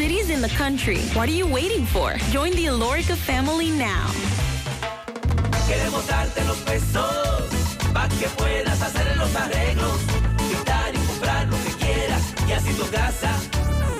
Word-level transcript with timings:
cities 0.00 0.30
in 0.30 0.40
the 0.40 0.48
country. 0.56 1.02
What 1.12 1.28
are 1.28 1.38
you 1.40 1.46
waiting 1.46 1.84
for? 1.84 2.14
Join 2.32 2.52
the 2.52 2.68
Alorica 2.72 3.14
family 3.14 3.68
now. 3.68 4.08
Queremos 5.68 6.06
darte 6.06 6.42
los 6.46 6.56
pesos 6.58 7.50
para 7.92 8.08
que 8.08 8.26
puedas 8.38 8.80
hacer 8.80 9.14
los 9.18 9.34
arreglos, 9.36 9.98
quitar 10.48 10.94
y 10.94 10.98
comprar 11.10 11.48
lo 11.48 11.56
que 11.64 11.72
quieras 11.84 12.22
y 12.48 12.52
así 12.52 12.72
tu 12.72 12.86
casa 12.90 13.30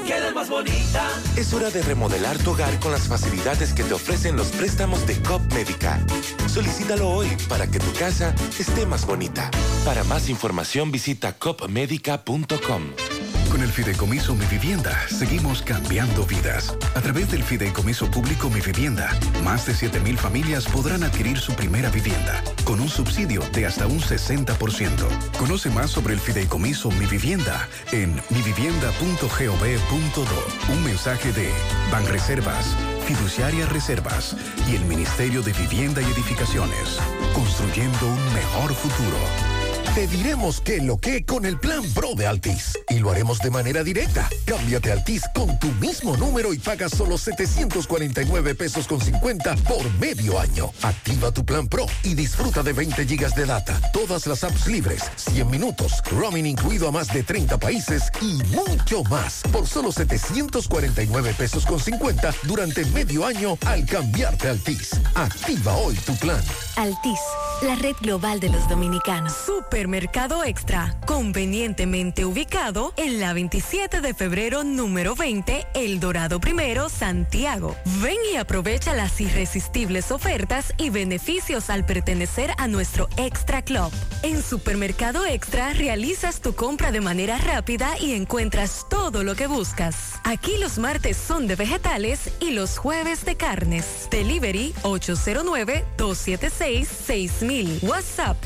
quede 0.06 0.32
más 0.32 0.48
bonita. 0.48 1.02
Es 1.36 1.52
hora 1.52 1.68
de 1.70 1.82
remodelar 1.82 2.38
tu 2.38 2.52
hogar 2.52 2.80
con 2.80 2.92
las 2.92 3.06
facilidades 3.06 3.74
que 3.74 3.84
te 3.84 3.92
ofrecen 3.92 4.36
los 4.36 4.48
préstamos 4.48 5.06
de 5.06 5.20
COP 5.20 5.42
Médica. 5.52 6.00
Solicítalo 6.46 7.10
hoy 7.10 7.28
para 7.46 7.66
que 7.66 7.78
tu 7.78 7.92
casa 7.92 8.34
esté 8.58 8.86
más 8.86 9.04
bonita. 9.04 9.50
Para 9.84 10.02
más 10.04 10.30
información 10.30 10.90
visita 10.90 11.34
copmedica.com. 11.34 13.19
Con 13.50 13.62
el 13.62 13.70
Fideicomiso 13.70 14.36
Mi 14.36 14.44
Vivienda 14.46 14.96
seguimos 15.08 15.62
cambiando 15.62 16.24
vidas. 16.24 16.72
A 16.94 17.00
través 17.00 17.28
del 17.30 17.42
Fideicomiso 17.42 18.08
Público 18.10 18.48
Mi 18.48 18.60
Vivienda, 18.60 19.10
más 19.42 19.66
de 19.66 19.72
7.000 19.72 20.16
familias 20.16 20.66
podrán 20.66 21.02
adquirir 21.02 21.38
su 21.38 21.52
primera 21.54 21.90
vivienda 21.90 22.40
con 22.64 22.80
un 22.80 22.88
subsidio 22.88 23.42
de 23.52 23.66
hasta 23.66 23.88
un 23.88 24.00
60%. 24.00 25.08
Conoce 25.38 25.70
más 25.70 25.90
sobre 25.90 26.14
el 26.14 26.20
Fideicomiso 26.20 26.90
Mi 26.92 27.06
Vivienda 27.06 27.68
en 27.90 28.14
mivivienda.gov.do. 28.30 30.72
Un 30.72 30.84
mensaje 30.84 31.32
de 31.32 31.50
Banreservas, 31.90 32.76
Fiduciaria 33.06 33.66
Reservas 33.66 34.36
y 34.70 34.76
el 34.76 34.84
Ministerio 34.84 35.42
de 35.42 35.52
Vivienda 35.52 36.00
y 36.00 36.04
Edificaciones, 36.04 37.00
construyendo 37.34 38.06
un 38.06 38.34
mejor 38.34 38.72
futuro. 38.74 39.59
Te 39.94 40.06
diremos 40.06 40.60
qué 40.60 40.80
lo 40.80 40.98
que 40.98 41.24
con 41.24 41.44
el 41.44 41.58
plan 41.58 41.82
Pro 41.94 42.14
de 42.14 42.24
Altis. 42.24 42.78
Y 42.90 43.00
lo 43.00 43.10
haremos 43.10 43.40
de 43.40 43.50
manera 43.50 43.82
directa. 43.82 44.28
Cámbiate 44.46 44.90
a 44.90 44.94
Altis 44.94 45.24
con 45.34 45.58
tu 45.58 45.66
mismo 45.72 46.16
número 46.16 46.54
y 46.54 46.58
paga 46.58 46.88
solo 46.88 47.18
749 47.18 48.54
pesos 48.54 48.86
con 48.86 49.00
50 49.00 49.56
por 49.56 49.92
medio 49.98 50.38
año. 50.38 50.70
Activa 50.82 51.32
tu 51.32 51.44
plan 51.44 51.66
Pro 51.66 51.86
y 52.04 52.14
disfruta 52.14 52.62
de 52.62 52.72
20 52.72 53.04
gigas 53.04 53.34
de 53.34 53.46
data, 53.46 53.80
todas 53.92 54.28
las 54.28 54.44
apps 54.44 54.68
libres, 54.68 55.02
100 55.16 55.50
minutos, 55.50 56.00
roaming 56.12 56.46
incluido 56.46 56.86
a 56.86 56.92
más 56.92 57.12
de 57.12 57.24
30 57.24 57.58
países 57.58 58.12
y 58.20 58.34
mucho 58.54 59.02
más 59.04 59.42
por 59.52 59.66
solo 59.66 59.90
749 59.90 61.34
pesos 61.36 61.66
con 61.66 61.80
50 61.80 62.32
durante 62.44 62.84
medio 62.86 63.26
año 63.26 63.58
al 63.66 63.84
cambiarte 63.86 64.46
a 64.46 64.52
Altis. 64.52 64.92
Activa 65.16 65.74
hoy 65.74 65.96
tu 66.06 66.14
plan. 66.16 66.42
Altis, 66.76 67.20
la 67.62 67.74
red 67.74 67.96
global 68.00 68.38
de 68.38 68.50
los 68.50 68.68
dominicanos. 68.68 69.34
Supermercado 69.80 70.44
Extra, 70.44 70.94
convenientemente 71.06 72.26
ubicado 72.26 72.92
en 72.98 73.18
la 73.18 73.32
27 73.32 74.02
de 74.02 74.12
febrero 74.12 74.62
número 74.62 75.14
20, 75.14 75.68
El 75.72 76.00
Dorado 76.00 76.38
Primero, 76.38 76.90
Santiago. 76.90 77.74
Ven 78.02 78.18
y 78.30 78.36
aprovecha 78.36 78.92
las 78.92 79.18
irresistibles 79.22 80.12
ofertas 80.12 80.74
y 80.76 80.90
beneficios 80.90 81.70
al 81.70 81.86
pertenecer 81.86 82.52
a 82.58 82.68
nuestro 82.68 83.08
Extra 83.16 83.62
Club. 83.62 83.90
En 84.22 84.42
Supermercado 84.42 85.24
Extra 85.24 85.72
realizas 85.72 86.42
tu 86.42 86.54
compra 86.54 86.92
de 86.92 87.00
manera 87.00 87.38
rápida 87.38 87.98
y 87.98 88.12
encuentras 88.12 88.84
todo 88.90 89.24
lo 89.24 89.34
que 89.34 89.46
buscas. 89.46 90.20
Aquí 90.24 90.58
los 90.58 90.76
martes 90.76 91.16
son 91.16 91.46
de 91.46 91.56
vegetales 91.56 92.30
y 92.38 92.50
los 92.50 92.76
jueves 92.76 93.24
de 93.24 93.36
carnes. 93.36 94.08
Delivery 94.10 94.74
809 94.82 95.86
276 95.96 96.86
6000. 96.86 97.78
WhatsApp 97.84 98.36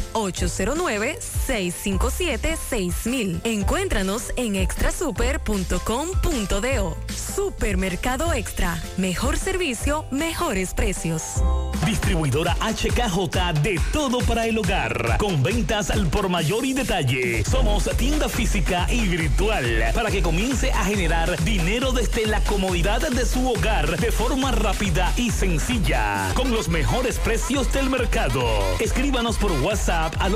809-657-6000. 1.46 3.40
Encuéntranos 3.44 4.32
en 4.36 4.56
extrasuper.com.do. 4.56 6.96
Supermercado 7.34 8.32
Extra. 8.32 8.82
Mejor 8.96 9.36
servicio, 9.36 10.06
mejores 10.10 10.72
precios. 10.74 11.22
Distribuidora 11.84 12.56
HKJ 12.60 13.60
de 13.62 13.78
todo 13.92 14.20
para 14.20 14.46
el 14.46 14.56
hogar. 14.58 15.18
Con 15.18 15.42
ventas 15.42 15.90
al 15.90 16.06
por 16.06 16.30
mayor 16.30 16.64
y 16.64 16.72
detalle. 16.72 17.44
Somos 17.44 17.90
tienda 17.96 18.28
física 18.28 18.86
y 18.90 19.06
virtual 19.06 19.90
para 19.94 20.10
que 20.10 20.22
comience 20.22 20.72
a 20.72 20.84
generar 20.84 21.42
dinero 21.44 21.92
desde 21.92 22.26
la 22.26 22.40
comodidad 22.40 23.02
de 23.02 23.26
su 23.26 23.50
hogar 23.50 23.98
de 23.98 24.10
forma 24.10 24.50
rápida 24.52 25.12
y 25.16 25.30
sencilla. 25.30 26.32
Con 26.34 26.52
los 26.52 26.68
mejores 26.68 27.18
precios 27.18 27.70
del 27.72 27.90
mercado. 27.90 28.42
Escríbanos 28.80 29.36
por 29.36 29.52
WhatsApp 29.60 30.14
al 30.20 30.34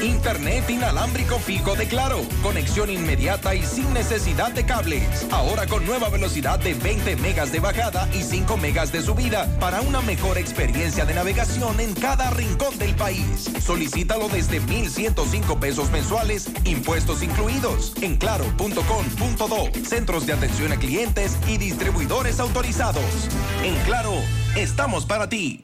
Internet 0.02 0.68
inalámbrico 0.70 1.38
fijo 1.38 1.74
de 1.74 1.86
Claro. 1.86 2.20
Conexión 2.42 2.90
inmediata 2.90 3.54
y 3.54 3.62
sin 3.62 3.92
necesidad 3.92 4.50
de 4.52 4.64
cables. 4.64 5.26
Ahora 5.30 5.66
con 5.66 5.84
nueva 5.84 6.08
velocidad 6.08 6.58
de 6.58 6.74
20 6.74 7.16
megas 7.16 7.52
de 7.52 7.60
bajada 7.60 8.08
y 8.14 8.22
5 8.22 8.56
megas 8.56 8.92
de 8.92 9.02
subida 9.02 9.46
para 9.60 9.80
una 9.82 10.00
mejor 10.00 10.38
experiencia 10.38 11.04
de 11.04 11.14
navegación 11.14 11.80
en 11.80 11.94
cada 11.94 12.30
rincón 12.30 12.78
del 12.78 12.94
país. 12.94 13.50
Solicítalo 13.60 14.28
desde 14.28 14.60
1,105 14.60 15.60
pesos 15.60 15.90
mensuales, 15.90 16.48
impuestos 16.64 17.22
incluidos, 17.22 17.92
en 18.00 18.16
claro.com.do. 18.16 19.84
Centros 19.84 20.26
de 20.26 20.32
atención 20.32 20.72
a 20.72 20.76
clientes 20.76 21.36
y 21.46 21.58
distribuidores 21.58 22.40
autorizados. 22.40 23.28
En 23.62 23.74
Claro, 23.84 24.12
estamos 24.56 25.04
para 25.04 25.28
ti. 25.28 25.60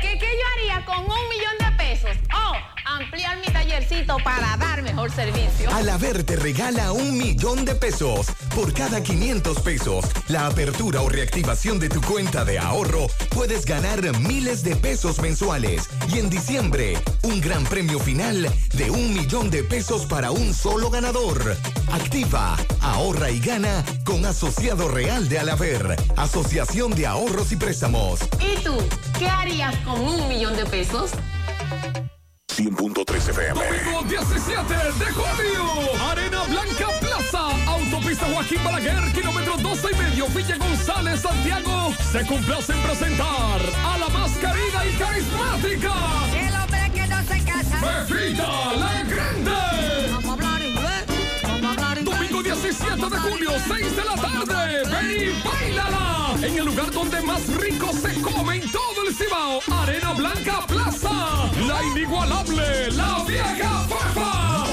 ¿Qué, 0.00 0.18
qué 0.18 0.26
yo 0.26 0.74
haría 0.74 0.84
con 0.84 0.98
un 1.00 1.28
millón 1.28 1.58
de 1.58 1.73
pesos? 1.84 2.16
Oh, 2.34 2.54
ampliar 2.96 3.38
mi 3.40 3.52
tallercito 3.52 4.16
para 4.24 4.56
dar 4.56 4.82
mejor 4.82 5.10
servicio. 5.10 5.70
Alaber 5.70 6.24
te 6.24 6.36
regala 6.36 6.92
un 6.92 7.18
millón 7.18 7.64
de 7.64 7.74
pesos 7.74 8.26
por 8.54 8.72
cada 8.72 9.02
500 9.02 9.60
pesos. 9.60 10.06
La 10.28 10.46
apertura 10.46 11.02
o 11.02 11.08
reactivación 11.08 11.78
de 11.78 11.90
tu 11.90 12.00
cuenta 12.00 12.44
de 12.44 12.58
ahorro 12.58 13.06
puedes 13.34 13.66
ganar 13.66 14.00
miles 14.20 14.62
de 14.62 14.76
pesos 14.76 15.20
mensuales. 15.20 15.90
Y 16.08 16.20
en 16.20 16.30
diciembre, 16.30 16.96
un 17.22 17.40
gran 17.40 17.64
premio 17.64 17.98
final 17.98 18.50
de 18.72 18.90
un 18.90 19.12
millón 19.12 19.50
de 19.50 19.62
pesos 19.62 20.06
para 20.06 20.30
un 20.30 20.54
solo 20.54 20.88
ganador. 20.88 21.56
Activa, 21.92 22.56
ahorra 22.80 23.30
y 23.30 23.40
gana 23.40 23.84
con 24.04 24.24
Asociado 24.24 24.88
Real 24.88 25.28
de 25.28 25.38
Alaber, 25.38 25.96
Asociación 26.16 26.94
de 26.94 27.06
Ahorros 27.06 27.52
y 27.52 27.56
Préstamos. 27.56 28.20
¿Y 28.40 28.62
tú? 28.64 28.74
¿Qué 29.18 29.28
harías 29.28 29.76
con 29.84 30.00
un 30.00 30.28
millón 30.28 30.56
de 30.56 30.64
pesos? 30.64 31.10
100.3 32.54 33.28
FM. 33.30 33.54
Domingo 33.54 34.02
17 34.08 34.74
de 34.74 35.06
julio, 35.12 35.64
Arena 36.08 36.44
Blanca 36.44 36.86
Plaza, 37.00 37.48
Autopista 37.66 38.26
Joaquín 38.26 38.62
Balaguer, 38.62 39.12
kilómetro 39.12 39.56
12 39.58 39.88
y 39.92 39.96
medio, 39.96 40.26
Villa 40.28 40.56
González, 40.56 41.20
Santiago. 41.20 41.92
Se 42.12 42.24
complace 42.26 42.72
en 42.72 42.82
presentar 42.82 43.60
a 43.84 43.98
la 43.98 44.08
más 44.08 44.30
querida 44.32 44.86
y 44.86 44.92
carismática. 44.96 45.92
El 46.38 46.54
hombre 46.54 46.90
que 46.94 47.06
no 47.08 47.22
se 47.24 47.44
casa. 47.44 48.06
Pepita 48.06 48.74
la 48.76 49.02
Grande. 49.02 50.10
Vamos 50.12 50.30
a 50.30 50.32
hablar 50.32 50.62
inglés. 50.62 51.04
Vamos 51.42 51.64
a 51.64 51.70
hablar 51.70 51.98
inglés. 51.98 52.18
Domingo 52.18 52.42
17 52.42 53.10
de 53.10 53.18
julio, 53.18 53.50
6 53.66 53.96
de 53.96 54.04
la 54.04 54.14
tarde. 54.14 54.82
Ven 54.90 55.10
y 55.10 55.48
bailala. 55.48 55.93
Donde 56.92 57.20
más 57.22 57.46
rico 57.56 57.90
se 57.92 58.20
come 58.20 58.56
en 58.56 58.70
todo 58.70 59.06
el 59.06 59.14
Cibao. 59.14 59.60
Arena 59.82 60.12
Blanca 60.12 60.66
Plaza. 60.66 61.50
La 61.66 61.82
inigualable, 61.84 62.90
la 62.92 63.24
vieja 63.26 63.86
Fafa. 63.88 64.66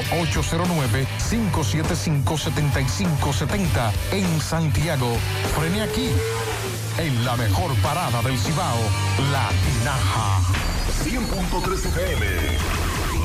809-575-7570. 1.30 3.90
En 4.12 4.40
Santiago. 4.42 5.16
Frene 5.54 5.80
aquí 5.80 6.10
en 6.98 7.24
la 7.24 7.36
mejor 7.36 7.72
parada 7.82 8.20
del 8.22 8.36
Cibao, 8.38 8.78
La 9.30 9.50
Tinaja. 9.50 10.40
100.3 11.04 11.74
FM, 11.74 12.26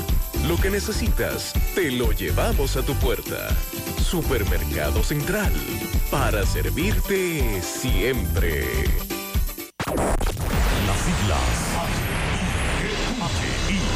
Lo 0.48 0.56
que 0.56 0.70
necesitas, 0.70 1.52
te 1.74 1.92
lo 1.92 2.10
llevamos 2.12 2.76
a 2.76 2.82
tu 2.82 2.94
puerta. 2.96 3.48
Supermercado 4.02 5.04
Central, 5.04 5.52
para 6.10 6.44
servirte 6.44 7.62
siempre. 7.62 9.15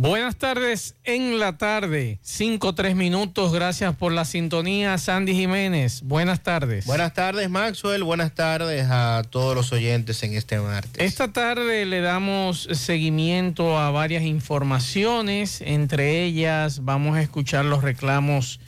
Buenas 0.00 0.36
tardes 0.36 0.94
en 1.02 1.40
la 1.40 1.58
tarde, 1.58 2.20
5 2.22 2.72
3 2.72 2.94
minutos, 2.94 3.52
gracias 3.52 3.96
por 3.96 4.12
la 4.12 4.24
sintonía, 4.24 4.96
Sandy 4.96 5.34
Jiménez, 5.34 6.02
buenas 6.02 6.44
tardes. 6.44 6.86
Buenas 6.86 7.14
tardes 7.14 7.50
Maxwell, 7.50 8.04
buenas 8.04 8.32
tardes 8.32 8.86
a 8.88 9.24
todos 9.28 9.56
los 9.56 9.72
oyentes 9.72 10.22
en 10.22 10.34
este 10.34 10.60
martes. 10.60 11.02
Esta 11.02 11.32
tarde 11.32 11.84
le 11.84 12.00
damos 12.00 12.68
seguimiento 12.70 13.76
a 13.76 13.90
varias 13.90 14.22
informaciones, 14.22 15.62
entre 15.62 16.22
ellas 16.22 16.84
vamos 16.84 17.16
a 17.16 17.20
escuchar 17.20 17.64
los 17.64 17.82
reclamos 17.82 18.60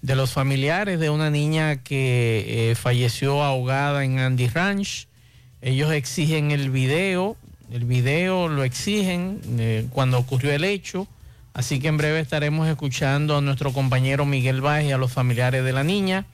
de 0.00 0.16
los 0.16 0.32
familiares 0.32 0.98
de 0.98 1.10
una 1.10 1.28
niña 1.28 1.82
que 1.82 2.70
eh, 2.70 2.74
falleció 2.74 3.42
ahogada 3.42 4.02
en 4.02 4.18
Andy 4.18 4.48
Ranch. 4.48 5.08
Ellos 5.60 5.92
exigen 5.92 6.52
el 6.52 6.70
video 6.70 7.36
el 7.72 7.84
video 7.84 8.48
lo 8.48 8.64
exigen 8.64 9.40
eh, 9.58 9.86
cuando 9.90 10.18
ocurrió 10.18 10.52
el 10.52 10.64
hecho. 10.64 11.06
Así 11.52 11.80
que 11.80 11.88
en 11.88 11.96
breve 11.96 12.20
estaremos 12.20 12.68
escuchando 12.68 13.36
a 13.36 13.40
nuestro 13.40 13.72
compañero 13.72 14.24
Miguel 14.24 14.60
Báez 14.60 14.86
y 14.86 14.92
a 14.92 14.98
los 14.98 15.12
familiares 15.12 15.64
de 15.64 15.72
la 15.72 15.84
niña. 15.84 16.26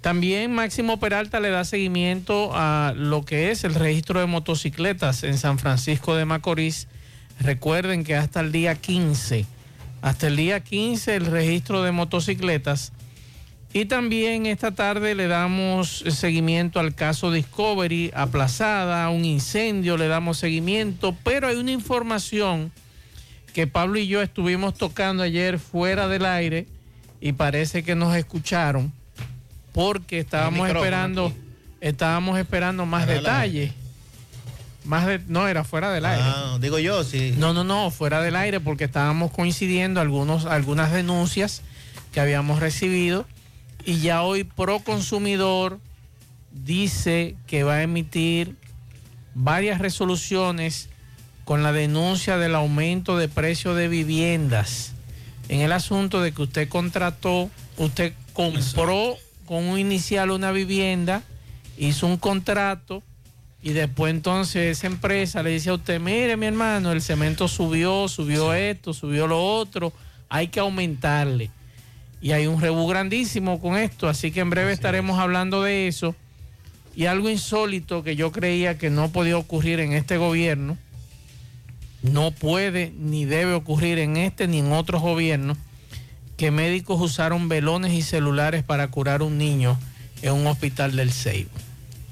También 0.00 0.54
Máximo 0.54 1.00
Peralta 1.00 1.40
le 1.40 1.50
da 1.50 1.64
seguimiento 1.64 2.50
a 2.54 2.92
lo 2.96 3.24
que 3.24 3.50
es 3.50 3.64
el 3.64 3.74
registro 3.74 4.20
de 4.20 4.26
motocicletas 4.26 5.24
en 5.24 5.36
San 5.38 5.58
Francisco 5.58 6.14
de 6.14 6.24
Macorís. 6.24 6.86
Recuerden 7.40 8.04
que 8.04 8.14
hasta 8.14 8.40
el 8.40 8.52
día 8.52 8.76
15, 8.76 9.46
hasta 10.02 10.26
el 10.28 10.36
día 10.36 10.60
15 10.60 11.16
el 11.16 11.26
registro 11.26 11.82
de 11.82 11.92
motocicletas 11.92 12.92
y 13.76 13.84
también 13.84 14.46
esta 14.46 14.70
tarde 14.70 15.14
le 15.14 15.26
damos 15.26 16.02
seguimiento 16.08 16.80
al 16.80 16.94
caso 16.94 17.30
Discovery, 17.30 18.10
aplazada, 18.14 19.10
un 19.10 19.26
incendio, 19.26 19.98
le 19.98 20.08
damos 20.08 20.38
seguimiento, 20.38 21.14
pero 21.22 21.46
hay 21.46 21.56
una 21.56 21.72
información 21.72 22.72
que 23.52 23.66
Pablo 23.66 23.98
y 23.98 24.06
yo 24.06 24.22
estuvimos 24.22 24.72
tocando 24.72 25.22
ayer 25.22 25.58
fuera 25.58 26.08
del 26.08 26.24
aire 26.24 26.66
y 27.20 27.32
parece 27.32 27.82
que 27.82 27.94
nos 27.94 28.16
escucharon 28.16 28.94
porque 29.72 30.20
estábamos 30.20 30.68
esperando, 30.68 31.30
estábamos 31.82 32.38
esperando 32.38 32.86
más 32.86 33.06
detalles. 33.06 33.74
Más 34.86 35.04
de, 35.04 35.20
no, 35.28 35.48
era 35.48 35.64
fuera 35.64 35.92
del 35.92 36.06
aire. 36.06 36.24
Ah, 36.24 36.56
digo 36.62 36.78
yo, 36.78 37.04
sí. 37.04 37.34
No, 37.36 37.52
no, 37.52 37.62
no, 37.62 37.90
fuera 37.90 38.22
del 38.22 38.36
aire 38.36 38.58
porque 38.58 38.84
estábamos 38.84 39.32
coincidiendo 39.32 40.00
algunos, 40.00 40.46
algunas 40.46 40.92
denuncias 40.92 41.60
que 42.14 42.20
habíamos 42.20 42.60
recibido 42.60 43.26
y 43.86 44.00
ya 44.00 44.22
hoy 44.22 44.42
Proconsumidor 44.42 45.78
dice 46.50 47.36
que 47.46 47.62
va 47.62 47.76
a 47.76 47.82
emitir 47.84 48.56
varias 49.34 49.78
resoluciones 49.78 50.88
con 51.44 51.62
la 51.62 51.72
denuncia 51.72 52.36
del 52.36 52.56
aumento 52.56 53.16
de 53.16 53.28
precio 53.28 53.74
de 53.74 53.86
viviendas 53.86 54.92
en 55.48 55.60
el 55.60 55.70
asunto 55.70 56.20
de 56.20 56.32
que 56.32 56.42
usted 56.42 56.68
contrató, 56.68 57.48
usted 57.76 58.12
compró 58.32 59.16
con 59.44 59.64
un 59.64 59.78
inicial 59.78 60.32
una 60.32 60.50
vivienda, 60.50 61.22
hizo 61.78 62.08
un 62.08 62.16
contrato 62.16 63.04
y 63.62 63.70
después 63.70 64.10
entonces 64.10 64.78
esa 64.78 64.88
empresa 64.88 65.44
le 65.44 65.50
dice 65.50 65.70
a 65.70 65.74
usted, 65.74 66.00
mire 66.00 66.36
mi 66.36 66.46
hermano, 66.46 66.90
el 66.90 67.00
cemento 67.00 67.46
subió, 67.46 68.08
subió 68.08 68.52
esto, 68.52 68.92
subió 68.92 69.28
lo 69.28 69.40
otro, 69.40 69.92
hay 70.28 70.48
que 70.48 70.58
aumentarle 70.58 71.50
y 72.20 72.32
hay 72.32 72.46
un 72.46 72.60
rebú 72.60 72.86
grandísimo 72.86 73.60
con 73.60 73.76
esto, 73.76 74.08
así 74.08 74.30
que 74.30 74.40
en 74.40 74.50
breve 74.50 74.72
estaremos 74.72 75.18
hablando 75.18 75.62
de 75.62 75.88
eso. 75.88 76.14
Y 76.94 77.06
algo 77.06 77.28
insólito 77.28 78.02
que 78.02 78.16
yo 78.16 78.32
creía 78.32 78.78
que 78.78 78.88
no 78.88 79.10
podía 79.10 79.36
ocurrir 79.36 79.80
en 79.80 79.92
este 79.92 80.16
gobierno, 80.16 80.78
no 82.02 82.30
puede 82.30 82.92
ni 82.98 83.26
debe 83.26 83.52
ocurrir 83.52 83.98
en 83.98 84.16
este 84.16 84.48
ni 84.48 84.60
en 84.60 84.72
otros 84.72 85.02
gobiernos, 85.02 85.58
que 86.38 86.50
médicos 86.50 87.00
usaron 87.00 87.48
velones 87.48 87.92
y 87.92 88.02
celulares 88.02 88.62
para 88.62 88.88
curar 88.88 89.22
un 89.22 89.36
niño 89.36 89.78
en 90.22 90.32
un 90.32 90.46
hospital 90.46 90.96
del 90.96 91.12
Seibo. 91.12 91.50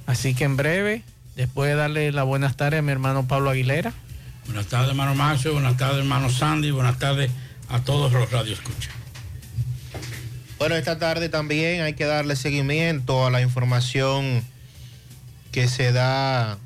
Así 0.06 0.34
que 0.34 0.44
en 0.44 0.56
breve, 0.56 1.02
después 1.34 1.70
de 1.70 1.76
darle 1.76 2.12
las 2.12 2.26
buenas 2.26 2.56
tardes 2.56 2.80
a 2.80 2.82
mi 2.82 2.92
hermano 2.92 3.26
Pablo 3.26 3.50
Aguilera. 3.50 3.92
Buenas 4.46 4.66
tardes, 4.66 4.90
hermano 4.90 5.14
Maxo, 5.14 5.52
buenas 5.52 5.78
tardes, 5.78 6.00
hermano 6.00 6.28
Sandy, 6.28 6.70
buenas 6.70 6.98
tardes 6.98 7.30
a 7.70 7.80
todos 7.80 8.12
los 8.12 8.30
radioescuchas. 8.30 9.03
Bueno, 10.64 10.76
esta 10.76 10.98
tarde 10.98 11.28
también 11.28 11.82
hay 11.82 11.92
que 11.92 12.06
darle 12.06 12.36
seguimiento 12.36 13.26
a 13.26 13.30
la 13.30 13.42
información 13.42 14.42
que 15.52 15.68
se 15.68 15.92
da 15.92 16.56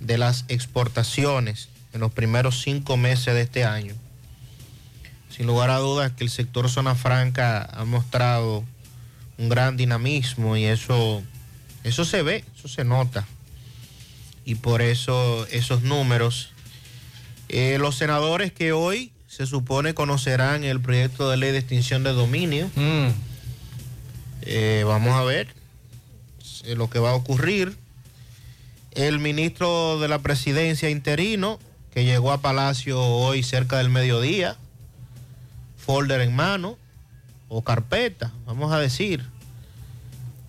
de 0.00 0.18
las 0.18 0.44
exportaciones 0.48 1.70
en 1.94 2.00
los 2.00 2.12
primeros 2.12 2.60
cinco 2.60 2.98
meses 2.98 3.32
de 3.32 3.40
este 3.40 3.64
año. 3.64 3.94
Sin 5.34 5.46
lugar 5.46 5.70
a 5.70 5.78
dudas 5.78 6.12
que 6.12 6.24
el 6.24 6.30
sector 6.30 6.68
zona 6.68 6.94
franca 6.94 7.70
ha 7.72 7.86
mostrado 7.86 8.66
un 9.38 9.48
gran 9.48 9.78
dinamismo 9.78 10.58
y 10.58 10.66
eso 10.66 11.22
eso 11.84 12.04
se 12.04 12.22
ve, 12.22 12.44
eso 12.68 12.74
se 12.74 12.84
nota. 12.84 13.26
Y 14.44 14.56
por 14.56 14.82
eso 14.82 15.46
esos 15.50 15.82
números. 15.82 16.50
Eh, 17.48 17.78
los 17.78 17.96
senadores 17.96 18.52
que 18.52 18.72
hoy 18.72 19.10
se 19.26 19.46
supone 19.46 19.94
conocerán 19.94 20.64
el 20.64 20.80
proyecto 20.80 21.30
de 21.30 21.36
ley 21.36 21.52
de 21.52 21.58
extinción 21.58 22.02
de 22.04 22.12
dominio. 22.12 22.70
Mm. 22.74 23.08
Eh, 24.42 24.84
vamos 24.86 25.14
a 25.14 25.24
ver 25.24 25.48
lo 26.76 26.90
que 26.90 26.98
va 26.98 27.10
a 27.10 27.14
ocurrir. 27.14 27.76
El 28.92 29.18
ministro 29.18 29.98
de 30.00 30.08
la 30.08 30.18
presidencia 30.18 30.90
interino, 30.90 31.58
que 31.92 32.04
llegó 32.04 32.32
a 32.32 32.40
Palacio 32.40 33.00
hoy 33.00 33.42
cerca 33.42 33.78
del 33.78 33.90
mediodía, 33.90 34.56
folder 35.76 36.20
en 36.20 36.34
mano, 36.34 36.76
o 37.48 37.62
carpeta, 37.62 38.32
vamos 38.44 38.72
a 38.72 38.78
decir. 38.78 39.24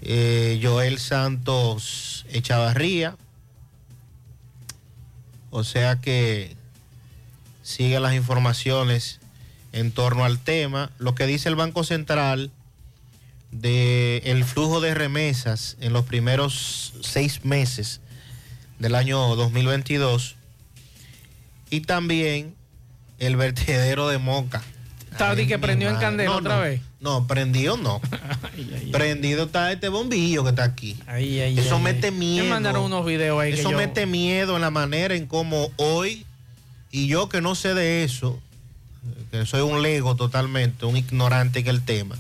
Eh, 0.01 0.60
Joel 0.63 1.00
Santos 1.00 2.25
Echavarría. 2.29 3.15
O 5.51 5.63
sea 5.63 6.00
que 6.00 6.56
sigue 7.63 8.00
las 8.00 8.13
informaciones 8.13 9.20
en 9.74 9.91
torno 9.91 10.25
al 10.25 10.39
tema. 10.39 10.91
Lo 11.00 11.15
que 11.15 11.25
dice 11.25 11.50
el 11.50 11.56
Banco 11.56 11.84
Central 11.84 12.51
de 13.51 14.18
el 14.25 14.44
flujo 14.46 14.79
de 14.79 14.94
remesas 14.94 15.75
en 15.79 15.91
los 15.91 16.06
primeros 16.06 16.94
seis 17.01 17.46
meses 17.46 18.00
del 18.77 18.94
año 18.96 19.36
2022 19.36 20.36
y 21.72 21.82
también 21.82 22.53
el 23.18 23.36
vertedero 23.36 24.08
de 24.08 24.20
Moca. 24.20 24.62
Tardy 25.18 25.48
que 25.48 25.58
prendió 25.60 25.89
en 25.89 25.98
candela 25.98 26.29
No, 26.32 26.38
otra 26.38 26.56
no. 26.58 26.62
vez. 26.62 26.82
No, 27.01 27.27
prendido 27.27 27.77
no. 27.77 28.01
Prendido 28.91 29.46
está 29.46 29.72
este 29.72 29.88
bombillo 29.88 30.44
que 30.44 30.50
está 30.50 30.63
aquí. 30.65 30.98
Eso 31.08 31.75
ay, 31.77 31.82
mete 31.82 32.08
ay. 32.08 32.13
miedo. 32.13 32.44
Me 32.44 32.50
mandaron 32.50 32.84
unos 32.84 33.06
videos 33.06 33.39
ahí 33.41 33.53
que 33.53 33.60
Eso 33.62 33.72
yo- 33.72 33.77
mete 33.77 34.06
miedo 34.06 34.56
en 34.56 34.62
la 34.62 34.70
manera 34.70 35.15
en 35.15 35.25
cómo 35.25 35.72
hoy, 35.77 36.25
y 36.91 37.08
yo 37.08 37.29
que 37.29 37.39
no 37.41 37.56
sé 37.56 37.74
de 37.74 38.03
eso, 38.03 38.39
que 39.32 39.46
soy 39.46 39.62
un 39.62 39.82
lego 39.82 40.15
totalmente, 40.15 40.86
un 40.86 40.98
ignorante 40.98 41.63
que 41.63 41.70
el 41.70 41.84
tema, 41.84 42.18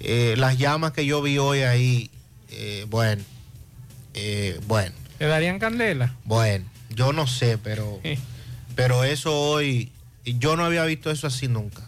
eh, 0.00 0.34
las 0.38 0.58
llamas 0.58 0.92
que 0.92 1.06
yo 1.06 1.22
vi 1.22 1.38
hoy 1.38 1.60
ahí, 1.60 2.10
eh, 2.50 2.84
bueno, 2.88 3.22
eh, 4.14 4.58
bueno, 4.66 4.94
¿Le 5.20 5.26
darían 5.26 5.58
candela? 5.58 6.14
bueno, 6.24 6.64
yo 6.90 7.12
no 7.12 7.26
sé, 7.28 7.58
pero, 7.58 8.00
pero 8.74 9.04
eso 9.04 9.38
hoy, 9.38 9.92
yo 10.24 10.56
no 10.56 10.64
había 10.64 10.84
visto 10.84 11.10
eso 11.10 11.26
así 11.28 11.46
nunca, 11.46 11.87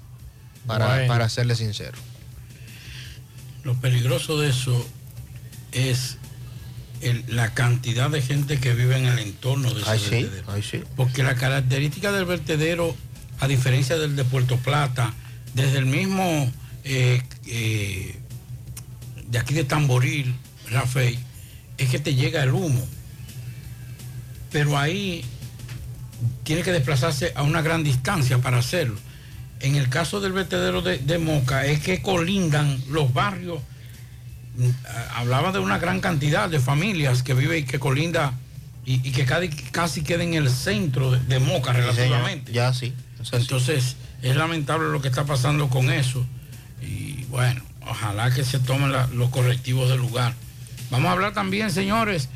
para, 0.66 0.86
Bueno. 0.88 1.06
para 1.08 1.28
serle 1.28 1.54
sincero. 1.56 1.98
Lo 3.64 3.74
peligroso 3.74 4.38
de 4.40 4.50
eso 4.50 4.86
es 5.72 6.16
el- 7.02 7.24
la 7.28 7.52
cantidad 7.54 8.10
de 8.10 8.22
gente 8.22 8.58
que 8.58 8.74
vive 8.74 8.96
en 8.96 9.06
el 9.06 9.18
entorno 9.18 9.72
de 9.72 9.80
ese 9.82 9.90
Ay, 9.90 9.98
sí, 9.98 10.10
vertedero. 10.10 10.52
ay, 10.52 10.62
sí. 10.62 10.82
Porque 10.96 11.22
la 11.22 11.34
característica 11.34 12.12
del 12.12 12.24
vertedero, 12.24 12.96
a 13.40 13.48
diferencia 13.48 13.96
del 13.98 14.16
de 14.16 14.24
Puerto 14.24 14.56
Plata, 14.58 15.14
desde 15.54 15.78
el 15.78 15.86
mismo 15.86 16.50
eh, 16.84 17.22
eh, 17.46 18.16
de 19.28 19.38
aquí 19.38 19.52
de 19.54 19.64
Tamboril, 19.64 20.34
Rafael, 20.70 21.18
es 21.76 21.88
que 21.90 21.98
te 21.98 22.14
llega 22.14 22.42
el 22.42 22.50
humo. 22.52 22.86
Pero 24.50 24.78
ahí 24.78 25.24
tiene 26.42 26.62
que 26.62 26.72
desplazarse 26.72 27.32
a 27.34 27.42
una 27.42 27.60
gran 27.62 27.84
distancia 27.84 28.38
para 28.38 28.58
hacerlo. 28.58 28.98
En 29.60 29.76
el 29.76 29.88
caso 29.88 30.20
del 30.20 30.32
vertedero 30.32 30.80
de, 30.82 30.98
de 30.98 31.18
Moca 31.18 31.66
es 31.66 31.80
que 31.80 32.00
colindan 32.02 32.82
los 32.88 33.12
barrios, 33.12 33.60
mm, 34.56 34.68
hablaba 35.16 35.52
de 35.52 35.58
una 35.58 35.78
gran 35.78 36.00
cantidad 36.00 36.48
de 36.48 36.60
familias 36.60 37.22
que 37.22 37.34
viven 37.34 37.58
y 37.58 37.66
que 37.66 37.78
colinda 37.78 38.32
y, 38.86 39.06
y 39.06 39.12
que 39.12 39.24
casi, 39.26 39.48
casi 39.48 40.02
queda 40.02 40.22
en 40.24 40.34
el 40.34 40.48
centro 40.50 41.10
de, 41.12 41.20
de 41.20 41.38
Moca 41.40 41.72
relativamente. 41.72 42.52
Ya 42.52 42.72
sí. 42.72 42.94
Entonces 43.32 43.96
es 44.22 44.36
lamentable 44.36 44.88
lo 44.90 45.00
que 45.02 45.08
está 45.08 45.24
pasando 45.24 45.68
con 45.68 45.90
eso 45.90 46.24
y 46.82 47.24
bueno, 47.24 47.60
ojalá 47.86 48.30
que 48.30 48.44
se 48.44 48.58
tomen 48.60 48.92
la- 48.92 49.06
los 49.08 49.28
correctivos 49.30 49.90
del 49.90 49.98
lugar. 49.98 50.34
Vamos 50.90 51.08
a 51.08 51.12
hablar 51.12 51.32
también, 51.34 51.70
señores. 51.70 52.28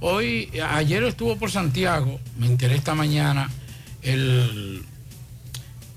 Hoy, 0.00 0.50
ayer 0.70 1.04
estuvo 1.04 1.36
por 1.38 1.52
Santiago, 1.52 2.18
me 2.36 2.46
enteré 2.46 2.74
esta 2.74 2.94
mañana, 2.96 3.48
el, 4.02 4.84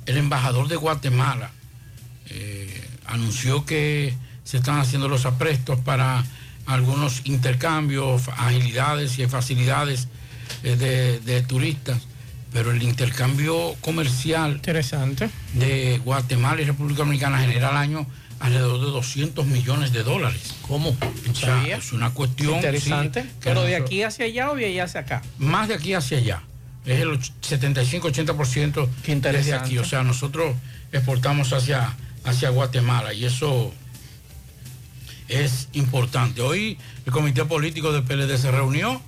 el 0.05 0.17
embajador 0.17 0.67
de 0.67 0.75
Guatemala 0.75 1.51
eh, 2.29 2.81
anunció 3.05 3.65
que 3.65 4.13
se 4.43 4.57
están 4.57 4.79
haciendo 4.79 5.07
los 5.07 5.25
aprestos 5.25 5.79
para 5.79 6.23
algunos 6.65 7.21
intercambios, 7.25 8.23
agilidades 8.37 9.19
y 9.19 9.27
facilidades 9.27 10.07
eh, 10.63 10.75
de, 10.75 11.19
de 11.19 11.41
turistas, 11.43 12.01
pero 12.51 12.71
el 12.71 12.81
intercambio 12.81 13.75
comercial 13.81 14.53
interesante 14.53 15.29
de 15.53 15.99
Guatemala 16.03 16.61
y 16.61 16.65
República 16.65 16.99
Dominicana 16.99 17.39
genera 17.39 17.69
al 17.69 17.77
año 17.77 18.07
alrededor 18.39 18.79
de 18.79 18.87
200 18.91 19.45
millones 19.45 19.91
de 19.93 20.03
dólares. 20.03 20.53
¿Cómo? 20.61 20.89
O 20.89 21.35
sea, 21.35 21.63
es 21.65 21.93
una 21.93 22.11
cuestión 22.11 22.55
Interesante. 22.55 23.23
sí, 23.23 23.29
Pero 23.43 23.63
de 23.63 23.75
aquí 23.75 24.03
hacia 24.03 24.25
allá 24.25 24.51
o 24.51 24.55
de 24.55 24.65
allá 24.65 24.83
hacia 24.83 25.01
acá. 25.01 25.21
más 25.37 25.67
de 25.67 25.75
aquí 25.75 25.93
hacia 25.93 26.17
allá. 26.17 26.41
Es 26.85 26.99
el 27.01 27.19
75-80% 27.19 28.87
desde 29.31 29.53
aquí. 29.53 29.77
O 29.79 29.85
sea, 29.85 30.03
nosotros 30.03 30.55
exportamos 30.91 31.51
hacia, 31.53 31.95
hacia 32.23 32.49
Guatemala 32.49 33.13
y 33.13 33.25
eso 33.25 33.73
es 35.27 35.69
importante. 35.73 36.41
Hoy 36.41 36.77
el 37.05 37.11
comité 37.11 37.45
político 37.45 37.91
del 37.91 38.03
PLD 38.03 38.37
se 38.37 38.51
reunió. 38.51 39.01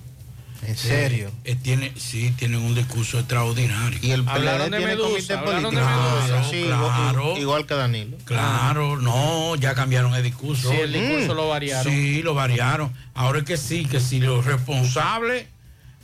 ¿En 0.66 0.76
serio? 0.76 1.30
Eh, 1.44 1.54
tiene, 1.54 1.92
sí, 1.96 2.32
tienen 2.36 2.58
un 2.60 2.74
discurso 2.74 3.20
extraordinario. 3.20 3.96
Y 4.02 4.10
el 4.10 4.24
PLD 4.24 4.76
tiene 4.76 4.96
comité 4.96 5.38
político. 5.38 5.70
Claro, 5.70 6.50
Sí, 6.50 6.64
claro. 6.66 7.22
igual, 7.22 7.38
igual 7.40 7.66
que 7.66 7.74
Danilo. 7.74 8.16
Claro, 8.24 8.96
no, 8.96 9.54
ya 9.54 9.76
cambiaron 9.76 10.14
el 10.16 10.24
discurso. 10.24 10.70
Sí, 10.70 10.76
el 10.78 10.92
discurso 10.92 11.34
lo 11.34 11.48
variaron. 11.48 11.92
Sí, 11.92 12.22
lo 12.22 12.34
variaron. 12.34 12.92
Ahora 13.14 13.38
es 13.38 13.44
que 13.44 13.56
sí, 13.56 13.84
que 13.86 14.00
si 14.00 14.18
los 14.18 14.44
responsables 14.44 15.46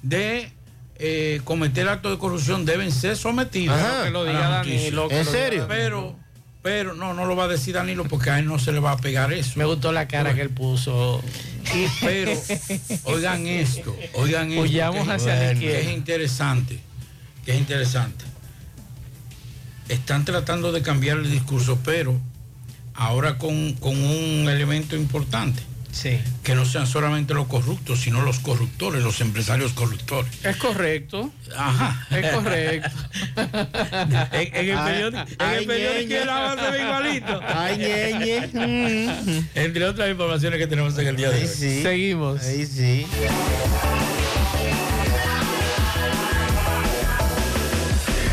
de 0.03 0.53
eh, 0.99 1.41
cometer 1.45 1.89
actos 1.89 2.13
de 2.13 2.19
corrupción 2.19 2.65
deben 2.65 2.93
ser 2.93 3.17
sometidos. 3.17 3.77
Ajá. 3.79 4.05
Que 4.05 4.11
lo 4.11 4.21
a 4.21 4.25
la 4.25 4.31
diga 4.33 4.59
justicia. 4.59 4.79
Danilo, 4.83 5.09
que 5.09 5.19
¿En 5.19 5.25
lo 5.25 5.31
diga 5.33 5.43
serio? 5.45 5.65
Pero, 5.69 6.17
pero 6.63 6.95
no, 6.95 7.15
no 7.15 7.27
lo 7.27 7.37
va 7.37 7.45
a 7.45 7.49
decir 7.49 7.75
Danilo 7.75 8.05
porque 8.05 8.31
a 8.31 8.39
él 8.39 8.47
no 8.47 8.59
se 8.59 8.73
le 8.73 8.79
va 8.81 8.93
a 8.93 8.97
pegar 8.97 9.33
eso. 9.33 9.53
Me 9.57 9.65
gustó 9.65 9.93
la 9.93 10.07
cara 10.09 10.35
que 10.35 10.41
él 10.43 10.51
puso. 10.51 11.21
Y- 11.75 11.87
pero, 12.05 12.33
oigan 13.05 13.47
esto, 13.47 13.97
oigan 14.15 14.51
esto. 14.51 14.63
Huyamos 14.63 15.07
que- 15.07 15.13
hacia 15.13 15.35
la 15.35 15.53
izquierda. 15.53 15.79
es 15.81 15.91
interesante, 15.93 16.79
que 17.45 17.53
es 17.53 17.59
interesante. 17.59 18.25
Están 19.89 20.25
tratando 20.25 20.73
de 20.73 20.81
cambiar 20.83 21.19
el 21.19 21.31
discurso, 21.31 21.79
pero 21.85 22.19
ahora 22.95 23.37
con, 23.39 23.75
con 23.75 23.97
un 24.03 24.49
elemento 24.49 24.97
importante. 24.97 25.63
Sí. 25.95 26.21
Que 26.43 26.57
no 26.57 26.65
sean 26.65 26.89
solamente 26.89 27.35
los 27.35 27.47
corruptos, 27.47 28.01
sino 28.01 28.21
los 28.23 28.41
corruptores, 28.41 29.03
los 29.03 29.21
empresarios 29.21 29.73
corruptores. 29.75 30.45
Es 30.45 30.57
correcto. 30.57 31.31
Ajá. 31.57 32.05
Es 32.11 32.33
correcto. 32.33 32.91
en, 34.33 34.57
en 34.57 34.71
el 34.71 34.79
Ay, 34.79 34.85
periódico, 34.85 35.19
en 35.19 35.37
ay, 35.39 35.57
el 35.59 35.67
periódico 35.67 36.71
ve 36.73 36.83
igualito. 36.83 37.41
Ay, 37.47 37.79
ñeñe. 37.79 39.47
Entre 39.55 39.85
otras 39.85 40.11
informaciones 40.11 40.59
que 40.59 40.67
tenemos 40.67 40.99
en 40.99 41.07
el 41.07 41.17
día 41.17 41.31
de 41.31 41.43
hoy. 41.43 41.47
Seguimos. 41.47 42.43
Ahí 42.43 42.67
sí. 42.67 43.07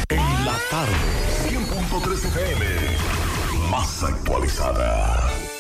En 0.10 0.46
la 0.46 0.58
tarde, 0.72 0.94
100.3 1.48 2.26
FM, 2.26 2.66
más 3.70 4.04
actualizada. 4.04 5.41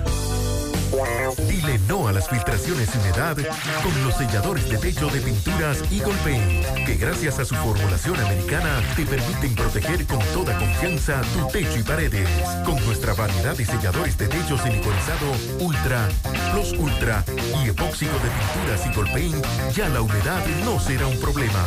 Dile 1.47 1.79
no 1.87 2.07
a 2.07 2.11
las 2.11 2.29
filtraciones 2.29 2.89
sin 2.89 3.01
edad 3.01 3.35
con 3.81 4.03
los 4.03 4.13
selladores 4.13 4.69
de 4.69 4.77
techo 4.77 5.07
de 5.07 5.21
pinturas 5.21 5.81
Eagle 5.91 6.13
Paint, 6.23 6.85
que 6.85 6.95
gracias 6.95 7.39
a 7.39 7.45
su 7.45 7.55
formulación 7.55 8.19
americana 8.19 8.79
te 8.95 9.03
permiten 9.03 9.55
proteger 9.55 10.05
con 10.05 10.19
toda 10.33 10.55
confianza 10.59 11.21
tu 11.33 11.47
techo 11.47 11.79
y 11.79 11.83
paredes. 11.83 12.29
Con 12.63 12.75
nuestra 12.85 13.15
variedad 13.15 13.57
de 13.57 13.65
selladores 13.65 14.17
de 14.19 14.27
techo 14.27 14.55
siliconizado 14.55 15.31
Ultra, 15.59 16.07
Plus 16.51 16.73
Ultra 16.73 17.23
y 17.63 17.69
epóxico 17.69 18.13
de 18.19 18.29
pinturas 18.29 18.85
Eagle 18.85 19.11
Paint, 19.11 19.75
ya 19.75 19.89
la 19.89 20.01
humedad 20.01 20.45
no 20.63 20.79
será 20.79 21.07
un 21.07 21.19
problema. 21.19 21.63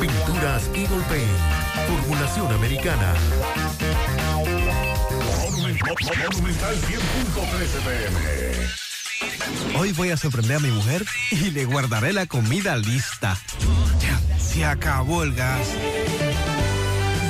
Pinturas 0.00 0.64
Eagle 0.74 1.04
Paint, 1.08 1.86
formulación 1.86 2.52
americana. 2.52 3.14
Monumental 5.86 6.76
100.13 6.76 7.80
pm. 7.84 8.16
Hoy 9.78 9.92
voy 9.92 10.10
a 10.10 10.16
sorprender 10.16 10.56
a 10.58 10.60
mi 10.60 10.70
mujer 10.70 11.04
y 11.30 11.50
le 11.50 11.64
guardaré 11.64 12.12
la 12.12 12.26
comida 12.26 12.76
lista. 12.76 13.36
Ya, 14.00 14.20
Se 14.38 14.64
acabó 14.64 15.22
el 15.22 15.32
gas. 15.34 15.66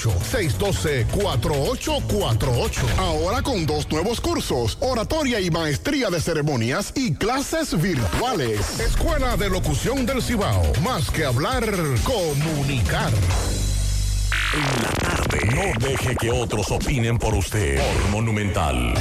612-4848. 0.00 2.98
Ahora 2.98 3.42
con 3.42 3.66
dos 3.66 3.90
nuevos 3.90 4.20
cursos, 4.20 4.78
oratoria 4.80 5.40
y 5.40 5.50
maestría 5.50 6.10
de 6.10 6.20
ceremonias 6.20 6.92
y 6.94 7.14
clases 7.14 7.80
virtuales. 7.80 8.78
Escuela 8.80 9.36
de 9.36 9.50
Locución 9.50 10.06
del 10.06 10.22
Cibao. 10.22 10.62
Más 10.82 11.10
que 11.10 11.24
hablar, 11.24 11.64
comunicar. 12.04 13.12
En 14.54 14.82
la 14.82 14.90
tarde. 15.00 15.38
No 15.54 15.72
deje 15.86 16.16
que 16.16 16.30
otros 16.30 16.70
opinen 16.70 17.18
por 17.18 17.34
usted. 17.34 17.78
Por 17.78 18.08
Monumental. 18.10 18.94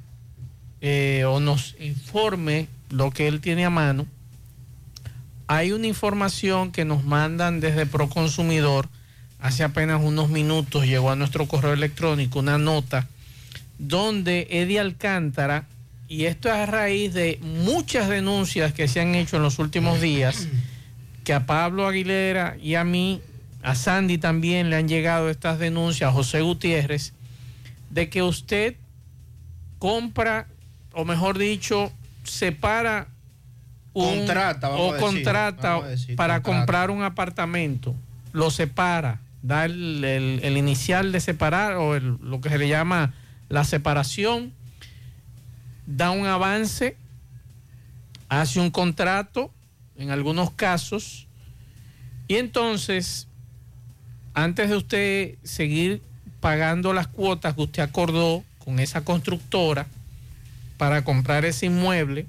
eh, 0.82 1.24
o 1.28 1.40
nos 1.40 1.76
informe 1.80 2.68
lo 2.90 3.12
que 3.12 3.28
él 3.28 3.42
tiene 3.42 3.66
a 3.66 3.72
mano, 3.72 4.06
hay 5.48 5.72
una 5.72 5.88
información 5.88 6.72
que 6.72 6.86
nos 6.86 7.04
mandan 7.04 7.60
desde 7.60 7.86
Proconsumidor. 7.86 8.90
Hace 9.40 9.64
apenas 9.64 10.02
unos 10.04 10.30
minutos 10.30 10.86
llegó 10.86 11.12
a 11.12 11.16
nuestro 11.16 11.48
correo 11.48 11.74
electrónico 11.74 12.40
una 12.40 12.58
nota 12.58 13.08
donde 13.78 14.48
Eddie 14.50 14.80
Alcántara, 14.80 15.66
y 16.08 16.26
esto 16.26 16.50
es 16.50 16.56
a 16.56 16.66
raíz 16.66 17.14
de 17.14 17.40
muchas 17.42 18.10
denuncias 18.10 18.74
que 18.74 18.88
se 18.88 19.02
han 19.02 19.14
hecho 19.14 19.38
en 19.38 19.44
los 19.44 19.60
últimos 19.60 20.02
días, 20.02 20.48
que 21.24 21.34
a 21.34 21.46
Pablo 21.46 21.88
Aguilera 21.88 22.58
y 22.62 22.76
a 22.76 22.84
mí, 22.84 23.22
a 23.62 23.76
Sandy 23.76 24.18
también 24.18 24.70
le 24.70 24.78
han 24.78 24.88
llegado 24.88 25.30
estas 25.30 25.60
denuncias, 25.60 26.10
a 26.10 26.14
José 26.14 26.42
Gutiérrez, 26.42 27.14
de 27.92 28.10
que 28.10 28.24
usted 28.24 28.76
compra 29.78 30.48
o 30.94 31.06
mejor 31.06 31.38
dicho, 31.38 31.92
separa 32.24 33.08
un, 33.94 34.26
Contrata, 34.26 34.70
vamos 34.70 34.82
o 34.82 34.90
a 34.90 34.94
decir, 34.94 35.02
contrata 35.02 35.82
decir, 35.82 36.16
para 36.16 36.42
contrata. 36.42 36.60
comprar 36.60 36.92
un 36.92 37.04
apartamento, 37.04 37.94
lo 38.32 38.50
separa, 38.50 39.20
da 39.48 39.66
el, 39.66 40.04
el- 40.04 40.58
inicial 40.58 41.12
de 41.12 41.20
separar 41.22 41.76
o 41.78 42.00
lo 42.00 42.42
que 42.42 42.50
se 42.50 42.58
le 42.58 42.68
llama 42.68 43.14
la 43.50 43.64
separación, 43.64 44.52
da 45.86 46.12
un 46.12 46.26
avance, 46.26 46.98
hace 48.28 48.60
un 48.60 48.72
contrato 48.72 49.52
en 49.96 50.12
algunos 50.12 50.52
casos 50.52 51.28
y 52.28 52.36
entonces 52.36 53.28
antes 54.34 54.70
de 54.70 54.76
usted 54.76 55.36
seguir 55.44 56.02
pagando 56.42 56.94
las 56.94 57.08
cuotas 57.08 57.56
que 57.56 57.62
usted 57.62 57.82
acordó 57.84 58.44
con 58.60 58.80
esa 58.80 59.02
constructora 59.06 59.88
para 60.78 61.04
comprar 61.04 61.46
ese 61.46 61.68
inmueble, 61.68 62.28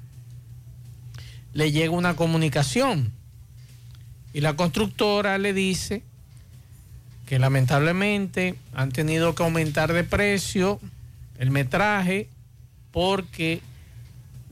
le 1.53 1.71
llega 1.71 1.91
una 1.91 2.15
comunicación 2.15 3.11
y 4.33 4.39
la 4.41 4.55
constructora 4.55 5.37
le 5.37 5.53
dice 5.53 6.01
que 7.29 7.37
lamentablemente 7.37 8.55
han 8.73 8.91
tenido 8.91 9.35
que 9.35 9.43
aumentar 9.43 9.93
de 9.93 10.03
precio 10.03 10.79
el 11.37 11.51
metraje 11.51 12.27
porque 12.89 13.61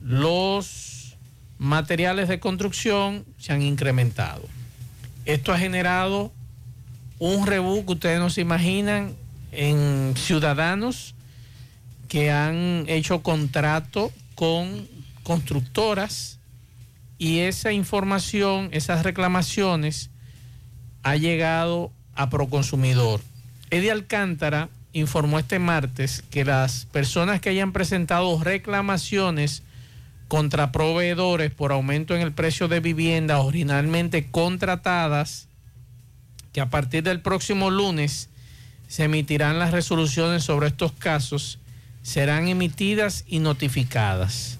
los 0.00 1.16
materiales 1.58 2.28
de 2.28 2.38
construcción 2.38 3.24
se 3.36 3.52
han 3.52 3.62
incrementado. 3.62 4.42
Esto 5.24 5.52
ha 5.52 5.58
generado 5.58 6.30
un 7.18 7.48
rebú 7.48 7.84
que 7.84 7.94
ustedes 7.94 8.20
no 8.20 8.30
se 8.30 8.42
imaginan 8.42 9.16
en 9.50 10.14
ciudadanos 10.16 11.16
que 12.06 12.30
han 12.30 12.84
hecho 12.86 13.24
contrato 13.24 14.12
con 14.36 14.86
constructoras 15.24 16.38
y 17.18 17.40
esa 17.40 17.72
información, 17.72 18.68
esas 18.70 19.02
reclamaciones 19.02 20.10
ha 21.02 21.16
llegado 21.16 21.90
a 22.18 22.28
Proconsumidor. 22.28 23.22
Eddie 23.70 23.92
Alcántara 23.92 24.68
informó 24.92 25.38
este 25.38 25.58
martes 25.58 26.22
que 26.30 26.44
las 26.44 26.84
personas 26.86 27.40
que 27.40 27.48
hayan 27.48 27.72
presentado 27.72 28.42
reclamaciones 28.42 29.62
contra 30.26 30.72
proveedores 30.72 31.50
por 31.52 31.72
aumento 31.72 32.14
en 32.14 32.20
el 32.20 32.32
precio 32.32 32.68
de 32.68 32.80
viviendas 32.80 33.40
originalmente 33.40 34.26
contratadas, 34.30 35.46
que 36.52 36.60
a 36.60 36.68
partir 36.68 37.04
del 37.04 37.20
próximo 37.20 37.70
lunes 37.70 38.28
se 38.88 39.04
emitirán 39.04 39.58
las 39.58 39.70
resoluciones 39.70 40.42
sobre 40.42 40.68
estos 40.68 40.92
casos, 40.92 41.58
serán 42.02 42.48
emitidas 42.48 43.24
y 43.28 43.38
notificadas. 43.38 44.57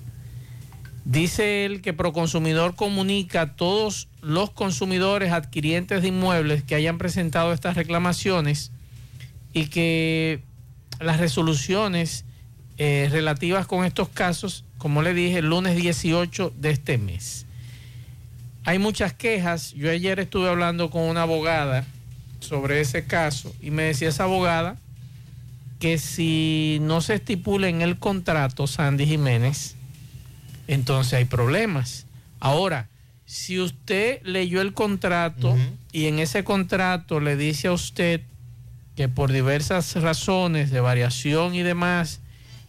Dice 1.09 1.65
él 1.65 1.81
que 1.81 1.95
Proconsumidor 1.95 2.75
comunica 2.75 3.41
a 3.41 3.57
todos 3.57 4.09
los 4.21 4.51
consumidores 4.51 5.33
adquirientes 5.33 6.03
de 6.03 6.09
inmuebles 6.09 6.65
que 6.65 6.75
hayan 6.75 6.99
presentado 6.99 7.55
estas 7.55 7.77
reclamaciones 7.77 8.73
y 9.55 9.69
que 9.69 10.43
las 11.01 11.19
resoluciones 11.19 12.27
eh, 12.77 13.09
relativas 13.11 13.67
con 13.67 13.87
estos 13.87 14.11
casos, 14.11 14.67
como 14.77 15.01
le 15.01 15.15
dije, 15.15 15.39
el 15.39 15.47
lunes 15.47 15.77
18 15.77 16.53
de 16.55 16.71
este 16.73 16.99
mes. 16.99 17.47
Hay 18.67 18.79
muchas 18.79 19.15
quejas. 19.15 19.73
Yo 19.73 19.91
ayer 19.91 20.21
estuve 20.21 20.51
hablando 20.51 20.91
con 20.91 21.05
una 21.05 21.23
abogada 21.23 21.87
sobre 22.41 22.83
ese 22.83 23.07
caso 23.07 23.57
y 23.63 23.71
me 23.71 23.85
decía 23.85 24.11
esa 24.11 24.25
abogada 24.25 24.77
que 25.79 25.97
si 25.97 26.81
no 26.83 27.01
se 27.01 27.15
estipula 27.15 27.71
en 27.71 27.81
el 27.81 27.99
contrato 27.99 28.67
Sandy 28.67 29.07
Jiménez, 29.07 29.78
entonces 30.69 31.15
hay 31.15 31.25
problemas. 31.25 32.07
Ahora, 32.39 32.89
si 33.27 33.59
usted 33.59 34.23
leyó 34.23 34.61
el 34.61 34.73
contrato 34.73 35.57
y 35.91 36.07
en 36.07 36.21
ese 36.21 36.45
contrato 36.45 37.19
le 37.19 37.37
dice 37.37 37.69
a 37.69 37.73
usted 37.73 38.21
que 38.95 39.09
por 39.09 39.33
diversas 39.33 39.95
razones 39.97 40.71
de 40.71 40.81
variación 40.81 41.55
y 41.55 41.63
demás, 41.63 42.21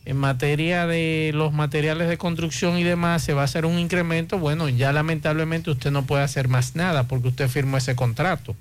en 0.06 0.18
materia 0.18 0.88
de 0.88 1.32
los 1.34 1.54
materiales 1.54 2.10
de 2.10 2.18
construcción 2.18 2.78
y 2.78 2.84
demás, 2.84 3.24
se 3.24 3.34
va 3.34 3.42
a 3.42 3.46
hacer 3.46 3.66
un 3.66 3.78
incremento, 3.78 4.40
bueno, 4.40 4.68
ya 4.70 4.92
lamentablemente 4.92 5.70
usted 5.70 5.92
no 5.92 6.06
puede 6.06 6.24
hacer 6.24 6.48
más 6.48 6.76
nada 6.76 7.04
porque 7.04 7.28
usted 7.28 7.48
firmó 7.48 7.78
ese 7.78 7.96
contrato. 7.96 8.56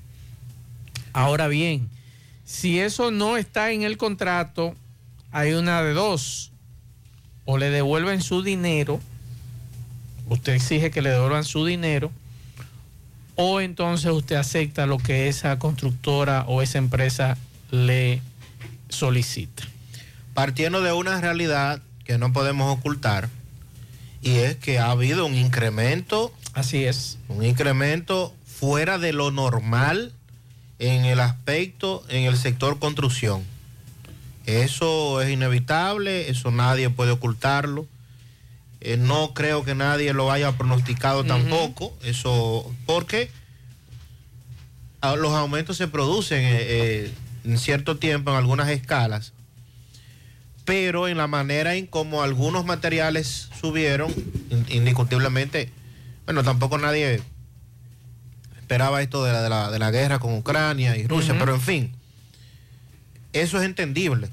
Ahora 1.13 1.49
bien, 1.49 1.89
si 2.45 2.81
eso 2.81 3.11
no 3.11 3.37
está 3.37 3.73
en 3.73 3.83
el 3.83 3.97
contrato, 3.97 4.75
hay 5.33 5.53
una 5.53 5.83
de 5.83 5.93
dos. 5.93 6.53
O 7.45 7.59
le 7.59 7.71
devuelven 7.71 8.21
su 8.21 8.43
dinero, 8.43 9.01
usted 10.29 10.55
exige 10.55 10.91
que 10.91 11.03
le 11.03 11.11
devuelvan 11.11 11.45
su 11.45 11.65
dinero, 11.65 12.11
o 13.35 13.61
entonces 13.61 14.11
usted 14.11 14.37
acepta 14.37 14.87
lo 14.87 14.99
que 14.99 15.29
esa 15.29 15.59
constructora 15.59 16.45
o 16.49 16.63
esa 16.63 16.79
empresa 16.79 17.37
le 17.71 18.21
solicita. 18.89 19.63
Partiendo 20.35 20.83
de 20.83 20.93
una 20.93 21.21
realidad 21.21 21.81
que 22.05 22.19
no 22.19 22.33
podemos 22.33 22.77
ocultar, 22.77 23.29
y 24.23 24.31
es 24.39 24.57
que 24.57 24.79
ha 24.79 24.91
habido 24.91 25.27
un 25.27 25.35
incremento. 25.35 26.33
Así 26.55 26.85
es. 26.85 27.19
Un 27.29 27.45
incremento 27.45 28.35
fuera 28.45 28.99
de 28.99 29.13
lo 29.13 29.31
normal 29.31 30.13
en 30.79 31.05
el 31.05 31.21
aspecto, 31.21 32.05
en 32.09 32.25
el 32.25 32.37
sector 32.37 32.79
construcción. 32.79 33.45
Eso 34.47 35.21
es 35.21 35.31
inevitable, 35.31 36.31
eso 36.31 36.51
nadie 36.51 36.91
puede 36.91 37.13
ocultarlo. 37.13 37.87
Eh, 38.81 38.97
no 38.97 39.35
creo 39.35 39.65
que 39.65 39.75
nadie 39.75 40.13
lo 40.13 40.31
haya 40.31 40.53
pronosticado 40.53 41.25
tampoco, 41.25 41.97
eso 42.05 42.73
porque 42.87 43.31
los 45.17 45.33
aumentos 45.33 45.77
se 45.77 45.89
producen 45.89 46.41
eh, 46.45 46.57
eh, 46.61 47.13
en 47.45 47.59
cierto 47.59 47.97
tiempo 47.99 48.31
en 48.31 48.37
algunas 48.37 48.69
escalas, 48.69 49.33
pero 50.65 51.09
en 51.09 51.17
la 51.17 51.27
manera 51.27 51.75
en 51.75 51.87
como 51.87 52.23
algunos 52.23 52.65
materiales 52.65 53.49
subieron, 53.61 54.13
in- 54.51 54.67
indiscutiblemente, 54.71 55.71
bueno, 56.25 56.43
tampoco 56.45 56.79
nadie 56.79 57.21
esperaba 58.59 59.01
esto 59.03 59.25
de 59.25 59.33
la, 59.33 59.43
de 59.43 59.49
la, 59.49 59.71
de 59.71 59.79
la 59.79 59.91
guerra 59.91 60.19
con 60.19 60.35
Ucrania 60.35 60.97
y 60.97 61.07
Rusia, 61.07 61.35
pero 61.39 61.55
en 61.55 61.61
fin, 61.61 61.93
eso 63.33 63.59
es 63.59 63.65
entendible. 63.65 64.29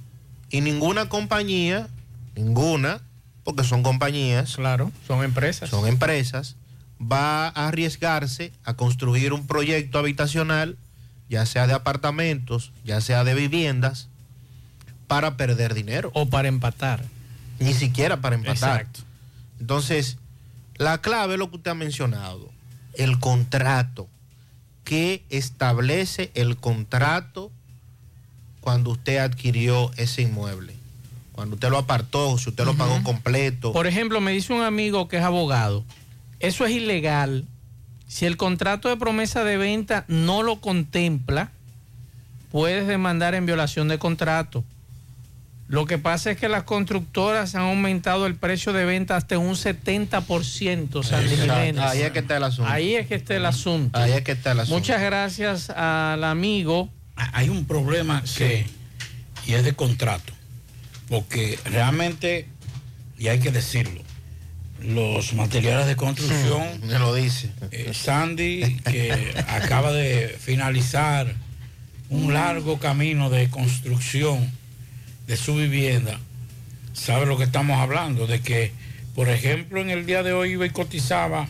Y 0.49 0.61
ninguna 0.61 1.09
compañía, 1.09 1.87
ninguna, 2.35 3.01
porque 3.45 3.63
son 3.63 3.83
compañías. 3.83 4.55
Claro, 4.55 4.91
son 5.07 5.23
empresas. 5.23 5.69
Son 5.69 5.87
empresas, 5.87 6.57
va 6.99 7.47
a 7.47 7.67
arriesgarse 7.67 8.51
a 8.65 8.73
construir 8.73 9.31
un 9.31 9.47
proyecto 9.47 9.99
habitacional, 9.99 10.77
ya 11.29 11.45
sea 11.45 11.67
de 11.67 11.73
apartamentos, 11.73 12.73
ya 12.83 12.99
sea 12.99 13.23
de 13.23 13.35
viviendas, 13.35 14.09
para 15.07 15.37
perder 15.37 15.75
dinero. 15.75 16.11
O 16.13 16.25
para 16.27 16.47
empatar. 16.47 17.05
Ni 17.59 17.73
siquiera 17.73 18.19
para 18.19 18.35
empatar. 18.35 18.81
Exacto. 18.81 19.01
Entonces, 19.59 20.17
la 20.75 20.97
clave 20.97 21.33
es 21.35 21.39
lo 21.39 21.49
que 21.49 21.57
usted 21.57 21.71
ha 21.71 21.75
mencionado, 21.75 22.51
el 22.95 23.19
contrato. 23.19 24.09
¿Qué 24.83 25.23
establece 25.29 26.31
el 26.33 26.57
contrato 26.57 27.51
cuando 28.59 28.89
usted 28.89 29.17
adquirió 29.17 29.91
ese 29.97 30.23
inmueble? 30.23 30.74
Cuando 31.35 31.55
usted 31.55 31.69
lo 31.69 31.77
apartó, 31.77 32.37
si 32.37 32.49
usted 32.49 32.63
lo 32.63 32.75
pagó 32.75 33.03
completo. 33.03 33.73
Por 33.73 33.87
ejemplo, 33.87 34.21
me 34.21 34.31
dice 34.31 34.53
un 34.53 34.61
amigo 34.63 35.09
que 35.09 35.17
es 35.17 35.23
abogado, 35.23 35.83
eso 36.39 36.65
es 36.65 36.71
ilegal. 36.71 37.43
Si 38.07 38.25
el 38.25 38.37
contrato 38.37 38.87
de 38.87 38.95
promesa 38.95 39.43
de 39.43 39.57
venta 39.57 40.05
no 40.07 40.43
lo 40.43 40.61
contempla, 40.61 41.51
puedes 42.53 42.87
demandar 42.87 43.35
en 43.35 43.45
violación 43.45 43.89
de 43.89 43.99
contrato. 43.99 44.63
Lo 45.67 45.85
que 45.85 45.97
pasa 45.97 46.31
es 46.31 46.37
que 46.37 46.47
las 46.47 46.63
constructoras 46.63 47.53
han 47.55 47.63
aumentado 47.63 48.27
el 48.27 48.35
precio 48.35 48.71
de 48.71 48.85
venta 48.85 49.17
hasta 49.17 49.37
un 49.37 49.55
70%, 49.55 51.03
Sandy. 51.03 51.35
Jiménez. 51.35 51.83
Ahí 51.83 52.01
es 52.03 52.11
que 52.11 52.19
está 52.19 52.37
el 52.37 52.43
asunto. 52.45 52.71
Ahí 52.71 52.95
es 52.95 53.07
que 53.07 53.15
está 53.15 53.35
el 53.35 53.45
asunto. 53.45 53.99
Ahí 53.99 54.13
es 54.13 54.21
que 54.21 54.31
está 54.31 54.53
el 54.53 54.61
asunto. 54.61 54.79
Muchas 54.79 55.01
gracias 55.01 55.69
al 55.69 56.23
amigo. 56.23 56.87
Hay 57.17 57.49
un 57.49 57.65
problema 57.65 58.23
que, 58.37 58.65
y 59.45 59.51
es 59.51 59.65
de 59.65 59.73
contrato, 59.73 60.31
porque 61.09 61.59
realmente, 61.65 62.47
y 63.17 63.27
hay 63.27 63.39
que 63.39 63.51
decirlo, 63.51 64.01
los 64.81 65.33
materiales 65.33 65.87
de 65.87 65.95
construcción, 65.95 66.63
me 66.83 66.99
lo 66.99 67.13
dice. 67.13 67.49
eh, 67.71 67.91
Sandy, 67.93 68.77
que 68.89 69.33
acaba 69.47 69.91
de 69.91 70.35
finalizar 70.39 71.33
un 72.09 72.33
largo 72.33 72.77
camino 72.79 73.29
de 73.29 73.49
construcción 73.49 74.51
de 75.27 75.37
su 75.37 75.55
vivienda, 75.55 76.19
sabe 76.93 77.25
lo 77.25 77.37
que 77.37 77.45
estamos 77.45 77.79
hablando, 77.79 78.27
de 78.27 78.41
que, 78.41 78.71
por 79.15 79.29
ejemplo, 79.29 79.81
en 79.81 79.89
el 79.89 80.05
día 80.05 80.21
de 80.23 80.33
hoy 80.33 80.51
iba 80.51 80.65
y 80.65 80.69
cotizaba, 80.69 81.47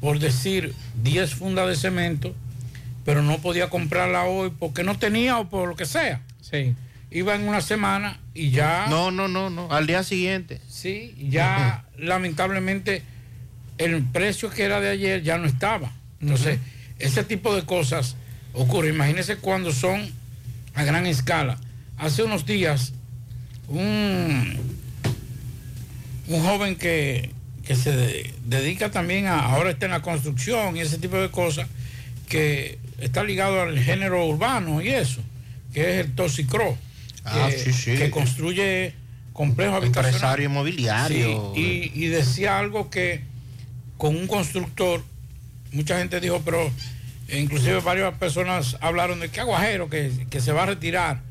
por 0.00 0.18
decir, 0.18 0.74
10 1.02 1.34
fundas 1.34 1.68
de 1.68 1.76
cemento, 1.76 2.34
pero 3.04 3.22
no 3.22 3.38
podía 3.38 3.68
comprarla 3.70 4.24
hoy 4.24 4.50
porque 4.58 4.82
no 4.82 4.98
tenía 4.98 5.38
o 5.38 5.48
por 5.48 5.68
lo 5.68 5.76
que 5.76 5.86
sea. 5.86 6.22
Sí. 6.40 6.74
Iba 7.14 7.34
en 7.34 7.48
una 7.48 7.62
semana 7.62 8.18
y 8.34 8.50
ya... 8.50 8.86
No, 8.90 9.10
no, 9.10 9.28
no, 9.28 9.48
no, 9.48 9.72
al 9.72 9.86
día 9.86 10.02
siguiente. 10.02 10.60
Sí, 10.68 11.14
ya 11.30 11.86
lamentablemente 11.96 13.02
el 13.78 14.02
precio 14.02 14.50
que 14.50 14.64
era 14.64 14.80
de 14.80 14.90
ayer 14.90 15.22
ya 15.22 15.38
no 15.38 15.46
estaba. 15.46 15.92
Entonces, 16.20 16.58
ese 16.98 17.24
tipo 17.24 17.54
de 17.54 17.62
cosas 17.64 18.16
ocurre. 18.52 18.88
Imagínense 18.90 19.36
cuando 19.36 19.72
son 19.72 20.10
a 20.74 20.84
gran 20.84 21.06
escala. 21.06 21.56
Hace 21.96 22.24
unos 22.24 22.44
días, 22.46 22.92
un, 23.68 24.58
un 26.28 26.40
joven 26.42 26.74
que, 26.76 27.30
que 27.64 27.76
se 27.76 27.94
de- 27.96 28.34
dedica 28.44 28.90
también 28.90 29.26
a, 29.26 29.38
ahora 29.40 29.70
está 29.70 29.86
en 29.86 29.92
la 29.92 30.02
construcción 30.02 30.76
y 30.76 30.80
ese 30.80 30.98
tipo 30.98 31.16
de 31.16 31.30
cosas, 31.30 31.68
que 32.28 32.78
está 32.98 33.22
ligado 33.22 33.60
al 33.62 33.78
género 33.78 34.26
urbano 34.26 34.82
y 34.82 34.88
eso, 34.88 35.20
que 35.72 35.82
es 36.00 36.06
el 36.06 36.14
Toxicro, 36.14 36.76
Ah, 37.24 37.48
que, 37.50 37.58
sí, 37.58 37.72
sí. 37.72 37.96
que 37.96 38.10
construye 38.10 38.94
complejos 39.32 39.76
habitacionales. 39.76 40.14
Empresario 40.14 40.46
inmobiliario. 40.46 41.52
Sí, 41.54 41.90
y, 41.94 42.04
y 42.04 42.06
decía 42.08 42.58
algo 42.58 42.90
que 42.90 43.22
con 43.96 44.16
un 44.16 44.26
constructor, 44.26 45.02
mucha 45.72 45.98
gente 45.98 46.20
dijo, 46.20 46.42
pero 46.44 46.70
e 47.28 47.40
inclusive 47.40 47.80
varias 47.80 48.14
personas 48.18 48.76
hablaron 48.80 49.20
de 49.20 49.30
que 49.30 49.40
aguajero, 49.40 49.88
que, 49.88 50.26
que 50.28 50.40
se 50.40 50.52
va 50.52 50.64
a 50.64 50.66
retirar. 50.66 51.22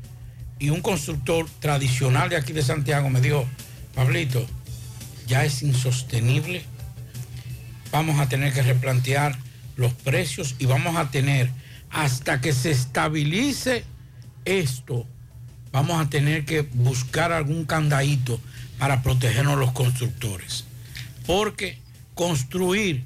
Y 0.58 0.70
un 0.70 0.80
constructor 0.80 1.46
tradicional 1.60 2.28
de 2.28 2.36
aquí 2.36 2.52
de 2.52 2.62
Santiago 2.62 3.08
me 3.10 3.20
dijo, 3.20 3.46
Pablito, 3.94 4.44
ya 5.26 5.44
es 5.44 5.62
insostenible. 5.62 6.64
Vamos 7.92 8.18
a 8.18 8.28
tener 8.28 8.52
que 8.52 8.62
replantear 8.62 9.38
los 9.76 9.92
precios 9.92 10.56
y 10.58 10.66
vamos 10.66 10.96
a 10.96 11.10
tener, 11.10 11.50
hasta 11.90 12.40
que 12.40 12.52
se 12.52 12.70
estabilice 12.70 13.84
esto, 14.44 15.06
vamos 15.74 16.00
a 16.00 16.08
tener 16.08 16.44
que 16.44 16.60
buscar 16.62 17.32
algún 17.32 17.64
candadito 17.64 18.40
para 18.78 19.02
protegernos 19.02 19.58
los 19.58 19.72
constructores. 19.72 20.64
Porque 21.26 21.78
construir 22.14 23.02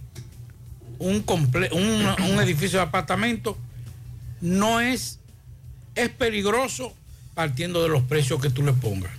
un, 0.98 1.24
comple- 1.24 1.72
un, 1.72 2.31
un 2.31 2.40
edificio 2.40 2.78
de 2.78 2.85
apartamento 2.85 3.57
no 4.42 4.81
es, 4.83 5.18
es 5.94 6.11
peligroso 6.11 6.94
partiendo 7.35 7.83
de 7.83 7.88
los 7.88 8.02
precios 8.02 8.38
que 8.38 8.50
tú 8.50 8.62
le 8.62 8.74
pongas. 8.74 9.12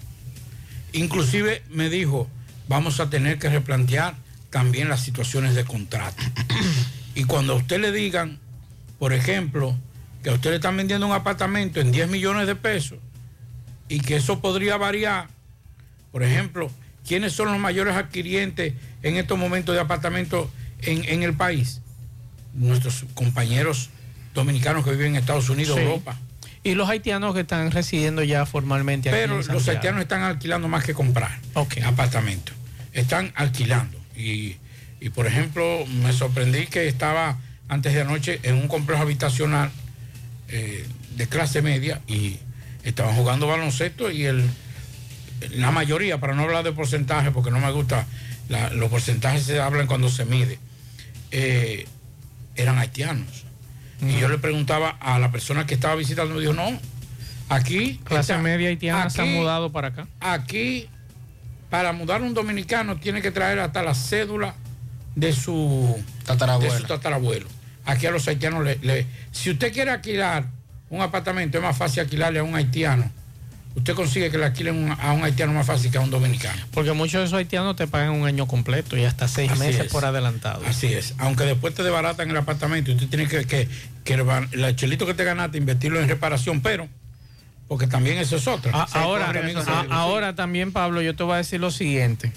Inclusive 0.93 1.63
me 1.71 1.89
dijo, 1.89 2.29
vamos 2.67 2.99
a 2.99 3.09
tener 3.09 3.39
que 3.39 3.49
replantear 3.49 4.13
también 4.51 4.89
las 4.89 5.01
situaciones 5.01 5.55
de 5.55 5.65
contrato. 5.65 6.21
y 7.15 7.23
cuando 7.23 7.53
a 7.53 7.55
usted 7.55 7.79
le 7.79 7.91
digan, 7.91 8.37
por 8.99 9.11
ejemplo, 9.11 9.75
que 10.21 10.29
a 10.29 10.33
usted 10.33 10.51
le 10.51 10.57
están 10.57 10.77
vendiendo 10.77 11.07
un 11.07 11.13
apartamento 11.13 11.79
en 11.79 11.91
10 11.91 12.09
millones 12.09 12.45
de 12.45 12.55
pesos 12.55 12.99
y 13.89 13.99
que 13.99 14.15
eso 14.15 14.39
podría 14.39 14.77
variar, 14.77 15.27
por 16.11 16.23
ejemplo, 16.23 16.71
¿quiénes 17.07 17.33
son 17.33 17.47
los 17.51 17.59
mayores 17.59 17.95
adquirientes 17.95 18.73
en 19.03 19.17
estos 19.17 19.37
momentos 19.37 19.75
de 19.75 19.81
apartamentos 19.81 20.47
en, 20.81 21.03
en 21.05 21.23
el 21.23 21.33
país? 21.33 21.81
Nuestros 22.53 23.05
compañeros 23.15 23.89
dominicanos 24.33 24.85
que 24.85 24.91
viven 24.91 25.07
en 25.07 25.15
Estados 25.17 25.49
Unidos, 25.49 25.75
Sí. 25.75 25.83
Europa. 25.83 26.17
Y 26.61 26.75
los 26.75 26.89
haitianos 26.89 27.33
que 27.33 27.41
están 27.41 27.71
residiendo 27.71 28.21
ya 28.21 28.45
formalmente 28.45 29.09
aquí 29.09 29.17
Pero 29.17 29.39
en 29.39 29.47
los 29.47 29.67
haitianos 29.67 30.01
están 30.01 30.23
alquilando 30.23 30.67
más 30.67 30.83
que 30.83 30.93
comprar 30.93 31.39
apartamentos. 31.85 32.53
Están 32.91 33.31
alquilando. 33.35 33.97
Y, 34.15 34.57
y, 34.99 35.09
por 35.09 35.25
ejemplo, 35.25 35.85
me 35.87 36.11
sorprendí 36.11 36.67
que 36.67 36.87
estaba 36.87 37.37
antes 37.69 37.93
de 37.93 38.01
anoche 38.01 38.39
en 38.43 38.55
un 38.55 38.67
complejo 38.67 39.01
habitacional 39.03 39.71
eh, 40.49 40.85
de 41.15 41.27
clase 41.27 41.61
media 41.61 42.01
y 42.07 42.39
estaban 42.83 43.15
jugando 43.15 43.47
baloncesto 43.47 44.09
y 44.11 44.25
el, 44.25 44.49
la 45.51 45.71
mayoría, 45.71 46.19
para 46.19 46.33
no 46.35 46.43
hablar 46.43 46.63
de 46.63 46.71
porcentaje, 46.71 47.31
porque 47.31 47.51
no 47.51 47.59
me 47.59 47.71
gusta, 47.71 48.05
la- 48.49 48.69
los 48.71 48.89
porcentajes 48.89 49.43
se 49.43 49.59
hablan 49.59 49.87
cuando 49.87 50.09
se 50.09 50.25
mide, 50.25 50.59
eh, 51.31 51.85
eran 52.55 52.77
haitianos. 52.77 53.45
Y 54.01 54.17
yo 54.19 54.29
le 54.29 54.37
preguntaba 54.37 54.89
a 55.01 55.19
la 55.19 55.29
persona 55.31 55.65
que 55.65 55.73
estaba 55.73 55.95
visitando, 55.95 56.33
me 56.35 56.39
dijo, 56.41 56.53
no, 56.53 56.79
aquí... 57.49 57.99
Clase 58.05 58.31
está- 58.33 58.41
media 58.41 58.69
haitiana 58.69 59.09
se 59.09 59.21
han 59.21 59.27
aquí- 59.27 59.37
mudado 59.37 59.71
para 59.73 59.89
acá. 59.89 60.07
Aquí, 60.21 60.87
para 61.69 61.91
mudar 61.91 62.21
un 62.21 62.33
dominicano, 62.33 62.97
tiene 62.97 63.21
que 63.21 63.31
traer 63.31 63.59
hasta 63.59 63.83
la 63.83 63.93
cédula 63.93 64.55
de 65.15 65.33
su 65.33 66.01
Tatarabuelo. 66.25 66.73
De 66.73 66.79
su 66.79 66.85
tatarabuelo. 66.87 67.47
Aquí 67.85 68.05
a 68.05 68.11
los 68.11 68.25
haitianos 68.27 68.63
le, 68.63 68.77
le- 68.81 69.05
Si 69.31 69.49
usted 69.49 69.73
quiere 69.73 69.91
alquilar 69.91 70.45
un 70.89 71.01
apartamento, 71.01 71.57
es 71.57 71.63
más 71.63 71.77
fácil 71.77 72.01
alquilarle 72.01 72.39
a 72.39 72.43
un 72.43 72.55
haitiano. 72.55 73.11
Usted 73.75 73.93
consigue 73.93 74.31
que 74.31 74.37
le 74.37 74.45
alquilen 74.45 74.91
a 74.99 75.13
un 75.13 75.23
haitiano 75.23 75.53
más 75.53 75.65
fácil 75.67 75.91
que 75.91 75.97
a 75.99 76.01
un 76.01 76.09
dominicano. 76.09 76.59
Porque 76.73 76.91
muchos 76.91 77.19
de 77.21 77.25
esos 77.27 77.37
haitianos 77.37 77.75
te 77.75 77.87
pagan 77.87 78.09
un 78.11 78.25
año 78.25 78.47
completo 78.47 78.97
y 78.97 79.05
hasta 79.05 79.27
seis 79.27 79.51
Así 79.51 79.59
meses 79.59 79.85
es. 79.85 79.91
por 79.91 80.03
adelantado. 80.05 80.63
Así 80.65 80.87
es. 80.87 81.13
Aunque 81.19 81.43
después 81.45 81.75
te 81.75 81.83
desbaratan 81.83 82.29
el 82.29 82.35
apartamento, 82.37 82.91
usted 82.91 83.07
tiene 83.07 83.27
que, 83.27 83.45
que, 83.45 83.69
que 84.03 84.13
el, 84.15 84.75
chelito 84.75 85.05
que 85.05 85.13
te 85.13 85.23
ganaste, 85.23 85.59
invertirlo 85.59 85.99
en 86.01 86.09
reparación, 86.09 86.61
pero, 86.61 86.87
porque 87.67 87.85
también 87.87 88.17
eso 88.17 88.35
es 88.37 88.47
otra. 88.47 88.71
Ah, 88.73 88.87
ahora, 88.93 89.27
cobran 89.27 89.47
esos 89.47 89.61
a- 89.61 89.65
servicios. 89.65 89.91
ahora 89.97 90.35
también, 90.35 90.71
Pablo, 90.73 91.01
yo 91.03 91.15
te 91.15 91.23
voy 91.23 91.35
a 91.35 91.37
decir 91.37 91.59
lo 91.61 91.69
siguiente. 91.71 92.33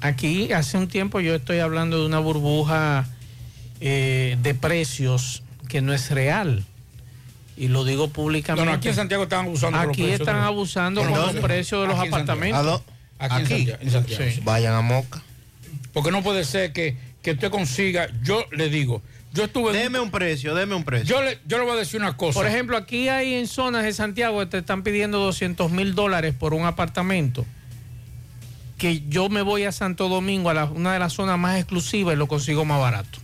Aquí 0.00 0.52
hace 0.52 0.76
un 0.76 0.88
tiempo 0.88 1.20
yo 1.20 1.36
estoy 1.36 1.60
hablando 1.60 2.00
de 2.00 2.06
una 2.06 2.18
burbuja 2.18 3.06
eh, 3.80 4.36
de 4.42 4.54
precios 4.54 5.44
que 5.68 5.80
no 5.80 5.94
es 5.94 6.10
real. 6.10 6.64
Y 7.62 7.68
lo 7.68 7.84
digo 7.84 8.08
públicamente. 8.08 8.64
No, 8.64 8.70
no, 8.72 8.76
aquí 8.76 8.88
en 8.88 8.94
Santiago 8.96 9.22
están 9.22 9.44
abusando 9.46 9.78
de 9.78 9.84
los 9.86 9.92
Aquí 9.92 10.02
precios 10.02 10.20
están 10.20 10.40
abusando 10.42 11.00
¿En 11.02 11.06
con 11.10 11.16
los 11.20 11.34
precios 11.36 11.82
de 11.82 11.86
los 11.86 11.96
Aquí 11.98 12.08
en 12.08 12.12
Santiago. 12.12 12.40
apartamentos. 12.58 12.82
Aquí, 13.20 13.34
en 13.40 13.46
Santiago. 13.46 13.78
en 13.82 13.90
Santiago, 13.90 14.24
sí. 14.34 14.40
Vayan 14.42 14.74
a 14.74 14.80
Moca. 14.80 15.22
Porque 15.92 16.10
no 16.10 16.22
puede 16.24 16.44
ser 16.44 16.72
que, 16.72 16.96
que 17.22 17.30
usted 17.32 17.50
consiga, 17.50 18.08
yo 18.24 18.44
le 18.50 18.68
digo, 18.68 19.00
yo 19.32 19.44
estuve... 19.44 19.72
Deme 19.72 20.00
un 20.00 20.10
precio, 20.10 20.56
deme 20.56 20.74
un 20.74 20.82
precio. 20.82 21.06
Yo 21.16 21.22
le, 21.22 21.38
yo 21.46 21.58
le 21.58 21.64
voy 21.64 21.74
a 21.74 21.76
decir 21.76 22.00
una 22.00 22.16
cosa. 22.16 22.34
Por 22.38 22.48
ejemplo, 22.48 22.76
aquí 22.76 23.08
hay 23.08 23.34
en 23.34 23.46
zonas 23.46 23.84
de 23.84 23.92
Santiago 23.92 24.40
que 24.40 24.46
te 24.46 24.58
están 24.58 24.82
pidiendo 24.82 25.18
200 25.20 25.70
mil 25.70 25.94
dólares 25.94 26.34
por 26.36 26.54
un 26.54 26.64
apartamento. 26.66 27.46
Que 28.76 29.02
yo 29.08 29.28
me 29.28 29.42
voy 29.42 29.62
a 29.64 29.70
Santo 29.72 30.08
Domingo, 30.08 30.50
a 30.50 30.54
la- 30.54 30.64
una 30.64 30.92
de 30.94 30.98
las 30.98 31.12
zonas 31.12 31.38
más 31.38 31.58
exclusivas, 31.58 32.14
y 32.14 32.18
lo 32.18 32.26
consigo 32.26 32.64
más 32.64 32.80
barato. 32.80 33.20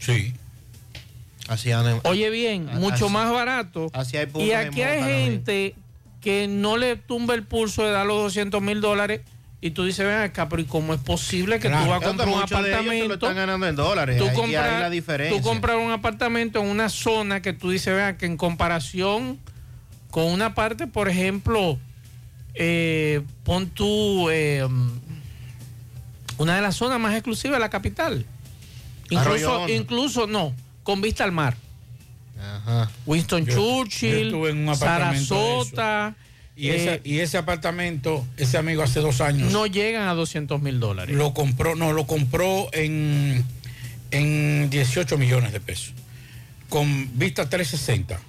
Sí. 0.00 0.34
Han- 1.48 2.00
Oye 2.04 2.30
bien, 2.30 2.66
mucho 2.74 3.08
más 3.08 3.30
barato. 3.30 3.90
Y 4.38 4.52
aquí 4.52 4.82
hay 4.82 5.02
gente 5.26 5.74
que 6.20 6.48
no 6.48 6.76
le 6.76 6.96
tumba 6.96 7.34
el 7.34 7.42
pulso 7.42 7.84
de 7.84 7.90
dar 7.92 8.06
los 8.06 8.16
200 8.22 8.62
mil 8.62 8.80
dólares. 8.80 9.20
Y 9.60 9.70
tú 9.70 9.84
dices, 9.84 10.04
ven 10.06 10.18
acá, 10.20 10.48
pero 10.48 10.60
¿y 10.60 10.66
cómo 10.66 10.92
es 10.92 11.00
posible 11.00 11.58
que 11.58 11.68
Claro. 11.68 11.84
tú 11.84 11.90
vas 11.90 12.02
a 12.02 12.06
comprar 12.06 12.28
un 12.28 12.34
lo 12.34 12.40
apartamento? 12.44 13.14
están 13.14 13.34
ganando 13.36 13.66
en 13.66 13.76
dólares. 13.76 14.18
Tú 14.18 14.30
compras, 14.34 14.80
la 14.80 14.90
diferencia. 14.90 15.36
tú 15.40 15.42
compras 15.46 15.76
un 15.82 15.90
apartamento 15.90 16.60
en 16.60 16.66
una 16.66 16.90
zona 16.90 17.40
que 17.40 17.54
tú 17.54 17.70
dices, 17.70 17.94
vean, 17.94 18.16
que 18.18 18.26
en 18.26 18.36
comparación 18.36 19.38
con 20.10 20.24
una 20.26 20.54
parte, 20.54 20.86
por 20.86 21.08
ejemplo, 21.08 21.78
eh, 22.54 23.22
pon 23.42 23.68
tú 23.68 24.28
eh, 24.30 24.68
una 26.38 26.56
de 26.56 26.62
las 26.62 26.76
zonas 26.76 27.00
más 27.00 27.14
exclusivas 27.14 27.56
de 27.56 27.60
la 27.60 27.70
capital. 27.70 28.26
Incluso, 29.10 29.68
incluso 29.68 30.26
no, 30.26 30.52
con 30.84 31.00
vista 31.00 31.24
al 31.24 31.32
mar. 31.32 31.56
Ajá. 32.40 32.90
Winston 33.06 33.44
Yo- 33.46 33.52
yo 33.52 33.56
Churchill, 33.84 34.26
estuve 34.26 34.50
en 34.50 34.68
un 34.68 34.76
Sarasota. 34.76 36.14
Y, 36.56 36.68
eh, 36.68 36.76
ese, 36.76 37.00
y 37.04 37.18
ese 37.18 37.36
apartamento, 37.38 38.24
ese 38.36 38.58
amigo 38.58 38.82
hace 38.84 39.00
dos 39.00 39.20
años. 39.20 39.50
no 39.50 39.66
llegan 39.66 40.06
a 40.08 40.14
200 40.14 40.62
mil 40.62 40.78
dólares. 40.78 41.16
Lo 41.16 41.34
compró, 41.34 41.74
no, 41.74 41.92
lo 41.92 42.06
compró 42.06 42.68
en, 42.72 43.44
en 44.12 44.70
18 44.70 45.18
millones 45.18 45.52
de 45.52 45.58
pesos. 45.60 45.94
Con 46.68 47.18
vista 47.18 47.48
360. 47.50 48.20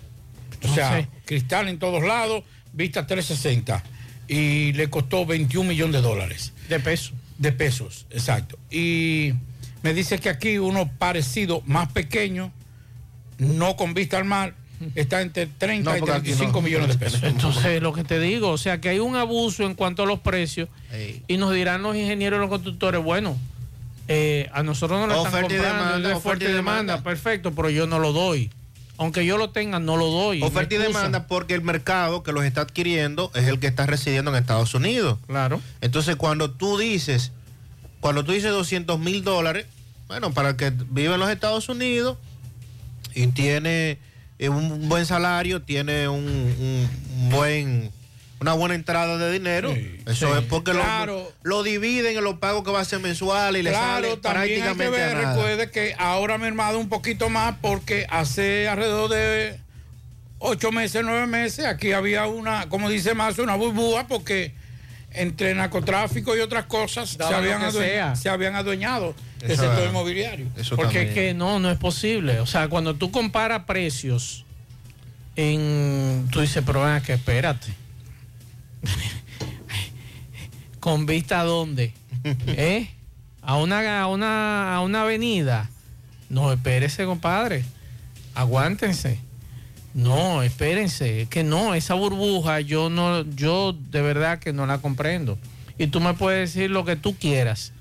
O 0.63 0.67
No 0.67 0.73
sea, 0.73 1.01
sé. 1.01 1.07
cristal 1.25 1.67
en 1.67 1.77
todos 1.77 2.03
lados, 2.03 2.43
vista 2.73 3.05
360. 3.05 3.83
Y 4.27 4.73
le 4.73 4.89
costó 4.89 5.25
21 5.27 5.69
millones 5.69 5.93
de 5.93 6.01
dólares. 6.01 6.51
De 6.67 6.79
pesos. 6.79 7.13
De 7.37 7.51
pesos, 7.51 8.07
exacto. 8.09 8.57
Y 8.71 9.33
me 9.85 9.93
dice 9.93 10.17
que 10.17 10.29
aquí 10.29 10.57
uno 10.57 10.89
parecido, 10.97 11.61
más 11.67 11.91
pequeño, 11.91 12.51
no 13.37 13.75
con 13.75 13.93
vista 13.93 14.17
al 14.17 14.25
mar, 14.25 14.55
está 14.95 15.21
entre 15.21 15.45
30 15.45 15.91
No, 15.91 15.95
y 15.95 15.99
porque 15.99 16.15
aquí 16.15 16.21
35 16.31 16.51
no. 16.53 16.61
millones 16.63 16.87
de 16.87 16.95
pesos. 16.97 17.21
Entonces, 17.21 17.83
lo 17.83 17.93
que 17.93 18.03
te 18.03 18.19
digo, 18.19 18.49
o 18.49 18.57
sea, 18.57 18.81
que 18.81 18.89
hay 18.89 18.97
un 18.97 19.15
abuso 19.15 19.63
en 19.63 19.75
cuanto 19.75 20.01
a 20.01 20.07
los 20.07 20.21
precios 20.21 20.69
y 21.27 21.37
nos 21.37 21.53
dirán 21.53 21.83
los 21.83 21.95
ingenieros 21.95 22.37
y 22.37 22.41
los 22.41 22.49
constructores, 22.49 23.03
bueno, 23.03 23.37
eh, 24.07 24.49
a 24.53 24.63
nosotros 24.63 24.99
no 24.99 25.05
lo 25.05 25.17
están 25.23 25.43
Oferta 25.45 25.53
y 25.53 25.57
comprando, 25.57 25.83
demanda, 25.85 26.09
es 26.09 26.15
oferta 26.15 26.29
oferta 26.29 26.45
y 26.45 26.47
y 26.47 26.55
demanda, 26.55 26.81
demanda. 26.93 27.03
perfecto, 27.03 27.51
pero 27.53 27.69
yo 27.69 27.85
no 27.85 27.99
lo 27.99 28.11
doy. 28.11 28.49
Aunque 28.97 29.23
yo 29.23 29.37
lo 29.37 29.51
tenga, 29.51 29.79
no 29.79 29.97
lo 29.97 30.07
doy. 30.07 30.41
Oferta 30.41 30.73
y 30.73 30.77
demanda 30.79 31.27
porque 31.27 31.53
el 31.53 31.61
mercado 31.61 32.23
que 32.23 32.31
los 32.31 32.43
está 32.43 32.61
adquiriendo 32.61 33.29
es 33.35 33.47
el 33.47 33.59
que 33.59 33.67
está 33.67 33.85
residiendo 33.85 34.31
en 34.31 34.37
Estados 34.37 34.73
Unidos. 34.73 35.19
Claro. 35.27 35.61
Entonces, 35.81 36.15
cuando 36.15 36.49
tú 36.49 36.79
dices, 36.79 37.31
cuando 37.99 38.23
tú 38.25 38.31
dices 38.31 38.49
200 38.49 38.97
mil 38.97 39.23
dólares, 39.23 39.67
bueno, 40.07 40.31
para 40.33 40.49
el 40.49 40.55
que 40.55 40.71
vive 40.89 41.13
en 41.13 41.19
los 41.19 41.29
Estados 41.29 41.67
Unidos 41.69 42.17
y 43.13 43.27
tiene 43.27 43.97
eh, 44.39 44.49
un 44.49 44.87
buen 44.89 45.05
salario, 45.05 45.61
tiene 45.61 46.07
un, 46.07 46.25
un 46.25 47.29
buen 47.29 47.91
una 48.41 48.51
buena 48.53 48.75
entrada 48.75 49.17
de 49.17 49.31
dinero. 49.31 49.73
Eso 50.05 50.27
sí. 50.31 50.37
es 50.39 50.43
porque 50.45 50.73
lo- 50.73 50.81
Claro. 50.81 51.31
lo, 51.41 51.63
dividen 51.63 52.17
en 52.17 52.23
los 52.23 52.37
pagos 52.37 52.63
que 52.65 52.69
va 52.71 52.81
a 52.81 52.85
ser 52.85 52.99
mensual 52.99 53.55
y 53.55 53.63
le 53.63 53.69
Claro, 53.71 54.09
sale 54.09 54.17
también 54.17 54.41
hay 54.43 54.49
que 54.49 54.55
prácticamente 54.61 55.03
a 55.03 55.07
ver, 55.07 55.17
recuerde 55.27 55.71
que 55.71 55.95
ahora 55.97 56.35
ha 56.35 56.37
mermado 56.37 56.77
un 56.77 56.89
poquito 56.89 57.29
más 57.29 57.55
porque 57.61 58.05
hace 58.09 58.67
alrededor 58.67 59.09
de 59.09 59.57
ocho 60.37 60.71
meses, 60.71 61.01
nueve 61.03 61.25
meses, 61.27 61.65
aquí 61.65 61.93
había 61.93 62.27
una, 62.27 62.67
como 62.67 62.89
dice 62.89 63.13
más, 63.15 63.39
una 63.39 63.55
burbuja 63.55 64.05
porque 64.05 64.53
entre 65.15 65.53
narcotráfico 65.55 66.35
y 66.35 66.39
otras 66.39 66.65
cosas 66.65 67.09
se 67.09 67.17
Daba 67.17 67.37
habían, 67.37 67.59
que 67.61 67.67
adue- 67.67 67.85
sea. 67.85 68.15
se 68.15 68.29
habían 68.29 68.55
adueñado 68.55 69.15
del 69.39 69.51
Eso 69.51 69.63
sector 69.63 69.87
inmobiliario. 69.89 70.47
Porque 70.75 71.03
es 71.03 71.13
que 71.13 71.33
no, 71.33 71.59
no 71.59 71.69
es 71.71 71.77
posible. 71.77 72.39
O 72.39 72.45
sea, 72.45 72.67
cuando 72.67 72.95
tú 72.95 73.11
comparas 73.11 73.63
precios 73.65 74.45
en. 75.35 76.27
Tú 76.31 76.41
dices, 76.41 76.63
pero 76.65 76.83
ven 76.83 77.01
que 77.03 77.13
espérate. 77.13 77.73
¿Con 80.79 81.05
vista 81.05 81.41
a 81.41 81.43
dónde? 81.43 81.93
¿Eh? 82.47 82.89
A 83.41 83.57
una, 83.57 84.01
a 84.01 84.07
una, 84.07 84.75
a 84.75 84.81
una 84.81 85.01
avenida. 85.03 85.69
No, 86.29 86.51
espérese, 86.51 87.05
compadre. 87.05 87.63
Aguántense. 88.33 89.19
No, 89.95 90.43
espérense. 90.43 91.25
Que 91.29 91.43
no, 91.43 91.73
esa 91.73 91.93
burbuja 91.93 92.59
yo 92.59 92.89
no, 92.89 93.23
yo 93.31 93.73
de 93.73 94.01
verdad 94.01 94.39
que 94.39 94.51
no 94.53 94.65
la 94.65 94.77
comprendo. 94.79 95.39
Y 95.77 95.87
tú 95.87 96.01
me 96.01 96.13
puedes 96.13 96.53
decir 96.53 96.69
lo 96.69 96.83
que 96.83 96.97
tú 96.97 97.15
quieras. 97.15 97.71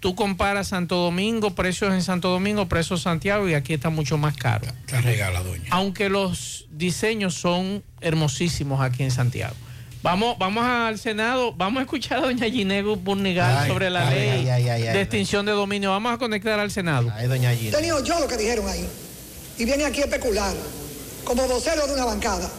Tú 0.00 0.14
comparas 0.14 0.68
Santo 0.68 0.96
Domingo, 0.96 1.54
precios 1.54 1.92
en 1.92 2.02
Santo 2.02 2.30
Domingo, 2.30 2.68
precios 2.68 3.00
en 3.00 3.04
Santiago 3.04 3.48
y 3.48 3.54
aquí 3.54 3.74
está 3.74 3.90
mucho 3.90 4.16
más 4.16 4.36
caro. 4.36 4.66
Te 4.86 5.00
regala, 5.02 5.42
doña. 5.42 5.64
Aunque 5.70 6.08
los 6.08 6.66
diseños 6.70 7.34
son 7.34 7.82
hermosísimos 8.00 8.80
aquí 8.80 9.02
en 9.02 9.10
Santiago. 9.10 9.54
Vamos, 10.02 10.38
vamos 10.38 10.64
al 10.64 10.98
Senado, 10.98 11.52
vamos 11.52 11.80
a 11.80 11.82
escuchar 11.82 12.18
a 12.18 12.20
doña 12.22 12.48
Ginego 12.48 12.96
Burnigal 12.96 13.58
Ay, 13.58 13.68
sobre 13.68 13.90
la 13.90 14.08
ay, 14.08 14.14
ley 14.14 14.28
ay, 14.28 14.48
ay, 14.48 14.68
ay, 14.68 14.82
ay. 14.86 14.94
de 14.94 15.00
extinción 15.02 15.44
de 15.44 15.52
dominio. 15.52 15.90
Vamos 15.90 16.14
a 16.14 16.18
conectar 16.18 16.58
al 16.58 16.70
Senado. 16.70 17.12
Ay, 17.14 17.26
doña 17.26 17.52
He 17.52 17.70
tenido 17.70 18.02
yo 18.04 18.20
lo 18.20 18.28
que 18.28 18.36
dijeron 18.36 18.68
ahí. 18.68 18.88
Y 19.58 19.64
viene 19.64 19.84
aquí 19.84 20.00
a 20.00 20.04
especular, 20.04 20.54
como 21.28 21.46
vocero 21.46 21.86
de 21.86 21.92
una 21.92 22.06
bancada. 22.06 22.50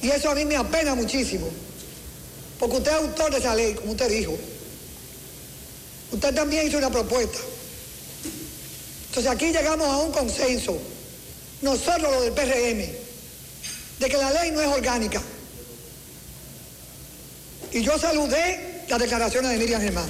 Y 0.00 0.10
eso 0.10 0.30
a 0.30 0.34
mí 0.36 0.44
me 0.44 0.56
apena 0.56 0.94
muchísimo. 0.94 1.50
Porque 2.56 2.76
usted 2.76 2.92
es 2.92 2.98
autor 2.98 3.32
de 3.32 3.38
esa 3.38 3.52
ley, 3.56 3.74
como 3.74 3.92
usted 3.92 4.08
dijo. 4.08 4.38
Usted 6.12 6.34
también 6.34 6.68
hizo 6.68 6.78
una 6.78 6.88
propuesta. 6.88 7.38
Entonces 9.08 9.32
aquí 9.32 9.46
llegamos 9.46 9.88
a 9.88 9.96
un 9.96 10.12
consenso, 10.12 10.78
nosotros 11.60 12.12
los 12.12 12.22
del 12.22 12.32
PRM, 12.32 12.92
de 13.98 14.08
que 14.08 14.16
la 14.16 14.30
ley 14.30 14.52
no 14.52 14.60
es 14.60 14.68
orgánica. 14.68 15.20
Y 17.72 17.82
yo 17.82 17.98
saludé 17.98 18.84
las 18.88 19.00
declaraciones 19.00 19.50
de 19.50 19.58
Miriam 19.58 19.82
Germán 19.82 20.08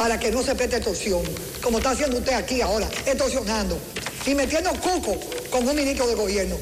para 0.00 0.18
que 0.18 0.30
no 0.30 0.42
se 0.42 0.54
preste 0.54 0.76
extorsión, 0.76 1.22
como 1.62 1.76
está 1.76 1.90
haciendo 1.90 2.16
usted 2.16 2.32
aquí 2.32 2.62
ahora, 2.62 2.88
extorsionando 3.04 3.78
y 4.24 4.34
metiendo 4.34 4.70
cuco 4.80 5.20
con 5.50 5.68
un 5.68 5.76
ministro 5.76 6.06
de 6.06 6.14
gobierno. 6.14 6.56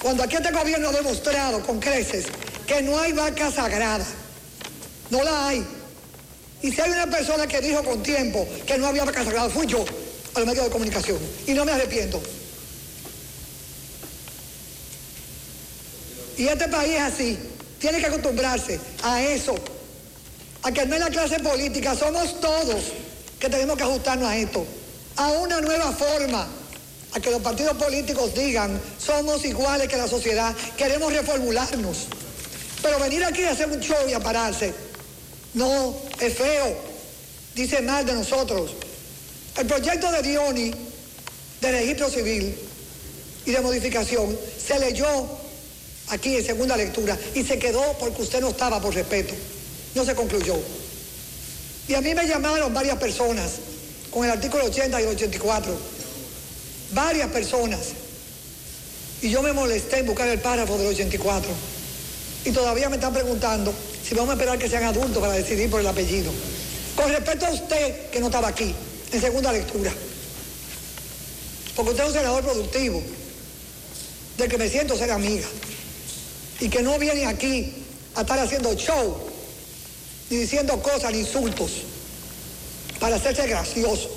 Cuando 0.00 0.22
aquí 0.22 0.36
este 0.36 0.50
gobierno 0.50 0.88
ha 0.88 0.92
demostrado 0.92 1.60
con 1.60 1.78
creces 1.78 2.24
que 2.66 2.80
no 2.80 2.98
hay 2.98 3.12
vaca 3.12 3.50
sagrada, 3.50 4.06
no 5.10 5.22
la 5.22 5.48
hay. 5.48 5.66
Y 6.62 6.72
si 6.72 6.80
hay 6.80 6.90
una 6.90 7.06
persona 7.06 7.46
que 7.46 7.60
dijo 7.60 7.84
con 7.84 8.02
tiempo 8.02 8.48
que 8.66 8.78
no 8.78 8.86
había 8.86 9.04
vaca 9.04 9.22
sagrada, 9.22 9.50
fui 9.50 9.66
yo 9.66 9.84
a 10.34 10.38
los 10.38 10.48
medios 10.48 10.64
de 10.64 10.70
comunicación 10.70 11.18
y 11.46 11.52
no 11.52 11.66
me 11.66 11.72
arrepiento. 11.72 12.18
Y 16.38 16.48
este 16.48 16.66
país 16.68 16.94
es 16.94 17.02
así, 17.02 17.38
tiene 17.78 17.98
que 17.98 18.06
acostumbrarse 18.06 18.80
a 19.02 19.22
eso, 19.22 19.54
a 20.64 20.72
que 20.72 20.86
no 20.86 20.94
es 20.94 21.00
la 21.00 21.10
clase 21.10 21.38
política, 21.40 21.94
somos 21.94 22.40
todos 22.40 22.84
que 23.38 23.50
tenemos 23.50 23.76
que 23.76 23.82
ajustarnos 23.82 24.26
a 24.26 24.36
esto, 24.36 24.64
a 25.16 25.28
una 25.32 25.60
nueva 25.60 25.92
forma, 25.92 26.48
a 27.12 27.20
que 27.20 27.30
los 27.30 27.42
partidos 27.42 27.76
políticos 27.76 28.34
digan, 28.34 28.80
somos 28.98 29.44
iguales 29.44 29.88
que 29.88 29.98
la 29.98 30.08
sociedad, 30.08 30.54
queremos 30.78 31.12
reformularnos. 31.12 32.06
Pero 32.82 32.98
venir 32.98 33.22
aquí 33.24 33.44
a 33.44 33.50
hacer 33.50 33.68
un 33.68 33.80
show 33.80 34.08
y 34.08 34.14
a 34.14 34.20
pararse, 34.20 34.72
no, 35.52 35.94
es 36.18 36.34
feo, 36.34 36.76
dice 37.54 37.82
mal 37.82 38.06
de 38.06 38.14
nosotros. 38.14 38.70
El 39.58 39.66
proyecto 39.66 40.10
de 40.12 40.22
Dioni 40.22 40.72
de 41.60 41.72
registro 41.72 42.08
civil 42.08 42.56
y 43.44 43.50
de 43.50 43.60
modificación 43.60 44.36
se 44.66 44.78
leyó 44.78 45.28
aquí 46.08 46.36
en 46.36 46.44
segunda 46.44 46.74
lectura 46.74 47.18
y 47.34 47.44
se 47.44 47.58
quedó 47.58 47.82
porque 48.00 48.22
usted 48.22 48.40
no 48.40 48.48
estaba 48.48 48.80
por 48.80 48.94
respeto. 48.94 49.34
No 49.94 50.04
se 50.04 50.14
concluyó. 50.14 50.56
Y 51.88 51.94
a 51.94 52.00
mí 52.00 52.14
me 52.14 52.26
llamaron 52.26 52.72
varias 52.72 52.98
personas 52.98 53.52
con 54.10 54.24
el 54.24 54.30
artículo 54.30 54.64
80 54.64 55.00
y 55.00 55.04
el 55.04 55.10
84. 55.10 55.76
Varias 56.92 57.30
personas. 57.30 57.80
Y 59.22 59.30
yo 59.30 59.42
me 59.42 59.52
molesté 59.52 59.98
en 59.98 60.06
buscar 60.06 60.28
el 60.28 60.40
párrafo 60.40 60.78
del 60.78 60.88
84. 60.88 61.50
Y 62.44 62.50
todavía 62.50 62.88
me 62.88 62.96
están 62.96 63.12
preguntando 63.12 63.72
si 64.06 64.14
vamos 64.14 64.30
a 64.30 64.32
esperar 64.34 64.58
que 64.58 64.68
sean 64.68 64.84
adultos 64.84 65.18
para 65.18 65.32
decidir 65.32 65.70
por 65.70 65.80
el 65.80 65.86
apellido. 65.86 66.30
Con 66.94 67.10
respecto 67.10 67.46
a 67.46 67.50
usted, 67.50 68.10
que 68.10 68.20
no 68.20 68.26
estaba 68.26 68.48
aquí, 68.48 68.74
en 69.12 69.20
segunda 69.20 69.52
lectura. 69.52 69.92
Porque 71.74 71.90
usted 71.90 72.04
es 72.04 72.10
un 72.10 72.16
senador 72.16 72.44
productivo, 72.44 73.02
del 74.38 74.48
que 74.48 74.58
me 74.58 74.68
siento 74.68 74.96
ser 74.96 75.10
amiga. 75.10 75.46
Y 76.60 76.68
que 76.68 76.82
no 76.82 76.98
viene 76.98 77.26
aquí 77.26 77.72
a 78.14 78.20
estar 78.20 78.38
haciendo 78.38 78.74
show, 78.74 79.16
ni 80.34 80.40
diciendo 80.40 80.82
cosas, 80.82 81.14
insultos, 81.14 81.70
para 82.98 83.16
hacerse 83.16 83.46
gracioso. 83.46 84.10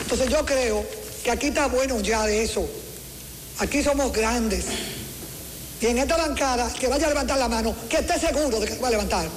Entonces 0.00 0.30
yo 0.30 0.44
creo 0.46 0.84
que 1.22 1.30
aquí 1.30 1.48
está 1.48 1.66
bueno 1.66 2.00
ya 2.00 2.24
de 2.24 2.42
eso. 2.42 2.66
Aquí 3.58 3.82
somos 3.82 4.10
grandes. 4.10 4.64
Y 5.80 5.86
en 5.86 5.98
esta 5.98 6.16
bancada, 6.16 6.72
que 6.72 6.88
vaya 6.88 7.06
a 7.06 7.08
levantar 7.10 7.38
la 7.38 7.48
mano, 7.48 7.74
que 7.90 7.98
esté 7.98 8.18
seguro 8.18 8.58
de 8.58 8.68
que 8.68 8.76
va 8.76 8.88
a 8.88 8.92
levantar. 8.92 9.28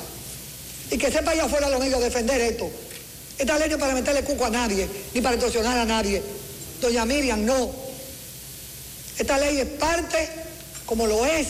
Y 0.90 0.98
que 0.98 1.12
sepa 1.12 1.32
allá 1.32 1.44
afuera 1.44 1.70
los 1.70 1.80
medios 1.80 2.02
defender 2.02 2.40
esto. 2.40 2.70
Esta 3.38 3.58
ley 3.58 3.68
no 3.68 3.76
es 3.76 3.82
para 3.82 3.94
meterle 3.94 4.24
cuco 4.24 4.46
a 4.46 4.50
nadie, 4.50 4.88
ni 5.14 5.22
para 5.22 5.36
extorsionar 5.36 5.78
a 5.78 5.86
nadie. 5.86 6.24
Doña 6.80 7.06
Miriam, 7.06 7.44
no. 7.44 7.70
Esta 9.18 9.38
ley 9.38 9.60
es 9.60 9.68
parte, 9.68 10.30
como 10.86 11.06
lo 11.06 11.26
es, 11.26 11.48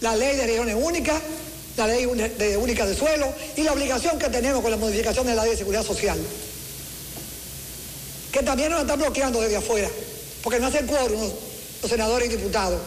la 0.00 0.16
ley 0.16 0.36
de 0.36 0.46
regiones 0.46 0.76
únicas, 0.78 1.20
la 1.76 1.86
ley 1.86 2.06
de 2.38 2.56
única 2.56 2.86
de 2.86 2.96
suelo 2.96 3.32
y 3.56 3.62
la 3.62 3.72
obligación 3.72 4.18
que 4.18 4.28
tenemos 4.28 4.62
con 4.62 4.70
la 4.70 4.76
modificación 4.76 5.26
de 5.26 5.34
la 5.34 5.42
ley 5.42 5.52
de 5.52 5.58
seguridad 5.58 5.84
social. 5.84 6.18
Que 8.32 8.42
también 8.42 8.70
nos 8.70 8.82
están 8.82 8.98
bloqueando 8.98 9.40
desde 9.40 9.56
afuera, 9.56 9.88
porque 10.42 10.58
no 10.58 10.66
hacen 10.66 10.86
quórum 10.86 11.20
los, 11.20 11.32
los 11.82 11.90
senadores 11.90 12.28
y 12.28 12.36
diputados. 12.36 12.80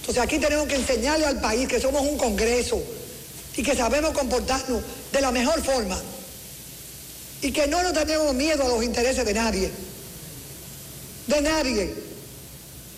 Entonces 0.00 0.22
aquí 0.22 0.38
tenemos 0.38 0.66
que 0.66 0.76
enseñarle 0.76 1.26
al 1.26 1.40
país 1.40 1.68
que 1.68 1.80
somos 1.80 2.02
un 2.02 2.16
Congreso 2.16 2.82
y 3.56 3.62
que 3.62 3.76
sabemos 3.76 4.12
comportarnos 4.12 4.82
de 5.12 5.20
la 5.20 5.30
mejor 5.30 5.62
forma 5.62 6.00
y 7.42 7.52
que 7.52 7.66
no 7.66 7.82
nos 7.82 7.92
tenemos 7.92 8.34
miedo 8.34 8.64
a 8.64 8.68
los 8.68 8.82
intereses 8.82 9.24
de 9.24 9.34
nadie, 9.34 9.70
de 11.26 11.40
nadie. 11.40 11.94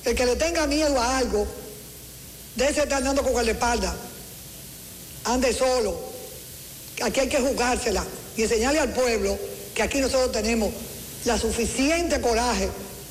El 0.04 0.14
que 0.16 0.26
le 0.26 0.36
tenga 0.36 0.66
miedo 0.66 0.98
a 1.00 1.18
algo, 1.18 1.46
de 2.56 2.64
ese 2.64 2.82
estar 2.82 2.98
andando 2.98 3.22
con 3.22 3.32
guardaespaldas, 3.32 3.94
ande 5.24 5.52
solo. 5.52 5.98
Aquí 7.02 7.20
hay 7.20 7.28
que 7.28 7.40
jugársela 7.40 8.04
y 8.36 8.42
enseñarle 8.42 8.80
al 8.80 8.92
pueblo 8.92 9.38
que 9.74 9.82
aquí 9.82 10.00
nosotros 10.00 10.32
tenemos 10.32 10.72
la 11.24 11.38
suficiente 11.38 12.20
coraje, 12.20 12.68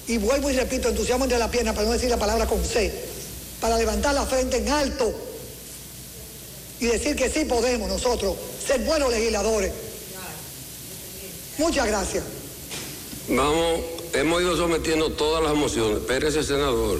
y 0.08 0.18
vuelvo 0.18 0.50
y 0.50 0.54
repito, 0.54 0.90
entusiasmo 0.90 1.26
entre 1.26 1.40
la 1.40 1.50
pierna, 1.50 1.74
para 1.74 1.88
no 1.88 1.94
decir 1.94 2.10
la 2.10 2.18
palabra 2.18 2.46
con 2.46 2.64
C, 2.64 2.92
para 3.60 3.78
levantar 3.78 4.14
la 4.14 4.26
frente 4.26 4.58
en 4.58 4.70
alto 4.70 5.14
y 6.80 6.88
decir 6.88 7.16
que 7.16 7.30
sí 7.30 7.46
podemos 7.46 7.88
nosotros 7.88 8.36
ser 8.66 8.82
buenos 8.82 9.12
legisladores. 9.12 9.72
Muchas 11.58 11.88
gracias. 11.88 12.24
Vamos, 13.30 13.82
hemos 14.14 14.42
ido 14.42 14.58
sometiendo 14.58 15.12
todas 15.12 15.44
las 15.44 15.54
mociones. 15.54 16.00
Espérese, 16.00 16.44
senador. 16.44 17.00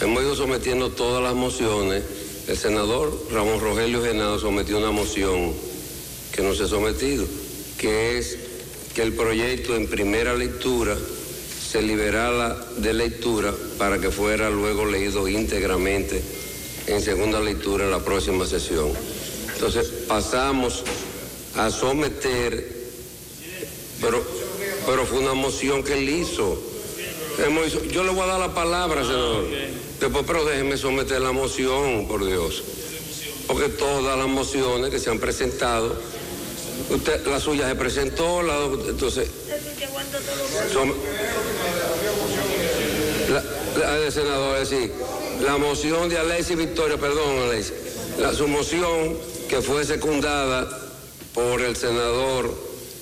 Hemos 0.00 0.22
ido 0.22 0.34
sometiendo 0.34 0.90
todas 0.90 1.22
las 1.22 1.34
mociones. 1.34 2.02
El 2.48 2.56
senador 2.56 3.12
Ramón 3.30 3.60
Rogelio 3.60 4.02
Genado 4.02 4.38
sometió 4.38 4.78
una 4.78 4.90
moción 4.90 5.52
que 6.32 6.42
no 6.42 6.54
se 6.54 6.64
ha 6.64 6.66
sometido, 6.66 7.26
que 7.78 8.18
es 8.18 8.38
que 8.94 9.02
el 9.02 9.12
proyecto 9.12 9.76
en 9.76 9.88
primera 9.88 10.34
lectura 10.34 10.96
se 10.96 11.82
liberara 11.82 12.56
de 12.78 12.94
lectura 12.94 13.54
para 13.78 14.00
que 14.00 14.10
fuera 14.10 14.50
luego 14.50 14.86
leído 14.86 15.28
íntegramente 15.28 16.22
en 16.86 17.00
segunda 17.02 17.38
lectura 17.38 17.84
en 17.84 17.90
la 17.90 18.00
próxima 18.00 18.46
sesión. 18.46 18.90
Entonces 19.54 19.86
pasamos 20.08 20.82
a 21.56 21.70
someter 21.70 22.80
pero, 24.00 24.22
pero 24.86 25.06
fue 25.06 25.18
una 25.18 25.34
moción 25.34 25.82
que 25.82 25.98
él 25.98 26.08
hizo. 26.08 26.58
Yo 27.92 28.02
le 28.02 28.10
voy 28.10 28.22
a 28.22 28.26
dar 28.26 28.40
la 28.40 28.54
palabra, 28.54 29.04
senador. 29.04 29.44
Después, 30.00 30.24
pero 30.26 30.46
déjeme 30.46 30.78
someter 30.78 31.20
la 31.20 31.32
moción, 31.32 32.08
por 32.08 32.24
Dios. 32.24 32.62
Porque 33.46 33.68
todas 33.68 34.16
las 34.16 34.28
mociones 34.28 34.90
que 34.90 34.98
se 34.98 35.10
han 35.10 35.18
presentado, 35.18 35.94
usted, 36.88 37.26
la 37.26 37.38
suya 37.38 37.68
se 37.68 37.74
presentó, 37.74 38.42
la, 38.42 38.64
entonces... 38.88 39.28
la, 43.28 43.98
la, 43.98 44.10
senador, 44.10 44.58
es 44.58 44.70
decir, 44.70 44.92
la 45.44 45.58
moción 45.58 46.08
de 46.08 46.18
Alexis 46.18 46.56
Victoria, 46.56 46.96
perdón, 46.96 47.50
Alexis, 47.50 47.74
la, 48.18 48.32
su 48.32 48.48
moción 48.48 49.16
que 49.50 49.60
fue 49.60 49.84
secundada 49.84 50.66
por 51.34 51.60
el 51.60 51.76
senador 51.76 52.54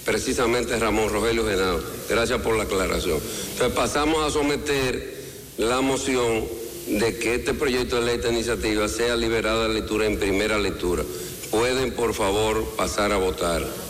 precisamente 0.05 0.79
Ramón 0.79 1.11
Rogelio 1.11 1.47
Genao. 1.47 1.81
Gracias 2.09 2.41
por 2.41 2.57
la 2.57 2.65
aclaración. 2.65 3.21
Entonces 3.53 3.77
pasamos 3.77 4.27
a 4.27 4.31
someter 4.31 5.17
la 5.59 5.81
moción 5.81 6.58
de 6.89 7.19
que 7.19 7.35
este 7.35 7.55
proyecto 7.55 7.97
de 7.97 8.07
ley, 8.07 8.17
esta 8.17 8.31
iniciativa, 8.31 8.89
sea 8.89 9.17
liberada 9.17 9.69
de 9.69 9.75
lectura 9.75 10.07
en 10.07 10.19
primera 10.19 10.59
lectura. 10.59 11.05
Pueden, 11.51 11.93
por 11.93 12.15
favor, 12.15 12.65
pasar 12.77 13.13
a 13.13 13.19
votar. 13.19 13.88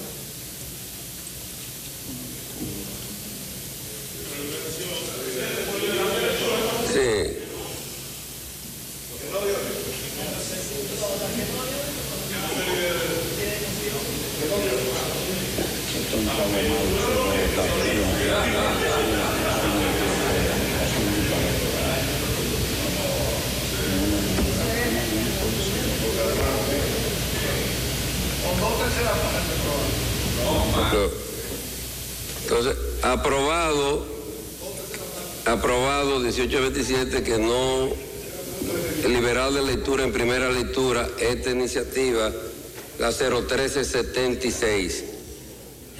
2827 36.48 37.22
que 37.22 37.38
no 37.38 37.90
liberar 39.06 39.52
de 39.52 39.62
lectura 39.62 40.02
en 40.04 40.12
primera 40.12 40.50
lectura 40.50 41.06
esta 41.20 41.50
iniciativa, 41.50 42.30
la 42.98 43.08
01376. 43.08 45.04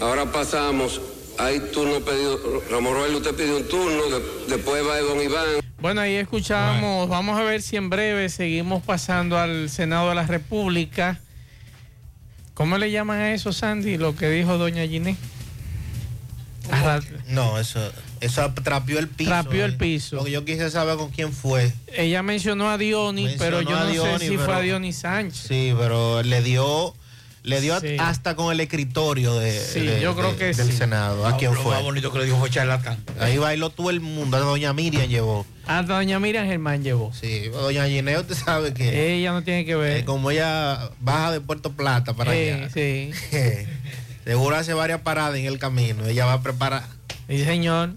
Ahora 0.01 0.33
pasamos, 0.33 1.03
hay 1.37 1.61
turno 1.73 2.01
pedido, 2.01 2.63
Ramón 2.71 2.95
Roel, 2.95 3.15
usted 3.17 3.35
pidió 3.35 3.59
un 3.59 3.69
turno, 3.69 4.03
después 4.49 4.87
va 4.87 4.99
Don 5.01 5.21
Iván. 5.21 5.61
Bueno, 5.81 6.01
ahí 6.01 6.15
escuchamos, 6.15 7.11
vamos 7.11 7.39
a 7.39 7.43
ver 7.43 7.61
si 7.61 7.77
en 7.77 7.91
breve 7.91 8.31
seguimos 8.31 8.83
pasando 8.83 9.39
al 9.39 9.69
Senado 9.69 10.09
de 10.09 10.15
la 10.15 10.27
República. 10.27 11.21
¿Cómo 12.55 12.79
le 12.79 12.91
llaman 12.91 13.21
a 13.21 13.35
eso, 13.35 13.53
Sandy, 13.53 13.99
lo 13.99 14.17
que 14.17 14.31
dijo 14.31 14.57
doña 14.57 14.87
Giné? 14.87 15.17
No, 17.29 17.59
eso 17.59 17.81
eso 18.21 18.53
trapió 18.63 18.99
el 18.99 19.09
piso. 19.09 19.31
Trapió 19.31 19.65
el 19.65 19.73
eh. 19.75 19.77
piso. 19.79 20.17
Lo 20.17 20.25
que 20.25 20.31
yo 20.31 20.45
quise 20.45 20.71
saber 20.71 20.97
con 20.97 21.11
quién 21.11 21.33
fue. 21.33 21.73
Ella 21.97 22.23
mencionó 22.23 22.71
a 22.71 22.79
Diony, 22.79 23.35
pero 23.39 23.61
yo 23.63 23.71
no 23.79 23.87
Diony, 23.87 24.19
sé 24.19 24.29
si 24.29 24.37
fue 24.39 24.55
a 24.55 24.61
Diony 24.61 24.93
Sánchez. 24.93 25.47
Sí, 25.49 25.73
pero 25.79 26.23
le 26.23 26.43
dio, 26.43 26.95
le 27.43 27.61
dio 27.61 27.79
Sí. 27.81 27.97
hasta 27.99 28.35
con 28.37 28.53
el 28.53 28.61
escritorio 28.61 29.35
de, 29.37 29.59
Sí, 29.59 29.81
de- 29.81 30.01
yo 30.01 30.15
creo 30.17 30.33
de- 30.33 30.37
que 30.37 30.45
del 30.53 30.71
sí. 30.71 30.73
Senado. 30.77 31.27
¿A 31.27 31.37
quién 31.37 31.55
Lo 31.55 31.63
fue? 31.63 31.75
más 31.75 31.83
bonito 31.83 32.13
que 32.13 32.19
le 32.19 32.25
dijo 32.27 32.39
fue 32.39 32.51
charlatán. 32.51 32.99
Ahí 33.21 33.39
bailó 33.39 33.71
todo 33.71 33.91
el 33.91 34.01
mundo. 34.01 34.37
A 34.37 34.41
doña 34.41 34.73
Miriam 34.73 35.07
llevó. 35.09 35.47
A 35.67 35.83
doña 35.83 36.19
Miriam 36.19 36.47
Germán 36.47 36.83
llevó. 36.83 37.13
Sí, 37.13 37.49
doña 37.49 37.87
Gineo, 37.87 38.21
usted 38.23 38.35
sabe 38.35 38.73
que 38.73 39.17
Ella 39.19 39.33
no 39.33 39.43
tiene 39.43 39.65
que 39.67 39.77
ver. 39.77 39.99
eh, 39.99 40.05
como 40.05 40.31
ella 40.31 40.91
baja 41.01 41.31
de 41.33 41.41
Puerto 41.43 41.73
Plata 41.73 42.15
para 42.15 42.35
Eh, 42.35 42.55
allá, 42.55 42.71
sí. 42.71 43.11
seguro 44.25 44.57
hace 44.57 44.73
varias 44.75 45.01
paradas 45.03 45.37
en 45.39 45.47
el 45.47 45.59
camino. 45.59 46.07
Ella 46.07 46.25
va 46.27 46.35
a 46.35 46.43
preparar. 46.43 46.85
Sí, 47.29 47.45
señor. 47.45 47.91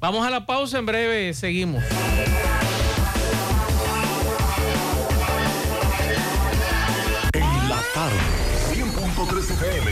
Vamos 0.00 0.24
a 0.24 0.30
la 0.30 0.46
pausa, 0.46 0.78
en 0.78 0.86
breve 0.86 1.34
seguimos. 1.34 1.82
En 7.32 7.68
la 7.68 7.82
tarde, 7.92 8.16
100.3 8.72 9.38
FM, 9.38 9.90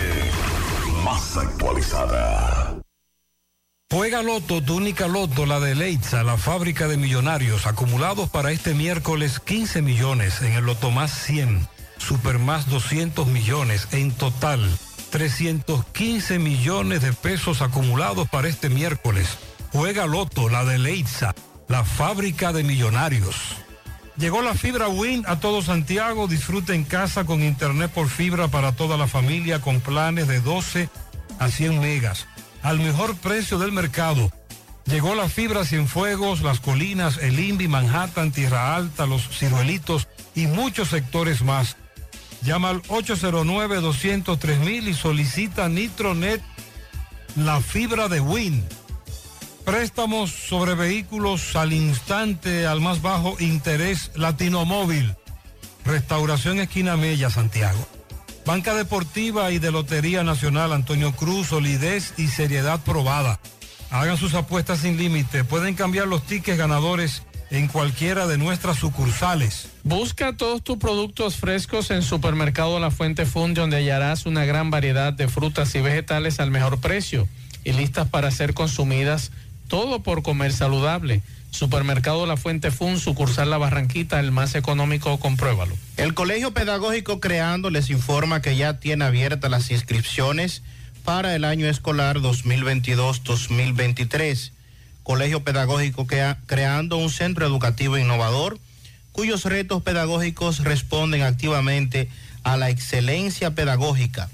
más 1.05 1.37
actualizada. 1.37 2.79
Juega 3.91 4.23
Loto, 4.23 4.63
tu 4.63 4.77
única 4.77 5.09
Loto, 5.09 5.45
la 5.45 5.59
de 5.59 5.75
Leitza, 5.75 6.23
la 6.23 6.37
fábrica 6.37 6.87
de 6.87 6.97
millonarios, 6.97 7.67
acumulados 7.67 8.31
para 8.31 8.53
este 8.53 8.75
miércoles 8.75 9.41
15 9.41 9.83
millones, 9.83 10.41
en 10.43 10.53
el 10.53 10.67
Loto 10.67 10.93
más 10.93 11.11
100, 11.11 11.67
Super 11.99 12.39
más 12.39 12.69
200 12.69 13.27
millones, 13.27 13.89
en 13.91 14.13
total 14.13 14.61
315 15.11 16.39
millones 16.39 17.03
de 17.03 17.13
pesos 17.13 17.61
acumulados 17.63 18.29
para 18.29 18.49
este 18.49 18.69
miércoles. 18.69 19.39
Juega 19.77 20.07
Loto, 20.07 20.49
la 20.49 20.65
de 20.65 20.79
Leitza, 20.79 21.35
la 21.69 21.85
fábrica 21.85 22.55
de 22.55 22.65
millonarios. 22.65 23.37
Llegó 24.17 24.41
la 24.41 24.55
fibra 24.55 24.89
Win 24.89 25.25
a 25.29 25.39
todo 25.39 25.61
Santiago. 25.61 26.29
Disfruta 26.29 26.75
en 26.75 26.85
casa 26.85 27.25
con 27.25 27.43
internet 27.43 27.91
por 27.91 28.09
fibra 28.09 28.49
para 28.49 28.73
toda 28.73 28.97
la 28.97 29.07
familia 29.07 29.61
con 29.61 29.83
planes 29.83 30.29
de 30.29 30.41
12 30.41 30.89
a 31.39 31.51
100 31.51 31.79
megas 31.79 32.27
al 32.63 32.79
mejor 32.79 33.17
precio 33.17 33.59
del 33.59 33.71
mercado. 33.71 34.31
Llegó 34.87 35.15
la 35.15 35.29
fibra 35.29 35.67
Cienfuegos, 35.67 36.41
Las 36.41 36.61
Colinas, 36.61 37.19
El 37.19 37.39
Invi, 37.39 37.69
Manhattan, 37.69 38.33
Tierra 38.33 38.77
Alta, 38.77 39.05
Los 39.05 39.29
Ciruelitos 39.29 40.09
y 40.35 40.47
muchos 40.47 40.89
sectores 40.89 41.43
más. 41.43 41.77
Llama 42.41 42.71
al 42.71 42.81
809-203 42.85 44.89
y 44.89 44.95
solicita 44.95 45.69
Nitronet, 45.69 46.41
la 47.37 47.61
fibra 47.61 48.09
de 48.09 48.21
Win. 48.21 48.65
Préstamos 49.67 50.31
sobre 50.31 50.75
vehículos 50.77 51.57
al 51.57 51.73
instante, 51.73 52.69
al 52.69 52.81
más 52.81 53.03
bajo 53.03 53.35
interés 53.41 54.13
Latinomóvil. 54.15 55.17
Restauración 55.85 56.61
Esquina 56.61 56.97
Mella, 56.97 57.31
Santiago. 57.31 57.85
Banca 58.47 58.75
Deportiva 58.75 59.51
y 59.51 59.59
de 59.59 59.73
Lotería 59.73 60.23
Nacional 60.23 60.73
Antonio 60.73 61.11
Cruz, 61.11 61.49
solidez 61.49 62.15
y 62.17 62.29
seriedad 62.29 62.79
probada. 62.85 63.41
Hagan 63.91 64.17
sus 64.17 64.35
apuestas 64.35 64.79
sin 64.79 64.99
límite. 64.99 65.43
Pueden 65.43 65.75
cambiar 65.75 66.07
los 66.07 66.23
tickets 66.23 66.57
ganadores 66.57 67.25
en 67.51 67.67
cualquiera 67.67 68.29
de 68.29 68.39
nuestras 68.39 68.77
sucursales. 68.77 69.69
Busca 69.83 70.37
todos 70.37 70.63
tus 70.63 70.77
productos 70.77 71.39
frescos 71.39 71.91
en 71.91 72.03
Supermercado 72.03 72.79
La 72.79 72.93
Fuente 72.93 73.27
Fun, 73.27 73.53
donde 73.53 73.79
hallarás 73.79 74.27
una 74.27 74.45
gran 74.45 74.71
variedad 74.71 75.13
de 75.13 75.27
frutas 75.27 75.75
y 75.75 75.81
vegetales 75.81 76.39
al 76.39 76.53
mejor 76.53 76.81
precio 76.81 77.27
y 77.67 77.73
listas 77.73 78.09
para 78.09 78.31
ser 78.31 78.55
consumidas, 78.55 79.33
todo 79.69 80.03
por 80.03 80.23
comer 80.23 80.53
saludable. 80.53 81.23
Supermercado 81.51 82.27
La 82.27 82.37
Fuente 82.37 82.71
Fun, 82.71 82.99
sucursal 83.01 83.49
La 83.51 83.57
Barranquita, 83.59 84.21
el 84.21 84.31
más 84.33 84.55
económico, 84.55 85.19
compruébalo. 85.19 85.75
El 85.97 86.13
Colegio 86.15 86.53
Pedagógico 86.53 87.19
Creando 87.21 87.71
les 87.71 87.89
informa 87.91 88.43
que 88.43 88.57
ya 88.57 88.79
tiene 88.79 89.05
abiertas 89.07 89.51
las 89.51 89.71
inscripciones 89.71 90.63
para 91.05 91.35
el 91.35 91.45
año 91.45 91.67
escolar 91.69 92.19
2022-2023. 92.19 94.53
Colegio 95.03 95.43
Pedagógico 95.45 96.07
Crea- 96.07 96.39
Creando 96.47 96.97
un 96.99 97.11
centro 97.11 97.47
educativo 97.47 97.97
innovador 97.99 98.59
cuyos 99.13 99.45
retos 99.45 99.83
pedagógicos 99.83 100.63
responden 100.63 101.23
activamente 101.23 102.09
a 102.43 102.57
la 102.59 102.69
excelencia 102.71 103.55
pedagógica. 103.55 104.29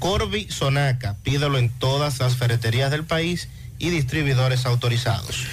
Corby 0.00 0.48
Sonaca, 0.50 1.14
pídelo 1.22 1.56
en 1.56 1.70
todas 1.70 2.18
las 2.18 2.34
ferreterías 2.36 2.90
del 2.90 3.04
país 3.04 3.48
y 3.78 3.90
distribuidores 3.90 4.66
autorizados. 4.66 5.44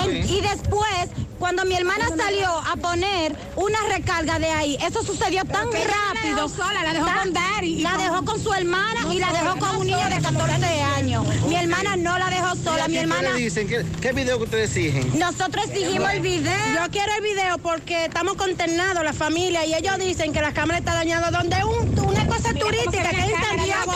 En- 0.04 0.30
y 0.30 0.42
después, 0.42 1.10
cuando 1.40 1.66
mi 1.66 1.76
hermana 1.76 2.06
salió 2.16 2.50
a 2.50 2.76
poner 2.76 3.36
una 3.56 3.80
recarga 3.90 4.38
de 4.40 4.50
ahí, 4.52 4.78
eso 4.82 5.04
sucedió 5.04 5.44
tan 5.46 5.68
rápido. 5.72 6.36
dejó 6.36 6.50
sola, 6.50 6.84
la 6.84 6.94
dejó 6.94 7.06
tan- 7.08 7.18
con 7.20 7.34
Dari 7.34 7.80
y 7.80 7.82
La 7.82 7.92
con- 7.92 8.00
dejó 8.02 8.26
con 8.26 8.44
su 8.44 8.54
hermana 8.54 9.14
y 9.14 9.20
la 9.20 9.32
dejó 9.34 9.56
con 9.58 9.76
un 9.78 9.88
niño 9.88 10.10
de 10.10 10.22
14 10.22 10.82
años. 10.82 11.26
Mi 11.48 11.56
hermana 11.56 11.96
no 11.96 12.18
la 12.18 12.30
dejó 12.30 12.56
sola. 12.56 12.88
Mi 12.88 12.94
¿Qué 12.96 13.00
hermana. 13.02 13.30
ustedes 13.30 13.38
dicen? 13.54 13.68
¿Qué, 13.68 13.86
qué 14.02 14.12
video 14.14 14.38
que 14.38 14.44
ustedes 14.44 14.70
exigen? 14.76 15.18
Nosotros 15.20 15.66
exigimos 15.70 16.10
el 16.12 16.22
video. 16.22 16.54
Yo 16.76 16.92
quiero 16.92 17.12
el 17.16 17.22
video 17.24 17.58
porque 17.58 18.06
estamos 18.06 18.36
consternados, 18.36 19.04
la 19.04 19.14
familia, 19.14 19.66
y 19.66 19.74
ellos 19.74 19.98
dicen 19.98 20.32
que 20.34 20.42
la 20.42 20.54
cámara 20.54 20.80
está 20.80 20.94
dañada 20.94 21.32
donde 21.32 21.56
un- 21.64 22.00
una 22.00 22.28
cosa 22.28 22.54
turística 22.54 23.10
que 23.10 23.18
es 23.20 23.30
en 23.34 23.44
Santiago. 23.44 23.94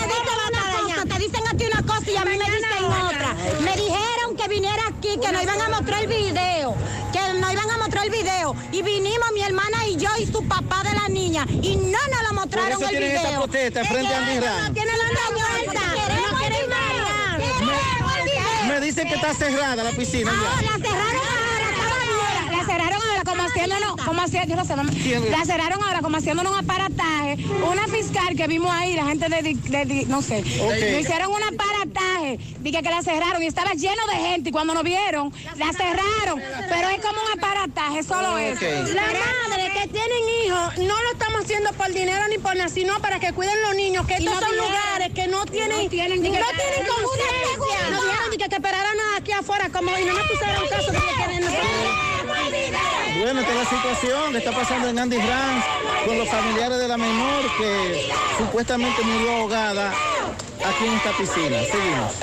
Dicen 1.20 1.46
a 1.46 1.54
ti 1.54 1.66
una 1.66 1.82
cosa 1.84 2.10
y 2.10 2.16
a 2.16 2.24
mí 2.24 2.38
me 2.38 2.46
dicen 2.46 2.86
otra. 2.86 3.34
Me 3.60 3.76
dijeron 3.76 4.38
que 4.38 4.48
viniera 4.48 4.82
aquí, 4.88 5.20
que 5.22 5.32
nos 5.34 5.44
iban 5.44 5.62
a 5.62 5.68
mostrar 5.68 6.02
el 6.04 6.08
video, 6.08 6.76
que 7.12 7.20
nos 7.42 7.52
iban 7.52 7.70
a 7.72 7.78
mostrar 7.78 8.06
el 8.06 8.10
video. 8.10 8.56
Y 8.72 8.82
vinimos 8.82 9.30
mi 9.34 9.42
hermana 9.42 9.86
y 9.86 9.98
yo 9.98 10.08
y 10.18 10.26
su 10.26 10.48
papá 10.48 10.82
de 10.84 10.94
la 10.96 11.10
niña 11.10 11.46
y 11.62 11.76
no 11.76 11.98
nos 12.08 12.24
lo 12.30 12.34
mostraron 12.36 12.80
Por 12.80 12.84
eso 12.84 12.90
el 12.90 12.98
tienen 12.98 13.10
video. 13.10 13.26
esta 13.26 13.38
protesta 13.38 13.84
frente 13.84 14.16
a 14.16 14.20
no 14.22 14.74
tienen 14.74 14.98
la. 14.98 15.10
Me 18.70 18.80
dicen 18.80 19.08
que 19.10 19.16
está 19.16 19.34
cerrada 19.34 19.84
la 19.84 19.92
piscina. 19.92 20.32
ya. 20.32 20.62
La 20.62 20.78
cerraron 20.88 21.22
ahora, 21.22 21.70
estaba 21.70 22.58
La 22.58 22.64
cerraron 22.66 22.94
ahora 22.94 23.09
como 23.30 23.44
haciéndonos, 23.44 23.96
como 24.06 24.22
no. 24.84 24.92
¿Quién? 25.04 25.32
la 25.32 25.46
cerraron 25.46 25.82
ahora 25.84 26.02
como 26.02 26.18
haciéndonos 26.18 26.52
un 26.52 26.60
aparataje. 26.60 27.38
Una 27.70 27.88
fiscal 27.88 28.36
que 28.36 28.48
vimos 28.48 28.72
ahí, 28.72 28.96
la 28.96 29.06
gente 29.06 29.28
de, 29.30 30.06
no 30.08 30.22
sé, 30.22 30.42
le 30.44 31.00
hicieron 31.02 31.32
un 31.32 31.44
aparataje, 31.44 32.40
dije 32.60 32.82
que 32.82 32.90
la 32.90 33.02
cerraron 33.02 33.42
y 33.44 33.48
estaba 33.48 33.74
lleno 33.74 34.06
de 34.08 34.16
gente 34.16 34.50
y 34.50 34.52
cuando 34.52 34.74
nos 34.74 34.84
vieron, 34.84 35.32
la 35.58 35.72
cerraron. 35.74 36.42
Pero 36.70 36.90
es 36.90 37.00
como 37.02 37.20
un 37.22 37.38
aparataje, 37.40 38.04
solo 38.04 38.38
eso. 38.38 38.66
La 38.94 39.04
madre 39.04 39.72
que 39.74 39.88
tienen 39.90 40.24
hijos 40.46 40.78
no 40.80 41.02
lo 41.04 41.12
estamos 41.14 41.42
haciendo 41.44 41.72
por 41.74 41.92
dinero 41.94 42.28
ni 42.30 42.38
por 42.38 42.56
nada, 42.56 42.70
sino 42.70 43.00
para 43.00 43.20
que 43.20 43.32
cuiden 43.34 43.62
los 43.64 43.76
niños, 43.76 44.06
que 44.08 44.16
estos 44.16 44.34
no 44.34 44.40
son 44.40 44.56
lugares 44.58 45.14
que 45.14 45.28
no 45.28 45.46
tienen, 45.46 45.84
No 45.84 45.90
tienen 45.90 46.18
no 46.18 46.24
ni 46.24 46.32
que- 46.32 46.44
tienen 46.44 46.88
conciencia. 47.04 47.90
Nos 47.92 48.04
dijeron 48.04 48.30
ni 48.32 48.38
que, 48.38 48.50
que 48.50 48.56
esperaran 48.56 48.98
aquí 49.18 49.32
afuera, 49.32 49.70
como 49.70 49.90
y 49.98 50.06
no 50.06 50.14
me 50.14 50.22
pusieron 50.24 50.68
caso 50.68 50.92
de 50.92 50.98
que 51.00 51.14
quieren 51.16 51.44
Bueno, 53.20 53.42
esta 53.42 53.52
es 53.52 53.58
la 53.58 53.78
situación 53.78 54.32
que 54.32 54.38
está 54.38 54.52
pasando 54.54 54.88
en 54.88 54.98
Andy 54.98 55.18
Ranch 55.18 55.66
con 56.08 56.18
los 56.18 56.30
familiares 56.30 56.78
de 56.78 56.88
la 56.88 56.96
menor 56.96 57.44
que 57.58 58.08
supuestamente 58.38 59.02
murió 59.04 59.36
ahogada 59.36 59.92
aquí 60.66 60.86
en 60.86 60.94
esta 60.94 61.12
piscina. 61.18 61.58
Seguimos. 61.70 62.14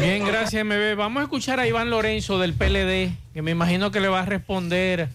Bien, 0.00 0.24
gracias, 0.24 0.64
MB. 0.64 0.94
Vamos 0.96 1.20
a 1.22 1.24
escuchar 1.24 1.58
a 1.58 1.66
Iván 1.66 1.90
Lorenzo 1.90 2.38
del 2.38 2.54
PLD, 2.54 3.10
que 3.34 3.42
me 3.42 3.50
imagino 3.50 3.90
que 3.90 3.98
le 3.98 4.06
va 4.06 4.20
a 4.20 4.26
responder 4.26 5.08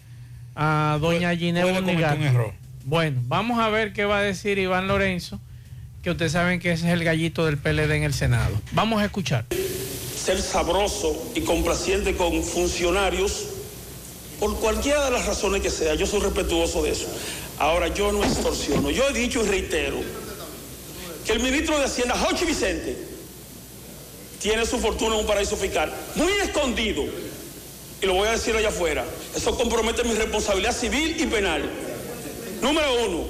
a 0.54 0.98
doña 1.00 1.34
Ginebra. 1.34 1.80
Bueno, 2.84 3.22
vamos 3.24 3.58
a 3.58 3.70
ver 3.70 3.94
qué 3.94 4.04
va 4.04 4.18
a 4.18 4.22
decir 4.22 4.58
Iván 4.58 4.88
Lorenzo, 4.88 5.40
que 6.02 6.10
ustedes 6.10 6.32
saben 6.32 6.60
que 6.60 6.72
ese 6.72 6.88
es 6.88 6.92
el 6.92 7.02
gallito 7.02 7.46
del 7.46 7.56
PLD 7.56 7.92
en 7.92 8.02
el 8.02 8.12
Senado. 8.12 8.54
Vamos 8.72 9.00
a 9.00 9.06
escuchar. 9.06 9.46
ser 9.50 10.38
sabroso 10.38 11.32
y 11.34 11.40
complaciente 11.40 12.14
con 12.14 12.42
funcionarios 12.42 13.55
por 14.38 14.56
cualquiera 14.58 15.04
de 15.06 15.10
las 15.12 15.26
razones 15.26 15.62
que 15.62 15.70
sea. 15.70 15.94
Yo 15.94 16.06
soy 16.06 16.20
respetuoso 16.20 16.82
de 16.82 16.90
eso. 16.90 17.06
Ahora, 17.58 17.88
yo 17.88 18.12
no 18.12 18.22
extorsiono. 18.22 18.90
Yo 18.90 19.08
he 19.08 19.12
dicho 19.12 19.42
y 19.44 19.48
reitero 19.48 19.96
que 21.24 21.32
el 21.32 21.40
ministro 21.40 21.78
de 21.78 21.84
Hacienda, 21.84 22.16
Jochi 22.16 22.44
Vicente, 22.44 22.96
tiene 24.40 24.66
su 24.66 24.78
fortuna 24.78 25.14
en 25.14 25.20
un 25.22 25.26
paraíso 25.26 25.56
fiscal 25.56 25.92
muy 26.14 26.32
escondido. 26.32 27.04
Y 28.00 28.06
lo 28.06 28.14
voy 28.14 28.28
a 28.28 28.32
decir 28.32 28.54
allá 28.54 28.68
afuera. 28.68 29.04
Eso 29.34 29.56
compromete 29.56 30.04
mi 30.04 30.14
responsabilidad 30.14 30.76
civil 30.76 31.16
y 31.18 31.26
penal. 31.26 31.68
Número 32.60 33.06
uno. 33.06 33.24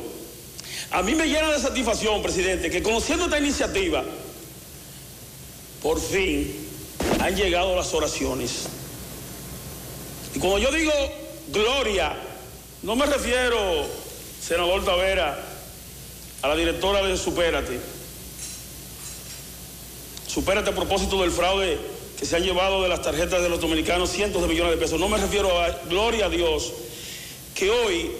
A 0.90 1.02
mí 1.02 1.14
me 1.14 1.26
llena 1.26 1.50
de 1.50 1.60
satisfacción, 1.60 2.22
presidente, 2.22 2.70
que 2.70 2.82
conociendo 2.82 3.24
esta 3.24 3.38
iniciativa, 3.38 4.04
por 5.82 6.00
fin 6.00 6.54
han 7.20 7.36
llegado 7.36 7.76
las 7.76 7.92
oraciones. 7.94 8.66
Y 10.36 10.38
cuando 10.38 10.58
yo 10.58 10.70
digo 10.70 10.92
gloria, 11.48 12.14
no 12.82 12.94
me 12.94 13.06
refiero, 13.06 13.86
senador 14.38 14.84
Tavera, 14.84 15.42
a 16.42 16.48
la 16.48 16.54
directora 16.54 17.02
de 17.02 17.16
Supérate. 17.16 17.80
Supérate 20.26 20.68
a 20.68 20.74
propósito 20.74 21.22
del 21.22 21.30
fraude 21.30 21.78
que 22.18 22.26
se 22.26 22.36
han 22.36 22.42
llevado 22.42 22.82
de 22.82 22.90
las 22.90 23.00
tarjetas 23.00 23.42
de 23.42 23.48
los 23.48 23.62
dominicanos 23.62 24.10
cientos 24.10 24.42
de 24.42 24.48
millones 24.48 24.72
de 24.72 24.76
pesos. 24.76 25.00
No 25.00 25.08
me 25.08 25.16
refiero 25.16 25.58
a 25.58 25.70
gloria 25.88 26.26
a 26.26 26.28
Dios, 26.28 26.70
que 27.54 27.70
hoy 27.70 28.12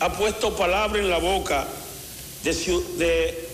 ha 0.00 0.12
puesto 0.12 0.54
palabra 0.56 1.00
en 1.00 1.08
la 1.08 1.20
boca 1.20 1.66
de, 2.44 2.52
de 2.98 3.48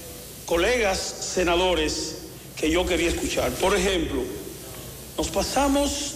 colegas 0.45 0.99
senadores 0.99 2.17
que 2.57 2.69
yo 2.69 2.85
quería 2.85 3.11
escuchar. 3.11 3.53
Por 3.53 3.77
ejemplo, 3.77 4.25
nos 5.17 5.29
pasamos 5.29 6.15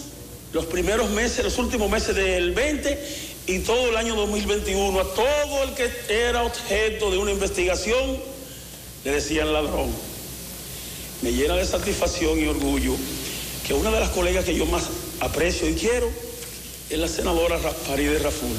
los 0.52 0.66
primeros 0.66 1.10
meses, 1.10 1.44
los 1.44 1.58
últimos 1.58 1.90
meses 1.90 2.14
del 2.14 2.52
20 2.52 3.26
y 3.46 3.58
todo 3.60 3.90
el 3.90 3.96
año 3.96 4.14
2021 4.16 5.00
a 5.00 5.14
todo 5.14 5.62
el 5.62 5.74
que 5.74 5.90
era 6.08 6.42
objeto 6.42 7.10
de 7.10 7.18
una 7.18 7.30
investigación 7.30 8.18
le 9.04 9.12
decían 9.12 9.52
ladrón. 9.52 9.88
Me 11.22 11.32
llena 11.32 11.54
de 11.56 11.64
satisfacción 11.64 12.38
y 12.38 12.46
orgullo 12.46 12.94
que 13.66 13.74
una 13.74 13.90
de 13.90 14.00
las 14.00 14.10
colegas 14.10 14.44
que 14.44 14.54
yo 14.54 14.66
más 14.66 14.84
aprecio 15.20 15.68
y 15.68 15.74
quiero 15.74 16.08
es 16.90 16.98
la 16.98 17.08
senadora 17.08 17.58
Farideh 17.58 18.18
Raful. 18.18 18.56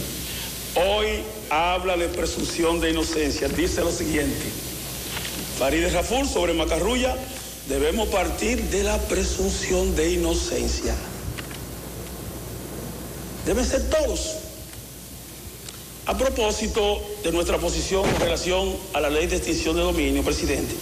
Hoy 0.76 1.24
habla 1.50 1.98
de 1.98 2.08
presunción 2.08 2.80
de 2.80 2.92
inocencia. 2.92 3.48
Dice 3.48 3.82
lo 3.82 3.92
siguiente. 3.92 4.46
Farideh 5.58 5.90
Raful 5.90 6.28
sobre 6.28 6.54
Macarrulla, 6.54 7.16
debemos 7.68 8.10
partir 8.10 8.62
de 8.64 8.84
la 8.84 8.98
presunción 9.08 9.96
de 9.96 10.12
inocencia. 10.12 10.96
Deben 13.48 13.66
ser 13.66 13.90
todos. 13.90 14.36
A 16.06 16.18
propósito 16.18 17.02
de 17.24 17.32
nuestra 17.32 17.58
posición 17.58 18.08
en 18.08 18.20
relación 18.20 18.76
a 18.94 19.00
la 19.00 19.10
ley 19.10 19.28
de 19.28 19.38
extinción 19.38 19.76
de 19.76 19.84
dominio, 19.84 20.22
presidente, 20.22 20.76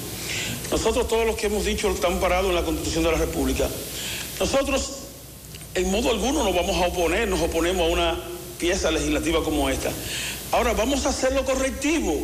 nosotros 0.71 1.07
todos 1.07 1.27
los 1.27 1.35
que 1.35 1.45
hemos 1.45 1.63
dicho 1.63 1.89
están 1.91 2.19
parados 2.19 2.49
en 2.49 2.55
la 2.55 2.63
Constitución 2.63 3.03
de 3.03 3.11
la 3.11 3.17
República. 3.19 3.69
Nosotros, 4.39 4.89
en 5.75 5.91
modo 5.91 6.09
alguno, 6.09 6.43
nos 6.43 6.55
vamos 6.55 6.75
a 6.81 6.87
oponer, 6.87 7.27
nos 7.27 7.39
oponemos 7.41 7.87
a 7.87 7.93
una 7.93 8.19
pieza 8.59 8.89
legislativa 8.89 9.43
como 9.43 9.69
esta. 9.69 9.91
Ahora, 10.51 10.73
vamos 10.73 11.05
a 11.05 11.09
hacer 11.09 11.33
lo 11.33 11.45
correctivo. 11.45 12.17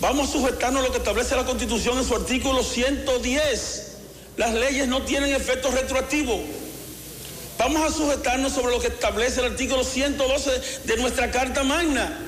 Vamos 0.00 0.28
a 0.28 0.32
sujetarnos 0.32 0.82
a 0.82 0.86
lo 0.86 0.92
que 0.92 0.98
establece 0.98 1.36
la 1.36 1.46
Constitución 1.46 1.98
en 1.98 2.04
su 2.04 2.14
artículo 2.14 2.64
110. 2.64 3.92
Las 4.36 4.52
leyes 4.52 4.88
no 4.88 5.02
tienen 5.02 5.32
efecto 5.32 5.70
retroactivo. 5.70 6.42
Vamos 7.58 7.82
a 7.82 7.94
sujetarnos 7.96 8.52
sobre 8.52 8.72
lo 8.72 8.80
que 8.80 8.88
establece 8.88 9.40
el 9.40 9.46
artículo 9.52 9.84
112 9.84 10.50
de 10.84 10.96
nuestra 10.96 11.30
Carta 11.30 11.62
Magna, 11.62 12.18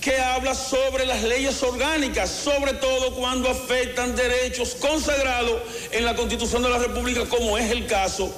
que 0.00 0.16
habla 0.18 0.54
sobre 0.54 1.06
las 1.06 1.22
leyes 1.22 1.62
orgánicas, 1.62 2.30
sobre 2.30 2.74
todo 2.74 3.14
cuando 3.14 3.48
afectan 3.48 4.14
derechos 4.14 4.76
consagrados 4.78 5.60
en 5.92 6.04
la 6.04 6.14
Constitución 6.14 6.62
de 6.62 6.68
la 6.68 6.78
República, 6.78 7.24
como 7.26 7.56
es 7.58 7.70
el 7.70 7.86
caso 7.86 8.32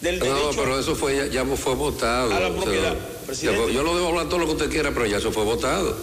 del 0.00 0.18
derecho 0.18 0.50
No, 0.52 0.56
pero 0.56 0.78
eso 0.78 0.94
fue, 0.94 1.16
ya, 1.16 1.26
ya 1.26 1.56
fue 1.56 1.74
votado. 1.74 2.32
a 2.34 2.40
la 2.40 2.50
propiedad. 2.50 2.94
Yo 3.42 3.82
lo 3.82 3.94
debo 3.96 4.08
hablar 4.08 4.28
todo 4.28 4.38
lo 4.38 4.46
que 4.46 4.52
usted 4.52 4.70
quiera, 4.70 4.92
pero 4.92 5.06
ya 5.06 5.18
eso 5.18 5.30
fue 5.32 5.44
votado. 5.44 5.96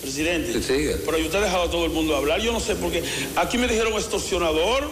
Presidente, 0.00 0.62
Sí, 0.62 0.90
pero 1.04 1.18
usted 1.18 1.38
ha 1.38 1.42
dejado 1.42 1.62
a 1.64 1.70
todo 1.70 1.84
el 1.84 1.90
mundo 1.90 2.16
hablar. 2.16 2.40
Yo 2.40 2.52
no 2.52 2.60
sé 2.60 2.76
por 2.76 2.90
qué. 2.90 3.02
Aquí 3.36 3.56
me 3.58 3.66
dijeron 3.68 3.92
extorsionador 3.94 4.88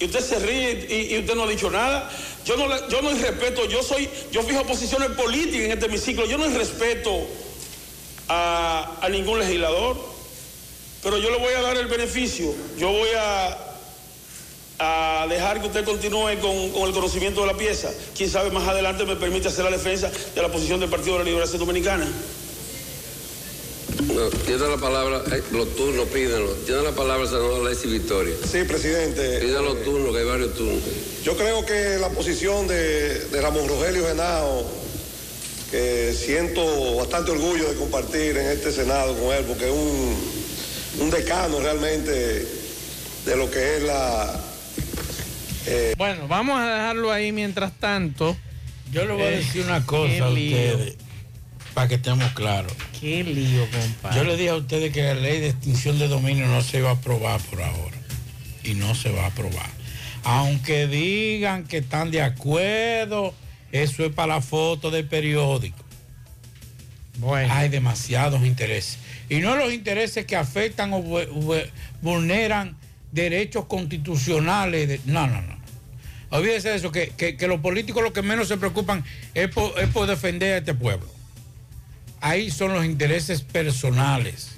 y 0.00 0.06
usted 0.06 0.20
se 0.20 0.38
ríe 0.38 1.10
y, 1.10 1.18
usted 1.18 1.34
no 1.34 1.44
ha 1.44 1.46
dicho 1.46 1.70
nada. 1.70 2.10
Yo 2.46 2.56
no, 2.56 2.88
yo 2.88 3.02
no 3.02 3.10
respeto, 3.10 3.66
yo 3.66 3.82
soy, 3.82 4.08
yo 4.32 4.42
fijo 4.42 4.64
posiciones 4.64 5.10
políticas 5.10 5.60
en 5.60 5.72
este 5.72 5.86
hemiciclo. 5.86 6.24
Yo 6.24 6.38
no 6.38 6.48
respeto 6.48 7.26
a, 8.26 9.06
ningún 9.10 9.38
legislador, 9.38 10.02
pero 11.02 11.18
yo 11.18 11.30
le 11.30 11.36
voy 11.36 11.52
a 11.52 11.60
dar 11.60 11.76
el 11.76 11.86
beneficio. 11.86 12.50
Yo 12.78 12.90
voy 12.90 13.10
a, 13.14 13.58
a 14.78 15.26
dejar 15.28 15.60
que 15.60 15.66
usted 15.66 15.84
continúe 15.84 16.40
con, 16.40 16.70
con 16.70 16.88
el 16.88 16.94
conocimiento 16.94 17.42
de 17.42 17.48
la 17.48 17.58
pieza. 17.58 17.90
Quién 18.16 18.30
sabe, 18.30 18.50
más 18.50 18.66
adelante 18.66 19.04
me 19.04 19.16
permite 19.16 19.48
hacer 19.48 19.66
la 19.66 19.70
defensa 19.70 20.10
de 20.34 20.40
la 20.40 20.50
posición 20.50 20.80
del 20.80 20.88
Partido 20.88 21.18
de 21.18 21.24
la 21.24 21.24
Liberación 21.26 21.58
Dominicana. 21.58 22.10
No, 24.14 24.28
tiene 24.46 24.66
la 24.68 24.76
palabra, 24.76 25.22
eh, 25.32 25.42
los 25.52 25.74
turnos, 25.76 26.06
pídenlo. 26.08 26.50
Tiene 26.66 26.82
la 26.82 26.92
palabra 26.92 27.22
el 27.24 27.28
senador 27.28 27.66
Alexis 27.66 27.90
Victoria. 27.92 28.34
Sí, 28.50 28.64
presidente. 28.64 29.38
Pide 29.40 29.62
los 29.62 29.82
turnos, 29.84 30.12
que 30.12 30.18
hay 30.20 30.26
varios 30.26 30.54
turnos. 30.54 30.82
Yo 31.22 31.36
creo 31.36 31.64
que 31.66 31.98
la 32.00 32.08
posición 32.10 32.66
de, 32.66 33.18
de 33.26 33.40
Ramón 33.40 33.68
Rogelio 33.68 34.06
Genao, 34.06 34.66
que 35.70 36.12
siento 36.14 36.96
bastante 36.96 37.30
orgullo 37.30 37.68
de 37.68 37.76
compartir 37.76 38.36
en 38.36 38.46
este 38.50 38.72
Senado 38.72 39.14
con 39.16 39.34
él, 39.34 39.44
porque 39.44 39.66
es 39.66 39.72
un, 39.72 40.16
un 41.00 41.10
decano 41.10 41.60
realmente 41.60 42.10
de 43.26 43.36
lo 43.36 43.50
que 43.50 43.76
es 43.76 43.82
la... 43.82 44.40
eh, 45.66 45.94
Bueno, 45.96 46.26
vamos 46.26 46.58
a 46.58 46.66
dejarlo 46.74 47.12
ahí 47.12 47.32
mientras 47.32 47.78
tanto. 47.78 48.36
Yo 48.90 49.04
le 49.04 49.12
voy 49.12 49.22
a 49.22 49.30
Eh, 49.32 49.36
decir 49.36 49.62
una 49.64 49.84
cosa 49.86 50.24
a 50.24 50.28
ustedes, 50.30 50.96
para 51.74 51.88
que 51.88 51.94
estemos 51.96 52.30
claros. 52.32 52.72
Qué 53.00 53.22
lío, 53.24 53.66
compadre. 53.70 54.16
Yo 54.16 54.24
le 54.24 54.36
dije 54.36 54.50
a 54.50 54.56
ustedes 54.56 54.92
que 54.92 55.02
la 55.02 55.14
ley 55.14 55.40
de 55.40 55.48
extinción 55.48 55.98
de 55.98 56.08
dominio 56.08 56.46
no 56.46 56.62
se 56.62 56.78
iba 56.78 56.90
a 56.90 56.94
aprobar 56.94 57.40
por 57.42 57.62
ahora. 57.62 57.96
Y 58.62 58.74
no 58.74 58.94
se 58.94 59.10
va 59.10 59.24
a 59.24 59.26
aprobar. 59.28 59.68
Aunque 60.22 60.86
digan 60.86 61.64
que 61.64 61.78
están 61.78 62.10
de 62.10 62.20
acuerdo, 62.22 63.34
eso 63.72 64.04
es 64.04 64.12
para 64.12 64.34
la 64.34 64.40
foto 64.42 64.90
del 64.90 65.06
periódico. 65.06 65.78
Bueno. 67.18 67.52
Hay 67.52 67.68
demasiados 67.68 68.44
intereses. 68.46 68.98
Y 69.28 69.38
no 69.40 69.56
los 69.56 69.72
intereses 69.72 70.26
que 70.26 70.36
afectan 70.36 70.92
o 70.92 71.02
vu- 71.02 71.26
vu- 71.28 71.70
vulneran 72.02 72.76
derechos 73.12 73.64
constitucionales. 73.66 74.88
de- 74.88 75.00
no, 75.06 75.26
no, 75.26 75.40
no. 75.42 75.58
Olvídese 76.30 76.68
de 76.70 76.76
eso, 76.76 76.92
que, 76.92 77.08
que- 77.16 77.36
que 77.36 77.46
los 77.48 77.60
políticos 77.60 78.02
lo 78.02 78.12
que 78.12 78.22
menos 78.22 78.48
se 78.48 78.56
preocupan 78.56 79.04
es 79.34 79.48
por, 79.48 79.78
es 79.80 79.88
por 79.88 80.06
defender 80.06 80.54
a 80.54 80.58
este 80.58 80.74
pueblo. 80.74 81.06
Ahí 82.20 82.50
son 82.50 82.72
los 82.72 82.84
intereses 82.84 83.42
personales. 83.42 84.52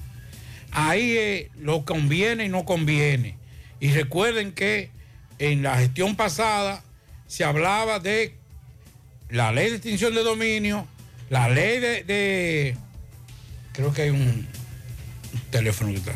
Ahí 0.72 1.12
eh, 1.16 1.50
lo 1.58 1.84
conviene 1.84 2.46
y 2.46 2.48
no 2.48 2.64
conviene. 2.64 3.36
Y 3.80 3.90
recuerden 3.92 4.52
que 4.52 4.90
en 5.38 5.62
la 5.62 5.76
gestión 5.78 6.16
pasada 6.16 6.82
se 7.26 7.44
hablaba 7.44 7.98
de 7.98 8.34
la 9.28 9.52
ley 9.52 9.70
de 9.70 9.76
extinción 9.76 10.14
de 10.14 10.22
dominio, 10.22 10.86
la 11.30 11.48
ley 11.48 11.80
de... 11.80 12.04
de- 12.04 12.76
creo 13.72 13.92
que 13.92 14.02
hay 14.02 14.10
un, 14.10 14.46
teléfono 15.50 15.90
que 15.92 15.98
está... 15.98 16.12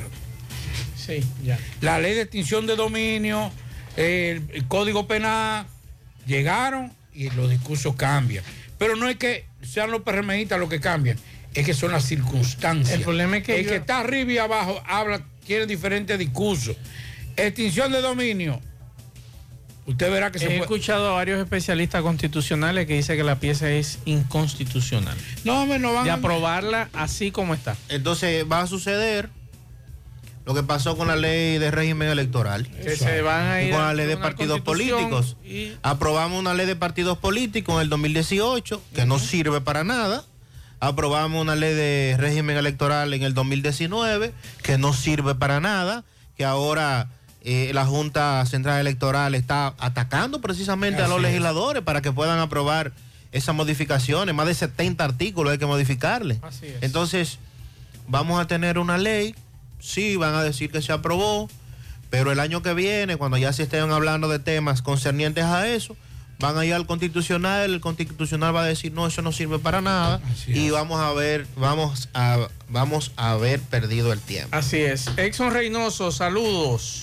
Sí, 0.97 1.25
ya. 1.45 1.59
La 1.81 1.99
ley 2.01 2.15
de 2.15 2.23
extinción 2.23 2.67
de 2.67 2.75
dominio, 2.77 3.51
el, 3.97 4.43
el 4.53 4.67
código 4.67 5.07
penal, 5.07 5.67
llegaron 6.27 6.93
y 7.15 7.31
los 7.31 7.49
discursos 7.49 7.95
cambian. 7.97 8.45
Pero 8.79 8.97
no 8.97 9.09
es 9.09 9.17
que 9.17 9.47
sean 9.63 9.91
los 9.91 10.03
PRMistas 10.03 10.59
los 10.59 10.69
que 10.69 10.81
cambian, 10.81 11.19
es 11.57 11.67
que 11.67 11.75
son 11.75 11.93
las 11.93 12.05
circunstancias. 12.05 12.97
El 12.99 13.03
problema 13.05 13.39
es 13.39 13.45
que 13.45 13.59
el 13.59 13.65
yo- 13.65 13.71
que 13.71 13.77
está 13.77 14.01
arriba 14.01 14.33
y 14.33 14.39
abajo 14.39 14.83
habla, 14.87 15.23
tiene 15.47 15.67
diferentes 15.67 16.19
discursos. 16.19 16.77
Extinción 17.37 17.93
de 17.93 18.01
dominio. 18.01 18.61
Usted 19.87 20.11
verá 20.11 20.33
que 20.33 20.39
se 20.41 20.47
He 20.47 20.49
puede- 20.49 20.61
escuchado 20.63 21.09
a 21.11 21.13
varios 21.13 21.41
especialistas 21.41 22.03
constitucionales 22.03 22.87
que 22.87 22.95
dicen 22.95 23.17
que 23.17 23.23
la 23.23 23.39
pieza 23.39 23.71
es 23.71 24.01
inconstitucional. 24.05 25.17
No, 25.45 25.63
hombre, 25.63 25.79
no 25.79 25.93
van 25.93 26.05
De 26.05 26.11
a- 26.11 26.15
aprobarla 26.15 26.89
así 26.93 27.31
como 27.31 27.55
está. 27.55 27.77
Entonces 27.89 28.45
va 28.51 28.63
a 28.63 28.67
suceder 28.67 29.29
lo 30.45 30.55
que 30.55 30.65
pasó 30.65 30.97
con 30.97 31.07
la 31.07 31.15
ley 31.17 31.59
de 31.59 31.71
régimen 31.71 32.09
electoral. 32.09 32.69
Que 32.69 32.97
se 32.97 33.21
van 33.23 33.47
a 33.47 33.63
Y 33.63 33.67
ir 33.67 33.73
con 33.73 33.83
la 33.83 33.95
ley 33.95 34.07
de 34.07 34.17
partidos 34.17 34.61
políticos. 34.61 35.37
y- 35.45 35.73
Aprobamos 35.83 36.39
una 36.41 36.55
ley 36.55 36.67
de 36.67 36.75
partidos 36.77 37.19
políticos 37.19 37.77
en 37.77 37.83
el 37.83 37.89
2018 37.89 38.83
que 38.93 39.07
no 39.07 39.21
sirve 39.21 39.61
para 39.61 39.85
nada. 39.85 40.25
Aprobamos 40.81 41.41
una 41.41 41.57
ley 41.57 41.75
de 41.75 42.17
régimen 42.19 42.57
electoral 42.57 43.15
en 43.15 43.23
el 43.23 43.35
2019 43.35 44.33
que 44.63 44.79
no 44.79 44.93
sirve 44.93 45.35
para 45.35 45.61
nada. 45.61 46.05
Que 46.37 46.45
ahora 46.45 47.09
eh, 47.43 47.71
la 47.73 47.87
Junta 47.87 48.45
Central 48.45 48.81
Electoral 48.81 49.35
está 49.35 49.75
atacando 49.79 50.41
precisamente 50.41 51.03
a 51.03 51.09
los 51.09 51.19
es. 51.19 51.23
legisladores 51.23 51.83
para 51.83 52.03
que 52.03 52.13
puedan 52.13 52.39
aprobar 52.41 52.93
esas 53.33 53.55
modificaciones. 53.55 54.35
Más 54.35 54.47
de 54.47 54.55
70 54.55 55.05
artículos 55.05 55.53
hay 55.53 55.59
que 55.59 55.67
modificarle. 55.67 56.39
Así 56.43 56.67
es. 56.67 56.83
Entonces, 56.83 57.39
vamos 58.09 58.41
a 58.41 58.47
tener 58.47 58.79
una 58.79 58.99
ley, 58.99 59.35
sí, 59.81 60.17
van 60.17 60.35
a 60.35 60.43
decir 60.43 60.71
que 60.71 60.83
se 60.83 60.93
aprobó, 60.93 61.49
pero 62.11 62.33
el 62.33 62.41
año 62.41 62.63
que 62.63 62.75
viene, 62.75 63.17
cuando 63.17 63.37
ya 63.37 63.53
se 63.53 63.65
estén 63.65 63.91
hablando 63.91 64.29
de 64.29 64.39
temas 64.39 64.83
concernientes 64.83 65.45
a 65.45 65.69
eso, 65.69 65.97
van 66.39 66.59
a 66.59 66.65
ir 66.65 66.75
al 66.75 66.87
constitucional, 66.87 67.73
el 67.73 67.81
constitucional 67.81 68.55
va 68.55 68.63
a 68.63 68.67
decir 68.67 68.93
no, 68.93 69.07
eso 69.07 69.23
no 69.23 69.33
sirve 69.33 69.59
para 69.59 69.81
nada 69.81 70.21
y 70.47 70.71
vamos 70.71 71.01
a 71.01 71.13
ver, 71.13 71.47
vamos 71.57 72.09
a, 72.15 72.49
vamos 72.69 73.13
a 73.17 73.33
haber 73.33 73.61
perdido 73.61 74.13
el 74.13 74.21
tiempo. 74.21 74.49
Así 74.57 74.79
es. 74.79 75.07
Exxon 75.17 75.53
Reynoso, 75.53 76.13
saludos. 76.13 77.03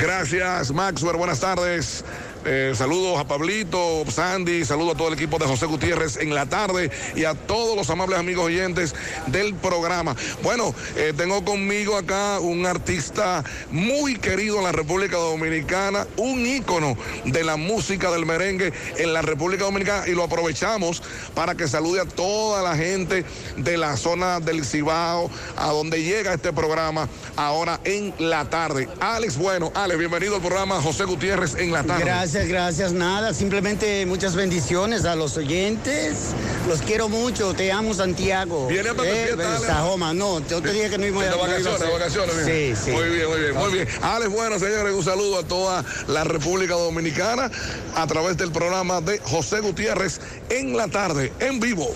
Gracias, 0.00 0.72
Maxwell. 0.72 1.16
Buenas 1.16 1.40
tardes. 1.40 2.04
Eh, 2.44 2.72
saludos 2.74 3.20
a 3.20 3.24
Pablito, 3.24 4.04
Sandy, 4.10 4.64
saludos 4.64 4.94
a 4.94 4.98
todo 4.98 5.08
el 5.08 5.14
equipo 5.14 5.38
de 5.38 5.46
José 5.46 5.66
Gutiérrez 5.66 6.16
en 6.16 6.34
la 6.34 6.46
tarde 6.46 6.90
y 7.14 7.24
a 7.24 7.34
todos 7.34 7.76
los 7.76 7.88
amables 7.88 8.18
amigos 8.18 8.46
oyentes 8.46 8.94
del 9.28 9.54
programa. 9.54 10.16
Bueno, 10.42 10.74
eh, 10.96 11.12
tengo 11.16 11.44
conmigo 11.44 11.96
acá 11.96 12.40
un 12.40 12.66
artista 12.66 13.44
muy 13.70 14.16
querido 14.16 14.58
en 14.58 14.64
la 14.64 14.72
República 14.72 15.18
Dominicana, 15.18 16.08
un 16.16 16.44
ícono 16.44 16.96
de 17.24 17.44
la 17.44 17.56
música 17.56 18.10
del 18.10 18.26
merengue 18.26 18.72
en 18.96 19.12
la 19.12 19.22
República 19.22 19.64
Dominicana 19.64 20.08
y 20.08 20.12
lo 20.12 20.24
aprovechamos 20.24 21.00
para 21.34 21.54
que 21.54 21.68
salude 21.68 22.00
a 22.00 22.06
toda 22.06 22.60
la 22.62 22.76
gente 22.76 23.24
de 23.56 23.76
la 23.76 23.96
zona 23.96 24.40
del 24.40 24.64
Cibao, 24.64 25.30
a 25.56 25.68
donde 25.68 26.02
llega 26.02 26.34
este 26.34 26.52
programa 26.52 27.08
ahora 27.36 27.78
en 27.84 28.12
la 28.18 28.50
tarde. 28.50 28.88
Alex, 28.98 29.36
bueno, 29.36 29.70
Alex, 29.76 29.96
bienvenido 29.96 30.34
al 30.34 30.40
programa 30.42 30.82
José 30.82 31.04
Gutiérrez 31.04 31.54
en 31.54 31.70
la 31.70 31.84
tarde. 31.84 32.04
Gracias. 32.04 32.31
Gracias, 32.32 32.48
gracias. 32.48 32.92
Nada, 32.94 33.34
simplemente 33.34 34.06
muchas 34.06 34.34
bendiciones 34.34 35.04
a 35.04 35.14
los 35.14 35.36
oyentes. 35.36 36.28
Los 36.66 36.80
quiero 36.80 37.10
mucho. 37.10 37.52
Te 37.52 37.70
amo, 37.70 37.92
Santiago. 37.92 38.68
¿Viene 38.68 38.88
a 38.88 38.94
eh, 39.04 39.36
Sajoma, 39.66 40.14
no. 40.14 40.40
Yo 40.48 40.62
te 40.62 40.72
dije 40.72 40.88
que 40.88 40.96
no 40.96 41.04
iba 41.04 41.20
a 41.20 41.24
De 41.26 41.36
vacaciones, 41.36 41.80
de 41.80 41.92
vacaciones. 41.92 42.34
Sí, 42.46 42.84
sí. 42.84 42.90
Muy 42.90 43.10
bien, 43.10 43.28
muy 43.28 43.38
bien, 43.38 43.54
muy 43.54 43.72
bien. 43.74 43.88
Alex, 44.00 44.32
bueno, 44.32 44.58
señores, 44.58 44.94
un 44.94 45.04
saludo 45.04 45.40
a 45.40 45.42
toda 45.42 45.84
la 46.08 46.24
República 46.24 46.72
Dominicana 46.72 47.50
a 47.96 48.06
través 48.06 48.38
del 48.38 48.50
programa 48.50 49.02
de 49.02 49.18
José 49.18 49.60
Gutiérrez 49.60 50.18
en 50.48 50.74
la 50.74 50.88
tarde, 50.88 51.34
en 51.38 51.60
vivo. 51.60 51.92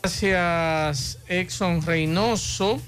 Gracias, 0.00 1.18
Exxon 1.28 1.84
Reynoso. 1.84 2.80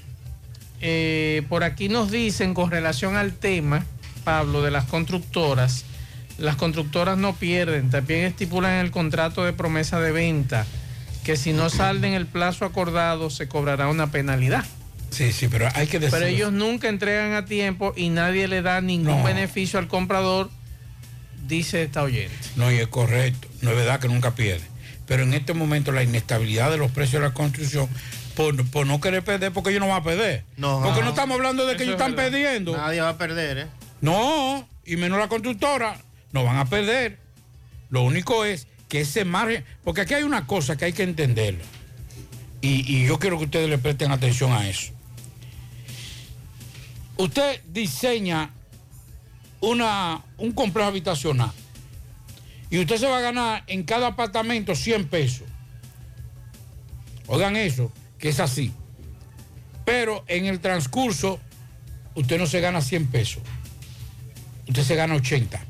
Eh, 0.80 1.42
por 1.50 1.62
aquí 1.62 1.90
nos 1.90 2.10
dicen 2.10 2.54
con 2.54 2.70
relación 2.70 3.16
al 3.16 3.34
tema 3.34 3.84
Pablo, 4.24 4.62
de 4.62 4.70
las 4.70 4.84
constructoras, 4.86 5.84
las 6.38 6.56
constructoras 6.56 7.16
no 7.16 7.34
pierden, 7.34 7.90
también 7.90 8.24
estipulan 8.24 8.72
en 8.72 8.80
el 8.80 8.90
contrato 8.90 9.44
de 9.44 9.52
promesa 9.52 10.00
de 10.00 10.12
venta 10.12 10.66
que 11.22 11.36
si 11.36 11.52
no 11.52 11.70
salden 11.70 12.12
el 12.12 12.26
plazo 12.26 12.64
acordado 12.64 13.30
se 13.30 13.48
cobrará 13.48 13.88
una 13.88 14.10
penalidad. 14.10 14.64
Sí, 15.10 15.32
sí, 15.32 15.48
pero 15.48 15.68
hay 15.74 15.86
que 15.86 15.98
decir. 15.98 16.18
Pero 16.18 16.26
ellos 16.26 16.52
nunca 16.52 16.88
entregan 16.88 17.34
a 17.34 17.44
tiempo 17.46 17.92
y 17.96 18.08
nadie 18.08 18.48
le 18.48 18.62
da 18.62 18.80
ningún 18.80 19.22
beneficio 19.22 19.78
al 19.78 19.88
comprador, 19.88 20.50
dice 21.46 21.82
esta 21.82 22.02
oyente. 22.02 22.36
No, 22.56 22.70
y 22.70 22.76
es 22.76 22.88
correcto, 22.88 23.48
no 23.62 23.70
es 23.70 23.76
verdad 23.76 24.00
que 24.00 24.08
nunca 24.08 24.34
pierde. 24.34 24.64
Pero 25.06 25.22
en 25.22 25.34
este 25.34 25.54
momento 25.54 25.92
la 25.92 26.02
inestabilidad 26.02 26.70
de 26.70 26.78
los 26.78 26.90
precios 26.90 27.22
de 27.22 27.28
la 27.28 27.34
construcción 27.34 27.88
por, 28.34 28.86
no 28.86 29.00
querer 29.00 29.22
perder, 29.22 29.52
porque 29.52 29.70
ellos 29.70 29.80
no 29.80 29.88
van 29.88 30.00
a 30.00 30.04
perder. 30.04 30.44
No, 30.56 30.82
porque 30.82 31.02
no 31.02 31.10
estamos 31.10 31.36
hablando 31.36 31.66
de 31.66 31.76
que 31.76 31.84
ellos 31.84 31.94
están 31.94 32.14
perdiendo. 32.14 32.76
Nadie 32.76 33.00
va 33.00 33.10
a 33.10 33.18
perder, 33.18 33.58
¿eh? 33.58 33.66
No, 34.04 34.68
y 34.84 34.96
menos 34.96 35.18
la 35.18 35.28
constructora, 35.28 35.98
no 36.32 36.44
van 36.44 36.58
a 36.58 36.66
perder. 36.66 37.18
Lo 37.88 38.02
único 38.02 38.44
es 38.44 38.66
que 38.86 39.00
ese 39.00 39.24
margen, 39.24 39.64
porque 39.82 40.02
aquí 40.02 40.12
hay 40.12 40.24
una 40.24 40.46
cosa 40.46 40.76
que 40.76 40.84
hay 40.84 40.92
que 40.92 41.04
entender, 41.04 41.58
y, 42.60 43.06
yo 43.06 43.18
quiero 43.18 43.38
que 43.38 43.44
ustedes 43.44 43.70
le 43.70 43.78
presten 43.78 44.12
atención 44.12 44.52
a 44.52 44.68
eso. 44.68 44.92
Usted 47.16 47.62
diseña 47.72 48.50
una, 49.62 50.22
un 50.36 50.52
complejo 50.52 50.88
habitacional 50.88 51.52
y 52.68 52.80
usted 52.80 52.98
se 52.98 53.06
va 53.06 53.16
a 53.16 53.22
ganar 53.22 53.64
en 53.68 53.84
cada 53.84 54.08
apartamento 54.08 54.74
100 54.74 55.08
pesos. 55.08 55.48
Oigan 57.26 57.56
eso, 57.56 57.90
que 58.18 58.28
es 58.28 58.38
así. 58.38 58.70
Pero 59.86 60.24
en 60.28 60.44
el 60.44 60.60
transcurso, 60.60 61.40
usted 62.14 62.38
no 62.38 62.44
se 62.44 62.60
gana 62.60 62.82
100 62.82 63.06
pesos 63.06 63.42
usted 64.68 64.82
se 64.82 64.96
gana 64.96 65.14
80. 65.14 65.60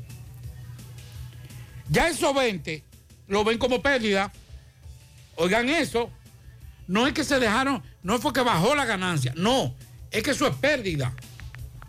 Ya 1.89 2.07
esos 2.07 2.33
20 2.33 2.83
lo 3.27 3.43
ven 3.43 3.57
como 3.57 3.81
pérdida. 3.81 4.31
Oigan 5.35 5.69
eso. 5.69 6.09
No 6.87 7.07
es 7.07 7.13
que 7.13 7.23
se 7.23 7.39
dejaron, 7.39 7.81
no 8.03 8.19
fue 8.19 8.31
que 8.31 8.41
bajó 8.41 8.75
la 8.75 8.85
ganancia, 8.85 9.33
no, 9.35 9.73
es 10.11 10.21
que 10.21 10.31
eso 10.31 10.47
es 10.47 10.55
pérdida. 10.55 11.13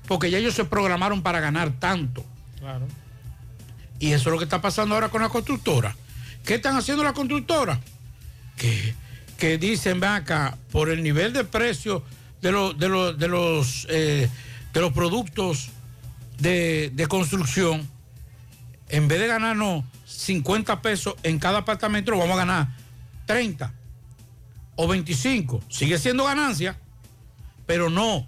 Porque 0.08 0.30
ya 0.30 0.38
ellos 0.38 0.54
se 0.54 0.64
programaron 0.64 1.22
para 1.22 1.40
ganar 1.40 1.78
tanto. 1.78 2.24
Claro. 2.58 2.86
Y 3.98 4.12
eso 4.12 4.28
es 4.28 4.32
lo 4.32 4.38
que 4.38 4.44
está 4.44 4.60
pasando 4.60 4.94
ahora 4.94 5.08
con 5.08 5.20
la 5.20 5.28
constructora. 5.28 5.96
¿Qué 6.44 6.54
están 6.54 6.76
haciendo 6.76 7.02
las 7.02 7.12
constructoras? 7.12 7.78
Que, 8.56 8.94
que 9.36 9.58
dicen, 9.58 10.00
ven 10.00 10.10
acá, 10.10 10.56
por 10.70 10.90
el 10.90 11.02
nivel 11.02 11.32
de 11.32 11.44
precio 11.44 12.04
de, 12.40 12.52
de, 12.78 13.14
de, 13.18 13.28
los, 13.28 13.86
eh, 13.90 14.30
de 14.72 14.80
los 14.80 14.92
productos 14.92 15.70
de, 16.38 17.06
construcción, 17.08 17.88
en 18.88 19.08
vez 19.08 19.20
de 19.20 19.26
ganarnos 19.26 19.84
50 20.06 20.82
pesos 20.82 21.14
en 21.22 21.38
cada 21.38 21.58
apartamento, 21.58 22.16
vamos 22.16 22.34
a 22.34 22.36
ganar 22.36 22.68
30 23.26 23.72
o 24.76 24.88
25. 24.88 25.62
Sigue 25.68 25.98
siendo 25.98 26.24
ganancia, 26.24 26.78
pero 27.66 27.90
no. 27.90 28.26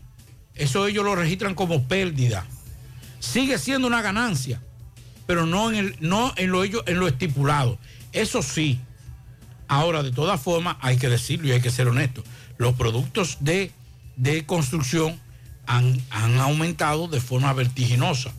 Eso 0.54 0.86
ellos 0.86 1.04
lo 1.04 1.14
registran 1.14 1.54
como 1.54 1.86
pérdida. 1.86 2.44
Sigue 3.20 3.58
siendo 3.58 3.86
una 3.86 4.02
ganancia, 4.02 4.60
pero 5.26 5.46
no 5.46 5.70
en, 5.70 5.76
el, 5.76 5.96
no 6.00 6.32
en, 6.36 6.50
lo, 6.50 6.64
ellos, 6.64 6.82
en 6.86 6.98
lo 6.98 7.06
estipulado. 7.06 7.78
Eso 8.12 8.42
sí. 8.42 8.80
Ahora, 9.68 10.02
de 10.02 10.10
todas 10.10 10.40
formas, 10.40 10.76
hay 10.80 10.96
que 10.96 11.08
decirlo 11.08 11.48
y 11.48 11.52
hay 11.52 11.60
que 11.60 11.70
ser 11.70 11.88
honesto. 11.88 12.24
Los 12.56 12.74
productos 12.74 13.36
de, 13.40 13.70
de 14.16 14.46
construcción 14.46 15.20
han, 15.68 16.38
aumentado 16.40 17.08
de 17.08 17.20
forma 17.20 17.52
vertiginosa. 17.52 18.32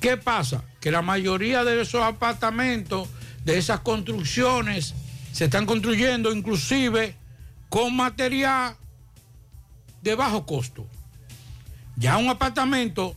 ¿Qué 0.00 0.16
pasa? 0.16 0.62
Que 0.80 0.90
la 0.90 1.02
mayoría 1.02 1.64
de 1.64 1.80
esos 1.80 2.02
apartamentos, 2.02 3.08
de 3.44 3.58
esas 3.58 3.80
construcciones, 3.80 4.94
se 5.32 5.46
están 5.46 5.64
construyendo 5.64 6.32
inclusive 6.32 7.16
con 7.68 7.96
material 7.96 8.76
de 10.02 10.14
bajo 10.14 10.44
costo. 10.44 10.86
Ya 11.96 12.18
un 12.18 12.28
apartamento 12.28 13.16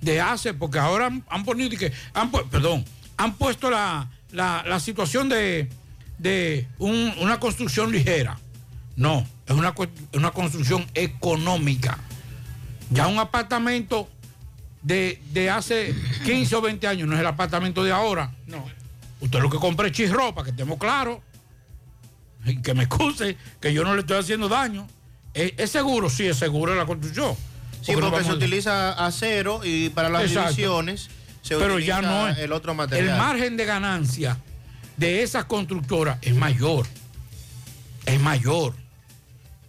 de 0.00 0.20
hace, 0.20 0.54
porque 0.54 0.78
ahora 0.78 1.06
han, 1.06 1.24
han 1.28 1.44
ponido 1.44 1.76
que, 1.78 1.92
han, 2.14 2.30
perdón, 2.30 2.84
han 3.18 3.34
puesto 3.34 3.70
la, 3.70 4.08
situación 4.80 5.28
de, 5.28 5.68
una 6.78 7.38
construcción 7.38 7.92
ligera. 7.92 8.38
No, 8.96 9.26
es 9.46 9.54
una, 9.54 9.74
una 10.14 10.30
construcción 10.30 10.86
económica. 10.94 11.98
Ya 12.90 13.06
un 13.06 13.18
apartamento 13.18 14.08
de, 14.82 15.50
hace 15.52 15.94
15 16.24 16.56
o 16.56 16.60
20 16.60 16.86
años 16.86 17.08
no 17.08 17.14
es 17.14 17.20
el 17.20 17.26
apartamento 17.26 17.84
de 17.84 17.92
ahora. 17.92 18.32
No. 18.46 18.64
Usted 19.20 19.40
lo 19.40 19.50
que 19.50 19.58
compra 19.58 19.86
es 19.86 19.92
chisropa, 19.92 20.44
que 20.44 20.50
estemos 20.50 20.78
claros. 20.78 21.18
Y 22.44 22.62
que 22.62 22.74
me 22.74 22.84
excuse, 22.84 23.36
que 23.60 23.72
yo 23.72 23.84
no 23.84 23.94
le 23.94 24.00
estoy 24.00 24.18
haciendo 24.18 24.48
daño. 24.48 24.86
¿Es, 25.34 25.70
seguro? 25.70 26.10
Sí, 26.10 26.26
es 26.26 26.36
seguro 26.36 26.74
la 26.74 26.86
construcción. 26.86 27.34
Sí, 27.82 27.92
porque, 27.92 28.24
se 28.24 28.32
utiliza 28.32 28.92
acero 28.92 29.60
y 29.64 29.90
para 29.90 30.08
las 30.08 30.28
divisiones 30.28 31.08
se 31.42 31.56
Pero 31.56 31.78
ya 31.78 32.02
no 32.02 32.28
es. 32.28 32.38
el 32.38 32.52
otro 32.52 32.74
material. 32.74 33.08
El 33.08 33.16
margen 33.16 33.56
de 33.56 33.64
ganancia 33.64 34.38
de 34.96 35.22
esas 35.22 35.44
constructoras 35.44 36.18
es 36.22 36.34
mayor. 36.34 36.86
Es 38.06 38.20
mayor 38.20 38.74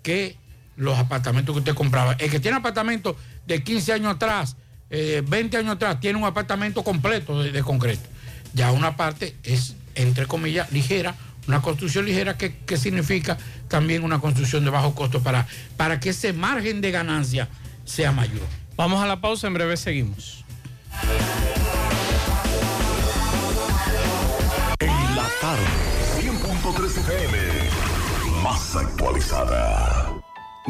que 0.03 0.37
los 0.81 0.97
apartamentos 0.97 1.53
que 1.53 1.59
usted 1.59 1.75
compraba. 1.75 2.13
El 2.13 2.31
que 2.31 2.39
tiene 2.39 2.57
apartamento 2.57 3.15
de 3.45 3.63
15 3.63 3.93
años 3.93 4.15
atrás, 4.15 4.57
20 4.89 5.55
eh, 5.55 5.59
años 5.59 5.75
atrás, 5.75 5.99
tiene 5.99 6.17
un 6.17 6.25
apartamento 6.25 6.83
completo 6.83 7.43
de, 7.43 7.61
concreto. 7.61 8.09
Ya 8.53 8.71
una 8.71 8.97
parte 8.97 9.35
es, 9.43 9.75
entre 9.93 10.25
comillas, 10.25 10.71
ligera, 10.71 11.15
una 11.47 11.61
construcción 11.61 12.05
ligera 12.05 12.35
que, 12.35 12.77
significa 12.77 13.37
también 13.67 14.03
una 14.03 14.19
construcción 14.19 14.65
de 14.65 14.71
bajo 14.71 14.95
costo 14.95 15.21
para, 15.21 15.47
para 15.77 15.99
que 15.99 16.09
ese 16.09 16.33
margen 16.33 16.81
de 16.81 16.89
ganancia 16.89 17.47
sea 17.85 18.11
mayor. 18.11 18.41
Vamos 18.75 19.03
a 19.03 19.07
la 19.07 19.21
pausa, 19.21 19.45
en 19.45 19.53
breve 19.53 19.77
seguimos. 19.77 20.43
En 24.79 25.15
la 25.15 25.29
tarde, 25.39 25.63
100.3 26.19 26.97
FM, 26.97 27.37
más 28.41 28.75
actualizada. 28.75 30.10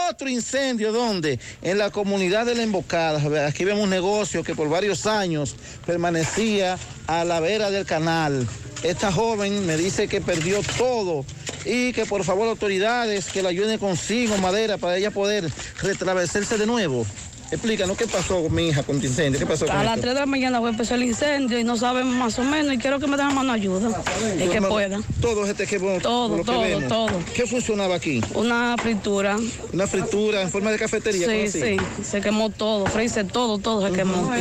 otro 0.10 0.28
incendio, 0.28 0.92
¿dónde? 0.92 1.40
En 1.62 1.78
la 1.78 1.90
comunidad 1.90 2.46
de 2.46 2.56
la 2.56 2.64
Embocada. 2.64 3.48
Aquí 3.48 3.64
vemos 3.64 3.84
un 3.84 3.90
negocio 3.90 4.44
que 4.44 4.56
por 4.56 4.70
varios 4.70 5.06
años 5.06 5.56
permanecía 5.86 6.78
a 7.08 7.24
la 7.24 7.40
vera 7.40 7.72
del 7.72 7.86
canal. 7.86 8.48
Esta 8.84 9.12
joven 9.12 9.66
me 9.66 9.78
dice 9.78 10.08
que 10.08 10.22
perdió 10.22 10.60
todo 10.78 11.24
y 11.66 11.94
que 11.94 12.06
por 12.06 12.24
favor 12.24 12.48
autoridades 12.48 13.28
que 13.28 13.44
la 13.44 13.50
ayuden 13.50 13.78
consigo 13.78 14.38
madera 14.38 14.78
para 14.78 14.98
ella 14.98 15.12
poder 15.12 15.48
retraversarse 15.82 16.58
de 16.58 16.66
nuevo. 16.66 17.06
Explícanos 17.52 17.98
qué 17.98 18.08
pasó 18.08 18.42
con 18.44 18.54
mi 18.56 18.70
hija 18.70 18.82
con 18.84 19.00
tu 19.00 19.06
incendio, 19.08 19.38
qué 19.40 19.46
pasó 19.46 19.66
con 19.66 19.76
A 19.76 19.84
las 19.84 19.96
esto? 19.96 20.02
3 20.04 20.14
de 20.14 20.20
la 20.22 20.26
mañana 20.26 20.60
fue 20.62 20.70
empezar 20.70 20.98
el 20.98 21.04
incendio 21.04 21.60
y 21.60 21.64
no 21.66 21.76
sabemos 21.76 22.16
más 22.16 22.40
o 22.40 22.44
menos 22.44 22.74
y 22.74 22.78
quiero 22.78 22.98
que 23.00 23.08
me 23.08 23.18
den 23.18 23.34
mano 23.36 23.52
ayuda 23.52 23.90
y 24.38 24.48
que 24.48 24.60
Todo- 24.60 24.70
pueda. 24.70 25.00
Todo 25.20 25.46
este 25.46 25.68
que 25.68 25.78
por 25.80 26.02
Todo, 26.02 26.38
lo 26.38 26.44
que 26.44 26.52
todo, 26.52 26.62
vemos. 26.62 26.88
todo. 26.88 27.20
¿Qué 27.36 27.46
funcionaba 27.46 27.96
aquí? 27.96 28.22
Una 28.36 28.76
fritura. 28.82 29.38
Una 29.74 29.86
fritura 29.86 30.42
en 30.42 30.50
forma 30.50 30.72
de 30.72 30.78
cafetería. 30.80 31.28
¿cómo 31.28 31.38
Sí, 31.48 31.50
sí, 31.62 31.78
se 32.04 32.22
quemó 32.22 32.50
todo, 32.52 32.86
freíse 32.86 33.26
todo, 33.26 33.58
todo 33.58 33.86
se 33.86 33.94
quemó. 33.94 34.32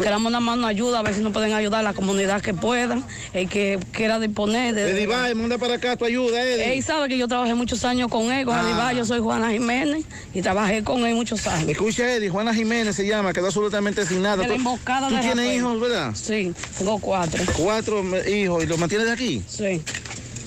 Queremos 0.00 0.26
una 0.28 0.40
mano 0.40 0.66
ayuda, 0.68 1.00
a 1.00 1.02
ver 1.02 1.14
si 1.14 1.20
nos 1.20 1.32
pueden 1.32 1.52
ayudar 1.54 1.80
a 1.80 1.82
la 1.82 1.94
comunidad 1.94 2.40
que 2.42 2.54
pueda, 2.54 3.02
el 3.32 3.48
que 3.48 3.80
quiera 3.90 4.20
disponer 4.20 4.74
de... 4.76 4.90
Eddie 4.92 5.06
Bay, 5.08 5.34
manda 5.34 5.58
para 5.58 5.74
acá 5.74 5.96
tu 5.96 6.04
ayuda, 6.04 6.40
Eddie. 6.42 6.74
Él 6.78 6.82
sabe 6.84 7.08
que 7.08 7.18
yo 7.18 7.26
trabajé 7.26 7.54
muchos 7.54 7.84
años 7.84 8.08
con 8.08 8.30
él, 8.30 8.44
con 8.46 8.54
Ah. 8.56 8.88
Eddie 8.90 8.98
yo 8.98 9.04
soy 9.04 9.18
Juana 9.20 9.50
Jiménez 9.50 10.04
y 10.32 10.42
trabajé 10.42 10.84
con 10.84 11.04
él 11.06 11.14
muchos 11.16 11.44
años. 11.48 11.68
Escucha, 11.68 12.14
Eddie, 12.14 12.28
Juana 12.28 12.51
Jiménez 12.54 12.94
se 12.96 13.06
llama, 13.06 13.32
quedó 13.32 13.46
absolutamente 13.46 14.04
sin 14.06 14.22
nada. 14.22 14.44
Tú- 14.46 14.52
emboscada 14.52 15.08
¿Tú 15.08 15.14
de 15.14 15.20
tienes 15.20 15.36
Rafael. 15.38 15.56
hijos, 15.56 15.80
verdad? 15.80 16.10
Sí, 16.14 16.52
tengo 16.78 16.98
cuatro. 16.98 17.42
Cuatro 17.56 18.02
hijos, 18.28 18.64
¿y 18.64 18.66
los 18.66 18.78
mantienes 18.78 19.08
aquí? 19.10 19.42
Sí. 19.48 19.82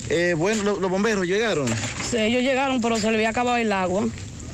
Eh, 0.08 0.34
bueno, 0.36 0.62
lo- 0.62 0.80
los 0.80 0.90
bomberos 0.90 1.26
llegaron. 1.26 1.66
Sí, 2.08 2.16
ellos 2.18 2.42
llegaron, 2.42 2.80
pero 2.80 2.96
se 2.98 3.10
le 3.10 3.16
había 3.16 3.30
acabado 3.30 3.56
el 3.56 3.72
agua. 3.72 4.06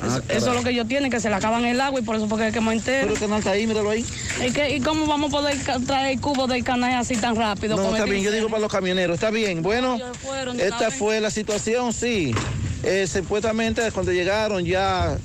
Ah, 0.05 0.07
Eso, 0.07 0.23
eso 0.39 0.51
es 0.51 0.57
lo 0.57 0.65
que 0.65 0.71
ellos 0.71 0.89
tienen, 0.89 1.13
que 1.13 1.21
se 1.21 1.29
le 1.29 1.37
acaban 1.37 1.65
el 1.65 1.81
agua 1.81 2.01
y 2.01 2.03
por 2.03 2.17
eso 2.17 2.27
fue 2.27 2.37
que 2.47 2.51
quemó 2.51 2.73
entero. 2.73 3.03
Pero 3.03 3.15
el 3.15 3.21
canal 3.21 3.39
está 3.39 3.51
ahí, 3.53 3.67
míralo 3.69 3.91
ahí. 3.91 4.05
¿Y, 4.45 4.51
qué- 4.51 4.75
y 4.75 4.81
cómo 4.81 5.07
vamos 5.07 5.29
a 5.33 5.37
poder 5.37 5.57
traer 5.87 6.19
cubos 6.21 6.49
del 6.49 6.65
canal 6.65 6.95
así 6.95 7.15
tan 7.17 7.37
rápido? 7.37 7.77
No, 7.77 7.93
está 7.95 8.05
bien, 8.07 8.23
yo 8.25 8.33
digo 8.33 8.49
para 8.49 8.61
los 8.63 8.73
camioneros, 8.73 9.15
está 9.15 9.31
bien. 9.31 9.63
Bueno, 9.63 9.99
fueron 10.25 10.59
esta 10.59 10.91
fue 10.91 11.21
la 11.21 11.31
situación, 11.31 11.93
sí. 11.93 12.35
Eh, 12.83 13.07
supuestamente 13.07 13.93
cuando 13.93 14.11
llegaron 14.11 14.65
ya, 14.65 15.17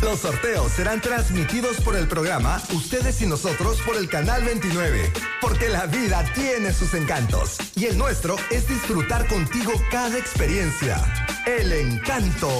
Los 0.03 0.21
sorteos 0.21 0.73
serán 0.73 1.01
transmitidos 1.01 1.81
por 1.81 1.97
el 1.97 2.07
programa 2.07 2.63
Ustedes 2.73 3.21
y 3.21 3.27
Nosotros 3.27 3.81
por 3.85 3.97
el 3.97 4.09
Canal 4.09 4.45
29. 4.45 5.13
Porque 5.49 5.71
la 5.71 5.87
vida 5.87 6.23
tiene 6.35 6.75
sus 6.75 6.93
encantos 6.93 7.57
y 7.75 7.87
el 7.87 7.97
nuestro 7.97 8.37
es 8.51 8.69
disfrutar 8.69 9.27
contigo 9.29 9.73
cada 9.91 10.19
experiencia. 10.19 10.99
El 11.47 11.73
encanto. 11.73 12.51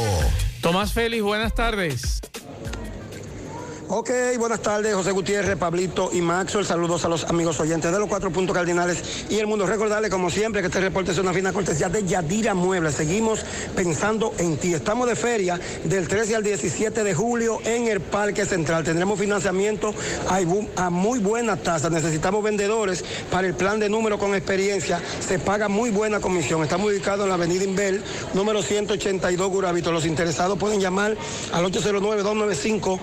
Tomás 0.62 0.95
Félix, 0.95 1.22
buenas 1.22 1.55
tardes. 1.55 2.22
Ok, 3.91 4.11
buenas 4.39 4.61
tardes, 4.61 4.95
José 4.95 5.12
Gutiérrez, 5.12 5.57
Pablito 5.57 6.11
y 6.12 6.20
Maxwell. 6.20 6.66
Saludos 6.66 7.07
a 7.07 7.09
los 7.09 7.24
amigos 7.24 7.59
oyentes 7.59 7.91
de 7.91 7.99
los 7.99 8.07
cuatro 8.07 8.30
puntos 8.30 8.55
cardinales 8.55 9.24
y 9.30 9.39
el 9.39 9.47
mundo. 9.47 9.64
Recordarles, 9.64 10.11
como 10.11 10.28
siempre, 10.28 10.61
que 10.61 10.66
este 10.66 10.80
reporte 10.80 11.12
es 11.12 11.18
una 11.18 11.32
fina 11.32 11.55
cortesía 11.55 11.89
de 11.89 12.05
Yadira 12.05 12.53
Muebles. 12.53 12.97
Seguimos 12.97 13.47
pensando 13.74 14.34
en 14.36 14.59
ti. 14.59 14.74
Estamos 14.74 15.09
de 15.09 15.16
feria 15.16 15.59
del 15.84 16.07
13 16.07 16.36
al 16.36 16.43
17 16.43 17.03
de 17.03 17.14
julio 17.14 17.61
en 17.64 17.89
el 17.89 18.03
Parque 18.03 18.45
Central. 18.45 18.84
Tendremos 18.84 19.18
financiamiento 19.18 19.95
a 20.76 20.91
muy 20.91 21.18
buena 21.18 21.57
tasa. 21.57 21.89
Necesitamos 21.89 22.45
vendedores 22.45 23.03
para 23.30 23.47
el 23.47 23.55
plan 23.55 23.80
de 23.80 23.89
número 23.89 24.18
con 24.18 24.34
experiencia. 24.34 25.01
Se 25.26 25.39
paga 25.39 25.68
muy 25.68 25.89
buena 25.89 26.20
comisión. 26.20 26.62
Estamos 26.62 26.93
ubicados 26.93 27.22
en 27.22 27.30
la 27.30 27.36
avenida 27.36 27.64
Inbel, 27.64 28.03
número 28.34 28.61
182 28.61 29.49
Gurabito. 29.49 29.93
Los 29.93 30.05
interesados 30.05 30.59
pueden 30.59 30.78
llamar 30.78 31.16
al 31.53 31.64
809-295. 31.64 33.01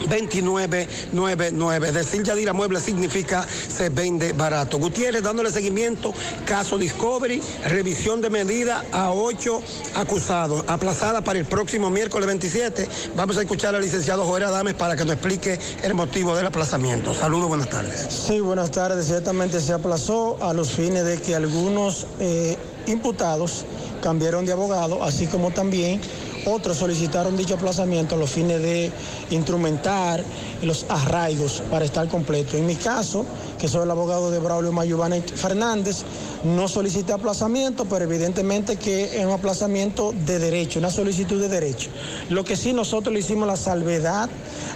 2999. 0.00 1.92
Decir 1.92 2.22
Yadira 2.22 2.52
Mueble 2.52 2.80
significa 2.80 3.46
se 3.46 3.88
vende 3.88 4.32
barato. 4.32 4.78
Gutiérrez 4.78 5.22
dándole 5.22 5.50
seguimiento, 5.50 6.12
caso 6.44 6.78
Discovery, 6.78 7.42
revisión 7.66 8.20
de 8.20 8.30
medida 8.30 8.84
a 8.92 9.12
ocho 9.12 9.62
acusados, 9.94 10.64
aplazada 10.66 11.22
para 11.22 11.38
el 11.38 11.44
próximo 11.44 11.90
miércoles 11.90 12.26
27. 12.26 12.88
Vamos 13.16 13.36
a 13.36 13.42
escuchar 13.42 13.74
al 13.74 13.82
licenciado 13.82 14.24
Joel 14.24 14.44
Adames 14.44 14.74
para 14.74 14.96
que 14.96 15.04
nos 15.04 15.14
explique 15.14 15.58
el 15.82 15.94
motivo 15.94 16.36
del 16.36 16.46
aplazamiento. 16.46 17.14
Saludos, 17.14 17.48
buenas 17.48 17.68
tardes. 17.68 18.06
Sí, 18.10 18.40
buenas 18.40 18.70
tardes. 18.70 19.06
Ciertamente 19.06 19.60
se 19.60 19.72
aplazó 19.72 20.38
a 20.42 20.52
los 20.52 20.70
fines 20.70 21.04
de 21.04 21.18
que 21.20 21.34
algunos 21.34 22.06
eh, 22.20 22.56
imputados 22.86 23.64
cambiaron 24.02 24.44
de 24.44 24.52
abogado, 24.52 25.02
así 25.02 25.26
como 25.26 25.50
también 25.50 26.00
otros 26.46 26.78
solicitaron 26.78 27.36
dicho 27.36 27.54
aplazamiento 27.54 28.14
a 28.14 28.18
los 28.18 28.30
fines 28.30 28.60
de 28.60 28.90
instrumentar 29.30 30.22
los 30.62 30.86
arraigos 30.88 31.62
para 31.70 31.84
estar 31.84 32.08
completo. 32.08 32.56
En 32.56 32.66
mi 32.66 32.76
caso, 32.76 33.24
que 33.58 33.68
soy 33.68 33.84
el 33.84 33.90
abogado 33.90 34.30
de 34.30 34.38
Braulio 34.38 34.72
Mayubanet 34.72 35.34
Fernández. 35.34 36.02
No 36.44 36.68
solicité 36.68 37.12
aplazamiento, 37.12 37.86
pero 37.86 38.04
evidentemente 38.04 38.76
que 38.76 39.18
es 39.18 39.24
un 39.24 39.32
aplazamiento 39.32 40.12
de 40.26 40.38
derecho, 40.38 40.78
una 40.78 40.90
solicitud 40.90 41.40
de 41.40 41.48
derecho. 41.48 41.88
Lo 42.28 42.44
que 42.44 42.56
sí 42.56 42.72
nosotros 42.72 43.14
le 43.14 43.20
hicimos 43.20 43.48
la 43.48 43.56
salvedad 43.56 44.28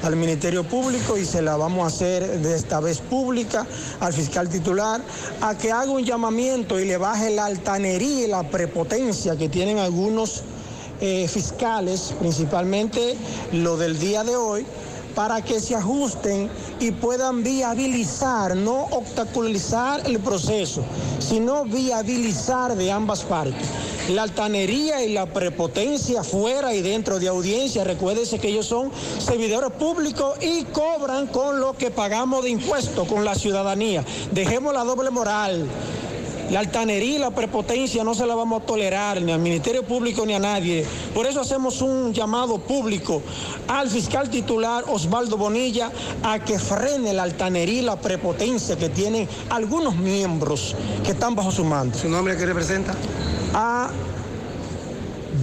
al 0.03 0.17
Ministerio 0.17 0.65
Público 0.65 1.19
y 1.19 1.25
se 1.25 1.43
la 1.43 1.57
vamos 1.57 1.85
a 1.85 1.89
hacer 1.89 2.41
de 2.41 2.55
esta 2.55 2.81
vez 2.81 3.01
pública 3.01 3.67
al 4.01 4.13
fiscal 4.13 4.49
titular 4.49 5.03
a 5.41 5.57
que 5.59 5.73
haga 5.73 5.91
un 5.91 6.05
llamamiento 6.05 6.81
y 6.81 6.87
le 6.87 6.97
baje 6.97 7.31
la 7.31 7.47
altanería 7.47 8.25
y 8.25 8.29
la 8.29 8.49
prepotencia 8.49 9.37
que 9.37 9.49
tienen 9.49 9.79
algunos 9.79 10.43
eh, 11.01 11.29
fiscales, 11.29 12.15
principalmente 12.19 13.17
lo 13.53 13.77
del 13.77 13.99
día 13.99 14.25
de 14.25 14.37
hoy, 14.37 14.67
para 15.15 15.43
que 15.43 15.61
se 15.61 15.75
ajusten 15.75 16.49
y 16.79 16.93
puedan 16.93 17.43
viabilizar, 17.43 18.55
no 18.57 18.85
obstaculizar 18.93 20.03
el 20.07 20.21
proceso, 20.21 20.85
sino 21.19 21.65
viabilizar 21.65 22.77
de 22.77 22.93
ambas 22.93 23.23
partes. 23.23 23.67
La 24.11 24.23
altanería 24.23 25.05
y 25.05 25.13
la 25.13 25.27
prepotencia 25.27 26.23
fuera 26.23 26.73
y 26.73 26.83
dentro 26.83 27.19
de 27.19 27.29
audiencia, 27.29 27.85
recuérdense 27.85 28.39
que 28.39 28.49
ellos 28.49 28.67
son 28.67 28.91
servidores 29.19 29.71
públicos 29.73 30.39
y 30.41 30.65
cobran 30.65 31.27
con 31.27 31.61
lo 31.61 31.77
que 31.77 31.91
pagamos 31.91 32.45
de 32.45 32.51
impuestos, 32.51 33.07
con 33.09 33.25
la 33.25 33.35
ciudadanía. 33.35 34.05
Dejemos 34.33 34.73
la 34.73 34.85
doble 34.85 35.11
moral. 35.11 35.67
La 36.51 36.61
altanería 36.61 37.17
y 37.17 37.19
la 37.19 37.31
prepotencia 37.31 38.03
no 38.05 38.15
se 38.15 38.27
la 38.27 38.35
vamos 38.35 38.63
a 38.63 38.67
tolerar 38.67 39.21
ni 39.21 39.33
al 39.33 39.41
Ministerio 39.41 39.83
Público 39.85 40.25
ni 40.25 40.35
a 40.35 40.39
nadie. 40.39 40.87
Por 41.15 41.27
eso 41.27 41.41
hacemos 41.41 41.83
un 41.83 42.15
llamado 42.15 42.59
público 42.59 43.23
al 43.67 43.91
fiscal 43.91 44.31
titular 44.31 44.85
Osvaldo 44.89 45.37
Bonilla 45.37 45.93
a 46.23 46.39
que 46.39 46.59
frene 46.59 47.13
la 47.13 47.25
altanería 47.25 47.81
y 47.81 47.85
la 47.85 48.01
prepotencia 48.01 48.77
que 48.77 48.89
tienen 48.89 49.29
algunos 49.51 49.97
miembros 49.97 50.75
que 51.05 51.11
están 51.11 51.35
bajo 51.35 51.51
su 51.51 51.65
mando. 51.65 51.99
¿Su 51.99 52.09
nombre 52.09 52.37
que 52.37 52.47
representa? 52.47 52.95
A 53.53 53.91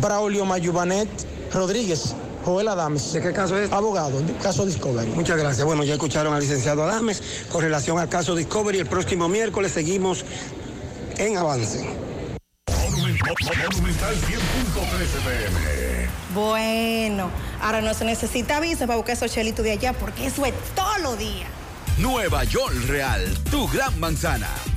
Braulio 0.01 0.43
Mayubanet 0.45 1.09
Rodríguez. 1.53 2.15
Joel 2.45 2.67
Adames. 2.67 3.11
¿De 3.11 3.21
qué 3.21 3.33
caso 3.33 3.57
es? 3.57 3.71
Abogado, 3.71 4.21
caso 4.41 4.67
Discovery. 4.67 5.09
Muchas 5.15 5.35
gracias. 5.35 5.65
Bueno, 5.65 5.83
ya 5.83 5.93
escucharon 5.93 6.31
al 6.31 6.41
licenciado 6.41 6.83
Adames 6.83 7.21
con 7.51 7.61
relación 7.61 7.97
al 7.97 8.07
caso 8.07 8.35
Discovery. 8.35 8.77
El 8.77 8.85
próximo 8.85 9.27
miércoles 9.27 9.71
seguimos 9.71 10.23
en 11.17 11.37
avance. 11.37 11.85
Monumental 12.95 14.15
100.13 14.15 14.39
pm. 15.23 16.09
Bueno, 16.33 17.29
ahora 17.61 17.81
no 17.81 17.93
se 17.93 18.05
necesita 18.05 18.59
visa 18.59 18.87
para 18.87 18.97
buscar 18.97 19.15
esos 19.15 19.31
chelitos 19.31 19.63
de 19.63 19.71
allá 19.71 19.93
porque 19.93 20.27
eso 20.27 20.45
es 20.45 20.53
todos 20.75 20.99
los 21.01 21.17
días. 21.17 21.49
Nueva 21.97 22.43
York 22.43 22.75
Real, 22.87 23.23
tu 23.49 23.67
gran 23.67 23.97
manzana. 23.99 24.49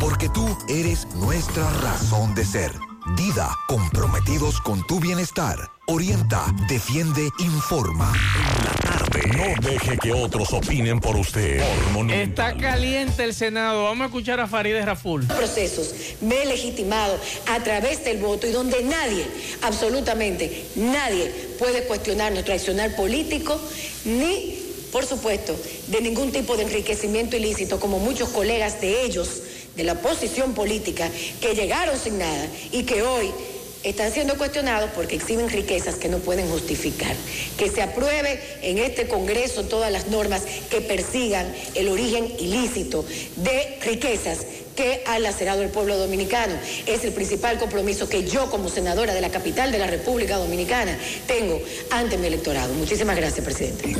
porque 0.00 0.28
tú 0.28 0.46
eres 0.68 1.06
nuestra 1.14 1.70
razón 1.80 2.34
de 2.34 2.44
ser. 2.44 2.72
Dida, 3.16 3.54
comprometidos 3.68 4.60
con 4.60 4.86
tu 4.86 4.98
bienestar. 4.98 5.58
Orienta, 5.86 6.46
defiende, 6.68 7.28
informa. 7.38 8.12
No 9.36 9.68
deje 9.68 9.98
que 9.98 10.12
otros 10.12 10.52
opinen 10.54 11.00
por 11.00 11.14
usted. 11.16 11.62
Por. 11.92 12.10
Está 12.10 12.56
caliente 12.56 13.24
el 13.24 13.34
Senado. 13.34 13.84
Vamos 13.84 14.04
a 14.04 14.06
escuchar 14.06 14.40
a 14.40 14.46
Farideh 14.46 14.84
Raful. 14.84 15.26
procesos 15.26 15.94
me 16.22 16.42
he 16.42 16.46
legitimado 16.46 17.18
a 17.46 17.60
través 17.60 18.02
del 18.04 18.18
voto 18.18 18.46
y 18.46 18.52
donde 18.52 18.82
nadie, 18.82 19.26
absolutamente 19.62 20.66
nadie, 20.76 21.30
puede 21.58 21.84
cuestionar 21.84 22.32
nuestro 22.32 22.54
accionar 22.54 22.96
político 22.96 23.60
ni, 24.06 24.58
por 24.90 25.04
supuesto, 25.04 25.54
de 25.88 26.00
ningún 26.00 26.32
tipo 26.32 26.56
de 26.56 26.62
enriquecimiento 26.62 27.36
ilícito, 27.36 27.78
como 27.78 27.98
muchos 27.98 28.30
colegas 28.30 28.80
de 28.80 29.04
ellos, 29.04 29.42
de 29.76 29.84
la 29.84 29.94
oposición 29.94 30.54
política, 30.54 31.10
que 31.40 31.54
llegaron 31.54 31.98
sin 31.98 32.18
nada 32.18 32.46
y 32.72 32.84
que 32.84 33.02
hoy 33.02 33.30
están 33.84 34.10
siendo 34.12 34.36
cuestionados 34.36 34.90
porque 34.94 35.16
exhiben 35.16 35.48
riquezas 35.50 35.96
que 35.96 36.08
no 36.08 36.18
pueden 36.18 36.48
justificar. 36.48 37.14
Que 37.58 37.70
se 37.70 37.82
apruebe 37.82 38.40
en 38.62 38.78
este 38.78 39.06
Congreso 39.06 39.64
todas 39.64 39.92
las 39.92 40.08
normas 40.08 40.42
que 40.70 40.80
persigan 40.80 41.46
el 41.74 41.88
origen 41.88 42.32
ilícito 42.38 43.04
de 43.36 43.78
riquezas 43.82 44.38
que 44.74 45.04
ha 45.06 45.18
lacerado 45.18 45.62
el 45.62 45.68
pueblo 45.68 45.96
dominicano. 45.96 46.54
Es 46.86 47.04
el 47.04 47.12
principal 47.12 47.58
compromiso 47.58 48.08
que 48.08 48.24
yo 48.24 48.50
como 48.50 48.68
senadora 48.68 49.14
de 49.14 49.20
la 49.20 49.30
capital 49.30 49.70
de 49.70 49.78
la 49.78 49.86
República 49.86 50.36
Dominicana 50.36 50.98
tengo 51.26 51.60
ante 51.90 52.18
mi 52.18 52.26
electorado. 52.26 52.72
Muchísimas 52.74 53.16
gracias, 53.16 53.44
presidente. 53.44 53.94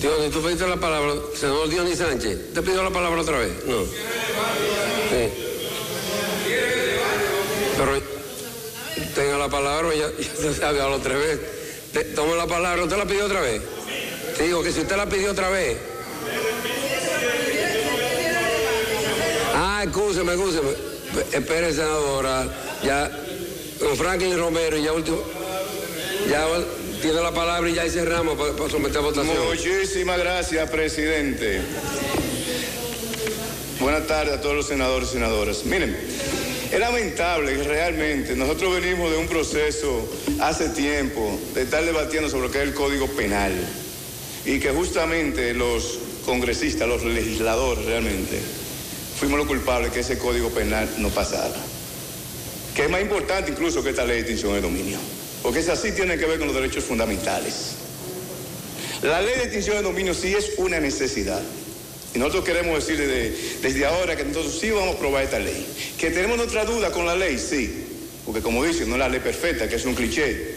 Dionis, 0.00 0.30
tú 0.30 0.40
pediste 0.40 0.66
la 0.66 0.76
palabra, 0.76 1.12
senador 1.34 1.68
Dionis 1.68 1.98
Sánchez. 1.98 2.54
¿Te 2.54 2.62
pidió 2.62 2.82
la 2.82 2.90
palabra 2.90 3.20
otra 3.20 3.38
vez? 3.38 3.52
No. 3.66 3.84
Sí. 3.84 5.28
Pero 7.76 8.02
tenga 9.14 9.38
la 9.38 9.48
palabra, 9.48 9.94
ya, 9.94 10.10
ya 10.42 10.54
se 10.54 10.64
ha 10.64 10.68
hablado 10.68 10.98
tres 11.00 11.18
veces. 11.18 12.14
Toma 12.14 12.34
la 12.34 12.46
palabra, 12.46 12.82
¿usted 12.82 12.96
la 12.96 13.04
pidió 13.04 13.26
otra 13.26 13.40
vez? 13.40 13.60
Te 14.38 14.44
digo 14.44 14.62
que 14.62 14.72
si 14.72 14.80
usted 14.80 14.96
la 14.96 15.06
pidió 15.06 15.32
otra 15.32 15.50
vez. 15.50 15.76
Ah, 19.54 19.82
escúcheme, 19.84 20.32
escúcheme. 20.32 20.70
Espere, 21.32 21.74
senadora. 21.74 22.46
Ya, 22.82 23.10
con 23.78 23.96
Franklin 23.96 24.38
Romero, 24.38 24.78
ya 24.78 24.92
último. 24.92 25.22
Ya 26.30 26.46
tiene 27.00 27.20
la 27.20 27.32
palabra 27.32 27.68
y 27.70 27.74
ya 27.74 27.88
cerramos 27.88 28.36
para, 28.36 28.52
para 28.52 28.70
someter 28.70 28.98
a 28.98 29.00
votación. 29.00 29.46
Muchísimas 29.46 30.18
gracias, 30.18 30.70
presidente. 30.70 31.60
Buenas 33.80 34.06
tardes 34.06 34.34
a 34.34 34.40
todos 34.40 34.56
los 34.56 34.66
senadores 34.66 35.08
y 35.08 35.12
senadoras. 35.12 35.64
Miren, 35.64 35.96
es 36.70 36.78
lamentable 36.78 37.56
que 37.56 37.62
realmente 37.64 38.36
nosotros 38.36 38.74
venimos 38.80 39.10
de 39.10 39.16
un 39.16 39.26
proceso 39.26 40.08
hace 40.40 40.68
tiempo 40.68 41.38
de 41.54 41.62
estar 41.62 41.84
debatiendo 41.84 42.28
sobre 42.28 42.46
lo 42.46 42.52
que 42.52 42.58
es 42.58 42.64
el 42.64 42.74
Código 42.74 43.06
Penal 43.08 43.52
y 44.44 44.60
que 44.60 44.70
justamente 44.70 45.54
los 45.54 45.98
congresistas, 46.24 46.86
los 46.86 47.04
legisladores 47.04 47.86
realmente, 47.86 48.38
fuimos 49.18 49.38
los 49.38 49.48
culpables 49.48 49.92
que 49.92 50.00
ese 50.00 50.18
Código 50.18 50.50
Penal 50.50 50.88
no 50.98 51.08
pasara. 51.08 51.56
Que 52.74 52.84
es 52.84 52.90
más 52.90 53.00
importante 53.00 53.50
incluso 53.50 53.82
que 53.82 53.90
esta 53.90 54.04
ley 54.04 54.16
de 54.16 54.20
extinción 54.20 54.52
de 54.54 54.60
dominio, 54.60 54.98
porque 55.42 55.60
esa 55.60 55.76
sí 55.76 55.92
tiene 55.92 56.18
que 56.18 56.26
ver 56.26 56.38
con 56.38 56.48
los 56.48 56.56
derechos 56.56 56.84
fundamentales. 56.84 57.72
La 59.02 59.22
ley 59.22 59.34
de 59.36 59.42
extinción 59.44 59.76
de 59.76 59.82
dominio 59.82 60.12
sí 60.12 60.34
es 60.34 60.52
una 60.58 60.78
necesidad. 60.78 61.40
Y 62.14 62.18
nosotros 62.18 62.44
queremos 62.44 62.86
decir 62.86 62.98
desde, 63.62 63.86
ahora 63.86 64.16
que 64.16 64.24
nosotros 64.24 64.58
sí 64.60 64.70
vamos 64.70 64.94
a 64.94 64.98
aprobar 64.98 65.24
esta 65.24 65.38
ley. 65.38 65.66
Que 65.96 66.10
tenemos 66.10 66.36
nuestra 66.36 66.64
duda 66.64 66.90
con 66.90 67.06
la 67.06 67.14
ley, 67.14 67.38
sí. 67.38 67.84
Porque 68.26 68.42
como 68.42 68.64
dicen, 68.64 68.88
no 68.88 68.96
es 68.96 68.98
la 68.98 69.08
ley 69.08 69.20
perfecta, 69.20 69.68
que 69.68 69.76
es 69.76 69.84
un 69.86 69.94
cliché. 69.94 70.54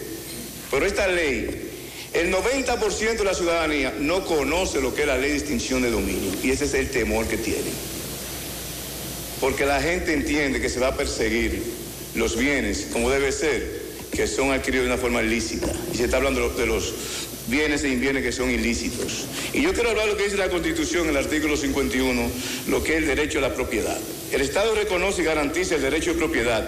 Pero 0.71 0.85
esta 0.85 1.07
ley, 1.07 1.71
el 2.13 2.33
90% 2.33 3.17
de 3.17 3.23
la 3.23 3.33
ciudadanía 3.33 3.93
no 3.99 4.25
conoce 4.25 4.81
lo 4.81 4.93
que 4.93 5.01
es 5.01 5.07
la 5.07 5.17
ley 5.17 5.31
de 5.31 5.37
extinción 5.37 5.81
de 5.81 5.91
dominio. 5.91 6.31
Y 6.43 6.51
ese 6.51 6.65
es 6.65 6.73
el 6.73 6.89
temor 6.89 7.27
que 7.27 7.37
tienen. 7.37 7.73
Porque 9.39 9.65
la 9.65 9.81
gente 9.81 10.13
entiende 10.13 10.59
que 10.59 10.69
se 10.69 10.79
va 10.79 10.89
a 10.89 10.97
perseguir 10.97 11.61
los 12.15 12.35
bienes, 12.35 12.87
como 12.91 13.09
debe 13.09 13.31
ser, 13.31 13.82
que 14.13 14.27
son 14.27 14.51
adquiridos 14.51 14.85
de 14.87 14.93
una 14.93 15.01
forma 15.01 15.21
ilícita. 15.21 15.67
Y 15.93 15.97
se 15.97 16.05
está 16.05 16.17
hablando 16.17 16.49
de 16.49 16.65
los, 16.65 16.93
bienes 17.47 17.83
e 17.83 17.89
invienes 17.89 18.23
que 18.23 18.31
son 18.31 18.49
ilícitos. 18.49 19.25
Y 19.53 19.61
yo 19.61 19.73
quiero 19.73 19.89
hablar 19.89 20.05
de 20.05 20.11
lo 20.13 20.17
que 20.17 20.25
dice 20.25 20.37
la 20.37 20.49
Constitución, 20.49 21.09
el 21.09 21.17
artículo 21.17 21.57
51, 21.57 22.29
lo 22.67 22.83
que 22.83 22.93
es 22.93 22.97
el 22.99 23.07
derecho 23.07 23.39
a 23.39 23.41
la 23.41 23.53
propiedad. 23.53 23.97
El 24.31 24.41
Estado 24.41 24.73
reconoce 24.75 25.21
y 25.21 25.25
garantiza 25.25 25.75
el 25.75 25.81
derecho 25.81 26.13
de 26.13 26.19
propiedad. 26.19 26.67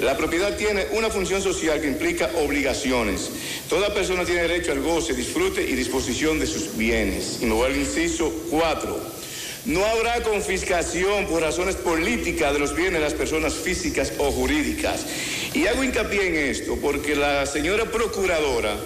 La 0.00 0.16
propiedad 0.16 0.56
tiene 0.56 0.86
una 0.92 1.10
función 1.10 1.42
social 1.42 1.80
que 1.80 1.88
implica 1.88 2.30
obligaciones. 2.36 3.30
Toda 3.68 3.94
persona 3.94 4.24
tiene 4.24 4.42
derecho 4.42 4.72
al 4.72 4.80
goce, 4.80 5.14
disfrute 5.14 5.62
y 5.62 5.74
disposición 5.74 6.38
de 6.38 6.46
sus 6.46 6.76
bienes. 6.76 7.38
Y 7.40 7.46
me 7.46 7.54
voy 7.54 7.74
inciso 7.74 8.32
4. 8.50 9.23
No 9.66 9.84
habrá 9.86 10.22
confiscación 10.22 11.26
por 11.26 11.40
razones 11.40 11.76
políticas 11.76 12.52
de 12.52 12.58
los 12.58 12.74
bienes 12.74 12.94
de 12.94 13.00
las 13.00 13.14
personas 13.14 13.54
físicas 13.54 14.12
o 14.18 14.30
jurídicas. 14.30 15.06
Y 15.54 15.66
hago 15.66 15.82
hincapié 15.82 16.26
en 16.26 16.36
esto 16.50 16.76
porque 16.80 17.16
la 17.16 17.46
señora 17.46 17.84
procuradora 17.86 18.76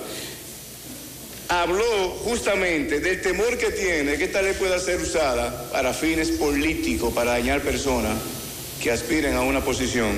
habló 1.48 2.10
justamente 2.22 3.00
del 3.00 3.20
temor 3.22 3.56
que 3.56 3.72
tiene 3.72 4.16
que 4.18 4.24
esta 4.24 4.42
ley 4.42 4.54
pueda 4.58 4.78
ser 4.78 5.00
usada 5.00 5.70
para 5.72 5.92
fines 5.94 6.30
políticos, 6.32 7.12
para 7.12 7.32
dañar 7.32 7.62
personas 7.62 8.16
que 8.80 8.92
aspiren 8.92 9.34
a 9.34 9.40
una 9.40 9.64
posición 9.64 10.14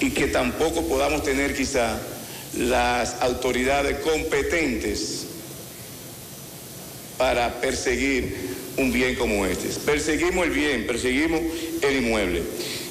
y 0.00 0.10
que 0.10 0.28
tampoco 0.28 0.86
podamos 0.86 1.22
tener 1.22 1.54
quizá 1.54 1.98
las 2.56 3.20
autoridades 3.20 3.98
competentes 3.98 5.26
para 7.18 7.60
perseguir 7.60 8.49
un 8.76 8.92
bien 8.92 9.14
como 9.14 9.46
este. 9.46 9.68
Perseguimos 9.80 10.46
el 10.46 10.50
bien, 10.50 10.86
perseguimos 10.86 11.40
el 11.82 11.96
inmueble. 11.96 12.42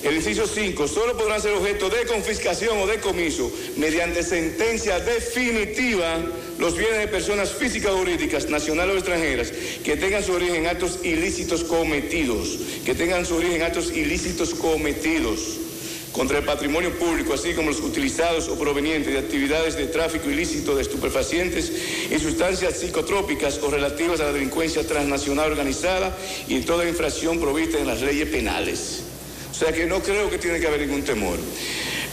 El 0.03 0.15
inciso 0.15 0.47
5, 0.47 0.87
solo 0.87 1.17
podrán 1.17 1.41
ser 1.41 1.53
objeto 1.53 1.89
de 1.89 2.05
confiscación 2.05 2.77
o 2.77 2.87
decomiso 2.87 3.51
mediante 3.75 4.23
sentencia 4.23 4.99
definitiva 4.99 6.23
los 6.57 6.77
bienes 6.77 6.99
de 6.99 7.07
personas 7.07 7.51
físicas 7.51 7.91
o 7.91 7.97
jurídicas, 7.97 8.49
nacionales 8.49 8.95
o 8.95 8.97
extranjeras, 8.97 9.51
que 9.83 9.97
tengan 9.97 10.23
su 10.23 10.31
origen 10.33 10.55
en 10.55 10.67
actos 10.67 10.99
ilícitos 11.03 11.65
cometidos, 11.65 12.59
que 12.85 12.95
tengan 12.95 13.25
su 13.25 13.35
origen 13.35 13.57
en 13.57 13.63
actos 13.63 13.91
ilícitos 13.91 14.53
cometidos 14.53 15.68
contra 16.11 16.39
el 16.39 16.45
patrimonio 16.45 16.97
público, 16.97 17.33
así 17.33 17.53
como 17.53 17.69
los 17.69 17.79
utilizados 17.81 18.47
o 18.47 18.57
provenientes 18.57 19.13
de 19.13 19.19
actividades 19.19 19.75
de 19.75 19.87
tráfico 19.87 20.29
ilícito 20.29 20.75
de 20.75 20.81
estupefacientes 20.81 21.71
y 22.09 22.19
sustancias 22.19 22.77
psicotrópicas 22.77 23.59
o 23.59 23.69
relativas 23.69 24.19
a 24.19 24.25
la 24.25 24.33
delincuencia 24.33 24.85
transnacional 24.85 25.51
organizada 25.51 26.15
y 26.47 26.61
toda 26.61 26.87
infracción 26.87 27.39
provista 27.39 27.79
en 27.79 27.87
las 27.87 28.01
leyes 28.01 28.29
penales. 28.29 29.03
O 29.51 29.53
sea 29.53 29.71
que 29.71 29.85
no 29.85 30.01
creo 30.01 30.29
que 30.29 30.37
tiene 30.37 30.59
que 30.59 30.67
haber 30.67 30.81
ningún 30.81 31.03
temor. 31.03 31.37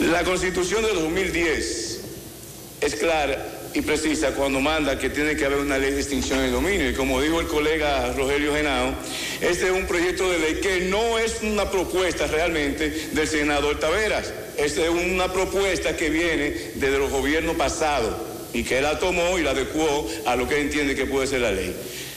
La 0.01 0.25
Constitución 0.25 0.85
de 0.85 0.93
2010 0.93 2.01
es 2.81 2.95
clara 2.97 3.56
y 3.77 3.83
precisa 3.83 4.31
cuando 4.31 4.59
manda 4.59 4.99
que 4.99 5.11
tiene 5.11 5.37
que 5.37 5.45
haber 5.45 5.59
una 5.59 5.77
ley 5.77 5.93
de 5.93 6.01
extinción 6.01 6.39
de 6.39 6.51
dominio. 6.51 6.89
Y 6.89 6.95
como 6.95 7.21
dijo 7.21 7.43
el 7.43 7.47
colega 7.47 8.11
Rogelio 8.17 8.55
Genao, 8.55 8.95
este 9.43 9.67
es 9.67 9.71
un 9.71 9.85
proyecto 9.85 10.31
de 10.31 10.39
ley 10.39 10.55
que 10.63 10.81
no 10.87 11.19
es 11.19 11.43
una 11.43 11.71
propuesta 11.71 12.27
realmente 12.27 12.89
del 13.13 13.29
senador 13.29 13.79
Taveras. 13.79 14.33
Esta 14.57 14.83
es 14.83 14.89
una 14.89 15.31
propuesta 15.31 15.95
que 15.95 16.09
viene 16.09 16.57
desde 16.77 16.99
los 16.99 17.11
gobiernos 17.11 17.57
pasados 17.57 18.15
y 18.55 18.65
que 18.65 18.79
él 18.79 18.85
la 18.85 18.99
tomó 18.99 19.39
y 19.39 19.43
la 19.43 19.51
adecuó 19.51 20.09
a 20.25 20.37
lo 20.37 20.49
que 20.49 20.55
él 20.55 20.63
entiende 20.63 20.95
que 20.95 21.05
puede 21.05 21.27
ser 21.27 21.43
la 21.43 21.53
ley. 21.53 21.77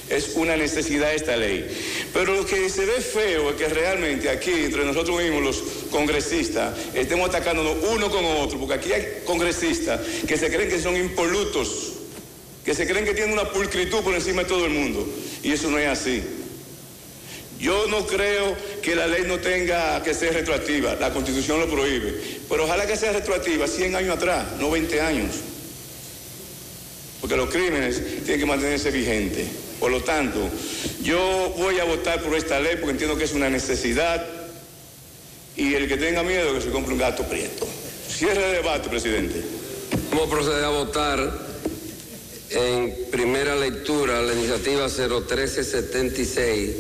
Es 0.09 0.31
una 0.35 0.57
necesidad 0.57 1.13
esta 1.13 1.37
ley. 1.37 1.67
Pero 2.13 2.35
lo 2.35 2.45
que 2.45 2.69
se 2.69 2.85
ve 2.85 3.01
feo 3.01 3.51
es 3.51 3.55
que 3.55 3.67
realmente 3.67 4.29
aquí, 4.29 4.51
entre 4.51 4.83
nosotros 4.83 5.21
mismos, 5.21 5.43
los 5.43 5.63
congresistas, 5.91 6.75
estemos 6.95 7.29
atacándonos 7.29 7.77
uno 7.91 8.09
con 8.09 8.25
otro, 8.25 8.59
porque 8.59 8.73
aquí 8.75 8.91
hay 8.91 9.21
congresistas 9.25 10.01
que 10.27 10.37
se 10.37 10.49
creen 10.49 10.69
que 10.69 10.81
son 10.81 10.97
impolutos, 10.97 11.93
que 12.65 12.73
se 12.73 12.87
creen 12.87 13.05
que 13.05 13.13
tienen 13.13 13.33
una 13.33 13.51
pulcritud 13.51 13.99
por 13.99 14.15
encima 14.15 14.43
de 14.43 14.49
todo 14.49 14.65
el 14.65 14.71
mundo. 14.71 15.07
Y 15.43 15.51
eso 15.51 15.69
no 15.69 15.77
es 15.77 15.87
así. 15.87 16.23
Yo 17.59 17.87
no 17.87 18.07
creo 18.07 18.55
que 18.81 18.95
la 18.95 19.05
ley 19.05 19.23
no 19.27 19.37
tenga 19.39 20.01
que 20.01 20.13
ser 20.13 20.33
retroactiva, 20.33 20.95
la 20.95 21.11
constitución 21.11 21.59
lo 21.59 21.69
prohíbe, 21.69 22.15
pero 22.47 22.63
ojalá 22.63 22.87
que 22.87 22.95
sea 22.95 23.11
retroactiva 23.11 23.67
100 23.67 23.97
años 23.97 24.15
atrás, 24.15 24.45
no 24.59 24.71
20 24.71 25.01
años, 25.01 25.35
porque 27.19 27.35
los 27.35 27.49
crímenes 27.49 28.23
tienen 28.23 28.39
que 28.39 28.45
mantenerse 28.45 28.91
vigentes. 28.91 29.45
Por 29.79 29.91
lo 29.91 30.01
tanto, 30.01 30.39
yo 31.01 31.53
voy 31.57 31.79
a 31.79 31.85
votar 31.85 32.21
por 32.21 32.35
esta 32.35 32.59
ley 32.59 32.75
porque 32.75 32.91
entiendo 32.91 33.17
que 33.17 33.23
es 33.23 33.33
una 33.33 33.49
necesidad 33.49 34.25
y 35.55 35.73
el 35.73 35.87
que 35.87 35.97
tenga 35.97 36.21
miedo 36.23 36.53
que 36.53 36.61
se 36.61 36.69
compre 36.69 36.93
un 36.93 36.99
gato 36.99 37.23
prieto. 37.23 37.67
Cierre 38.09 38.45
el 38.49 38.63
debate, 38.63 38.89
presidente. 38.89 39.41
Vamos 40.11 40.27
a 40.27 40.29
proceder 40.29 40.63
a 40.65 40.69
votar 40.69 41.49
en 42.49 42.95
primera 43.11 43.55
lectura 43.55 44.21
la 44.21 44.33
iniciativa 44.33 44.87
01376, 44.87 46.75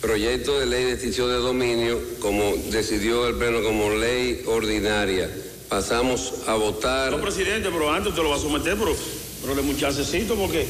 proyecto 0.00 0.58
de 0.58 0.66
ley 0.66 0.84
de 0.84 0.92
extinción 0.92 1.28
de 1.28 1.36
dominio, 1.36 2.00
como 2.20 2.54
decidió 2.70 3.28
el 3.28 3.36
Pleno 3.36 3.62
como 3.62 3.90
ley 3.90 4.42
ordinaria. 4.46 5.30
Pasamos 5.68 6.34
a 6.46 6.54
votar. 6.54 7.12
No, 7.12 7.20
presidente, 7.20 7.70
pero 7.72 7.90
antes 7.90 8.14
te 8.14 8.22
lo 8.22 8.28
va 8.28 8.36
a 8.36 8.40
someter, 8.40 8.76
pero, 8.76 8.94
pero 9.40 9.54
le 9.54 9.62
muchachecito 9.62 10.34
porque 10.34 10.66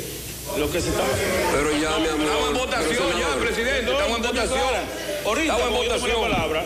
lo 0.59 0.70
que 0.70 0.80
se 0.80 0.88
está... 0.88 1.03
Pero 1.53 1.70
ya, 1.72 1.98
mi 1.98 2.09
amor. 2.09 2.20
Estamos 2.20 2.48
en 2.48 2.55
votación 2.55 3.18
ya, 3.18 3.40
presidente, 3.40 3.90
estamos 3.92 4.16
en 4.16 4.22
votación. 4.22 4.59
Ahorita, 5.24 5.53
Estamos 5.53 5.62
en 5.62 5.72
cuando 5.72 5.84
yo 5.84 6.00
tomé 6.00 6.09
la 6.09 6.16
votación. 6.16 6.30
palabra, 6.30 6.64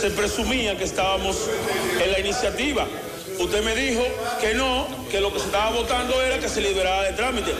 se 0.00 0.10
presumía 0.10 0.76
que 0.78 0.84
estábamos 0.84 1.36
en 2.02 2.12
la 2.12 2.18
iniciativa. 2.20 2.86
Usted 3.38 3.64
me 3.64 3.74
dijo 3.74 4.02
que 4.40 4.54
no, 4.54 4.86
que 5.10 5.20
lo 5.20 5.32
que 5.32 5.40
se 5.40 5.46
estaba 5.46 5.70
votando 5.70 6.20
era 6.22 6.38
que 6.38 6.48
se 6.48 6.60
liberara 6.60 7.02
de 7.02 7.12
trámite. 7.14 7.52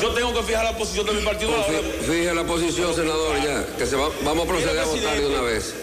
Yo 0.00 0.10
tengo 0.10 0.32
que 0.32 0.42
fijar 0.44 0.64
la 0.64 0.76
posición 0.76 1.04
de 1.06 1.12
mi 1.12 1.22
partido 1.22 1.52
ahora. 1.54 1.78
Fije 2.02 2.32
la 2.32 2.44
posición, 2.44 2.94
senador, 2.94 3.36
ya, 3.42 3.66
que 3.76 3.86
se 3.86 3.96
va, 3.96 4.08
vamos 4.22 4.44
a 4.44 4.48
proceder 4.48 4.78
a 4.78 4.84
votar 4.84 5.18
de 5.20 5.26
una 5.26 5.40
vez. 5.42 5.74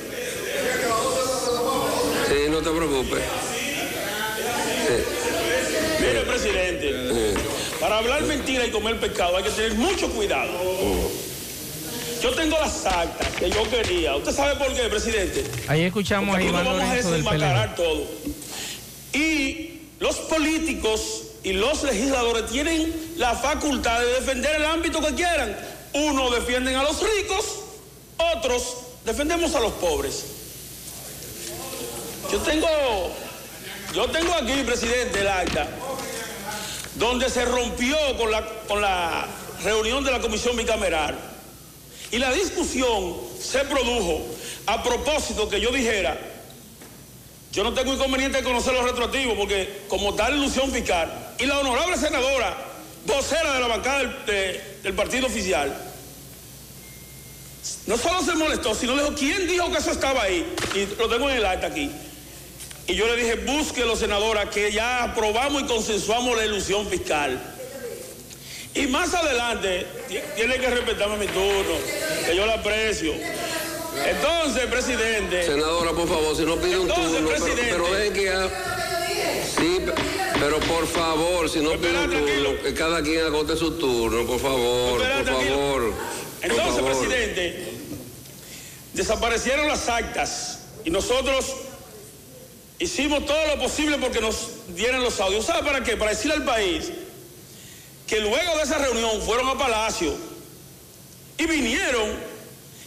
Sí, 2.29 2.49
no 2.49 2.57
te 2.59 2.69
preocupes. 2.69 3.21
Mire, 5.99 6.21
presidente, 6.21 6.93
para 7.79 7.97
hablar 7.97 8.23
mentira 8.23 8.65
y 8.65 8.71
comer 8.71 8.99
pecado 8.99 9.37
hay 9.37 9.43
que 9.43 9.49
tener 9.51 9.75
mucho 9.75 10.09
cuidado. 10.09 10.51
Yo 12.21 12.31
tengo 12.31 12.57
las 12.59 12.85
actas 12.85 13.27
que 13.35 13.49
yo 13.49 13.69
quería. 13.69 14.15
¿Usted 14.15 14.31
sabe 14.31 14.55
por 14.55 14.73
qué, 14.73 14.83
presidente? 14.89 15.45
Ahí 15.67 15.83
escuchamos 15.83 16.29
a 16.29 16.31
Porque 16.33 16.49
Iván 16.49 16.65
vamos 16.65 16.81
a 16.81 16.87
Lorenzo 16.87 17.11
desenmascarar 17.11 17.75
todo. 17.75 18.03
Y 19.13 19.81
los 19.99 20.15
políticos 20.15 21.23
y 21.43 21.53
los 21.53 21.83
legisladores 21.83 22.47
tienen 22.47 23.13
la 23.17 23.35
facultad 23.35 23.99
de 23.99 24.07
defender 24.07 24.55
el 24.55 24.65
ámbito 24.65 24.99
que 24.99 25.13
quieran. 25.13 25.55
Unos 25.93 26.33
defienden 26.33 26.75
a 26.75 26.83
los 26.83 27.01
ricos, 27.01 27.45
otros 28.35 28.77
defendemos 29.05 29.53
a 29.55 29.59
los 29.59 29.73
pobres. 29.73 30.25
Yo 32.31 32.39
tengo, 32.39 32.67
yo 33.93 34.07
tengo 34.09 34.33
aquí, 34.33 34.63
presidente, 34.65 35.21
el 35.21 35.27
acta, 35.27 35.67
donde 36.97 37.29
se 37.29 37.45
rompió 37.45 37.97
con 38.17 38.31
la, 38.31 38.45
con 38.67 38.81
la 38.81 39.27
reunión 39.63 40.03
de 40.03 40.11
la 40.11 40.19
comisión 40.19 40.55
bicameral. 40.55 41.17
Y 42.11 42.17
la 42.19 42.31
discusión 42.31 43.15
se 43.39 43.59
produjo 43.65 44.25
a 44.65 44.81
propósito 44.83 45.47
que 45.49 45.59
yo 45.59 45.71
dijera, 45.71 46.17
yo 47.51 47.63
no 47.63 47.73
tengo 47.73 47.93
inconveniente 47.93 48.39
en 48.39 48.43
conocer 48.43 48.73
los 48.73 48.83
retroactivos, 48.85 49.37
porque 49.37 49.81
como 49.87 50.13
tal 50.15 50.35
ilusión 50.35 50.71
fiscal, 50.71 51.35
y 51.39 51.45
la 51.45 51.59
honorable 51.59 51.97
senadora, 51.97 52.55
vocera 53.05 53.53
de 53.53 53.59
la 53.59 53.67
bancada 53.67 53.99
del, 53.99 54.25
de- 54.25 54.77
del 54.83 54.93
partido 54.93 55.27
oficial, 55.27 55.75
no 57.85 57.97
solo 57.97 58.21
se 58.23 58.35
molestó, 58.35 58.73
sino 58.75 58.93
dijo, 58.95 59.13
¿quién 59.17 59.47
dijo 59.47 59.69
que 59.71 59.77
eso 59.77 59.91
estaba 59.91 60.23
ahí? 60.23 60.45
Y 60.75 60.85
lo 60.99 61.09
tengo 61.09 61.29
en 61.29 61.37
el 61.37 61.45
acta 61.45 61.67
aquí. 61.67 61.91
Y 62.87 62.95
yo 62.95 63.05
le 63.07 63.17
dije, 63.17 63.35
búsquelo, 63.35 63.95
senadora, 63.95 64.49
que 64.49 64.71
ya 64.71 65.03
aprobamos 65.03 65.63
y 65.63 65.65
consensuamos 65.65 66.37
la 66.37 66.45
ilusión 66.45 66.87
fiscal. 66.87 67.37
Y 68.73 68.87
más 68.87 69.13
adelante, 69.13 69.85
ti- 70.07 70.19
tiene 70.35 70.57
que 70.57 70.69
respetarme 70.69 71.17
mi 71.17 71.27
turno, 71.27 71.73
que 72.25 72.35
yo 72.35 72.45
la 72.45 72.53
aprecio. 72.55 73.13
Entonces, 74.05 74.65
presidente. 74.67 75.43
Senadora, 75.45 75.91
por 75.91 76.07
favor, 76.07 76.35
si 76.37 76.43
no 76.43 76.55
pide 76.57 76.77
un 76.77 76.89
Entonces, 76.89 77.11
turno, 77.17 77.29
pero, 77.29 77.43
presidente. 77.45 77.71
pero 77.71 77.93
dejen 77.95 78.13
que 78.13 78.67
Sí, 79.57 79.79
pe- 79.83 79.93
pero 80.39 80.59
por 80.59 80.85
favor, 80.87 81.49
si 81.49 81.59
no 81.59 81.71
pide 81.71 81.97
un 81.97 82.11
turno, 82.11 82.61
que 82.63 82.73
cada 82.75 83.01
quien 83.01 83.25
agote 83.25 83.57
su 83.57 83.71
turno, 83.71 84.25
por 84.27 84.39
favor, 84.39 84.99
por 85.01 85.25
favor. 85.25 85.93
Entonces, 86.43 86.65
por 86.81 86.91
favor. 86.93 87.07
presidente, 87.07 87.67
desaparecieron 88.93 89.67
las 89.67 89.89
actas 89.89 90.59
y 90.85 90.91
nosotros 90.91 91.53
hicimos 92.79 93.25
todo 93.25 93.47
lo 93.47 93.59
posible 93.59 93.97
porque 93.97 94.21
nos 94.21 94.49
dieran 94.75 95.01
los 95.03 95.19
audios. 95.19 95.45
¿Sabe 95.45 95.63
para 95.63 95.83
qué? 95.83 95.97
Para 95.97 96.11
decirle 96.11 96.35
al 96.35 96.45
país 96.45 96.91
que 98.05 98.19
luego 98.19 98.57
de 98.57 98.63
esa 98.63 98.77
reunión 98.77 99.21
fueron 99.21 99.47
a 99.49 99.57
Palacio 99.57 100.15
y 101.37 101.45
vinieron 101.45 102.09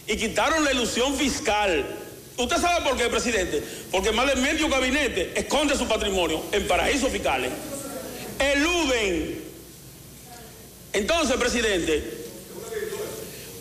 y 0.07 0.17
quitaron 0.17 0.63
la 0.63 0.71
ilusión 0.71 1.15
fiscal. 1.15 1.85
¿Usted 2.37 2.57
sabe 2.57 2.83
por 2.83 2.97
qué, 2.97 3.07
presidente? 3.07 3.63
Porque 3.91 4.11
más 4.11 4.27
de 4.27 4.35
medio 4.41 4.67
gabinete 4.67 5.31
esconde 5.35 5.77
su 5.77 5.87
patrimonio 5.87 6.43
en 6.51 6.67
paraísos 6.67 7.11
fiscales. 7.11 7.51
eluden. 8.39 9.41
Entonces, 10.93 11.37
presidente, 11.37 12.25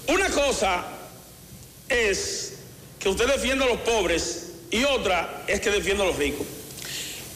una 0.08 0.30
cosa 0.30 0.84
es 1.88 2.54
que 2.98 3.08
usted 3.08 3.26
defienda 3.26 3.66
a 3.66 3.68
los 3.68 3.80
pobres 3.80 4.49
y 4.70 4.84
otra 4.84 5.44
es 5.46 5.60
que 5.60 5.70
defienda 5.70 6.04
a 6.04 6.06
los 6.08 6.16
ricos. 6.16 6.46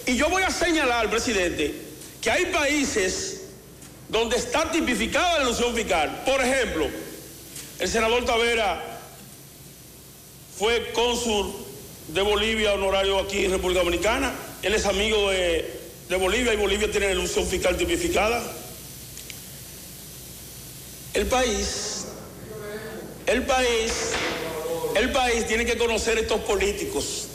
Y 0.06 0.16
yo 0.16 0.28
voy 0.28 0.42
a 0.42 0.50
señalar, 0.50 1.10
presidente, 1.10 1.74
que 2.20 2.30
hay 2.30 2.46
países 2.46 3.42
donde 4.08 4.36
está 4.36 4.70
tipificada 4.70 5.38
la 5.38 5.44
ilusión 5.44 5.74
fiscal. 5.74 6.22
Por 6.24 6.40
ejemplo, 6.40 6.88
el 7.78 7.88
senador 7.88 8.24
Tavera 8.24 8.82
fue 10.58 10.92
cónsul 10.92 11.52
de 12.08 12.22
Bolivia 12.22 12.74
honorario 12.74 13.18
aquí 13.18 13.44
en 13.44 13.50
República 13.50 13.80
Dominicana. 13.80 14.32
Él 14.62 14.74
es 14.74 14.86
amigo 14.86 15.30
de, 15.30 15.80
de 16.08 16.16
Bolivia 16.16 16.52
y 16.52 16.56
Bolivia 16.56 16.90
tiene 16.90 17.06
la 17.06 17.12
ilusión 17.12 17.46
fiscal 17.46 17.76
tipificada. 17.76 18.42
El 21.14 21.26
país, 21.26 22.06
el 23.26 23.42
país, 23.44 23.92
el 24.94 25.12
país 25.12 25.46
tiene 25.46 25.64
que 25.64 25.76
conocer 25.76 26.18
estos 26.18 26.40
políticos. 26.40 27.28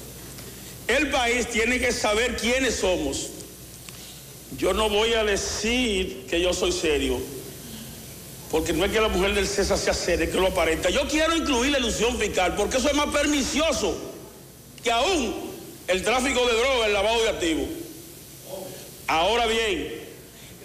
El 0.88 1.10
país 1.10 1.48
tiene 1.50 1.80
que 1.80 1.92
saber 1.92 2.36
quiénes 2.38 2.78
somos. 2.78 3.28
Yo 4.58 4.74
no 4.74 4.90
voy 4.90 5.14
a 5.14 5.24
decir 5.24 6.26
que 6.28 6.42
yo 6.42 6.54
soy 6.54 6.72
serio, 6.72 7.20
porque 8.50 8.74
no 8.74 8.86
es 8.86 8.92
que 8.92 9.00
la 9.00 9.10
mujer 9.10 9.36
del 9.36 9.48
César 9.48 9.78
sea 9.78 9.94
seria, 9.94 10.26
es 10.26 10.32
que 10.32 10.40
lo 10.40 10.48
aparenta. 10.48 10.90
Yo 10.90 11.08
quiero 11.08 11.36
incluir 11.36 11.72
la 11.72 11.80
ilusión 11.80 12.18
fiscal, 12.18 12.56
porque 12.56 12.78
eso 12.78 12.90
es 12.90 12.96
más 12.96 13.14
pernicioso 13.14 13.96
que 14.84 14.92
aún 14.92 15.36
el 15.88 16.04
tráfico 16.04 16.46
de 16.48 16.54
drogas, 16.54 16.88
el 16.88 16.94
lavado 16.94 17.22
de 17.22 17.30
activos. 17.30 17.68
Ahora 19.06 19.46
bien, 19.46 20.00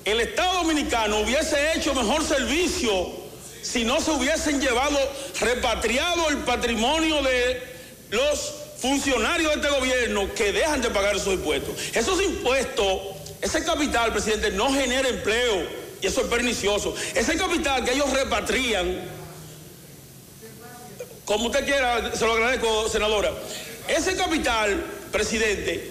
el 0.04 0.20
Estado 0.20 0.62
Dominicano 0.62 1.20
hubiese 1.20 1.56
hecho 1.76 1.94
mejor 1.94 2.24
servicio 2.24 3.23
si 3.64 3.84
no 3.84 4.00
se 4.00 4.10
hubiesen 4.10 4.60
llevado, 4.60 4.98
repatriado 5.40 6.28
el 6.28 6.38
patrimonio 6.38 7.22
de 7.22 7.62
los 8.10 8.52
funcionarios 8.78 9.54
de 9.54 9.60
este 9.60 9.74
gobierno 9.74 10.32
que 10.34 10.52
dejan 10.52 10.82
de 10.82 10.90
pagar 10.90 11.16
esos 11.16 11.32
impuestos. 11.32 11.74
Esos 11.94 12.22
impuestos, 12.22 13.00
ese 13.40 13.64
capital, 13.64 14.12
presidente, 14.12 14.50
no 14.50 14.70
genera 14.72 15.08
empleo 15.08 15.66
y 16.02 16.06
eso 16.06 16.20
es 16.20 16.26
pernicioso. 16.26 16.94
Ese 17.14 17.36
capital 17.38 17.82
que 17.84 17.92
ellos 17.94 18.10
repatrian, 18.12 19.00
como 21.24 21.46
usted 21.46 21.64
quiera, 21.64 22.14
se 22.14 22.26
lo 22.26 22.34
agradezco, 22.34 22.90
senadora, 22.90 23.32
ese 23.88 24.14
capital, 24.14 24.84
presidente, 25.10 25.90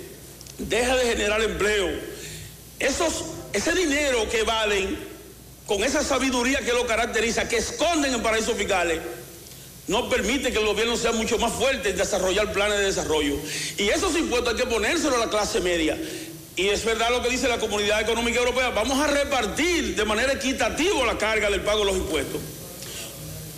deja 0.60 0.96
de 0.96 1.06
generar 1.06 1.42
empleo. 1.42 1.90
Ese 2.80 3.74
dinero 3.74 4.30
que 4.30 4.44
valen 4.44 5.13
con 5.66 5.84
esa 5.84 6.04
sabiduría 6.04 6.60
que 6.60 6.74
lo 6.74 6.86
caracteriza, 6.86 7.48
que 7.48 7.58
esconden 7.58 8.14
en 8.14 8.22
paraísos 8.22 8.56
fiscales, 8.56 9.00
no 9.88 10.10
permite 10.10 10.52
que 10.52 10.60
el 10.60 10.66
gobierno 10.66 10.96
sea 10.96 11.12
mucho 11.12 11.38
más 11.38 11.54
fuerte 11.54 11.90
en 11.90 11.98
desarrollar 11.98 12.54
planes 12.54 12.80
de 12.80 12.86
desarrollo. 12.86 13.36
Y 13.78 13.90
esos 13.90 14.16
impuestos 14.18 14.54
hay 14.54 14.60
que 14.60 14.66
ponérselo 14.66 15.16
a 15.16 15.20
la 15.20 15.30
clase 15.30 15.60
media. 15.60 15.98
Y 16.56 16.70
es 16.70 16.86
verdad 16.86 17.10
lo 17.10 17.22
que 17.22 17.30
dice 17.30 17.48
la 17.48 17.60
Comunidad 17.60 18.02
Económica 18.02 18.40
Europea, 18.40 18.70
vamos 18.70 19.00
a 19.00 19.08
repartir 19.08 19.96
de 19.96 20.06
manera 20.06 20.34
equitativa 20.34 21.06
la 21.06 21.18
carga 21.18 21.50
del 21.50 21.62
pago 21.62 21.80
de 21.80 21.86
los 21.86 21.96
impuestos. 21.96 22.40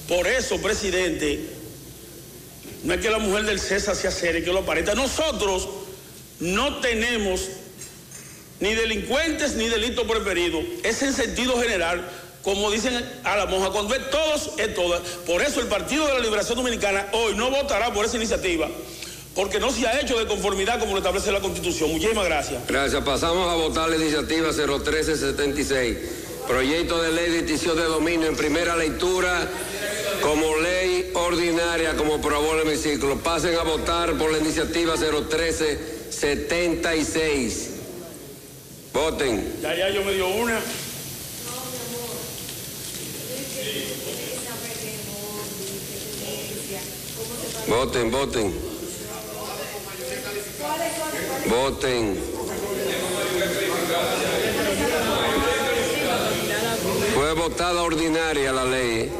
Por 0.08 0.28
eso, 0.28 0.62
presidente, 0.62 1.46
no 2.84 2.94
es 2.94 3.02
que 3.02 3.10
la 3.10 3.18
mujer 3.18 3.44
del 3.44 3.60
César 3.60 3.96
sea 3.96 4.12
seria, 4.12 4.44
que 4.44 4.54
lo 4.54 4.60
aparenta. 4.60 4.96
Nosotros 4.96 5.68
no 6.40 6.80
tenemos 6.80 7.42
ni 8.60 8.74
delincuentes 8.74 9.56
ni 9.56 9.68
delitos 9.68 10.08
preferidos. 10.08 10.64
Es 10.84 11.02
en 11.02 11.14
sentido 11.14 11.60
general, 11.60 12.08
como 12.42 12.72
dicen 12.72 12.94
a 13.24 13.38
la 13.38 13.46
monja, 13.48 13.70
cuando 13.70 13.96
es 13.96 14.10
todos, 14.10 14.52
es 14.58 14.74
todas. 14.76 15.02
Por 15.26 15.42
eso 15.42 15.60
el 15.60 15.68
Partido 15.68 16.08
de 16.08 16.14
la 16.14 16.20
Liberación 16.20 16.58
Dominicana 16.58 17.08
hoy 17.12 17.36
no 17.36 17.50
votará 17.50 17.92
por 17.94 18.06
esa 18.06 18.16
iniciativa, 18.18 18.70
porque 19.34 19.60
no 19.60 19.72
se 19.72 19.88
ha 19.88 20.00
hecho 20.00 20.18
de 20.18 20.28
conformidad 20.28 20.80
como 20.80 20.94
lo 20.94 21.00
establece 21.00 21.32
la 21.32 21.42
Constitución. 21.42 21.92
Muchísimas 21.92 22.26
gracias. 22.26 22.66
Gracias. 22.68 23.04
Pasamos 23.04 23.52
a 23.52 23.56
votar 23.56 23.90
la 23.90 23.98
iniciativa 23.98 24.52
01376. 24.52 25.98
Proyecto 26.48 27.02
de 27.02 27.12
ley 27.12 27.32
de 27.32 27.40
extinción 27.40 27.76
de 27.76 27.86
dominio 27.86 28.28
en 28.28 28.36
primera 28.36 28.76
lectura 28.76 29.50
como 30.22 30.58
ley 30.58 31.10
ordinaria, 31.16 31.96
como 31.96 32.14
aprobó 32.16 32.54
el 32.54 32.68
hemiciclo. 32.68 33.18
Pasen 33.18 33.56
a 33.56 33.64
votar 33.64 34.14
por 34.14 34.32
la 34.32 34.38
iniciativa 34.38 34.94
01376. 34.96 37.70
Voten. 38.96 39.60
Ya, 39.62 39.76
ya, 39.76 39.90
yo 39.90 40.06
me 40.06 40.14
dio 40.14 40.26
una. 40.30 40.58
Voten, 47.68 48.10
voten. 48.10 48.54
Voten. 51.50 52.24
Fue 57.14 57.34
votada 57.34 57.84
ordinaria 57.84 58.54
la 58.54 58.64
ley. 58.64 59.12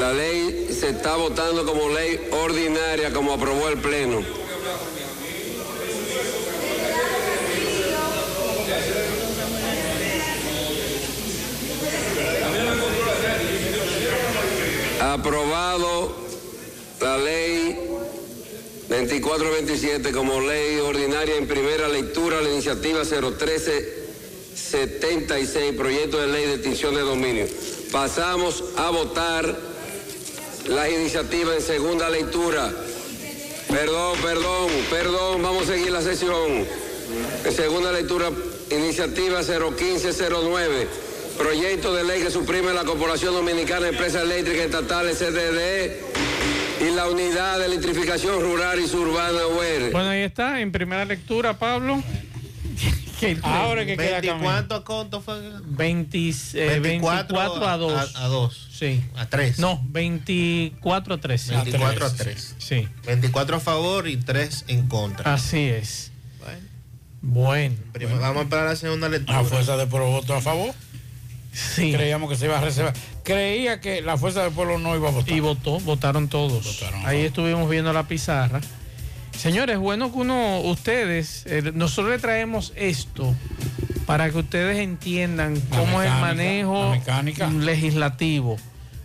La 0.00 0.12
ley 0.12 0.76
se 0.76 0.88
está 0.88 1.14
votando 1.14 1.64
como 1.64 1.88
ley 1.90 2.28
ordinaria, 2.32 3.12
como 3.12 3.34
aprobó 3.34 3.68
el 3.68 3.78
Pleno. 3.78 4.45
Aprobado 15.16 16.12
la 17.00 17.16
ley 17.16 17.74
2427 18.86 20.12
como 20.12 20.42
ley 20.42 20.78
ordinaria 20.78 21.36
en 21.36 21.46
primera 21.46 21.88
lectura, 21.88 22.42
la 22.42 22.50
iniciativa 22.50 23.00
01376, 23.00 25.74
proyecto 25.74 26.20
de 26.20 26.26
ley 26.26 26.44
de 26.44 26.56
extinción 26.56 26.94
de 26.94 27.00
dominio. 27.00 27.46
Pasamos 27.90 28.62
a 28.76 28.90
votar 28.90 29.56
las 30.68 30.90
iniciativas 30.90 31.56
en 31.56 31.62
segunda 31.62 32.10
lectura. 32.10 32.70
Perdón, 33.68 34.18
perdón, 34.22 34.70
perdón, 34.90 35.42
vamos 35.42 35.62
a 35.62 35.68
seguir 35.72 35.92
la 35.92 36.02
sesión. 36.02 36.66
En 37.42 37.54
segunda 37.54 37.90
lectura, 37.90 38.30
iniciativa 38.70 39.40
01509, 39.40 41.05
proyecto 41.36 41.94
de 41.94 42.04
ley 42.04 42.22
que 42.22 42.30
suprime 42.30 42.72
la 42.72 42.84
Corporación 42.84 43.34
Dominicana 43.34 43.82
de 43.86 43.88
Empresas 43.90 44.22
Eléctricas 44.22 44.66
Estatales, 44.66 45.18
CDD, 45.18 46.86
y 46.86 46.90
la 46.94 47.08
Unidad 47.08 47.58
de 47.58 47.66
Electrificación 47.66 48.40
Rural 48.40 48.78
y 48.80 48.86
Suburbana 48.86 49.46
UER. 49.46 49.92
Bueno, 49.92 50.10
ahí 50.10 50.20
está, 50.22 50.60
en 50.60 50.72
primera 50.72 51.04
lectura, 51.04 51.58
Pablo. 51.58 52.02
Que- 53.20 53.38
Ahora 53.42 53.86
que 53.86 53.96
queda 53.96 54.20
20 54.20 54.44
¿Cuánto 54.44 54.84
conto 54.84 55.22
fue? 55.22 55.40
20, 55.64 56.18
eh, 56.52 56.78
24, 56.80 57.66
a 57.66 57.76
2. 57.78 58.14
A, 58.14 58.24
a 58.24 58.28
2. 58.28 58.68
Sí. 58.70 59.00
A 59.16 59.24
3. 59.26 59.58
No, 59.58 59.80
24 59.88 61.14
a 61.14 61.18
3. 61.18 61.48
24 61.48 62.06
a 62.06 62.10
3. 62.14 62.54
Sí. 62.58 62.86
24 63.06 63.56
a 63.56 63.60
favor 63.60 64.06
y 64.06 64.18
3 64.18 64.66
en 64.68 64.86
contra. 64.86 65.32
Así 65.32 65.60
es. 65.60 66.12
Bueno. 67.22 67.76
Primero, 67.92 68.20
Vamos 68.20 68.40
a 68.40 68.42
esperar 68.42 68.66
la 68.66 68.76
segunda 68.76 69.08
lectura. 69.08 69.40
La 69.40 69.48
fuerza 69.48 69.78
del 69.78 69.88
pueblo 69.88 70.10
votó 70.10 70.34
a 70.34 70.42
favor. 70.42 70.74
Sí. 71.56 71.92
Creíamos 71.92 72.28
que 72.28 72.36
se 72.36 72.44
iba 72.44 72.58
a 72.58 72.60
reservar. 72.60 72.92
Creía 73.22 73.80
que 73.80 74.02
la 74.02 74.18
fuerza 74.18 74.42
del 74.42 74.52
pueblo 74.52 74.78
no 74.78 74.94
iba 74.94 75.08
a 75.08 75.12
votar. 75.12 75.34
Y 75.34 75.40
votó, 75.40 75.80
votaron 75.80 76.28
todos. 76.28 76.82
Ahí 77.04 77.22
estuvimos 77.22 77.70
viendo 77.70 77.92
la 77.94 78.06
pizarra. 78.06 78.60
Señores, 79.34 79.78
bueno 79.78 80.12
que 80.12 80.18
uno, 80.18 80.60
ustedes, 80.60 81.44
eh, 81.46 81.72
nosotros 81.74 82.10
le 82.12 82.18
traemos 82.18 82.72
esto 82.76 83.34
para 84.04 84.30
que 84.30 84.38
ustedes 84.38 84.78
entiendan 84.78 85.58
cómo 85.70 86.02
es 86.02 86.10
el 86.10 86.20
manejo 86.20 86.94
legislativo. 87.60 88.56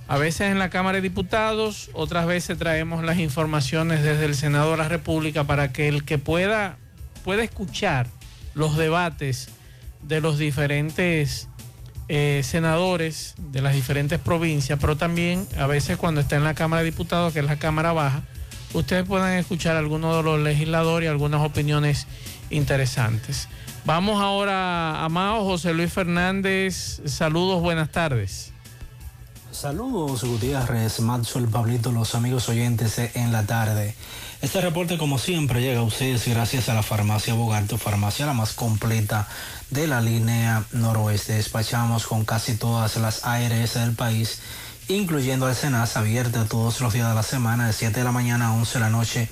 A 0.07 0.17
veces 0.17 0.51
en 0.51 0.59
la 0.59 0.69
Cámara 0.69 0.97
de 0.97 1.01
Diputados, 1.01 1.89
otras 1.93 2.25
veces 2.25 2.57
traemos 2.57 3.03
las 3.03 3.17
informaciones 3.17 4.03
desde 4.03 4.25
el 4.25 4.35
Senado 4.35 4.71
de 4.71 4.77
la 4.77 4.89
República 4.89 5.45
para 5.45 5.71
que 5.71 5.87
el 5.87 6.03
que 6.03 6.17
pueda, 6.17 6.77
pueda 7.23 7.43
escuchar 7.43 8.07
los 8.53 8.75
debates 8.75 9.49
de 10.01 10.21
los 10.21 10.37
diferentes 10.37 11.47
eh, 12.13 12.41
senadores 12.43 13.35
de 13.37 13.61
las 13.61 13.73
diferentes 13.73 14.19
provincias, 14.19 14.77
pero 14.81 14.97
también 14.97 15.47
a 15.57 15.65
veces 15.65 15.95
cuando 15.95 16.19
está 16.19 16.35
en 16.35 16.43
la 16.43 16.53
Cámara 16.53 16.81
de 16.81 16.91
Diputados, 16.91 17.31
que 17.31 17.39
es 17.39 17.45
la 17.45 17.55
Cámara 17.55 17.93
Baja, 17.93 18.23
ustedes 18.73 19.07
puedan 19.07 19.37
escuchar 19.37 19.77
algunos 19.77 20.17
de 20.17 20.23
los 20.23 20.37
legisladores 20.41 21.07
y 21.07 21.09
algunas 21.09 21.39
opiniones 21.39 22.07
interesantes. 22.49 23.47
Vamos 23.85 24.21
ahora 24.21 25.05
a 25.05 25.07
Mao, 25.07 25.45
José 25.45 25.73
Luis 25.73 25.93
Fernández, 25.93 27.01
saludos, 27.05 27.61
buenas 27.61 27.93
tardes. 27.93 28.51
Saludos 29.53 30.25
Gutiérrez, 30.25 30.99
Maxwell, 30.99 31.47
Pablito, 31.47 31.93
los 31.93 32.13
amigos 32.13 32.49
oyentes 32.49 32.97
en 32.99 33.31
la 33.31 33.45
tarde. 33.45 33.95
Este 34.41 34.59
reporte 34.59 34.97
como 34.97 35.17
siempre 35.17 35.61
llega 35.61 35.79
a 35.79 35.83
ustedes 35.83 36.27
gracias 36.27 36.67
a 36.67 36.73
la 36.73 36.83
farmacia 36.83 37.35
Bogarto, 37.35 37.77
farmacia 37.77 38.25
la 38.25 38.33
más 38.33 38.53
completa 38.53 39.29
de 39.71 39.87
la 39.87 40.01
línea 40.01 40.63
noroeste. 40.71 41.33
Despachamos 41.33 42.05
con 42.05 42.25
casi 42.25 42.53
todas 42.55 42.95
las 42.97 43.25
ARS 43.25 43.73
del 43.73 43.95
país, 43.95 44.37
incluyendo 44.87 45.49
el 45.49 45.55
Senas, 45.55 45.97
abierta 45.97 46.45
todos 46.45 46.79
los 46.81 46.93
días 46.93 47.09
de 47.09 47.15
la 47.15 47.23
semana 47.23 47.65
de 47.65 47.73
7 47.73 47.99
de 47.99 48.03
la 48.03 48.11
mañana 48.11 48.49
a 48.49 48.53
11 48.53 48.73
de 48.73 48.79
la 48.79 48.89
noche 48.89 49.27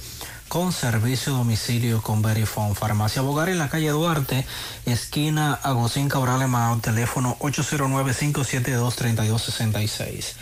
con 0.48 0.72
servicio 0.72 1.36
a 1.36 1.38
domicilio 1.38 2.02
con 2.02 2.24
Verifone. 2.24 2.74
Farmacia 2.74 3.22
Bogar 3.22 3.50
en 3.50 3.60
la 3.60 3.70
calle 3.70 3.90
Duarte, 3.90 4.48
esquina 4.88 5.54
Agustín 5.54 6.10
Cabral 6.10 6.42
Emao, 6.42 6.80
teléfono 6.80 7.38
809-572-3266. 7.40 10.34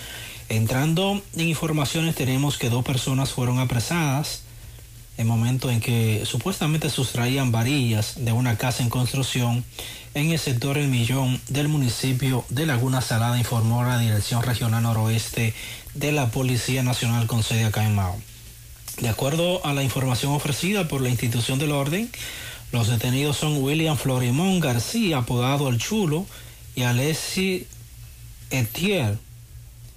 Entrando 0.47 1.21
en 1.35 1.49
informaciones, 1.49 2.15
tenemos 2.15 2.57
que 2.57 2.69
dos 2.69 2.85
personas 2.85 3.31
fueron 3.31 3.59
apresadas 3.59 4.46
en 5.17 5.27
momento 5.27 5.69
en 5.69 5.81
que 5.81 6.23
supuestamente 6.25 6.89
sustraían 6.89 7.51
varillas 7.51 8.15
de 8.17 8.31
una 8.31 8.57
casa 8.57 8.83
en 8.83 8.89
construcción 8.89 9.65
en 10.13 10.31
el 10.31 10.39
sector 10.39 10.77
El 10.77 10.87
Millón 10.87 11.39
del 11.49 11.67
municipio 11.67 12.45
de 12.49 12.65
Laguna 12.65 13.01
Salada, 13.01 13.37
informó 13.37 13.83
la 13.83 13.99
Dirección 13.99 14.41
Regional 14.43 14.83
Noroeste 14.83 15.53
de 15.93 16.11
la 16.11 16.31
Policía 16.31 16.83
Nacional 16.83 17.27
con 17.27 17.43
sede 17.43 17.65
acá 17.65 17.85
en 17.85 17.95
Mao. 17.95 18.15
De 19.01 19.09
acuerdo 19.09 19.63
a 19.65 19.73
la 19.73 19.83
información 19.83 20.31
ofrecida 20.31 20.87
por 20.87 21.01
la 21.01 21.09
institución 21.09 21.59
del 21.59 21.71
orden, 21.71 22.09
los 22.71 22.87
detenidos 22.87 23.37
son 23.37 23.61
William 23.61 23.95
Florimón 23.95 24.59
García, 24.59 25.19
apodado 25.19 25.69
El 25.69 25.77
Chulo, 25.77 26.25
y 26.75 26.83
Alessi 26.83 27.67
Etier, 28.49 29.17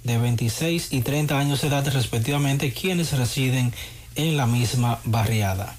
de 0.05 0.19
26 0.19 0.93
y 0.93 1.03
30 1.03 1.39
años 1.39 1.61
de 1.61 1.69
edad 1.69 1.87
respectivamente, 1.93 2.73
quienes 2.73 3.13
residen 3.13 3.67
en 3.67 3.73
la 4.29 4.47
misma 4.47 4.99
barriada. 5.05 5.77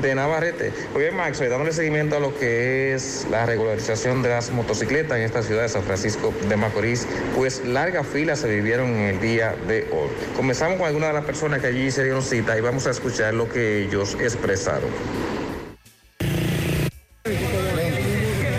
de 0.00 0.14
Navarrete. 0.14 0.72
Hoy 0.94 1.04
en 1.04 1.16
Max, 1.16 1.40
dándole 1.40 1.72
seguimiento 1.72 2.16
a 2.16 2.20
lo 2.20 2.36
que 2.38 2.94
es 2.94 3.26
la 3.30 3.46
regularización 3.46 4.22
de 4.22 4.30
las 4.30 4.50
motocicletas 4.50 5.18
en 5.18 5.24
esta 5.24 5.42
ciudad 5.42 5.62
de 5.62 5.68
San 5.68 5.82
Francisco 5.82 6.32
de 6.48 6.56
Macorís, 6.56 7.06
pues 7.34 7.64
largas 7.64 8.06
filas 8.06 8.40
se 8.40 8.48
vivieron 8.48 8.88
en 8.88 9.14
el 9.14 9.20
día 9.20 9.54
de 9.66 9.88
hoy. 9.92 10.10
Comenzamos 10.36 10.78
con 10.78 10.86
algunas 10.86 11.08
de 11.10 11.14
las 11.14 11.24
personas 11.24 11.60
que 11.60 11.66
allí 11.68 11.90
se 11.90 12.04
dieron 12.04 12.22
cita 12.22 12.56
y 12.56 12.60
vamos 12.60 12.86
a 12.86 12.90
escuchar 12.90 13.34
lo 13.34 13.48
que 13.48 13.84
ellos 13.84 14.16
expresaron. 14.20 14.90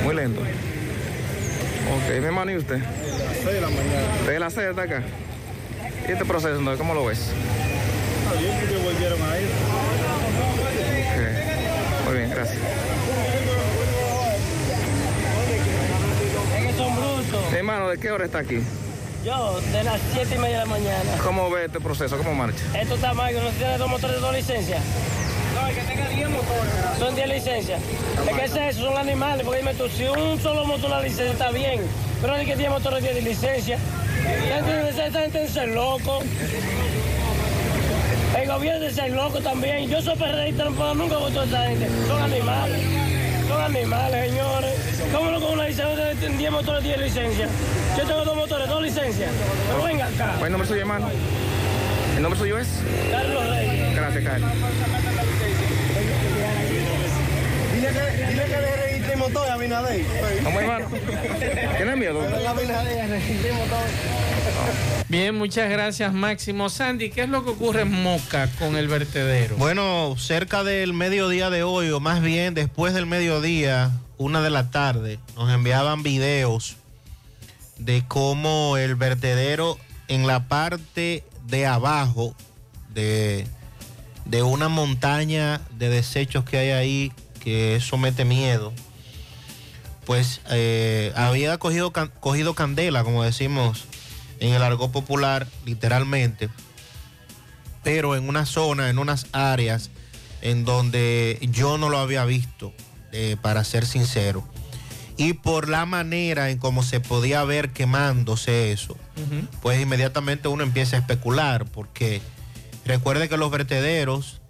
Muy 0.04 0.16
lento. 0.16 0.41
Ok, 0.41 2.20
mi 2.20 2.26
hermano, 2.26 2.52
¿y 2.52 2.58
usted? 2.58 2.78
de 2.78 3.62
la 3.62 3.68
mañana. 3.68 4.28
¿De 4.28 4.40
la 4.40 4.50
sede 4.50 4.70
acá? 4.70 5.04
¿Y 6.08 6.12
este 6.12 6.26
proceso, 6.26 6.62
no? 6.62 6.78
cómo 6.78 6.94
lo 6.94 7.06
ves? 7.06 7.30
Bien, 8.40 8.58
porque 8.60 8.78
volvieron 8.78 9.22
a 9.22 9.40
ir. 9.40 9.82
Es 16.56 16.65
que 16.65 16.74
son 16.78 16.95
brutos. 16.95 17.53
Hermano, 17.53 17.90
¿de 17.90 17.98
qué 17.98 18.11
hora 18.11 18.26
está 18.26 18.40
aquí? 18.40 18.60
Yo, 19.26 19.60
de 19.61 19.84
las 19.84 20.02
7 20.14 20.36
y 20.36 20.38
media 20.38 20.60
de 20.60 20.65
la 20.65 20.70
mañana. 20.70 21.18
¿Cómo 21.24 21.49
ve 21.49 21.65
este 21.65 21.80
proceso? 21.80 22.18
¿Cómo 22.18 22.36
marcha? 22.36 22.61
Esto 22.78 22.95
está 22.95 23.14
mal, 23.14 23.34
que 23.34 23.40
no 23.40 23.49
tiene 23.52 23.78
dos 23.78 23.90
motores 23.90 24.18
de 24.18 24.22
dos 24.22 24.34
licencias. 24.34 24.82
No, 25.56 25.68
el 25.68 25.76
que 25.76 25.82
tenga 25.82 26.10
10 26.10 26.30
motores. 26.30 26.74
Son 26.99 27.15
10 27.15 27.30
licencias. 27.30 27.82
Es 28.28 28.36
que 28.36 28.45
es 28.45 28.56
eso, 28.76 28.86
son 28.86 28.98
animales, 28.98 29.45
porque 29.45 29.60
dime 29.60 29.74
tú, 29.76 29.88
si 29.88 30.03
un 30.06 30.40
solo 30.41 30.65
motor 30.65 30.90
la 30.90 31.02
licencia 31.02 31.32
está 31.32 31.52
bien, 31.52 31.82
pero 32.22 32.34
hay 32.34 32.45
que 32.45 32.56
10 32.57 32.70
motores 32.70 33.02
10 33.02 33.15
de 33.15 33.22
licencia. 33.22 33.78
Esta 34.24 34.65
gente, 34.65 35.06
esta 35.06 35.22
gente 35.22 35.44
es 35.44 35.56
loco. 35.68 36.20
El 38.38 38.47
gobierno 38.47 38.85
es 38.85 38.95
ser 38.95 39.11
loco 39.11 39.39
también. 39.39 39.89
Yo 39.89 40.01
soy 40.01 40.18
perreísta, 40.18 40.65
no 40.65 40.72
puedo 40.72 40.95
nunca 40.95 41.18
votar 41.18 41.39
a 41.39 41.43
esta 41.45 41.68
gente. 41.68 41.88
Son 42.07 42.22
animales. 42.22 42.81
Son 43.47 43.61
animales, 43.61 44.30
señores. 44.30 44.73
¿Cómo 45.14 45.31
no 45.31 45.39
con 45.39 45.53
una 45.53 45.68
licencia 45.68 46.05
de 46.05 46.30
10 46.30 46.51
motores 46.51 46.84
10 46.84 46.97
licencias? 46.99 47.49
Yo 47.97 48.03
tengo 48.05 48.26
dos 48.26 48.35
motores, 48.35 48.68
dos 48.68 48.81
licencias. 48.81 49.30
Pero 49.69 49.84
venga 49.84 50.05
acá. 50.07 50.35
¿Cuál 50.39 50.51
nombre 50.51 50.68
suyo, 50.68 50.81
hermano? 50.81 51.10
¿El 52.15 52.22
nombre 52.22 52.39
suyo 52.39 52.57
es? 52.57 52.68
Carlos 53.11 53.49
Reyes. 53.49 53.95
Gracias, 53.95 54.23
Carlos. 54.23 54.51
Dile 57.73 57.88
que, 57.88 58.27
dile 58.27 58.43
que 58.45 58.61
le 58.61 58.76
registre 58.77 59.15
motor 59.18 59.49
a 59.49 59.57
Binader. 59.57 60.05
¿Cómo, 60.43 60.60
hermano? 60.60 60.85
¿Tienes 61.77 61.97
miedo? 61.97 62.22
Motor. 62.22 63.84
Bien, 65.10 65.36
muchas 65.36 65.70
gracias 65.70 66.14
Máximo. 66.14 66.70
Sandy, 66.70 67.12
¿qué 67.12 67.24
es 67.24 67.30
lo 67.30 67.44
que 67.44 67.52
ocurre 67.52 67.82
en 67.82 67.92
Moca 67.92 68.50
con 68.58 68.76
el 68.76 68.88
vertedero? 68.88 69.58
Bueno, 69.58 70.16
cerca 70.18 70.64
del 70.64 70.94
mediodía 70.94 71.50
de 71.50 71.64
hoy, 71.64 71.90
o 71.92 72.00
más 72.00 72.22
bien 72.22 72.54
después 72.54 72.94
del 72.94 73.06
mediodía, 73.06 73.92
una 74.18 74.42
de 74.42 74.50
la 74.50 74.72
tarde, 74.72 75.20
nos 75.36 75.52
enviaban 75.52 76.04
videos 76.04 76.78
de 77.78 78.04
cómo 78.08 78.78
el 78.78 78.96
vertedero 78.96 79.78
en 80.08 80.26
la 80.26 80.48
parte 80.48 81.24
de 81.48 81.66
abajo 81.66 82.36
de, 82.94 83.48
de 84.26 84.44
una 84.44 84.70
montaña 84.70 85.62
de 85.78 85.90
desechos 85.90 86.44
que 86.46 86.58
hay 86.58 86.70
ahí, 86.72 87.12
que 87.40 87.76
eso 87.76 87.98
mete 87.98 88.26
miedo, 88.26 88.74
pues 90.06 90.42
eh, 90.50 91.12
había 91.16 91.58
cogido, 91.58 91.92
cogido 91.92 92.54
candela, 92.54 93.04
como 93.04 93.24
decimos 93.24 93.86
en 94.48 94.53
el 94.53 94.61
argot 94.61 94.91
popular, 94.91 95.48
literalmente, 95.65 96.49
pero 97.82 98.15
en 98.15 98.28
una 98.28 98.45
zona, 98.45 98.90
en 98.90 98.99
unas 98.99 99.28
áreas 99.32 99.90
en 100.41 100.65
donde 100.65 101.40
yo 101.52 101.78
no 101.78 101.90
lo 101.90 101.98
había 101.98 102.26
visto, 102.26 102.74
eh, 103.14 103.38
para 103.41 103.64
ser 103.64 103.86
sincero. 103.86 104.44
Y 105.15 105.34
por 105.34 105.70
la 105.70 105.86
manera 105.86 106.49
en 106.49 106.57
cómo 106.57 106.84
se 106.84 106.99
podía 106.99 107.44
ver 107.44 107.70
quemándose 107.70 108.72
eso, 108.72 108.98
pues 109.61 109.80
inmediatamente 109.80 110.48
uno 110.48 110.64
empieza 110.64 110.98
a 110.98 110.99
especular, 110.99 111.65
porque 111.65 112.22
recuerde 112.86 113.30
que 113.30 113.38
los 113.38 113.52
vertederos, 113.52 114.41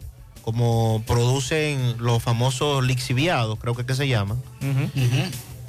como 0.42 1.04
producen 1.06 1.98
los 2.00 2.24
famosos 2.24 2.84
lixiviados, 2.84 3.60
creo 3.60 3.76
que 3.76 3.86
que 3.86 3.94
se 3.94 4.08
llaman, 4.08 4.42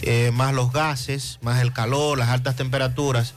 eh, 0.01 0.31
más 0.33 0.55
los 0.55 0.73
gases, 0.73 1.39
más 1.43 1.61
el 1.61 1.73
calor, 1.73 2.17
las 2.17 2.29
altas 2.29 2.57
temperaturas, 2.57 3.35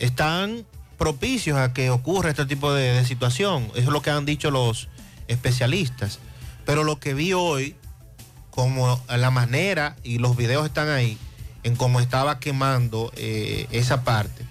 están 0.00 0.66
propicios 0.98 1.58
a 1.58 1.72
que 1.72 1.90
ocurra 1.90 2.30
este 2.30 2.46
tipo 2.46 2.72
de, 2.72 3.04
situación. 3.04 3.70
Eso 3.74 3.78
es 3.78 3.86
lo 3.86 4.02
que 4.02 4.10
han 4.10 4.26
dicho 4.26 4.50
los 4.50 4.88
especialistas. 5.28 6.18
Pero 6.66 6.84
lo 6.84 6.98
que 6.98 7.14
vi 7.14 7.32
hoy, 7.32 7.76
como 8.50 9.00
la 9.08 9.30
manera, 9.30 9.96
y 10.02 10.18
los 10.18 10.36
videos 10.36 10.66
están 10.66 10.88
ahí, 10.88 11.16
en 11.62 11.76
cómo 11.76 12.00
estaba 12.00 12.40
quemando 12.40 13.12
eh, 13.16 13.66
esa 13.70 14.02
parte, 14.02 14.44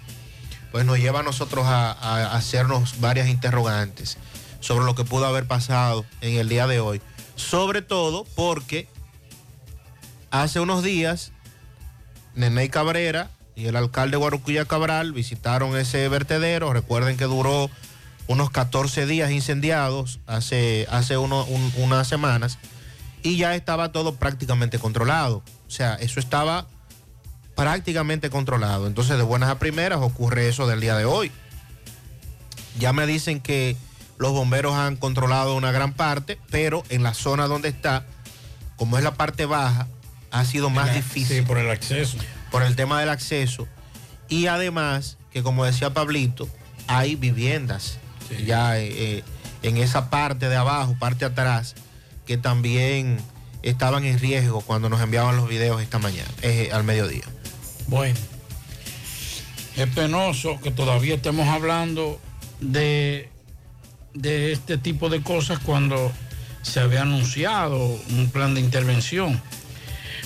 pues 0.72 0.84
nos 0.84 0.98
lleva 0.98 1.20
a 1.20 1.22
nosotros 1.22 1.66
a, 1.66 1.92
a 1.92 2.36
hacernos 2.36 3.00
varias 3.00 3.28
interrogantes 3.28 4.16
sobre 4.60 4.84
lo 4.84 4.94
que 4.94 5.04
pudo 5.04 5.26
haber 5.26 5.46
pasado 5.46 6.04
en 6.20 6.38
el 6.38 6.48
día 6.48 6.66
de 6.66 6.80
hoy. 6.80 7.00
Sobre 7.34 7.82
todo 7.82 8.24
porque 8.36 8.88
hace 10.30 10.60
unos 10.60 10.84
días 10.84 11.32
Nene 12.34 12.70
Cabrera 12.70 13.30
y 13.60 13.66
el 13.66 13.76
alcalde 13.76 14.16
Guarucuya 14.16 14.64
Cabral 14.64 15.12
visitaron 15.12 15.76
ese 15.76 16.08
vertedero. 16.08 16.72
Recuerden 16.72 17.16
que 17.16 17.24
duró 17.24 17.70
unos 18.26 18.50
14 18.50 19.06
días 19.06 19.30
incendiados 19.30 20.20
hace, 20.26 20.86
hace 20.90 21.18
uno- 21.18 21.44
un- 21.44 21.72
unas 21.76 22.08
semanas 22.08 22.58
y 23.22 23.36
ya 23.36 23.54
estaba 23.54 23.92
todo 23.92 24.14
prácticamente 24.16 24.78
controlado. 24.78 25.42
O 25.66 25.70
sea, 25.70 25.94
eso 25.96 26.20
estaba 26.20 26.66
prácticamente 27.54 28.30
controlado. 28.30 28.86
Entonces, 28.86 29.16
de 29.18 29.22
buenas 29.22 29.50
a 29.50 29.58
primeras 29.58 30.00
ocurre 30.00 30.48
eso 30.48 30.66
del 30.66 30.80
día 30.80 30.96
de 30.96 31.04
hoy. 31.04 31.30
Ya 32.78 32.92
me 32.92 33.06
dicen 33.06 33.40
que 33.40 33.76
los 34.18 34.32
bomberos 34.32 34.74
han 34.74 34.96
controlado 34.96 35.54
una 35.56 35.72
gran 35.72 35.92
parte, 35.92 36.38
pero 36.50 36.82
en 36.88 37.02
la 37.02 37.14
zona 37.14 37.46
donde 37.46 37.68
está, 37.68 38.06
como 38.76 38.96
es 38.96 39.04
la 39.04 39.14
parte 39.14 39.44
baja, 39.44 39.88
ha 40.30 40.44
sido 40.44 40.70
más 40.70 40.94
difícil. 40.94 41.38
Sí, 41.38 41.42
por 41.42 41.58
el 41.58 41.68
acceso. 41.68 42.16
Por 42.50 42.62
el 42.62 42.76
tema 42.76 43.00
del 43.00 43.08
acceso. 43.08 43.66
Y 44.28 44.46
además, 44.46 45.16
que 45.32 45.42
como 45.42 45.64
decía 45.64 45.92
Pablito, 45.92 46.48
hay 46.86 47.16
viviendas 47.16 47.98
ya 48.46 48.78
eh, 48.78 48.88
eh, 48.92 49.24
en 49.62 49.76
esa 49.76 50.10
parte 50.10 50.48
de 50.48 50.56
abajo, 50.56 50.96
parte 50.98 51.24
atrás, 51.24 51.74
que 52.26 52.36
también 52.36 53.18
estaban 53.62 54.04
en 54.04 54.18
riesgo 54.18 54.60
cuando 54.62 54.88
nos 54.88 55.00
enviaban 55.00 55.36
los 55.36 55.48
videos 55.48 55.82
esta 55.82 55.98
mañana, 55.98 56.28
eh, 56.42 56.70
al 56.72 56.84
mediodía. 56.84 57.24
Bueno, 57.88 58.18
es 59.76 59.88
penoso 59.88 60.60
que 60.60 60.70
todavía 60.70 61.16
estemos 61.16 61.48
hablando 61.48 62.20
de, 62.60 63.28
de 64.14 64.52
este 64.52 64.78
tipo 64.78 65.08
de 65.08 65.22
cosas 65.22 65.58
cuando 65.58 66.12
se 66.62 66.80
había 66.80 67.02
anunciado 67.02 67.78
un 68.10 68.30
plan 68.30 68.54
de 68.54 68.60
intervención. 68.60 69.40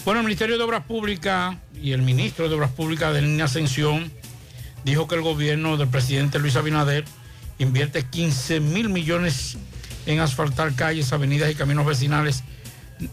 Bueno, 0.04 0.20
el 0.20 0.26
Ministerio 0.26 0.58
de 0.58 0.64
Obras 0.64 0.84
Públicas 0.84 1.56
y 1.80 1.92
el 1.92 2.02
ministro 2.02 2.50
de 2.50 2.54
Obras 2.54 2.72
Públicas 2.72 3.14
de 3.14 3.22
Línea 3.22 3.46
Ascensión 3.46 4.12
dijo 4.84 5.08
que 5.08 5.14
el 5.14 5.22
gobierno 5.22 5.78
del 5.78 5.88
presidente 5.88 6.38
Luis 6.38 6.56
Abinader 6.56 7.06
invierte 7.58 8.02
15 8.02 8.60
mil 8.60 8.90
millones 8.90 9.56
en 10.04 10.20
asfaltar 10.20 10.74
calles, 10.74 11.14
avenidas 11.14 11.50
y 11.50 11.54
caminos 11.54 11.86
vecinales 11.86 12.44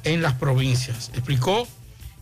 en 0.04 0.22
las 0.22 0.34
provincias. 0.34 1.12
Explicó 1.14 1.66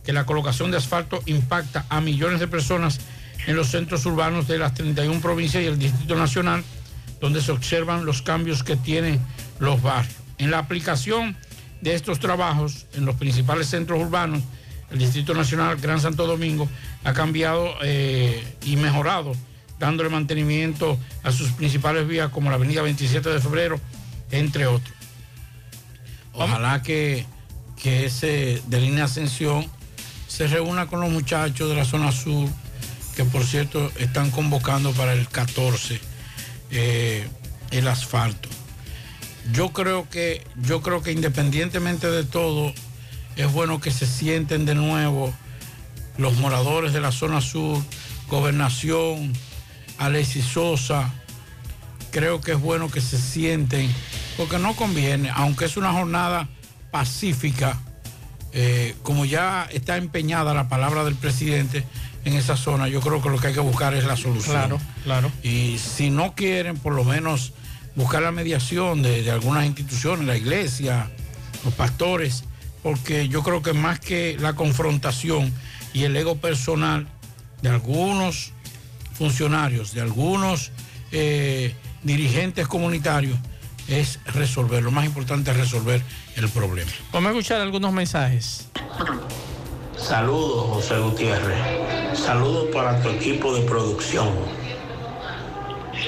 que 0.04 0.12
la 0.12 0.24
colocación 0.24 0.70
de 0.70 0.76
asfalto 0.76 1.20
impacta 1.26 1.84
a 1.88 2.00
millones 2.00 2.38
de 2.38 2.46
personas 2.46 3.00
en 3.48 3.56
los 3.56 3.70
centros 3.70 4.06
urbanos 4.06 4.46
de 4.46 4.58
las 4.58 4.74
31 4.74 5.20
provincias 5.20 5.64
y 5.64 5.66
el 5.66 5.80
Distrito 5.80 6.14
Nacional, 6.14 6.62
donde 7.20 7.42
se 7.42 7.50
observan 7.50 8.04
los 8.04 8.22
cambios 8.22 8.62
que 8.62 8.76
tienen 8.76 9.18
los 9.58 9.82
barrios. 9.82 10.14
En 10.38 10.52
la 10.52 10.58
aplicación 10.58 11.36
de 11.80 11.96
estos 11.96 12.20
trabajos 12.20 12.86
en 12.94 13.04
los 13.04 13.16
principales 13.16 13.66
centros 13.66 14.00
urbanos, 14.00 14.44
el 14.90 14.98
Distrito 14.98 15.34
Nacional 15.34 15.76
Gran 15.76 16.00
Santo 16.00 16.26
Domingo 16.26 16.68
ha 17.04 17.12
cambiado 17.12 17.74
eh, 17.82 18.42
y 18.64 18.76
mejorado, 18.76 19.32
dándole 19.78 20.08
mantenimiento 20.10 20.98
a 21.22 21.32
sus 21.32 21.52
principales 21.52 22.06
vías 22.06 22.30
como 22.30 22.50
la 22.50 22.56
Avenida 22.56 22.82
27 22.82 23.28
de 23.28 23.40
Febrero, 23.40 23.80
entre 24.30 24.66
otros. 24.66 24.94
Ojalá 26.32 26.82
que, 26.82 27.26
que 27.80 28.06
ese 28.06 28.62
de 28.66 28.80
línea 28.80 29.04
Ascensión 29.04 29.66
se 30.28 30.46
reúna 30.46 30.86
con 30.86 31.00
los 31.00 31.10
muchachos 31.10 31.68
de 31.68 31.74
la 31.74 31.84
zona 31.84 32.12
sur, 32.12 32.48
que 33.16 33.24
por 33.24 33.44
cierto 33.44 33.90
están 33.98 34.30
convocando 34.30 34.92
para 34.92 35.12
el 35.12 35.28
14 35.28 36.00
eh, 36.70 37.28
el 37.70 37.88
asfalto. 37.88 38.48
Yo 39.52 39.70
creo 39.70 40.08
que, 40.08 40.46
yo 40.62 40.82
creo 40.82 41.02
que 41.02 41.12
independientemente 41.12 42.10
de 42.10 42.24
todo, 42.24 42.72
es 43.40 43.52
bueno 43.52 43.80
que 43.80 43.90
se 43.90 44.06
sienten 44.06 44.66
de 44.66 44.74
nuevo 44.74 45.32
los 46.18 46.36
moradores 46.36 46.92
de 46.92 47.00
la 47.00 47.10
zona 47.10 47.40
sur, 47.40 47.82
gobernación, 48.28 49.32
Alexis 49.98 50.44
Sosa. 50.44 51.12
Creo 52.10 52.40
que 52.40 52.52
es 52.52 52.60
bueno 52.60 52.90
que 52.90 53.00
se 53.00 53.18
sienten, 53.18 53.90
porque 54.36 54.58
no 54.58 54.74
conviene, 54.74 55.30
aunque 55.34 55.64
es 55.64 55.76
una 55.76 55.92
jornada 55.92 56.48
pacífica, 56.90 57.78
eh, 58.52 58.94
como 59.02 59.24
ya 59.24 59.68
está 59.72 59.96
empeñada 59.96 60.52
la 60.52 60.68
palabra 60.68 61.04
del 61.04 61.14
presidente 61.14 61.84
en 62.24 62.34
esa 62.34 62.56
zona, 62.56 62.88
yo 62.88 63.00
creo 63.00 63.22
que 63.22 63.30
lo 63.30 63.38
que 63.38 63.48
hay 63.48 63.54
que 63.54 63.60
buscar 63.60 63.94
es 63.94 64.04
la 64.04 64.16
solución. 64.16 64.56
Claro, 64.56 64.80
claro. 65.04 65.32
Y 65.42 65.78
si 65.78 66.10
no 66.10 66.34
quieren, 66.34 66.76
por 66.76 66.94
lo 66.94 67.04
menos 67.04 67.54
buscar 67.94 68.22
la 68.22 68.32
mediación 68.32 69.02
de, 69.02 69.22
de 69.22 69.30
algunas 69.30 69.64
instituciones, 69.64 70.26
la 70.26 70.36
iglesia, 70.36 71.08
los 71.64 71.72
pastores, 71.74 72.44
porque 72.82 73.28
yo 73.28 73.42
creo 73.42 73.62
que 73.62 73.72
más 73.72 74.00
que 74.00 74.36
la 74.38 74.54
confrontación 74.54 75.52
y 75.92 76.04
el 76.04 76.16
ego 76.16 76.36
personal 76.36 77.06
de 77.62 77.68
algunos 77.68 78.52
funcionarios, 79.14 79.92
de 79.92 80.00
algunos 80.00 80.72
eh, 81.12 81.74
dirigentes 82.02 82.66
comunitarios, 82.68 83.38
es 83.88 84.20
resolver. 84.26 84.82
Lo 84.82 84.90
más 84.90 85.04
importante 85.04 85.50
es 85.50 85.56
resolver 85.56 86.02
el 86.36 86.48
problema. 86.48 86.90
Vamos 87.12 87.28
a 87.28 87.30
escuchar 87.32 87.60
algunos 87.60 87.92
mensajes. 87.92 88.68
Saludos, 89.96 90.68
José 90.70 90.98
Gutiérrez. 90.98 92.18
Saludos 92.18 92.68
para 92.72 93.00
tu 93.02 93.10
equipo 93.10 93.54
de 93.54 93.62
producción. 93.62 94.28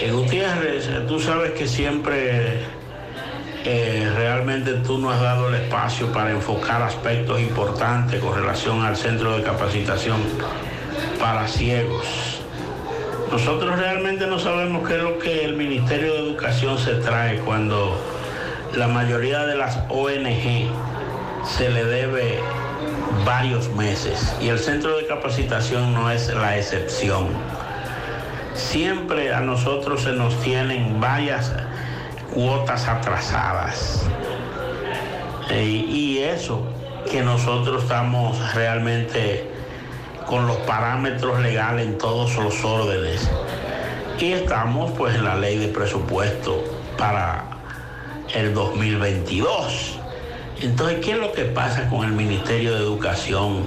Eh, 0.00 0.10
Gutiérrez, 0.10 0.88
tú 1.06 1.20
sabes 1.20 1.52
que 1.52 1.68
siempre 1.68 2.64
eh, 3.64 4.12
realmente 4.16 4.72
tú 4.74 4.98
no 4.98 5.10
has 5.10 5.20
dado 5.20 5.48
el 5.48 5.54
espacio 5.54 6.12
para 6.12 6.32
enfocar 6.32 6.82
aspectos 6.82 7.40
importantes 7.40 8.20
con 8.20 8.34
relación 8.34 8.82
al 8.82 8.96
centro 8.96 9.36
de 9.36 9.42
capacitación 9.44 10.18
para 11.20 11.46
ciegos. 11.46 12.04
Nosotros 13.30 13.78
realmente 13.78 14.26
no 14.26 14.38
sabemos 14.38 14.86
qué 14.86 14.96
es 14.96 15.02
lo 15.02 15.18
que 15.18 15.44
el 15.44 15.54
Ministerio 15.54 16.12
de 16.12 16.18
Educación 16.18 16.76
se 16.76 16.96
trae 16.96 17.38
cuando 17.38 17.96
la 18.74 18.88
mayoría 18.88 19.46
de 19.46 19.54
las 19.54 19.78
ONG 19.88 20.68
se 21.44 21.70
le 21.70 21.84
debe 21.84 22.40
varios 23.24 23.68
meses 23.74 24.34
y 24.40 24.48
el 24.48 24.58
centro 24.58 24.96
de 24.96 25.06
capacitación 25.06 25.94
no 25.94 26.10
es 26.10 26.34
la 26.34 26.58
excepción. 26.58 27.28
Siempre 28.54 29.32
a 29.32 29.40
nosotros 29.40 30.02
se 30.02 30.12
nos 30.12 30.38
tienen 30.42 31.00
varias 31.00 31.54
cuotas 32.34 32.86
atrasadas. 32.88 34.02
Y 35.50 36.18
eso 36.18 36.66
que 37.10 37.22
nosotros 37.22 37.82
estamos 37.82 38.54
realmente 38.54 39.50
con 40.26 40.46
los 40.46 40.56
parámetros 40.58 41.40
legales 41.40 41.86
en 41.86 41.98
todos 41.98 42.36
los 42.36 42.64
órdenes. 42.64 43.28
Y 44.18 44.32
estamos 44.32 44.92
pues 44.92 45.14
en 45.14 45.24
la 45.24 45.36
ley 45.36 45.58
de 45.58 45.68
presupuesto 45.68 46.62
para 46.96 47.44
el 48.34 48.54
2022. 48.54 49.98
Entonces, 50.62 51.04
¿qué 51.04 51.12
es 51.12 51.18
lo 51.18 51.32
que 51.32 51.44
pasa 51.44 51.88
con 51.88 52.04
el 52.04 52.12
Ministerio 52.12 52.74
de 52.74 52.80
Educación 52.80 53.64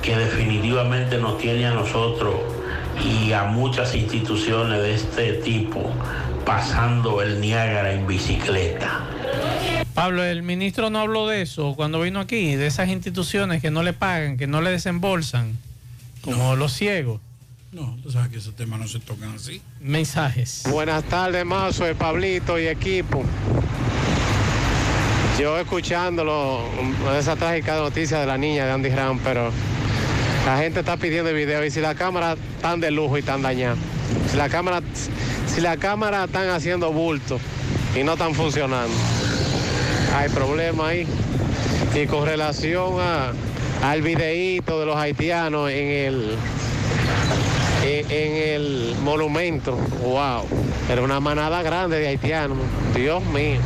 que 0.00 0.16
definitivamente 0.16 1.18
nos 1.18 1.38
tiene 1.38 1.66
a 1.66 1.72
nosotros 1.72 2.34
y 3.02 3.32
a 3.32 3.44
muchas 3.44 3.94
instituciones 3.94 4.80
de 4.80 4.94
este 4.94 5.32
tipo 5.34 5.90
pasando 6.44 7.22
el 7.22 7.40
Niágara 7.40 7.92
en 7.92 8.06
bicicleta? 8.06 9.00
Pablo, 9.94 10.24
el 10.24 10.42
ministro 10.42 10.90
no 10.90 10.98
habló 10.98 11.28
de 11.28 11.42
eso 11.42 11.74
cuando 11.76 12.00
vino 12.00 12.20
aquí, 12.20 12.56
de 12.56 12.66
esas 12.66 12.88
instituciones 12.88 13.62
que 13.62 13.70
no 13.70 13.82
le 13.82 13.92
pagan, 13.92 14.36
que 14.36 14.46
no 14.46 14.60
le 14.60 14.70
desembolsan, 14.70 15.56
como 16.20 16.56
los 16.56 16.72
ciegos. 16.72 17.20
No, 17.72 17.96
tú 18.02 18.10
sabes 18.10 18.28
que 18.28 18.38
esos 18.38 18.54
temas 18.54 18.78
no 18.78 18.86
se 18.86 19.00
tocan 19.00 19.34
así. 19.34 19.60
Mensajes. 19.80 20.62
Buenas 20.70 21.04
tardes, 21.04 21.44
más 21.44 21.76
soy 21.76 21.94
Pablito 21.94 22.58
y 22.58 22.66
equipo. 22.66 23.24
Yo 25.38 25.58
escuchándolo, 25.58 26.64
esa 27.18 27.34
trágica 27.34 27.76
noticia 27.76 28.20
de 28.20 28.26
la 28.26 28.38
niña 28.38 28.66
de 28.66 28.72
Andy 28.72 28.90
Ram, 28.90 29.18
pero 29.18 29.50
la 30.46 30.58
gente 30.58 30.80
está 30.80 30.96
pidiendo 30.96 31.30
el 31.30 31.36
video 31.36 31.64
y 31.64 31.70
si 31.70 31.80
la 31.80 31.94
cámara 31.96 32.36
tan 32.60 32.78
de 32.78 32.92
lujo 32.92 33.18
y 33.18 33.22
tan 33.22 33.42
dañada, 33.42 33.76
si 34.30 34.36
la 34.36 34.48
cámara, 34.48 34.80
si 35.54 35.60
la 35.60 35.76
cámara 35.76 36.24
están 36.24 36.48
haciendo 36.48 36.92
bulto 36.92 37.38
y 37.94 38.02
no 38.02 38.14
están 38.14 38.34
funcionando, 38.34 38.94
hay 40.14 40.28
problema 40.30 40.88
ahí. 40.88 41.06
Y 41.94 42.06
con 42.06 42.26
relación 42.26 42.94
a, 43.00 43.32
al 43.82 44.02
videíto 44.02 44.80
de 44.80 44.86
los 44.86 44.96
haitianos 44.96 45.70
en 45.70 45.88
el 45.88 46.36
en, 47.84 48.10
en 48.10 48.32
el 48.54 48.94
monumento, 49.02 49.76
wow, 50.02 50.44
era 50.90 51.02
una 51.02 51.20
manada 51.20 51.62
grande 51.62 51.98
de 52.00 52.08
haitianos, 52.08 52.58
Dios 52.94 53.24
mío. 53.26 53.60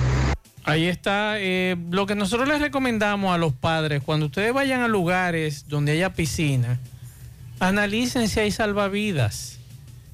Ahí 0.64 0.86
está. 0.86 1.36
eh, 1.38 1.76
lo 1.90 2.04
que 2.04 2.14
nosotros 2.14 2.46
les 2.48 2.60
recomendamos 2.60 3.34
a 3.34 3.38
los 3.38 3.54
padres, 3.54 4.02
cuando 4.04 4.26
ustedes 4.26 4.52
vayan 4.52 4.82
a 4.82 4.88
lugares 4.88 5.66
donde 5.68 5.92
haya 5.92 6.12
piscina, 6.12 6.78
analicen 7.60 8.28
si 8.28 8.40
hay 8.40 8.50
salvavidas, 8.50 9.57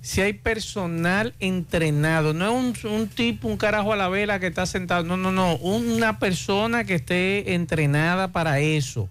si 0.04 0.20
hay 0.20 0.34
personal 0.34 1.32
entrenado. 1.40 2.34
No 2.34 2.44
es 2.44 2.84
un, 2.84 2.90
un 2.92 3.08
tipo, 3.08 3.48
un 3.48 3.56
carajo 3.56 3.94
a 3.94 3.96
la 3.96 4.10
vela 4.10 4.38
que 4.38 4.48
está 4.48 4.66
sentado. 4.66 5.02
No, 5.02 5.16
no, 5.16 5.32
no. 5.32 5.56
Una 5.56 6.18
persona 6.18 6.84
que 6.84 6.96
esté 6.96 7.54
entrenada 7.54 8.28
para 8.28 8.60
eso. 8.60 9.08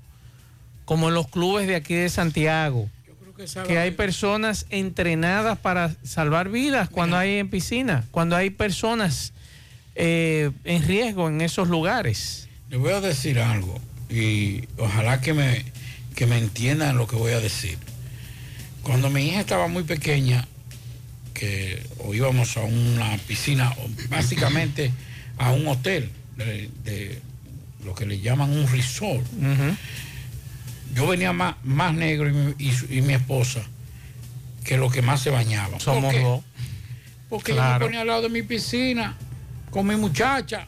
Como 0.86 1.10
en 1.10 1.16
los 1.16 1.28
clubes 1.28 1.66
de 1.66 1.76
aquí 1.76 1.96
de 1.96 2.10
Santiago. 2.10 2.92
que 3.36 3.48
salva 3.48 3.68
que 3.68 3.80
hay 3.80 3.90
personas 3.90 4.68
entrenadas 4.70 5.58
para 5.58 5.96
salvar 6.04 6.50
vidas 6.50 6.90
cuando 6.90 7.18
hay 7.18 7.40
en 7.40 7.50
piscina, 7.50 8.06
cuando 8.12 8.36
hay 8.36 8.52
personas 8.52 9.34
eh, 9.96 10.52
en 10.64 10.84
riesgo 10.84 11.28
en 11.28 11.42
esos 11.42 11.70
lugares. 11.70 12.48
Le 12.70 12.78
voy 12.78 12.92
a 12.92 13.02
decir 13.02 13.40
algo 13.40 13.82
y 14.12 14.68
ojalá 14.78 15.22
que 15.22 15.34
me, 15.34 15.66
que 16.16 16.28
me 16.28 16.38
entiendan 16.38 16.98
lo 16.98 17.08
que 17.08 17.16
voy 17.16 17.32
a 17.32 17.40
decir. 17.40 17.80
Cuando 18.84 19.10
mi 19.10 19.26
hija 19.26 19.40
estaba 19.40 19.68
muy 19.68 19.84
pequeña, 19.84 20.48
que 21.34 21.82
o 22.00 22.14
íbamos 22.14 22.56
a 22.58 22.62
una 22.62 23.18
piscina, 23.28 23.74
básicamente 24.10 24.92
a 25.38 25.52
un 25.52 25.68
hotel 25.68 26.10
de, 26.38 26.70
de 26.84 27.22
lo 27.84 27.96
que 27.96 28.06
le 28.06 28.20
llaman 28.20 28.52
un 28.52 28.68
resort. 28.70 29.26
Yo 30.96 31.08
venía 31.08 31.34
más, 31.34 31.56
más 31.64 31.94
negro 31.94 32.30
y 32.30 32.34
mi, 32.34 32.54
y 32.60 32.72
su- 32.72 32.86
y 32.94 33.02
mi 33.02 33.14
esposa 33.14 33.64
que 34.64 34.78
lo 34.78 34.90
que 34.90 35.02
más 35.02 35.22
se 35.22 35.30
bañaba. 35.32 35.80
Somos 35.80 36.14
dos. 36.14 36.44
Porque 37.30 37.56
yo 37.56 37.64
me 37.64 37.80
ponía 37.80 38.02
al 38.02 38.08
lado 38.08 38.22
de 38.24 38.30
mi 38.30 38.44
piscina 38.44 39.18
con 39.72 39.88
mi 39.88 39.96
muchacha. 39.96 40.68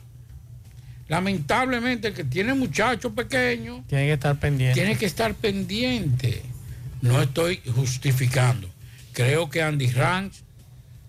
Lamentablemente 1.08 2.08
el 2.08 2.14
que 2.16 2.24
tiene 2.24 2.56
muchachos 2.56 3.12
pequeños 3.16 3.82
Tiene 3.88 4.08
que 4.08 4.14
estar 4.14 4.40
pendiente. 4.40 4.74
tiene 4.80 4.98
que 4.98 5.06
estar 5.06 5.36
pendiente. 5.36 6.42
No 7.02 7.22
estoy 7.22 7.62
justificando. 7.76 8.68
Creo 9.14 9.48
que 9.50 9.62
Andy 9.62 9.88
Ranch 9.92 10.34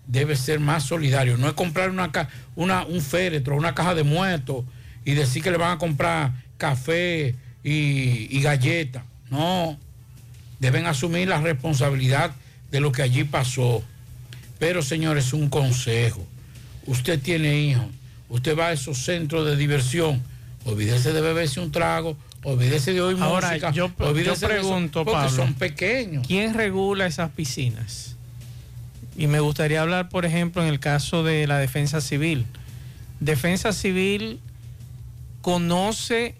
debe 0.07 0.35
ser 0.35 0.59
más 0.59 0.83
solidario. 0.83 1.37
No 1.37 1.47
es 1.47 1.53
comprar 1.53 1.89
una, 1.89 2.09
una, 2.55 2.85
un 2.85 3.01
féretro, 3.01 3.55
una 3.55 3.75
caja 3.75 3.93
de 3.93 4.03
muertos 4.03 4.65
y 5.05 5.13
decir 5.13 5.43
que 5.43 5.51
le 5.51 5.57
van 5.57 5.71
a 5.71 5.77
comprar 5.77 6.31
café 6.57 7.35
y, 7.63 8.27
y 8.35 8.41
galletas. 8.41 9.03
No. 9.29 9.77
Deben 10.59 10.85
asumir 10.85 11.27
la 11.27 11.39
responsabilidad 11.41 12.31
de 12.71 12.79
lo 12.79 12.91
que 12.91 13.01
allí 13.03 13.23
pasó. 13.23 13.83
Pero, 14.59 14.81
señores, 14.81 15.33
un 15.33 15.49
consejo. 15.49 16.25
Usted 16.85 17.21
tiene 17.21 17.59
hijos. 17.59 17.85
Usted 18.29 18.57
va 18.57 18.67
a 18.67 18.71
esos 18.73 18.97
centros 19.03 19.45
de 19.45 19.55
diversión. 19.55 20.21
Olvídese 20.65 21.13
de 21.13 21.21
beberse 21.21 21.59
un 21.59 21.71
trago. 21.71 22.17
Olvídese 22.43 22.93
de 22.93 23.01
oír 23.01 23.17
Ahora, 23.21 23.49
música. 23.49 23.71
yo, 23.71 23.91
yo 23.97 24.05
olvídese 24.05 24.47
de 24.47 24.57
eso, 24.57 24.61
pregunto, 24.67 25.05
porque 25.05 25.27
Pablo, 25.27 25.35
son 25.35 25.53
pequeños. 25.53 26.25
¿quién 26.25 26.53
regula 26.53 27.05
esas 27.05 27.29
piscinas? 27.31 28.16
Y 29.17 29.25
me 29.25 29.39
gustaría 29.39 29.81
hablar, 29.81 30.09
por 30.09 30.25
ejemplo, 30.25 30.61
en 30.61 30.69
el 30.69 30.79
caso 30.79 31.23
de 31.23 31.47
la 31.47 31.57
defensa 31.57 32.01
civil. 32.01 32.45
Defensa 33.19 33.73
civil 33.73 34.39
conoce 35.41 36.35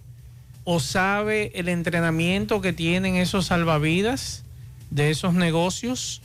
o 0.63 0.79
sabe 0.79 1.51
el 1.55 1.69
entrenamiento 1.69 2.61
que 2.61 2.73
tienen 2.73 3.15
esos 3.15 3.47
salvavidas 3.47 4.43
de 4.91 5.09
esos 5.09 5.33
negocios 5.33 6.21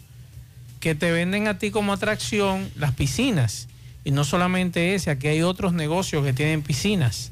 que 0.78 0.94
te 0.94 1.10
venden 1.10 1.48
a 1.48 1.58
ti 1.58 1.70
como 1.70 1.92
atracción 1.92 2.68
las 2.76 2.92
piscinas. 2.92 3.68
Y 4.04 4.10
no 4.10 4.24
solamente 4.24 4.94
ese, 4.94 5.10
aquí 5.10 5.28
hay 5.28 5.42
otros 5.42 5.72
negocios 5.72 6.24
que 6.24 6.32
tienen 6.34 6.62
piscinas. 6.62 7.30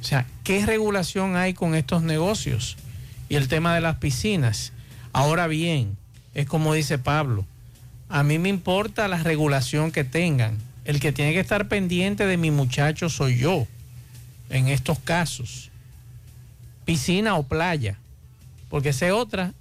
O 0.00 0.04
sea, 0.04 0.26
¿qué 0.44 0.66
regulación 0.66 1.36
hay 1.36 1.54
con 1.54 1.74
estos 1.74 2.02
negocios? 2.02 2.76
Y 3.28 3.36
el 3.36 3.48
tema 3.48 3.74
de 3.74 3.80
las 3.80 3.96
piscinas. 3.96 4.72
Ahora 5.12 5.46
bien, 5.46 5.96
es 6.34 6.46
como 6.46 6.74
dice 6.74 6.98
Pablo, 6.98 7.46
a 8.08 8.22
mí 8.22 8.38
me 8.38 8.48
importa 8.48 9.08
la 9.08 9.22
regulación 9.22 9.92
que 9.92 10.04
tengan. 10.04 10.58
El 10.84 11.00
que 11.00 11.12
tiene 11.12 11.32
que 11.32 11.40
estar 11.40 11.66
pendiente 11.68 12.26
de 12.26 12.36
mi 12.36 12.50
muchacho 12.52 13.08
soy 13.08 13.38
yo, 13.38 13.66
en 14.50 14.68
estos 14.68 14.98
casos. 15.00 15.70
Piscina 16.84 17.34
o 17.34 17.42
playa. 17.42 17.98
Porque 18.70 18.90
esa 18.90 19.06
es 19.06 19.12
otra. 19.12 19.52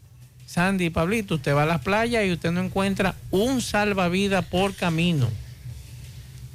Sandy 0.46 0.86
y 0.86 0.90
Pablito, 0.92 1.36
usted 1.36 1.56
va 1.56 1.64
a 1.64 1.66
las 1.66 1.82
playas 1.82 2.24
y 2.26 2.32
usted 2.32 2.52
no 2.52 2.62
encuentra 2.62 3.16
un 3.32 3.62
salvavidas 3.62 4.46
por 4.46 4.76
camino. 4.76 5.28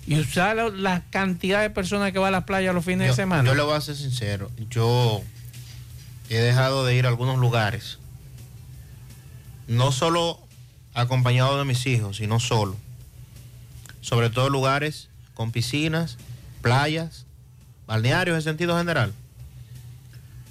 Y 0.07 0.19
usar 0.19 0.57
la, 0.57 0.69
la 0.69 1.03
cantidad 1.11 1.61
de 1.61 1.71
personas 1.71 2.13
que 2.13 2.19
va 2.21 2.29
a 2.29 2.31
las 2.31 2.45
playas 2.45 2.73
los 2.75 2.85
fines 2.85 3.09
Yo, 3.09 3.13
de 3.13 3.17
semana. 3.17 3.45
yo 3.49 3.55
le 3.57 3.63
voy 3.63 3.75
a 3.75 3.81
ser 3.81 3.97
sincero. 3.97 4.51
Yo 4.71 5.23
he 6.29 6.37
dejado 6.37 6.85
de 6.87 6.95
ir 6.95 7.07
a 7.07 7.09
algunos 7.09 7.39
lugares. 7.39 7.99
No 9.67 9.91
solo 9.93 10.39
acompañado 11.01 11.59
de 11.59 11.65
mis 11.65 11.87
hijos, 11.87 12.19
sino 12.19 12.41
solo. 12.41 12.77
Sobre 14.01 14.31
todo 14.31 14.49
lugares 14.49 15.09
con 15.35 15.53
piscinas, 15.53 16.17
playas, 16.63 17.27
balnearios 17.87 18.37
en 18.37 18.43
sentido 18.43 18.77
general. 18.77 19.13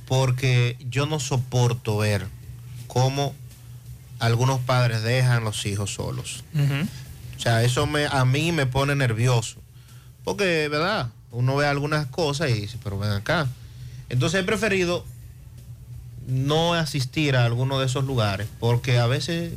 Porque 0.07 0.77
yo 0.89 1.05
no 1.05 1.19
soporto 1.19 1.97
ver 1.97 2.27
cómo 2.87 3.35
algunos 4.19 4.59
padres 4.59 5.03
dejan 5.03 5.43
los 5.43 5.65
hijos 5.65 5.93
solos. 5.93 6.43
O 7.37 7.39
sea, 7.39 7.63
eso 7.63 7.87
me, 7.87 8.05
a 8.05 8.25
mí 8.25 8.51
me 8.51 8.65
pone 8.65 8.95
nervioso. 8.95 9.57
Porque, 10.23 10.67
¿verdad? 10.67 11.09
Uno 11.31 11.55
ve 11.55 11.67
algunas 11.67 12.07
cosas 12.07 12.49
y 12.49 12.53
dice, 12.53 12.77
pero 12.83 12.99
ven 12.99 13.11
acá. 13.11 13.47
Entonces 14.09 14.41
he 14.41 14.43
preferido 14.43 15.05
no 16.27 16.73
asistir 16.73 17.35
a 17.35 17.45
alguno 17.45 17.79
de 17.79 17.87
esos 17.87 18.05
lugares 18.05 18.47
porque 18.59 18.99
a 18.99 19.07
veces, 19.07 19.53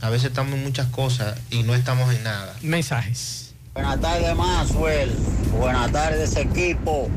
a 0.00 0.08
veces 0.08 0.28
estamos 0.28 0.54
en 0.54 0.62
muchas 0.62 0.86
cosas 0.88 1.38
y 1.50 1.62
no 1.62 1.74
estamos 1.74 2.12
en 2.14 2.22
nada. 2.24 2.54
Mensajes. 2.62 3.54
Buenas 3.74 4.00
tardes, 4.00 4.34
Maxwell. 4.34 5.10
Buenas 5.58 5.92
tardes, 5.92 6.36
equipo 6.36 7.08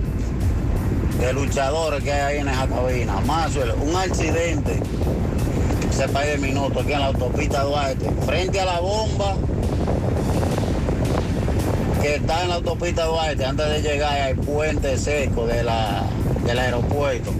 de 1.20 1.34
luchadores 1.34 2.04
que 2.04 2.12
hay 2.12 2.36
ahí 2.36 2.42
en 2.42 2.50
esa 2.50 2.68
cabina. 2.68 3.20
Maxwell, 3.22 3.72
un 3.72 3.96
accidente, 3.96 4.80
se 5.92 6.08
país 6.10 6.32
de 6.32 6.38
minuto 6.40 6.82
aquí 6.82 6.94
en 6.94 7.00
la 7.00 7.08
autopista 7.08 7.64
Duarte, 7.64 8.10
frente 8.26 8.60
a 8.60 8.66
la 8.66 8.80
bomba 8.80 9.36
que 12.02 12.16
está 12.16 12.44
en 12.44 12.50
la 12.50 12.56
autopista 12.56 13.06
Duarte, 13.06 13.46
antes 13.46 13.70
de 13.70 13.82
llegar 13.82 14.20
al 14.20 14.36
puente 14.36 14.98
seco 14.98 15.48
de 15.48 15.64
la, 15.64 16.04
del 16.46 16.60
aeropuerto. 16.60 17.34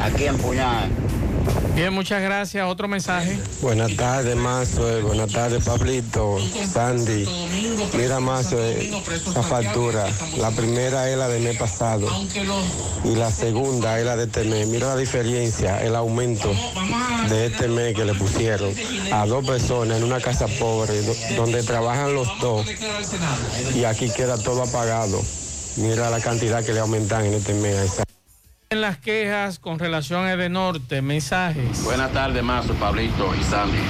Aquí 0.00 0.24
en 0.26 0.38
Puñal. 0.38 0.88
Bien, 1.74 1.92
muchas 1.92 2.20
gracias. 2.22 2.66
Otro 2.68 2.88
mensaje. 2.88 3.38
Buenas 3.62 3.94
tardes, 3.96 4.36
Mazo. 4.36 5.00
Buenas 5.02 5.32
tardes, 5.32 5.64
Pablito, 5.64 6.36
Sandy. 6.70 7.26
Mira, 7.96 8.20
Mazo, 8.20 8.56
la 9.34 9.42
factura. 9.42 10.06
La 10.36 10.50
primera 10.50 11.08
es 11.08 11.16
la 11.16 11.28
del 11.28 11.42
mes 11.42 11.56
pasado 11.56 12.06
y 13.04 13.14
la 13.14 13.30
segunda 13.30 13.98
es 13.98 14.04
la 14.04 14.16
de 14.16 14.24
este 14.24 14.44
mes. 14.44 14.66
Mira 14.68 14.88
la 14.88 14.96
diferencia, 14.96 15.82
el 15.82 15.94
aumento 15.96 16.50
de 17.28 17.46
este 17.46 17.68
mes 17.68 17.94
que 17.94 18.04
le 18.04 18.14
pusieron 18.14 18.74
a 19.12 19.24
dos 19.26 19.44
personas 19.46 19.98
en 19.98 20.04
una 20.04 20.20
casa 20.20 20.46
pobre 20.58 21.00
do- 21.02 21.14
donde 21.36 21.62
trabajan 21.62 22.14
los 22.14 22.28
dos 22.40 22.66
y 23.74 23.84
aquí 23.84 24.10
queda 24.10 24.36
todo 24.36 24.62
apagado. 24.64 25.22
Mira 25.76 26.10
la 26.10 26.20
cantidad 26.20 26.64
que 26.64 26.72
le 26.72 26.80
aumentan 26.80 27.24
en 27.24 27.34
este 27.34 27.54
mes. 27.54 28.02
En 28.72 28.82
las 28.82 28.98
quejas 28.98 29.58
con 29.58 29.80
relación 29.80 30.26
a 30.26 30.34
Edenorte, 30.34 31.02
mensajes. 31.02 31.82
Buenas 31.82 32.12
tardes, 32.12 32.40
Mazo, 32.44 32.72
Pablito 32.74 33.34
y 33.34 33.42
Sandy. 33.42 33.80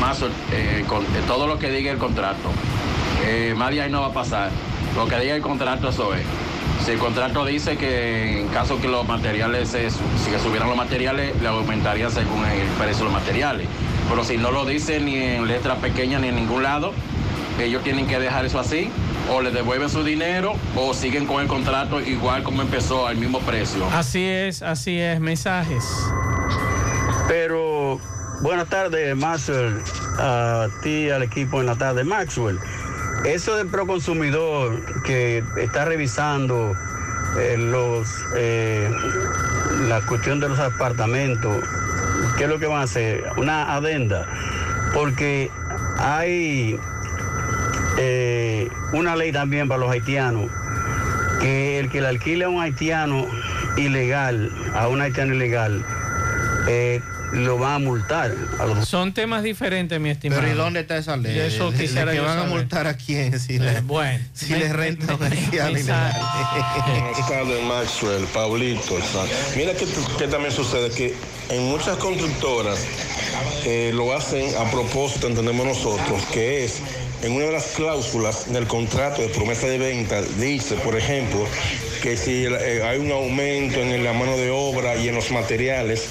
Mazo, 0.00 0.30
eh, 0.50 0.82
con, 0.88 1.02
eh, 1.02 1.08
todo 1.26 1.46
lo 1.46 1.58
que 1.58 1.70
diga 1.70 1.92
el 1.92 1.98
contrato, 1.98 2.48
eh, 3.26 3.52
más 3.54 3.70
ahí 3.72 3.90
no 3.90 4.00
va 4.00 4.06
a 4.06 4.12
pasar. 4.14 4.50
Lo 4.96 5.06
que 5.06 5.18
diga 5.18 5.36
el 5.36 5.42
contrato, 5.42 5.90
eso 5.90 6.14
es. 6.14 6.22
Si 6.86 6.92
el 6.92 6.98
contrato 6.98 7.44
dice 7.44 7.76
que 7.76 8.40
en 8.40 8.48
caso 8.48 8.80
que 8.80 8.88
los 8.88 9.06
materiales, 9.06 9.68
se, 9.68 9.90
si 9.90 10.30
que 10.30 10.38
subieran 10.38 10.68
los 10.68 10.78
materiales, 10.78 11.38
le 11.42 11.48
aumentaría 11.48 12.08
según 12.08 12.46
el 12.46 12.66
precio 12.78 13.04
de 13.04 13.04
los 13.04 13.12
materiales. 13.12 13.68
Pero 14.08 14.24
si 14.24 14.38
no 14.38 14.52
lo 14.52 14.64
dice 14.64 15.00
ni 15.00 15.16
en 15.16 15.46
letra 15.46 15.74
pequeña 15.74 16.18
ni 16.18 16.28
en 16.28 16.36
ningún 16.36 16.62
lado, 16.62 16.94
ellos 17.60 17.84
tienen 17.84 18.06
que 18.06 18.18
dejar 18.18 18.46
eso 18.46 18.58
así, 18.58 18.90
o 19.30 19.42
le 19.42 19.50
devuelven 19.50 19.90
su 19.90 20.02
dinero, 20.02 20.54
o 20.76 20.94
siguen 20.94 21.26
con 21.26 21.42
el 21.42 21.48
contrato 21.48 22.00
igual 22.00 22.42
como 22.42 22.62
empezó 22.62 23.06
al 23.06 23.16
mismo 23.16 23.40
precio. 23.40 23.84
Así 23.92 24.24
es, 24.24 24.62
así 24.62 24.98
es, 24.98 25.20
mensajes. 25.20 25.84
Pero 27.26 28.00
buenas 28.40 28.68
tardes, 28.68 29.16
Maxwell, 29.16 29.80
a 30.18 30.68
ti 30.82 31.06
y 31.06 31.10
al 31.10 31.22
equipo 31.22 31.60
en 31.60 31.66
la 31.66 31.76
tarde. 31.76 32.04
Maxwell, 32.04 32.58
eso 33.24 33.56
del 33.56 33.68
proconsumidor 33.68 35.02
que 35.02 35.44
está 35.58 35.84
revisando 35.84 36.72
eh, 37.36 37.56
los 37.58 38.08
eh, 38.36 38.90
la 39.88 40.00
cuestión 40.06 40.40
de 40.40 40.48
los 40.48 40.58
apartamentos, 40.58 41.62
¿qué 42.36 42.44
es 42.44 42.50
lo 42.50 42.58
que 42.58 42.66
van 42.66 42.80
a 42.80 42.84
hacer? 42.84 43.24
Una 43.36 43.74
adenda, 43.74 44.26
porque 44.94 45.50
hay 45.98 46.78
eh, 47.98 48.68
una 48.92 49.16
ley 49.16 49.32
también 49.32 49.68
para 49.68 49.80
los 49.80 49.90
haitianos 49.90 50.50
que 51.40 51.78
el 51.78 51.90
que 51.90 52.00
le 52.00 52.08
alquile 52.08 52.44
a 52.46 52.48
un 52.48 52.60
haitiano 52.62 53.26
ilegal, 53.76 54.50
a 54.74 54.88
un 54.88 55.00
haitiano 55.00 55.34
ilegal, 55.34 55.84
eh, 56.68 57.00
lo 57.32 57.58
van 57.58 57.74
a 57.74 57.78
multar. 57.78 58.34
A 58.58 58.64
los... 58.66 58.88
Son 58.88 59.12
temas 59.12 59.42
diferentes, 59.42 60.00
mi 60.00 60.08
estimado. 60.10 60.40
Pero 60.40 60.54
¿y 60.54 60.56
dónde 60.56 60.80
está 60.80 60.96
esa 60.96 61.16
ley? 61.16 61.38
Eso 61.38 61.70
¿De- 61.70 61.76
de 61.78 61.84
quisiera 61.84 62.10
que 62.10 62.16
yo 62.16 62.24
van 62.24 62.38
a 62.38 62.44
multar 62.44 62.86
a 62.88 62.96
quién 62.96 63.38
si 63.38 63.58
le, 63.58 63.80
bueno, 63.82 64.18
si 64.32 64.54
le 64.54 64.72
renta 64.72 65.14
un 65.14 65.22
haitiano 65.22 65.70
Buenas 65.72 67.28
tardes, 67.28 67.64
Maxwell, 67.64 68.24
Pablito. 68.32 68.98
sa- 69.00 69.26
Mira 69.56 69.74
que, 69.74 69.86
que 70.18 70.26
también 70.28 70.52
sucede 70.52 70.90
que 70.90 71.14
en 71.50 71.64
muchas 71.68 71.96
constructoras 71.98 72.84
eh, 73.64 73.92
lo 73.94 74.12
hacen 74.16 74.50
a 74.56 74.70
propósito, 74.70 75.26
entendemos 75.28 75.66
nosotros, 75.66 76.24
que 76.32 76.64
es 76.64 76.80
en 77.22 77.32
una 77.32 77.46
de 77.46 77.52
las 77.52 77.66
cláusulas 77.68 78.52
del 78.52 78.66
contrato 78.66 79.22
de 79.22 79.28
promesa 79.28 79.66
de 79.66 79.78
venta, 79.78 80.22
dice, 80.38 80.76
por 80.76 80.96
ejemplo, 80.96 81.46
que 82.02 82.16
si 82.16 82.44
eh, 82.44 82.82
hay 82.84 82.98
un 82.98 83.10
aumento 83.10 83.80
en 83.80 84.04
la 84.04 84.12
mano 84.12 84.36
de 84.36 84.50
obra 84.50 84.96
y 84.96 85.08
en 85.08 85.14
los 85.14 85.30
materiales, 85.30 86.08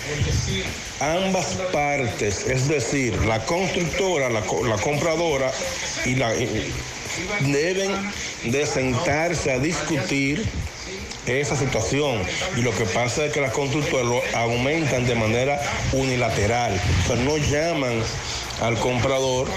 ambas 0.99 1.57
partes, 1.71 2.47
es 2.47 2.67
decir, 2.67 3.13
la 3.25 3.43
constructora, 3.45 4.29
la, 4.29 4.41
la 4.67 4.77
compradora 4.77 5.51
y 6.05 6.15
la 6.15 6.33
deben 7.41 7.91
de 8.43 8.65
sentarse 8.65 9.51
a 9.51 9.59
discutir 9.59 10.45
esa 11.25 11.55
situación. 11.55 12.21
Y 12.55 12.61
lo 12.61 12.75
que 12.75 12.85
pasa 12.85 13.25
es 13.25 13.33
que 13.33 13.41
las 13.41 13.51
constructoras 13.51 14.05
lo 14.05 14.21
aumentan 14.33 15.05
de 15.05 15.15
manera 15.15 15.59
unilateral. 15.93 16.79
O 17.03 17.07
sea, 17.07 17.15
no 17.17 17.37
llaman 17.37 18.01
al 18.61 18.77
comprador 18.79 19.47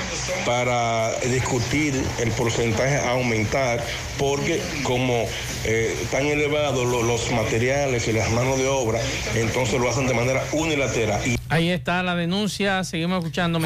para 0.44 1.10
discutir 1.20 1.94
el 2.18 2.30
porcentaje 2.32 2.96
a 2.96 3.12
aumentar, 3.12 3.84
porque 4.18 4.60
como 4.82 5.24
eh, 5.64 5.96
están 6.02 6.26
elevados 6.26 6.86
lo- 6.86 7.02
los 7.02 7.30
materiales 7.32 8.06
y 8.08 8.12
las 8.12 8.30
manos 8.32 8.58
de 8.58 8.66
obra, 8.68 9.00
entonces 9.34 9.80
lo 9.80 9.88
hacen 9.90 10.06
de 10.06 10.14
manera 10.14 10.44
unilateral. 10.52 11.20
Y 11.26 11.36
Ahí 11.48 11.70
está 11.70 12.02
la 12.02 12.14
denuncia. 12.14 12.84
Seguimos 12.84 13.18
escuchando. 13.18 13.58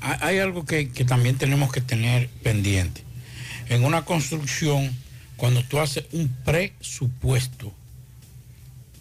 Hay 0.00 0.16
hay 0.20 0.38
algo 0.40 0.64
que, 0.64 0.90
que 0.90 1.04
también 1.04 1.36
tenemos 1.38 1.70
que 1.72 1.80
tener 1.80 2.28
pendiente. 2.42 3.02
En 3.68 3.84
una 3.84 4.04
construcción, 4.04 4.90
cuando 5.36 5.62
tú 5.62 5.78
haces 5.78 6.04
un 6.12 6.28
presupuesto, 6.44 7.72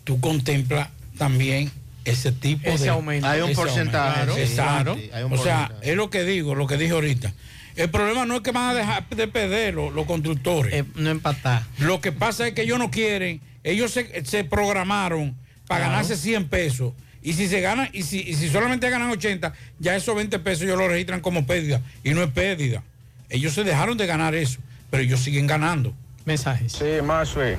tú 0.03 0.19
contemplas 0.19 0.89
también 1.17 1.71
ese 2.05 2.31
tipo 2.31 2.69
Ese 2.69 2.85
de 2.85 2.89
aumento. 2.91 3.27
Hay 3.27 3.41
un 3.41 3.49
ese 3.49 3.55
porcentaje, 3.61 4.19
aumento. 4.21 4.35
sí, 4.35 4.41
Exacto. 4.41 4.95
sí, 4.95 5.09
hay 5.13 5.23
un 5.23 5.33
o 5.33 5.37
sea, 5.37 5.57
porcentaje. 5.67 5.91
es 5.91 5.97
lo 5.97 6.09
que 6.09 6.23
digo, 6.23 6.55
lo 6.55 6.67
que 6.67 6.77
dije 6.77 6.91
ahorita. 6.93 7.33
El 7.75 7.89
problema 7.89 8.25
no 8.25 8.35
es 8.37 8.41
que 8.41 8.51
van 8.51 8.69
a 8.69 8.73
dejar 8.73 9.07
de 9.09 9.27
perder 9.27 9.73
los, 9.73 9.93
los 9.93 10.05
constructores. 10.05 10.73
Eh, 10.73 10.85
no 10.95 11.09
empatar. 11.09 11.63
Lo 11.79 11.99
que 11.99 12.11
pasa 12.13 12.47
es 12.47 12.53
que 12.53 12.61
ellos 12.61 12.79
no 12.79 12.89
quieren, 12.89 13.41
ellos 13.63 13.91
se, 13.91 14.23
se 14.25 14.43
programaron 14.45 15.35
para 15.67 15.81
Claro. 15.81 15.91
ganarse 15.93 16.15
100 16.15 16.47
pesos. 16.47 16.93
Y 17.21 17.33
si 17.33 17.47
se 17.47 17.59
ganan, 17.59 17.89
y 17.91 18.03
si, 18.03 18.19
y 18.21 18.35
si 18.35 18.49
solamente 18.49 18.87
ganan 18.89 19.09
80, 19.09 19.51
ya 19.79 19.95
esos 19.95 20.15
20 20.15 20.37
pesos 20.39 20.61
ellos 20.63 20.77
lo 20.77 20.87
registran 20.87 21.21
como 21.21 21.45
pérdida. 21.47 21.81
Y 22.03 22.11
no 22.11 22.21
es 22.21 22.29
pérdida. 22.29 22.83
Ellos 23.29 23.53
se 23.53 23.63
dejaron 23.63 23.97
de 23.97 24.05
ganar 24.05 24.35
eso, 24.35 24.59
pero 24.91 25.01
ellos 25.01 25.19
siguen 25.21 25.47
ganando. 25.47 25.93
Mensajes. 26.23 26.71
Sí, 26.71 26.85
Maxwell. 27.03 27.57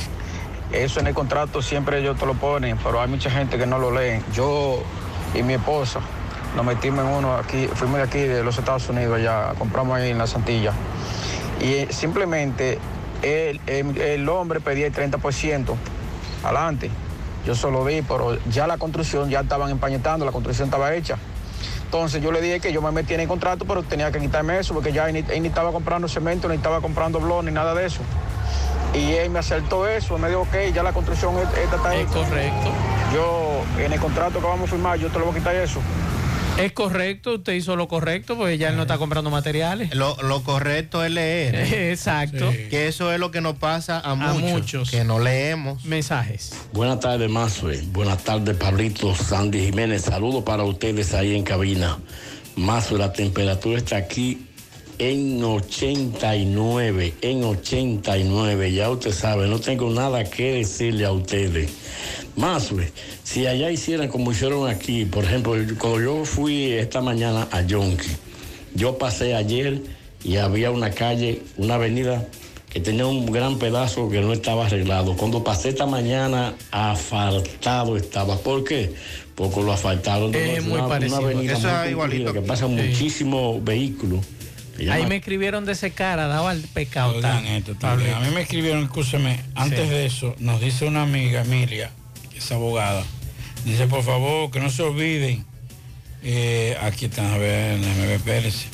Eso 0.73 1.01
en 1.01 1.07
el 1.07 1.15
contrato 1.15 1.63
siempre 1.63 2.01
ellos 2.01 2.19
te 2.19 2.27
lo 2.27 2.35
ponen, 2.35 2.77
pero 2.83 3.01
hay 3.01 3.09
mucha 3.09 3.31
gente 3.31 3.57
que 3.59 3.67
no 3.67 3.79
lo 3.79 3.91
leen. 3.93 4.23
Yo 4.35 4.83
y 5.35 5.43
mi 5.43 5.55
esposa 5.55 6.01
nos 6.57 6.65
metimos 6.65 7.05
en 7.05 7.11
uno 7.13 7.35
aquí, 7.37 7.69
fuimos 7.75 7.99
de 7.99 8.03
aquí 8.03 8.19
de 8.19 8.43
los 8.43 8.59
Estados 8.59 8.89
Unidos, 8.89 9.21
ya 9.23 9.53
compramos 9.59 9.97
ahí 9.97 10.11
en 10.11 10.19
la 10.19 10.27
Santilla. 10.27 10.73
Y 11.61 11.73
eh, 11.75 11.89
simplemente 11.91 12.79
el, 13.23 13.61
el- 13.67 13.97
el 13.99 14.29
hombre 14.29 14.61
pedía 14.61 14.87
el 14.87 14.93
30% 14.95 15.75
adelante. 16.45 16.91
Yo 17.47 17.55
solo 17.55 17.85
vi, 17.85 18.03
pero 18.03 18.37
ya 18.51 18.67
la 18.67 18.77
construcción 18.77 19.31
ya 19.31 19.41
estaban 19.41 19.71
empañetando, 19.71 20.25
la 20.27 20.33
construcción 20.33 20.67
estaba 20.67 20.95
hecha. 20.95 21.17
Entonces 21.97 22.23
yo 22.23 22.31
le 22.31 22.43
dije 22.43 22.61
que 22.61 22.73
yo 22.75 22.83
me 22.83 22.93
metí 22.93 23.15
en 23.15 23.21
el 23.21 23.27
contrato, 23.29 23.65
pero 23.67 23.83
tenía 23.83 24.13
que 24.13 24.19
quitarme 24.19 24.59
eso, 24.59 24.75
porque 24.75 24.93
ya 24.93 25.09
él 25.09 25.15
ni, 25.15 25.35
él 25.35 25.41
ni 25.43 25.49
estaba 25.49 25.73
comprando 25.73 26.07
cemento, 26.09 26.47
ni 26.47 26.57
estaba 26.57 26.83
comprando 26.83 27.19
blog, 27.21 27.43
ni 27.45 27.51
nada 27.53 27.75
de 27.75 27.87
eso. 27.87 28.01
Y 28.93 29.13
él 29.15 29.31
me 29.31 29.39
acertó 29.39 29.89
eso, 29.89 30.19
me 30.19 30.29
dijo, 30.29 30.43
ok, 30.43 30.55
ya 30.75 30.83
la 30.83 30.93
construcción 30.93 31.35
es- 31.39 31.59
esta 31.59 31.77
está 31.77 31.97
hecha. 31.97 32.13
correcto. 32.13 32.71
Yo, 33.15 33.63
en 33.83 33.93
el 33.95 33.99
contrato 33.99 34.41
que 34.41 34.47
vamos 34.47 34.69
a 34.69 34.73
firmar, 34.73 34.99
yo 34.99 35.09
te 35.09 35.19
lo 35.19 35.25
voy 35.25 35.35
a 35.35 35.39
quitar 35.39 35.55
eso. 35.57 35.81
Es 36.59 36.73
correcto, 36.73 37.35
usted 37.35 37.53
hizo 37.53 37.77
lo 37.77 37.87
correcto, 37.87 38.35
porque 38.37 38.57
ya 38.57 38.71
él 38.71 38.77
no 38.77 38.83
está 38.83 38.97
comprando 38.97 39.31
materiales. 39.31 39.95
Lo, 39.95 40.17
lo 40.23 40.43
correcto 40.43 41.05
es 41.05 41.11
leer. 41.11 41.55
Exacto. 41.91 42.51
Que 42.71 42.89
eso 42.89 43.13
es 43.13 43.21
lo 43.21 43.31
que 43.31 43.43
nos 43.43 43.57
pasa 43.57 44.01
a, 44.01 44.15
muchos, 44.15 44.51
muchos. 44.51 44.91
Que 44.91 45.05
no 45.05 45.19
leemos. 45.19 45.85
Mensajes. 45.85 46.53
Buenas 46.73 47.01
tardes, 47.01 47.29
Mazue. 47.31 47.83
Buenas 47.93 48.25
tardes, 48.25 48.57
Pablito, 48.57 49.15
Sandy 49.15 49.67
Jiménez. 49.67 50.03
Saludos 50.03 50.45
para 50.45 50.65
ustedes 50.65 51.13
ahí 51.13 51.37
en 51.37 51.43
cabina. 51.43 51.99
Mazue, 52.57 52.99
la 52.99 53.13
temperatura 53.13 53.77
está 53.77 53.97
aquí 53.97 54.47
en 54.99 55.43
89, 55.43 57.15
en 57.21 57.45
89. 57.45 58.73
Ya 58.73 58.91
usted 58.91 59.13
sabe, 59.13 59.47
no 59.49 59.59
tengo 59.61 59.91
nada 59.91 60.25
que 60.25 60.53
decirle 60.55 61.05
a 61.05 61.13
ustedes. 61.13 61.71
Mazue, 62.37 62.93
si 63.25 63.47
allá 63.47 63.71
hicieran 63.71 64.09
como 64.09 64.33
hicieron 64.33 64.69
aquí, 64.69 65.05
por 65.05 65.25
ejemplo, 65.25 65.55
cuando 65.79 66.01
yo 66.01 66.25
fui 66.25 66.73
esta 66.73 67.01
mañana 67.01 67.49
a 67.51 67.63
Yonki, 67.63 68.09
yo 68.75 68.99
pasé 68.99 69.35
ayer 69.35 69.81
y 70.23 70.37
había 70.37 70.71
una 70.71 70.91
calle, 70.91 71.43
una 71.57 71.75
avenida 71.77 72.27
que 72.69 72.81
tenía 72.81 73.07
un 73.07 73.25
gran 73.27 73.59
pedazo 73.59 74.11
que 74.11 74.21
no 74.21 74.35
estaba 74.35 74.67
arreglado. 74.67 75.17
Cuando 75.17 75.43
pasé 75.43 75.71
esta 75.71 75.87
mañana, 75.87 76.55
asfaltado 76.71 77.97
estaba. 77.97 78.37
¿Por 78.39 78.65
qué? 78.65 78.93
Porque 79.35 79.63
lo 79.63 79.73
asfaltaron 79.73 80.31
de 80.33 80.55
Es 80.57 80.61
una, 80.61 80.69
muy 80.69 80.79
una 80.81 80.89
parecido. 80.89 81.17
avenida 81.19 81.53
Eso 81.55 81.69
muy 81.69 81.85
es 81.87 81.91
igualito. 81.91 82.33
que 82.35 82.41
pasan 82.43 82.77
Sí. 82.77 82.83
muchísimos 82.89 83.65
vehículos. 83.65 84.21
Ahí 84.79 84.85
llama- 84.87 85.09
me 85.09 85.17
escribieron 85.17 85.65
de 85.65 85.73
ese 85.73 85.91
cara, 85.93 86.27
daba 86.27 86.53
el 86.53 86.63
pecado. 86.63 87.15
Oigan 87.17 87.45
tan- 87.45 87.47
esto 87.47 87.75
también. 87.75 88.15
A 88.15 88.21
mí 88.21 88.29
me 88.35 88.43
escribieron, 88.43 88.83
escúcheme, 88.85 89.41
antes 89.55 89.81
Sí. 89.85 89.89
de 89.89 90.07
eso, 90.07 90.35
nos 90.39 90.61
dice 90.61 90.85
una 90.87 91.03
amiga, 91.03 91.43
Emilia, 91.43 91.91
que 92.31 92.39
es 92.39 92.53
abogada, 92.53 93.05
dice, 93.65 93.87
por 93.87 94.03
favor, 94.03 94.51
que 94.51 94.61
no 94.61 94.71
se 94.71 94.83
olviden, 94.83 95.45
eh, 96.23 96.77
aquí 96.83 97.07
están, 97.07 97.27
a 97.27 97.39
ver, 97.39 97.79
déjame 97.81 98.15
espérense, 98.15 98.67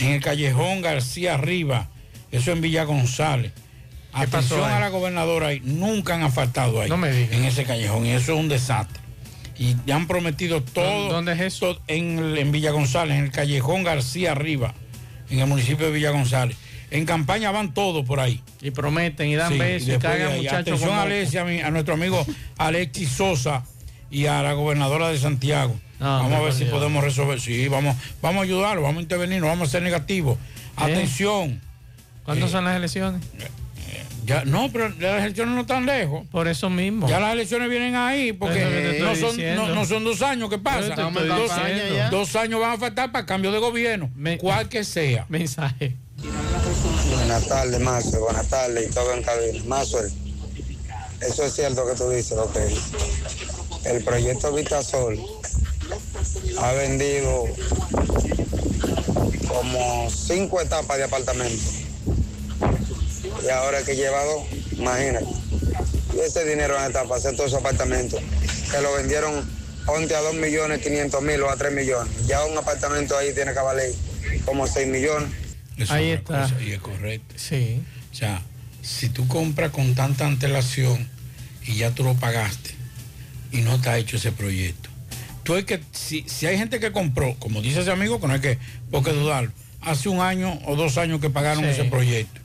en 0.00 0.08
el 0.12 0.20
callejón 0.22 0.80
García 0.82 1.34
Arriba, 1.34 1.88
eso 2.30 2.52
en 2.52 2.60
Villa 2.60 2.84
González. 2.84 3.52
¿Qué 3.52 4.26
pasó 4.28 4.56
Atención 4.56 4.70
a 4.70 4.78
la 4.80 4.88
gobernadora 4.90 5.48
ahí, 5.48 5.60
nunca 5.64 6.14
han 6.14 6.22
asfaltado 6.22 6.80
ahí, 6.82 6.88
No 6.90 6.98
me 6.98 7.10
digas. 7.10 7.32
en 7.32 7.44
ese 7.44 7.64
callejón, 7.64 8.04
y 8.04 8.10
eso 8.10 8.32
es 8.34 8.38
un 8.38 8.48
desastre. 8.48 9.00
Y 9.58 9.76
ya 9.86 9.96
han 9.96 10.06
prometido 10.06 10.62
todo. 10.62 11.08
¿Dónde 11.12 11.32
es 11.34 11.40
eso? 11.40 11.78
En 11.86 12.52
Villa 12.52 12.72
González, 12.72 13.16
en 13.18 13.24
el 13.24 13.30
callejón 13.30 13.84
García 13.84 14.32
Arriba, 14.32 14.74
en 15.32 15.40
el 15.40 15.46
municipio 15.46 15.86
de 15.86 15.92
Villa 15.92 16.10
González. 16.10 16.56
En 16.90 17.06
campaña 17.06 17.50
van 17.50 17.72
todos 17.72 18.04
por 18.04 18.20
ahí. 18.20 18.42
Y 18.60 18.70
prometen 18.70 19.28
y 19.28 19.34
dan 19.36 19.52
Sí, 19.52 19.58
besos 19.58 19.88
y 19.94 19.98
cagan 19.98 20.36
muchachos. 20.36 20.60
Atención 20.60 20.90
a 20.90 21.02
Alexia, 21.02 21.40
a, 21.42 21.44
mi- 21.44 21.60
a 21.60 21.70
nuestro 21.70 21.94
amigo 21.94 22.24
Alexis 22.58 23.08
Sosa 23.08 23.64
y 24.10 24.26
a 24.26 24.42
la 24.42 24.52
gobernadora 24.52 25.08
de 25.08 25.18
Santiago. 25.18 25.74
vamos 25.98 26.32
a 26.32 26.40
ver 26.40 26.52
si 26.52 26.64
podemos 26.66 27.02
resolver. 27.02 27.40
Sí, 27.40 27.66
vamos, 27.68 27.96
vamos 28.20 28.40
a 28.40 28.44
ayudarlo, 28.44 28.82
vamos 28.82 28.98
a 28.98 29.02
intervenir, 29.02 29.40
no 29.40 29.46
vamos 29.46 29.68
a 29.68 29.70
ser 29.72 29.82
negativos. 29.82 30.36
Atención. 30.76 31.60
¿Cuándo 32.24 32.46
Eh, 32.46 32.48
son 32.50 32.64
las 32.64 32.76
elecciones? 32.76 33.22
Ya, 34.24 34.44
no, 34.44 34.70
pero 34.72 34.88
las 34.88 35.22
elecciones 35.22 35.54
no 35.54 35.62
están 35.62 35.84
lejos. 35.84 36.26
Por 36.30 36.46
eso 36.46 36.70
mismo. 36.70 37.08
Ya 37.08 37.18
las 37.18 37.32
elecciones 37.32 37.68
vienen 37.68 37.96
ahí, 37.96 38.32
porque 38.32 38.98
lo 39.00 39.06
no, 39.06 39.16
son, 39.16 39.36
no, 39.56 39.74
no 39.74 39.84
son 39.84 40.04
dos 40.04 40.22
años 40.22 40.48
que 40.48 40.58
pasan. 40.58 40.92
Pero 40.94 41.10
te 41.10 41.44
estoy 41.44 42.10
Dos, 42.10 42.36
años 42.36 42.60
van 42.60 42.72
a 42.72 42.78
faltar 42.78 43.10
para 43.10 43.26
cambio 43.26 43.50
de 43.50 43.58
gobierno, 43.58 44.10
cual 44.38 44.68
que 44.68 44.84
sea. 44.84 45.26
Mensaje. 45.28 45.96
Buenas 47.14 47.48
tardes, 47.48 47.80
Maxwell. 47.80 48.20
Buenas 48.20 48.48
tardes 48.48 48.90
y 48.90 48.94
todo 48.94 49.12
en 49.14 49.22
cabina. 49.22 49.64
Maxwell, 49.66 50.12
eso 51.20 51.44
es 51.44 51.54
cierto 51.54 51.86
que 51.86 51.94
tú 51.94 52.08
dices, 52.10 52.38
ok. 52.38 52.56
El 53.84 54.04
proyecto 54.04 54.52
Vitasol 54.52 55.18
ha 56.60 56.72
vendido 56.72 57.44
como 59.48 60.10
cinco 60.10 60.60
etapas 60.60 60.96
de 60.98 61.04
apartamento. 61.04 61.81
Y 63.44 63.48
ahora 63.50 63.82
que 63.84 63.96
lleva 63.96 64.24
dos, 64.24 64.42
imagínate. 64.78 65.26
Y 66.14 66.20
ese 66.20 66.44
dinero 66.44 66.76
en 66.78 66.90
etapa, 66.90 67.16
hacer 67.16 67.34
todos 67.36 67.48
esos 67.50 67.60
apartamentos, 67.60 68.20
que 68.70 68.80
lo 68.80 68.92
vendieron 68.94 69.48
ponte 69.86 70.14
a 70.14 70.20
2 70.20 70.34
millones 70.34 70.80
500 70.80 71.22
mil 71.22 71.42
o 71.42 71.50
a 71.50 71.56
3 71.56 71.72
millones. 71.72 72.26
Ya 72.26 72.44
un 72.44 72.56
apartamento 72.56 73.16
ahí 73.16 73.32
tiene 73.34 73.52
que 73.52 73.60
valer 73.60 73.90
como 74.44 74.66
6 74.66 74.86
millones. 74.88 75.28
Eso 75.76 75.92
Ahí 75.94 76.10
es 76.10 76.18
está. 76.20 76.42
cosa, 76.42 76.62
y 76.62 76.72
es 76.72 76.80
correcto. 76.80 77.34
Sí. 77.36 77.82
O 78.12 78.14
sea, 78.14 78.42
si 78.82 79.08
tú 79.08 79.26
compras 79.26 79.70
con 79.70 79.94
tanta 79.94 80.26
antelación 80.26 81.08
y 81.66 81.76
ya 81.76 81.90
tú 81.92 82.04
lo 82.04 82.14
pagaste 82.14 82.70
y 83.50 83.58
no 83.62 83.74
está 83.76 83.96
hecho 83.98 84.18
ese 84.18 84.30
proyecto, 84.32 84.90
tú 85.42 85.54
hay 85.54 85.64
que, 85.64 85.80
si, 85.92 86.24
si 86.28 86.46
hay 86.46 86.58
gente 86.58 86.78
que 86.78 86.92
compró, 86.92 87.34
como 87.38 87.62
dice 87.62 87.80
ese 87.80 87.90
amigo, 87.90 88.20
que 88.20 88.26
no 88.28 88.34
hay 88.34 88.40
que, 88.40 88.58
por 88.90 89.02
qué 89.02 89.12
dudarlo, 89.12 89.50
hace 89.80 90.08
un 90.10 90.20
año 90.20 90.60
o 90.66 90.76
dos 90.76 90.98
años 90.98 91.20
que 91.20 91.30
pagaron 91.30 91.64
Sí. 91.64 91.70
ese 91.70 91.84
proyecto. 91.84 92.40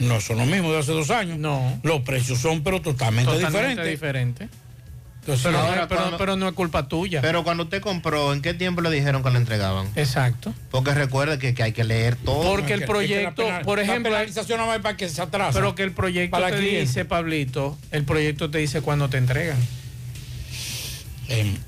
No 0.00 0.20
son 0.20 0.38
los 0.38 0.46
mismos 0.46 0.72
de 0.72 0.78
hace 0.78 0.92
dos 0.92 1.10
años. 1.10 1.38
No. 1.38 1.78
Los 1.82 2.00
precios 2.02 2.38
son, 2.40 2.62
pero 2.62 2.80
totalmente, 2.82 3.30
Totalmente 3.32 3.82
diferentes. 3.88 3.90
diferente. 3.90 4.64
Entonces, 5.20 5.46
Pero, 5.46 5.58
ahora 5.58 5.88
pero- 5.88 6.00
cuando- 6.02 6.18
pero 6.18 6.36
no 6.36 6.48
es 6.48 6.52
culpa 6.54 6.86
tuya. 6.86 7.22
Pero 7.22 7.44
cuando 7.44 7.62
usted 7.62 7.80
compró, 7.80 8.34
¿en 8.34 8.42
qué 8.42 8.52
tiempo 8.52 8.82
le 8.82 8.90
dijeron 8.90 9.22
que 9.22 9.30
le 9.30 9.38
entregaban? 9.38 9.86
Exacto. 9.96 10.52
Porque 10.70 10.92
recuerde 10.92 11.38
que, 11.38 11.54
que 11.54 11.62
hay 11.62 11.72
que 11.72 11.82
leer 11.84 12.16
todo. 12.16 12.42
Porque 12.42 12.74
el 12.74 12.80
que- 12.80 12.84
que 12.84 12.86
la 12.86 12.86
proyecto, 12.86 13.42
penal- 13.46 13.62
por 13.62 13.78
la 13.78 13.84
ejemplo, 13.84 14.12
penalización 14.12 14.60
no 14.60 14.66
va 14.66 14.78
para 14.80 14.98
que 14.98 15.08
se 15.08 15.22
atrasa. 15.22 15.52
pero 15.58 15.74
que 15.74 15.82
el 15.82 15.92
proyecto 15.92 16.32
Para 16.36 16.50
te 16.50 16.56
cliente. 16.58 16.80
dice, 16.80 17.06
Pablito, 17.06 17.78
el 17.90 18.04
proyecto 18.04 18.50
te 18.50 18.58
dice 18.58 18.82
cuándo 18.82 19.08
te 19.08 19.16
entregan. 19.16 19.56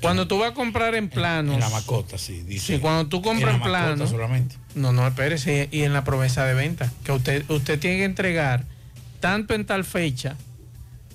cuando 0.01 0.27
tú 0.27 0.37
vas 0.37 0.51
a 0.51 0.53
comprar 0.53 0.93
en 0.93 1.09
planos. 1.09 1.55
En 1.55 1.59
la 1.59 1.69
macota, 1.69 2.17
sí, 2.19 2.43
dice. 2.43 2.75
Sí, 2.75 2.79
cuando 2.79 3.07
tú 3.07 3.21
compras 3.23 3.55
en, 3.55 3.59
la 3.59 3.65
macota 3.65 3.85
plano. 3.95 4.07
solamente. 4.07 4.55
No, 4.77 4.93
no, 4.93 5.07
espérese. 5.07 5.67
Y 5.71 5.81
en 5.81 5.93
la 5.93 6.03
promesa 6.03 6.45
de 6.45 6.53
venta. 6.53 6.91
Que 7.03 7.11
usted, 7.11 7.49
usted 7.49 7.79
tiene 7.79 7.97
que 7.97 8.05
entregar 8.05 8.63
tanto 9.19 9.53
en 9.53 9.65
tal 9.65 9.83
fecha, 9.83 10.35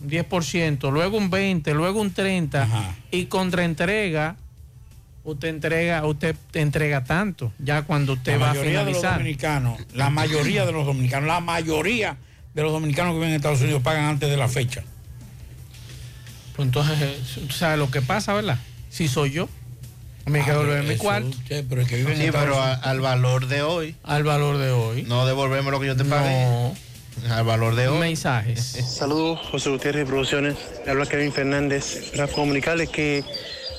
un 0.00 0.10
10%, 0.10 0.90
luego 0.90 1.16
un 1.16 1.30
20%, 1.30 1.72
luego 1.74 2.00
un 2.00 2.12
30%, 2.12 2.66
y 3.12 3.26
contra 3.26 3.64
entrega, 3.64 4.36
usted 5.24 5.48
entrega, 5.48 6.04
usted 6.04 6.36
entrega 6.54 7.04
tanto, 7.04 7.52
ya 7.60 7.82
cuando 7.82 8.14
usted 8.14 8.32
la 8.32 8.38
va 8.38 8.50
a 8.50 8.54
mayoría 8.54 8.70
de 8.80 8.84
los 8.84 8.96
finalizar. 8.96 9.18
dominicanos, 9.18 9.78
la 9.94 10.10
mayoría 10.10 10.66
de 10.66 10.72
los 10.72 10.84
dominicanos, 10.84 11.28
la 11.28 11.40
mayoría 11.40 12.16
de 12.54 12.62
los 12.62 12.72
dominicanos 12.72 13.12
que 13.12 13.18
viven 13.18 13.30
en 13.30 13.36
Estados 13.36 13.60
Unidos 13.60 13.82
pagan 13.82 14.06
antes 14.06 14.28
de 14.28 14.36
la 14.36 14.48
fecha. 14.48 14.82
Pues 16.56 16.66
entonces, 16.66 16.98
eh, 17.00 17.46
o 17.48 17.52
sea, 17.52 17.76
lo 17.76 17.90
que 17.90 18.02
pasa, 18.02 18.34
¿verdad? 18.34 18.58
Si 18.90 19.08
soy 19.08 19.30
yo, 19.30 19.48
me 20.26 20.40
Ah, 20.40 20.44
quedo 20.44 20.60
pero 20.62 20.76
en 20.78 20.88
mi 20.88 20.96
cuarto. 20.96 21.30
che, 21.48 21.62
pero 21.62 21.82
es 21.82 21.88
que 21.88 21.96
viven 21.96 22.12
en 22.20 22.26
Sí, 22.26 22.28
pero 22.32 22.58
a- 22.60 22.74
al 22.74 23.00
valor 23.00 23.46
de 23.48 23.62
hoy. 23.62 23.94
Al 24.04 24.24
valor 24.24 24.58
de 24.58 24.70
hoy. 24.70 25.02
No 25.02 25.26
devolvemos 25.26 25.72
lo 25.72 25.80
que 25.80 25.86
yo 25.86 25.96
te 25.96 26.04
pagué. 26.04 26.44
No. 26.44 26.74
Al 27.30 27.44
valor 27.44 27.74
de 27.74 27.88
hoy. 27.88 27.98
Mensajes. 27.98 28.60
Saludos, 28.98 29.40
José 29.50 29.70
Gutiérrez 29.70 30.06
Producciones. 30.06 30.56
Habla 30.88 31.06
Kevin 31.06 31.32
Fernández. 31.32 32.10
Para 32.16 32.28
comunicarles 32.28 32.88
que 32.88 33.22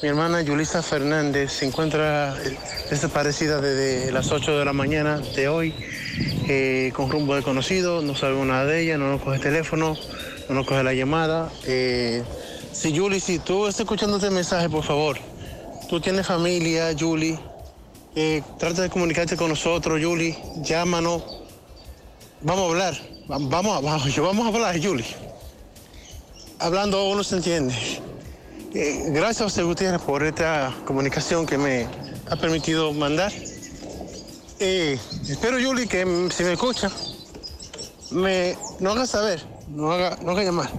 mi 0.02 0.10
hermana 0.10 0.42
Yulisa 0.42 0.84
Fernández 0.84 1.52
se 1.52 1.66
encuentra 1.66 2.36
eh, 2.46 2.58
desaparecida 2.90 3.60
desde 3.62 4.12
las 4.12 4.32
8 4.32 4.60
de 4.60 4.66
la 4.66 4.74
mañana 4.74 5.20
de 5.36 5.48
hoy, 5.48 5.74
eh, 6.48 6.92
con 6.94 7.10
rumbo 7.10 7.36
desconocido. 7.36 8.02
No 8.02 8.16
sabemos 8.16 8.46
nada 8.46 8.66
de 8.66 8.82
ella, 8.82 8.98
no 8.98 9.10
nos 9.10 9.22
coge 9.22 9.38
el 9.38 9.42
teléfono, 9.42 9.98
no 10.50 10.56
nos 10.56 10.68
coge 10.68 10.84
la 10.84 10.94
llamada. 10.94 11.50
Eh, 11.66 12.22
si 12.74 12.92
Yuli, 12.92 13.20
si 13.20 13.40
tú 13.40 13.66
estás 13.68 13.82
escuchando 13.82 14.18
este 14.18 14.30
mensaje, 14.30 14.70
por 14.70 14.84
favor, 14.84 15.18
tú 15.94 16.02
tienes 16.02 16.26
familia, 16.26 16.92
Yuli, 16.94 17.38
eh, 18.16 18.42
trata 18.58 18.82
de 18.82 18.90
comunicarte 18.90 19.38
con 19.38 19.50
nosotros, 19.50 20.02
Yuli, 20.02 20.36
llámanos. 20.64 21.22
Vamos 22.42 22.64
a 22.64 22.70
hablar, 22.72 22.96
Va- 23.30 23.38
vamos 23.40 23.78
a, 23.78 23.80
vamos, 23.80 24.18
a 24.44 24.48
hablar, 24.48 24.76
Yuli. 24.78 25.06
Hablando 26.58 27.08
uno 27.10 27.24
se 27.24 27.36
entiende. 27.36 27.76
Eh, 28.74 29.04
gracias, 29.10 29.44
José 29.44 29.62
Gutiérrez, 29.62 30.02
por 30.02 30.24
esta 30.24 30.74
comunicación 30.88 31.46
que 31.46 31.60
me 31.60 31.88
ha 32.28 32.36
permitido 32.38 32.92
mandar. 32.92 33.32
Eh, 34.60 34.98
espero, 35.30 35.60
Yuli, 35.60 35.86
que 35.86 36.00
si 36.36 36.44
me 36.44 36.54
escucha, 36.54 36.90
me 38.10 38.58
no 38.80 38.94
haga 38.94 39.06
saber, 39.06 39.44
no 39.68 39.92
haga, 39.92 40.18
no 40.24 40.32
haga 40.32 40.44
llamar. 40.44 40.72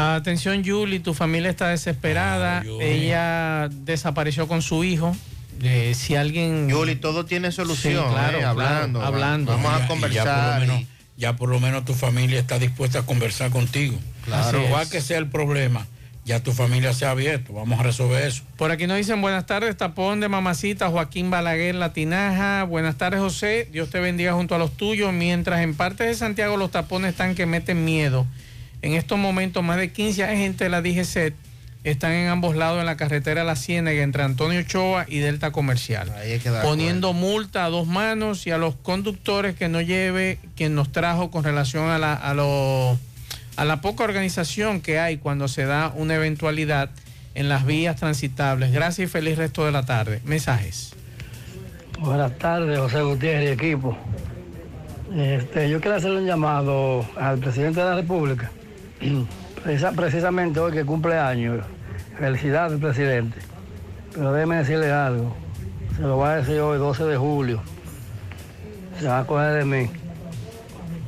Atención, 0.00 0.62
Julie, 0.64 1.00
tu 1.00 1.14
familia 1.14 1.50
está 1.50 1.68
desesperada. 1.68 2.62
Ella 2.80 3.68
desapareció 3.70 4.48
con 4.48 4.62
su 4.62 4.84
hijo. 4.84 5.16
Eh, 5.62 5.92
si 5.94 6.16
alguien. 6.16 6.68
Yuli, 6.70 6.96
todo 6.96 7.26
tiene 7.26 7.52
solución, 7.52 7.92
Sí, 8.04 8.10
claro, 8.12 8.38
eh, 8.38 8.40
claro, 8.40 8.48
hablando. 8.48 9.02
hablando. 9.02 9.52
Vamos 9.52 9.78
Ya- 9.78 9.84
a 9.84 9.88
conversar. 9.88 10.24
Ya 10.26 10.32
por, 10.34 10.54
lo 10.54 10.60
menos, 10.60 10.88
ya 11.18 11.36
por 11.36 11.48
lo 11.50 11.60
menos 11.60 11.84
tu 11.84 11.94
familia 11.94 12.40
está 12.40 12.58
dispuesta 12.58 13.00
a 13.00 13.02
conversar 13.02 13.50
contigo. 13.50 13.98
Claro. 14.24 14.62
Igual 14.64 14.88
que 14.88 15.02
sea 15.02 15.18
el 15.18 15.26
problema, 15.28 15.86
ya 16.24 16.42
tu 16.42 16.52
familia 16.52 16.94
se 16.94 17.04
ha 17.04 17.10
abierto. 17.10 17.52
Vamos 17.52 17.78
a 17.78 17.82
resolver 17.82 18.26
eso. 18.26 18.42
Por 18.56 18.70
aquí 18.70 18.86
nos 18.86 18.96
dicen 18.96 19.20
buenas 19.20 19.44
tardes, 19.44 19.76
tapón 19.76 20.20
de 20.20 20.28
mamacita, 20.28 20.88
Joaquín 20.88 21.28
Balaguer, 21.30 21.74
La 21.74 21.92
Tinaja. 21.92 22.64
Buenas 22.64 22.96
tardes, 22.96 23.20
José. 23.20 23.68
Dios 23.70 23.90
te 23.90 24.00
bendiga 24.00 24.32
junto 24.32 24.54
a 24.54 24.58
los 24.58 24.74
tuyos. 24.78 25.12
Mientras 25.12 25.60
en 25.60 25.74
partes 25.74 26.06
de 26.06 26.14
Santiago 26.14 26.56
los 26.56 26.70
tapones 26.70 27.10
están 27.10 27.34
que 27.34 27.44
meten 27.44 27.84
miedo. 27.84 28.26
En 28.82 28.94
estos 28.94 29.18
momentos, 29.18 29.62
más 29.62 29.76
de 29.76 29.92
15 29.92 30.24
agentes 30.24 30.58
de 30.58 30.68
la 30.68 30.80
DGC 30.82 31.34
están 31.84 32.12
en 32.12 32.28
ambos 32.28 32.56
lados 32.56 32.80
en 32.80 32.86
la 32.86 32.96
carretera 32.96 33.42
La 33.44 33.56
Ciénaga 33.56 34.02
entre 34.02 34.22
Antonio 34.22 34.60
Ochoa 34.60 35.06
y 35.08 35.18
Delta 35.18 35.50
Comercial. 35.50 36.10
Ahí 36.16 36.32
hay 36.32 36.38
que 36.38 36.50
dar 36.50 36.62
poniendo 36.62 37.12
multa 37.14 37.64
a 37.64 37.70
dos 37.70 37.86
manos 37.86 38.46
y 38.46 38.50
a 38.50 38.58
los 38.58 38.74
conductores 38.76 39.54
que 39.56 39.68
no 39.68 39.80
lleve 39.80 40.38
quien 40.56 40.74
nos 40.74 40.92
trajo 40.92 41.30
con 41.30 41.42
relación 41.44 41.88
a 41.88 41.98
la, 41.98 42.12
a, 42.14 42.34
lo- 42.34 42.98
a 43.56 43.64
la 43.64 43.80
poca 43.80 44.04
organización 44.04 44.80
que 44.82 44.98
hay 44.98 45.16
cuando 45.18 45.48
se 45.48 45.64
da 45.64 45.92
una 45.96 46.14
eventualidad 46.16 46.90
en 47.34 47.48
las 47.48 47.64
vías 47.64 47.96
transitables. 47.96 48.72
Gracias 48.72 49.08
y 49.08 49.10
feliz 49.10 49.38
resto 49.38 49.64
de 49.64 49.72
la 49.72 49.84
tarde. 49.86 50.20
Mensajes. 50.24 50.92
Buenas 51.98 52.36
tardes, 52.38 52.78
José 52.78 53.00
Gutiérrez 53.02 53.50
y 53.50 53.52
equipo. 53.52 53.96
Este, 55.16 55.68
yo 55.68 55.80
quiero 55.80 55.96
hacerle 55.96 56.18
un 56.18 56.26
llamado 56.26 57.04
al 57.18 57.38
presidente 57.38 57.80
de 57.80 57.86
la 57.86 57.94
República, 57.96 58.50
precisamente 59.96 60.60
hoy 60.60 60.72
que 60.72 60.84
cumple 60.84 61.18
años. 61.18 61.64
Felicidades, 62.18 62.78
presidente. 62.80 63.38
Pero 64.12 64.32
déjeme 64.32 64.56
decirle 64.56 64.90
algo. 64.92 65.34
Se 65.96 66.02
lo 66.02 66.16
voy 66.16 66.28
a 66.28 66.36
decir 66.36 66.60
hoy, 66.60 66.78
12 66.78 67.04
de 67.04 67.16
julio. 67.16 67.60
Se 68.98 69.06
va 69.06 69.20
a 69.20 69.26
coger 69.26 69.54
de 69.54 69.64
mí. 69.64 69.90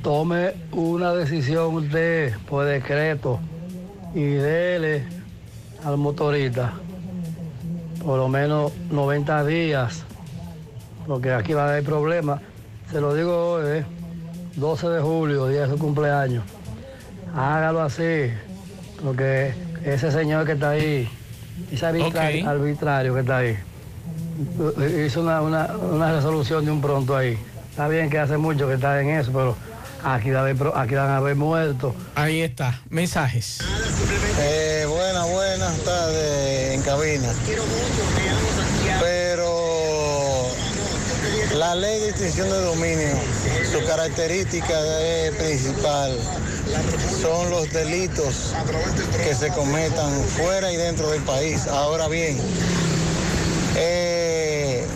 Tome 0.02 0.54
una 0.72 1.12
decisión 1.14 1.74
usted 1.74 2.34
por 2.48 2.64
decreto 2.64 3.38
y 4.14 4.24
dele 4.24 5.04
al 5.84 5.96
motorista 5.96 6.72
por 8.04 8.18
lo 8.18 8.28
menos 8.28 8.72
90 8.90 9.44
días 9.44 10.04
porque 11.06 11.32
aquí 11.32 11.52
va 11.52 11.66
a 11.66 11.68
haber 11.70 11.84
problemas. 11.84 12.40
Se 12.90 13.00
lo 13.00 13.14
digo 13.14 13.54
hoy, 13.54 13.78
¿eh? 13.78 13.84
12 14.56 14.88
de 14.88 15.00
julio, 15.00 15.48
día 15.48 15.62
de 15.62 15.68
su 15.68 15.78
cumpleaños. 15.78 16.44
Hágalo 17.34 17.82
así, 17.82 18.30
porque 19.02 19.54
ese 19.84 20.12
señor 20.12 20.44
que 20.46 20.52
está 20.52 20.70
ahí, 20.70 21.08
ese 21.72 21.86
arbitrario, 21.86 22.48
arbitrario 22.48 23.14
que 23.14 23.20
está 23.20 23.38
ahí, 23.38 23.56
hizo 25.06 25.20
una, 25.22 25.40
una- 25.40 25.66
una 25.76 26.12
resolución 26.14 26.64
de 26.64 26.70
un 26.70 26.80
pronto 26.80 27.16
ahí. 27.16 27.38
Está 27.70 27.88
bien 27.88 28.10
que 28.10 28.18
hace 28.18 28.36
mucho 28.36 28.68
que 28.68 28.74
está 28.74 29.00
en 29.00 29.08
eso, 29.10 29.32
pero 29.32 29.56
aquí, 30.04 30.30
van 30.30 31.08
a 31.10 31.16
haber 31.16 31.36
muertos. 31.36 31.94
Ahí 32.14 32.42
está. 32.42 32.80
Mensajes. 32.90 33.60
Eh, 34.40 34.84
buenas, 34.88 35.30
buenas 35.30 35.78
tardes 35.84 36.74
en 36.74 36.82
cabina. 36.82 37.28
Pero 39.00 40.48
la 41.56 41.74
ley 41.76 41.98
de 42.00 42.08
extinción 42.10 42.50
de 42.50 42.60
dominio, 42.60 43.08
su 43.72 43.86
característica 43.86 44.74
eh, 45.00 45.32
principal 45.38 46.14
son 47.20 47.50
los 47.50 47.70
delitos 47.72 48.52
que 49.24 49.34
se 49.34 49.48
cometan 49.50 50.12
fuera 50.36 50.72
y 50.72 50.76
dentro 50.76 51.10
del 51.10 51.22
país. 51.22 51.66
Ahora 51.66 52.08
bien, 52.08 52.38
eh, 53.76 54.86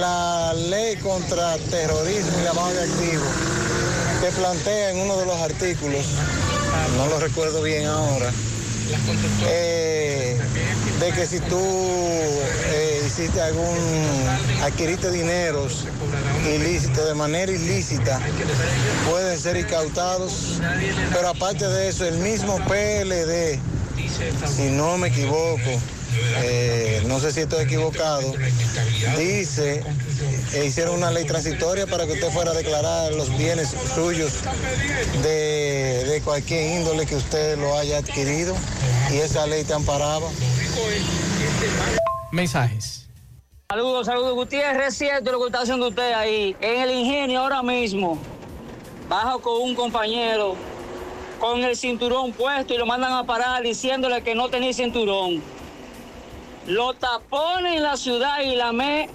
la 0.00 0.54
ley 0.54 0.96
contra 0.96 1.56
terrorismo 1.70 2.32
y 2.40 2.44
lavado 2.44 2.72
de 2.74 2.82
activos 2.82 3.28
te 4.20 4.30
plantea 4.32 4.90
en 4.90 4.98
uno 4.98 5.16
de 5.18 5.26
los 5.26 5.40
artículos, 5.40 6.04
no 6.96 7.06
lo 7.08 7.18
recuerdo 7.18 7.62
bien 7.62 7.86
ahora, 7.86 8.30
eh, 9.46 10.38
de 11.02 11.10
que 11.10 11.26
si 11.26 11.40
tú 11.40 11.58
eh, 11.58 13.02
hiciste 13.04 13.40
algún, 13.40 13.76
adquiriste 14.62 15.10
dineros 15.10 15.84
ilícitos 16.46 17.08
de 17.08 17.14
manera 17.14 17.50
ilícita, 17.50 18.20
pueden 19.10 19.36
ser 19.36 19.56
incautados, 19.56 20.60
pero 21.12 21.28
aparte 21.28 21.66
de 21.66 21.88
eso, 21.88 22.06
el 22.06 22.18
mismo 22.18 22.56
PLD, 22.68 23.58
si 24.46 24.70
no 24.70 24.96
me 24.96 25.08
equivoco, 25.08 25.80
eh, 26.42 27.02
no 27.06 27.20
sé 27.20 27.32
si 27.32 27.40
estoy 27.40 27.64
equivocado, 27.64 28.32
dice, 29.18 29.82
e 30.54 30.64
hicieron 30.64 30.96
una 30.96 31.10
ley 31.10 31.24
transitoria 31.24 31.86
para 31.86 32.06
que 32.06 32.12
usted 32.12 32.30
fuera 32.30 32.52
a 32.52 32.54
declarar 32.54 33.12
los 33.12 33.36
bienes 33.36 33.74
suyos 33.94 34.32
de, 35.22 36.04
de 36.06 36.20
cualquier 36.22 36.78
índole 36.78 37.06
que 37.06 37.16
usted 37.16 37.58
lo 37.58 37.76
haya 37.76 37.98
adquirido 37.98 38.54
y 39.10 39.18
esa 39.18 39.46
ley 39.46 39.64
te 39.64 39.74
amparaba. 39.74 40.28
Mensajes. 42.30 43.06
Saludos, 43.70 44.06
saludos, 44.06 44.34
Gutiérrez. 44.34 44.88
Es 44.88 44.98
cierto 44.98 45.32
lo 45.32 45.40
que 45.40 45.46
está 45.46 45.60
haciendo 45.62 45.88
usted 45.88 46.12
ahí. 46.12 46.56
En 46.60 46.80
el 46.80 46.90
ingenio 46.90 47.40
ahora 47.40 47.62
mismo, 47.62 48.18
bajo 49.08 49.40
con 49.40 49.62
un 49.62 49.74
compañero 49.74 50.56
con 51.42 51.60
el 51.64 51.76
cinturón 51.76 52.32
puesto 52.32 52.72
y 52.72 52.78
lo 52.78 52.86
mandan 52.86 53.12
a 53.12 53.24
parar 53.24 53.64
diciéndole 53.64 54.22
que 54.22 54.32
no 54.32 54.48
tenía 54.48 54.72
cinturón. 54.72 55.42
Lo 56.66 56.94
tapones 56.94 57.76
en 57.76 57.82
la 57.82 57.96
ciudad 57.96 58.40
y 58.42 58.54
la 58.54 58.72
me 58.72 59.08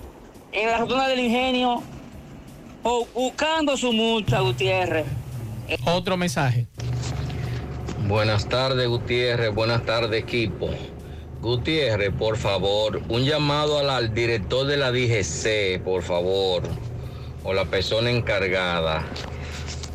en 0.52 0.68
la 0.70 0.78
rotonda 0.78 1.08
del 1.08 1.20
ingenio 1.20 1.82
o 2.84 3.08
buscando 3.14 3.78
su 3.78 3.94
multa, 3.94 4.42
Gutiérrez. 4.42 5.06
Otro 5.86 6.18
mensaje. 6.18 6.68
Buenas 8.08 8.48
tardes, 8.48 8.88
Gutiérrez. 8.88 9.54
Buenas 9.54 9.86
tardes, 9.86 10.24
equipo. 10.24 10.70
Gutiérrez, 11.42 12.12
por 12.14 12.38
favor, 12.38 13.02
un 13.10 13.24
llamado 13.24 13.80
al, 13.80 13.90
al 13.90 14.14
director 14.14 14.66
de 14.66 14.78
la 14.78 14.92
DGC, 14.92 15.82
por 15.84 16.02
favor, 16.04 16.64
o 17.44 17.54
la 17.54 17.66
persona 17.66 18.10
encargada, 18.10 19.06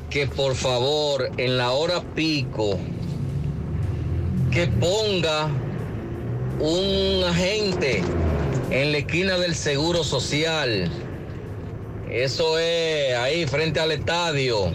que 0.08 0.26
por 0.26 0.54
favor, 0.54 1.30
en 1.36 1.58
la 1.58 1.72
hora 1.72 2.00
pico, 2.14 2.78
que 4.52 4.66
ponga 4.68 5.48
un 6.60 7.24
agente 7.24 8.02
en 8.70 8.92
la 8.92 8.98
esquina 8.98 9.38
del 9.38 9.54
Seguro 9.54 10.04
Social. 10.04 10.90
Eso 12.10 12.58
es 12.58 13.16
ahí 13.16 13.46
frente 13.46 13.80
al 13.80 13.92
estadio, 13.92 14.72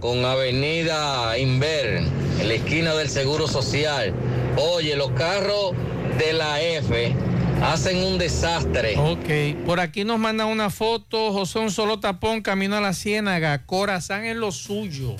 con 0.00 0.24
Avenida 0.24 1.38
Inver, 1.38 2.02
en 2.40 2.48
la 2.48 2.54
esquina 2.54 2.94
del 2.94 3.08
Seguro 3.08 3.48
Social. 3.48 4.14
Oye, 4.56 4.96
los 4.96 5.10
carros 5.12 5.72
de 6.18 6.32
la 6.34 6.60
F 6.60 7.14
hacen 7.62 8.04
un 8.04 8.18
desastre. 8.18 8.96
Ok, 8.98 9.64
por 9.64 9.80
aquí 9.80 10.04
nos 10.04 10.18
manda 10.18 10.44
una 10.46 10.70
foto, 10.70 11.32
José 11.32 11.60
un 11.60 11.70
solo 11.70 12.00
tapón, 12.00 12.42
camino 12.42 12.76
a 12.76 12.80
la 12.80 12.92
ciénaga, 12.92 13.64
Corazán 13.64 14.24
en 14.24 14.40
lo 14.40 14.52
suyo. 14.52 15.16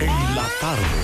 En 0.00 0.34
la 0.34 0.48
tarde, 0.60 0.82
100.3 0.82 1.03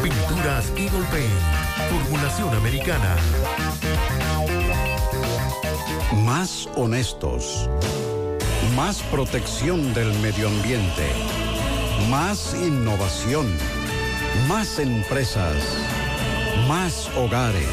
Pinturas 0.01 0.71
Eagle 0.77 1.05
Paint, 1.09 1.31
formulación 1.89 2.55
americana. 2.55 3.15
Más 6.23 6.69
honestos. 6.75 7.69
Más 8.75 9.01
protección 9.03 9.93
del 9.93 10.13
medio 10.19 10.47
ambiente. 10.47 11.09
Más 12.09 12.53
innovación. 12.53 13.47
Más 14.47 14.79
empresas. 14.79 15.55
Más 16.67 17.09
hogares. 17.15 17.67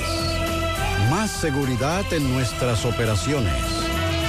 Más 1.11 1.31
seguridad 1.31 2.05
en 2.13 2.33
nuestras 2.33 2.85
operaciones. 2.85 3.55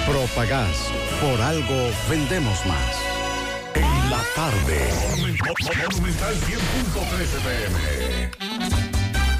Propagás. 0.07 0.91
Por 1.21 1.41
algo 1.41 1.91
vendemos 2.09 2.65
más. 2.65 2.95
En 3.75 4.09
la 4.09 4.21
tarde. 4.35 4.89
Monumental 5.89 6.35
100.13 6.35 7.39
pm. 7.43 8.88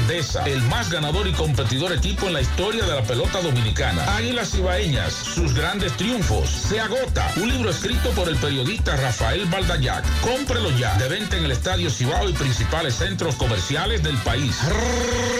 grandeza, 0.00 0.44
el 0.44 0.62
más 0.62 0.90
ganador 0.90 1.26
y 1.26 1.32
competidor 1.32 1.92
equipo 1.92 2.26
en 2.26 2.34
la 2.34 2.40
historia 2.40 2.84
de 2.84 2.94
la 2.94 3.02
pelota 3.02 3.40
dominicana. 3.40 4.16
Águilas 4.16 4.54
Ibaeñas, 4.54 5.12
sus 5.12 5.54
grandes 5.54 5.92
triunfos. 5.96 6.48
Se 6.48 6.80
agota. 6.80 7.30
Un 7.36 7.50
libro 7.50 7.70
escrito 7.70 8.10
por 8.10 8.28
el 8.28 8.36
periodista 8.36 8.96
Rafael 8.96 9.46
Baldayac. 9.46 10.04
Cómprelo 10.20 10.70
ya. 10.78 10.96
De 10.96 11.08
venta 11.08 11.36
en 11.36 11.44
el 11.44 11.52
Estadio 11.52 11.90
Cibao 11.90 12.28
y 12.28 12.32
principales 12.32 12.94
centros 12.94 13.36
comerciales 13.36 14.02
del 14.02 14.16
país. 14.18 14.58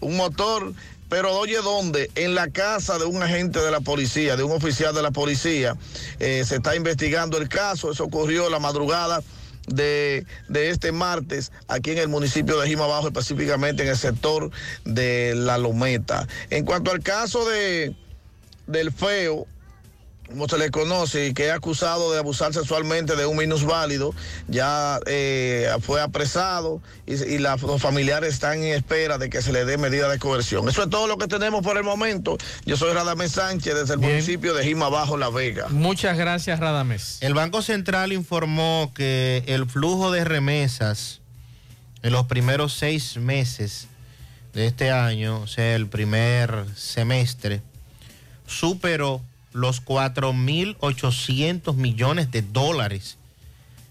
Un 0.00 0.16
motor, 0.16 0.74
pero 1.08 1.36
oye, 1.38 1.56
¿dónde? 1.62 2.10
En 2.14 2.34
la 2.34 2.48
casa 2.48 2.98
de 2.98 3.06
un 3.06 3.22
agente 3.22 3.60
de 3.60 3.70
la 3.70 3.80
policía, 3.80 4.36
de 4.36 4.42
un 4.42 4.52
oficial 4.52 4.94
de 4.94 5.02
la 5.02 5.10
policía. 5.10 5.76
Eh, 6.18 6.44
se 6.46 6.56
está 6.56 6.76
investigando 6.76 7.38
el 7.38 7.48
caso. 7.48 7.90
Eso 7.90 8.04
ocurrió 8.04 8.50
la 8.50 8.58
madrugada 8.58 9.22
de, 9.66 10.26
de, 10.48 10.70
este 10.70 10.92
martes 10.92 11.50
aquí 11.66 11.90
en 11.90 11.98
el 11.98 12.08
municipio 12.08 12.60
de 12.60 12.68
Jima 12.68 12.86
Bajo, 12.86 13.08
específicamente 13.08 13.82
en 13.82 13.88
el 13.88 13.96
sector 13.96 14.50
de 14.84 15.34
La 15.34 15.58
Lometa. 15.58 16.28
En 16.50 16.64
cuanto 16.64 16.92
al 16.92 17.02
caso 17.02 17.48
de, 17.48 17.96
del 18.66 18.92
feo, 18.92 19.46
como 20.28 20.48
se 20.48 20.58
le 20.58 20.70
conoce, 20.70 21.28
y 21.28 21.34
que 21.34 21.46
es 21.48 21.52
acusado 21.52 22.12
de 22.12 22.18
abusar 22.18 22.52
sexualmente 22.52 23.14
de 23.16 23.26
un 23.26 23.36
minusválido, 23.36 24.12
ya 24.48 24.98
eh, 25.06 25.68
fue 25.80 26.00
apresado 26.02 26.80
y, 27.06 27.14
y 27.14 27.38
la- 27.38 27.56
los 27.56 27.80
familiares 27.80 28.34
están 28.34 28.62
en 28.62 28.74
espera 28.74 29.18
de 29.18 29.30
que 29.30 29.40
se 29.42 29.52
le 29.52 29.64
dé 29.64 29.78
medida 29.78 30.08
de 30.08 30.18
coerción. 30.18 30.68
Eso 30.68 30.82
es 30.82 30.90
todo 30.90 31.06
lo 31.06 31.16
que 31.18 31.28
tenemos 31.28 31.62
por 31.62 31.76
el 31.76 31.84
momento. 31.84 32.36
Yo 32.64 32.76
soy 32.76 32.92
Radamés 32.92 33.32
Sánchez 33.32 33.74
desde 33.74 33.94
el 33.94 34.00
municipio 34.00 34.52
de 34.54 34.64
Jima 34.64 34.88
Bajo, 34.88 35.16
La 35.16 35.30
Vega. 35.30 35.68
Muchas 35.68 36.16
gracias, 36.18 36.58
Radames. 36.60 37.18
El 37.20 37.34
Banco 37.34 37.62
Central 37.62 38.12
informó 38.12 38.92
que 38.94 39.44
el 39.46 39.66
flujo 39.66 40.10
de 40.10 40.24
remesas 40.24 41.20
en 42.02 42.12
los 42.12 42.26
primeros 42.26 42.72
seis 42.74 43.16
meses 43.16 43.88
de 44.54 44.66
este 44.66 44.90
año, 44.90 45.40
o 45.40 45.46
sea, 45.46 45.74
el 45.76 45.86
primer 45.86 46.64
semestre, 46.76 47.62
superó 48.46 49.20
los 49.56 49.84
4.800 49.84 51.74
millones 51.76 52.30
de 52.30 52.42
dólares, 52.42 53.16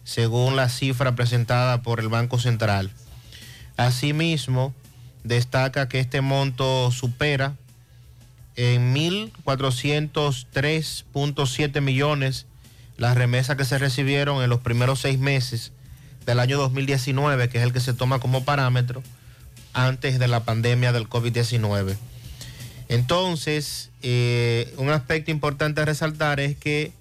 según 0.04 0.56
la 0.56 0.70
cifra 0.70 1.16
presentada 1.16 1.82
por 1.82 2.00
el 2.00 2.08
Banco 2.08 2.38
Central. 2.38 2.92
Asimismo, 3.76 4.76
destaca 5.24 5.90
que 5.90 6.00
este 6.00 6.22
monto 6.22 6.92
supera 6.92 7.56
en 8.56 8.94
1.403.7 8.94 11.82
millones 11.82 12.46
las 12.98 13.18
remesas 13.18 13.58
que 13.58 13.66
se 13.66 13.80
recibieron 13.80 14.44
en 14.44 14.52
los 14.52 14.60
primeros 14.60 15.00
seis 15.00 15.18
meses 15.18 15.72
del 16.28 16.40
año 16.40 16.60
2019, 16.60 17.50
que 17.50 17.58
es 17.58 17.64
el 17.64 17.74
que 17.74 17.80
se 17.80 17.96
toma 17.96 18.20
como 18.20 18.46
parámetro 18.46 19.02
antes 19.74 20.20
de 20.20 20.28
la 20.28 20.44
pandemia 20.44 20.92
del 20.92 21.10
COVID-19. 21.10 21.98
Entonces, 22.88 23.90
eh, 24.08 24.72
un 24.78 24.90
aspecto 24.90 25.32
importante 25.32 25.82
a 25.82 25.86
resaltar 25.86 26.40
es 26.40 26.56
que 26.56 26.92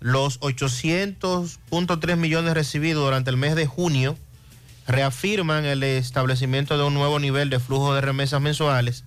los 0.00 0.40
800.3 0.40 2.16
millones 2.16 2.54
recibidos 2.54 3.04
durante 3.04 3.30
el 3.30 3.36
mes 3.36 3.54
de 3.54 3.66
junio 3.66 4.18
reafirman 4.88 5.64
el 5.64 5.84
establecimiento 5.84 6.76
de 6.76 6.82
un 6.82 6.94
nuevo 6.94 7.20
nivel 7.20 7.50
de 7.50 7.60
flujo 7.60 7.94
de 7.94 8.00
remesas 8.00 8.40
mensuales 8.40 9.04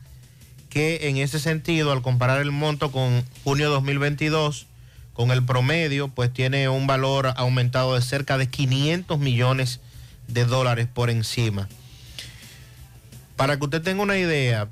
que 0.70 1.10
en 1.10 1.18
ese 1.18 1.38
sentido, 1.40 1.92
al 1.92 2.02
comparar 2.02 2.42
el 2.42 2.52
monto 2.52 2.94
con 2.94 3.26
junio 3.44 3.70
2022, 3.70 4.66
con 5.12 5.32
el 5.32 5.44
promedio, 5.44 6.08
pues 6.08 6.32
tiene 6.32 6.70
un 6.70 6.88
valor 6.88 7.34
aumentado 7.36 7.96
de 7.96 8.02
cerca 8.02 8.38
de 8.38 8.48
500 8.48 9.20
millones 9.20 9.82
de 10.30 10.46
dólares 10.46 10.88
por 10.94 11.10
encima. 11.10 11.68
Para 13.36 13.58
que 13.58 13.66
usted 13.66 13.82
tenga 13.82 14.02
una 14.02 14.18
idea, 14.18 14.70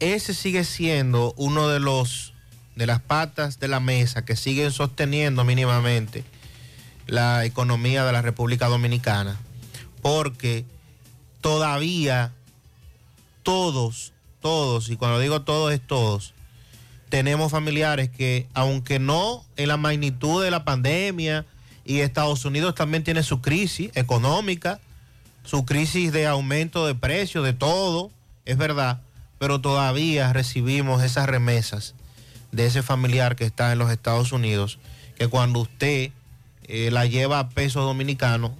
ese 0.00 0.34
sigue 0.34 0.64
siendo 0.64 1.34
uno 1.36 1.68
de 1.68 1.80
los 1.80 2.32
de 2.74 2.86
las 2.86 3.00
patas 3.00 3.58
de 3.58 3.68
la 3.68 3.80
mesa 3.80 4.24
que 4.24 4.36
siguen 4.36 4.70
sosteniendo 4.70 5.44
mínimamente 5.44 6.24
la 7.06 7.44
economía 7.46 8.04
de 8.04 8.12
la 8.12 8.20
República 8.20 8.66
Dominicana, 8.66 9.38
porque 10.02 10.66
todavía 11.40 12.32
todos, 13.42 14.12
todos, 14.40 14.90
y 14.90 14.96
cuando 14.96 15.20
digo 15.20 15.42
todos 15.42 15.72
es 15.72 15.80
todos, 15.80 16.34
tenemos 17.08 17.50
familiares 17.50 18.10
que, 18.10 18.46
aunque 18.52 18.98
no 18.98 19.44
en 19.56 19.68
la 19.68 19.76
magnitud 19.78 20.42
de 20.42 20.50
la 20.50 20.64
pandemia, 20.64 21.46
y 21.86 22.00
Estados 22.00 22.44
Unidos 22.44 22.74
también 22.74 23.04
tiene 23.04 23.22
su 23.22 23.40
crisis 23.40 23.90
económica, 23.94 24.80
su 25.44 25.64
crisis 25.64 26.12
de 26.12 26.26
aumento 26.26 26.84
de 26.86 26.96
precios, 26.96 27.44
de 27.44 27.52
todo, 27.52 28.10
es 28.44 28.58
verdad, 28.58 29.00
pero 29.38 29.60
todavía 29.60 30.32
recibimos 30.32 31.02
esas 31.02 31.26
remesas 31.26 31.94
de 32.52 32.66
ese 32.66 32.82
familiar 32.82 33.36
que 33.36 33.44
está 33.44 33.72
en 33.72 33.78
los 33.78 33.90
Estados 33.90 34.32
Unidos, 34.32 34.78
que 35.18 35.28
cuando 35.28 35.60
usted 35.60 36.10
eh, 36.64 36.90
la 36.90 37.06
lleva 37.06 37.38
a 37.38 37.48
peso 37.48 37.82
dominicano, 37.82 38.54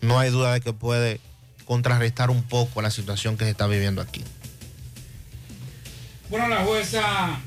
no 0.00 0.18
hay 0.18 0.30
duda 0.30 0.54
de 0.54 0.60
que 0.60 0.72
puede 0.72 1.20
contrarrestar 1.64 2.30
un 2.30 2.42
poco 2.42 2.80
la 2.80 2.90
situación 2.90 3.36
que 3.36 3.44
se 3.44 3.50
está 3.50 3.66
viviendo 3.66 4.00
aquí. 4.00 4.24
Bueno, 6.30 6.48
la 6.48 6.64
jueza, 6.64 7.40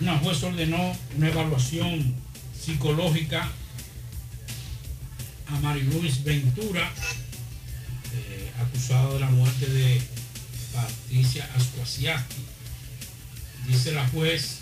una 0.00 0.18
jueza 0.18 0.46
ordenó 0.46 0.96
una 1.16 1.28
evaluación 1.28 2.14
psicológica 2.58 3.48
a 5.48 5.60
Mariluis 5.60 6.22
Ventura, 6.22 6.90
eh, 8.14 8.52
acusado 8.60 9.14
de 9.14 9.20
la 9.20 9.30
muerte 9.30 9.66
de 9.66 10.02
Patricia 10.82 11.48
Ascuasiasti. 11.56 12.42
Dice 13.66 13.92
la 13.92 14.06
juez, 14.08 14.58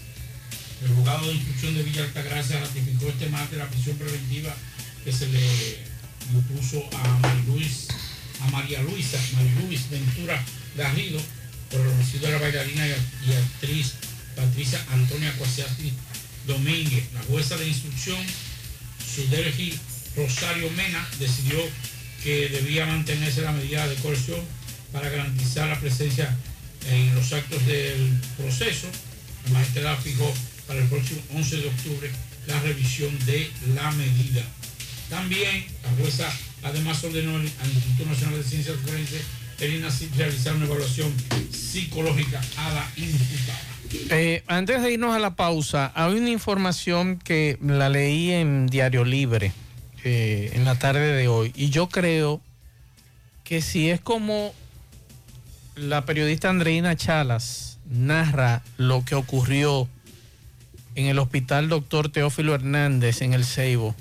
el 0.82 0.94
juzgado 0.94 1.26
de 1.26 1.34
instrucción 1.34 1.74
de 1.74 1.82
Villa 1.82 2.04
Altagracia 2.04 2.60
ratificó 2.60 3.08
este 3.08 3.28
martes 3.28 3.58
la 3.58 3.68
prisión 3.68 3.96
preventiva 3.96 4.54
que 5.04 5.12
se 5.12 5.28
le 5.28 5.78
impuso 6.32 6.88
a 6.92 7.08
Mariluis, 7.18 7.88
a 8.40 8.50
María 8.50 8.82
Luisa, 8.82 9.18
Mariluis 9.34 9.90
Ventura 9.90 10.42
Garrido, 10.76 11.20
por 11.70 11.80
el 11.80 12.20
de 12.20 12.30
la 12.30 12.38
bailarina 12.38 12.86
y, 12.86 12.90
y 12.90 13.34
actriz 13.34 13.94
Patricia 14.34 14.82
Antonia 14.92 15.32
Cuasiati 15.36 15.92
Domínguez. 16.46 17.12
La 17.12 17.22
jueza 17.22 17.56
de 17.56 17.68
instrucción, 17.68 18.18
Sudergi 19.14 19.78
Rosario 20.16 20.70
Mena, 20.70 21.06
decidió 21.18 21.58
que 22.22 22.48
debía 22.48 22.86
mantenerse 22.86 23.42
la 23.42 23.52
medida 23.52 23.86
de 23.86 23.96
coerción 23.96 24.40
para 24.92 25.08
garantizar 25.08 25.68
la 25.68 25.78
presencia 25.78 26.34
en 26.90 27.14
los 27.14 27.32
actos 27.32 27.64
del 27.66 28.18
proceso. 28.36 28.88
La 29.46 29.52
magistrada 29.52 29.96
fijó 29.96 30.32
para 30.66 30.80
el 30.80 30.88
próximo 30.88 31.20
11 31.34 31.56
de 31.56 31.68
octubre 31.68 32.10
la 32.46 32.60
revisión 32.60 33.16
de 33.26 33.50
la 33.74 33.90
medida. 33.92 34.42
También 35.10 35.64
la 35.82 35.90
jueza 36.02 36.28
además 36.62 37.02
ordenó 37.04 37.36
al 37.36 37.42
Instituto 37.44 38.10
Nacional 38.10 38.38
de 38.38 38.44
Ciencias 38.44 38.76
Forenses 38.84 39.22
realizar 40.16 40.54
una 40.54 40.66
evaluación 40.66 41.12
psicológica 41.50 42.40
a 42.58 42.70
la 42.74 42.90
imputada. 42.96 43.60
Eh, 44.10 44.42
antes 44.48 44.82
de 44.82 44.92
irnos 44.92 45.14
a 45.14 45.18
la 45.18 45.36
pausa, 45.36 45.92
hay 45.94 46.14
una 46.14 46.30
información 46.30 47.18
que 47.18 47.56
la 47.62 47.88
leí 47.88 48.32
en 48.32 48.66
Diario 48.66 49.04
Libre 49.04 49.52
eh, 50.04 50.50
en 50.54 50.64
la 50.64 50.78
tarde 50.78 51.12
de 51.12 51.28
hoy 51.28 51.52
y 51.54 51.70
yo 51.70 51.88
creo 51.88 52.40
que 53.44 53.62
si 53.62 53.90
es 53.90 54.00
como 54.00 54.52
la 55.76 56.06
periodista 56.06 56.48
Andreina 56.48 56.96
Chalas 56.96 57.78
narra 57.84 58.62
lo 58.78 59.04
que 59.04 59.14
ocurrió 59.14 59.86
en 60.94 61.06
el 61.06 61.18
hospital 61.18 61.68
doctor 61.68 62.08
Teófilo 62.08 62.54
Hernández 62.54 63.20
en 63.20 63.34
el 63.34 63.44
Ceibo, 63.44 63.94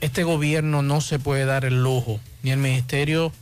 este 0.00 0.24
gobierno 0.24 0.80
no 0.80 1.02
se 1.02 1.18
puede 1.18 1.44
dar 1.44 1.66
el 1.66 1.82
lujo, 1.82 2.18
ni 2.42 2.50
el 2.50 2.58
Ministerio 2.58 3.32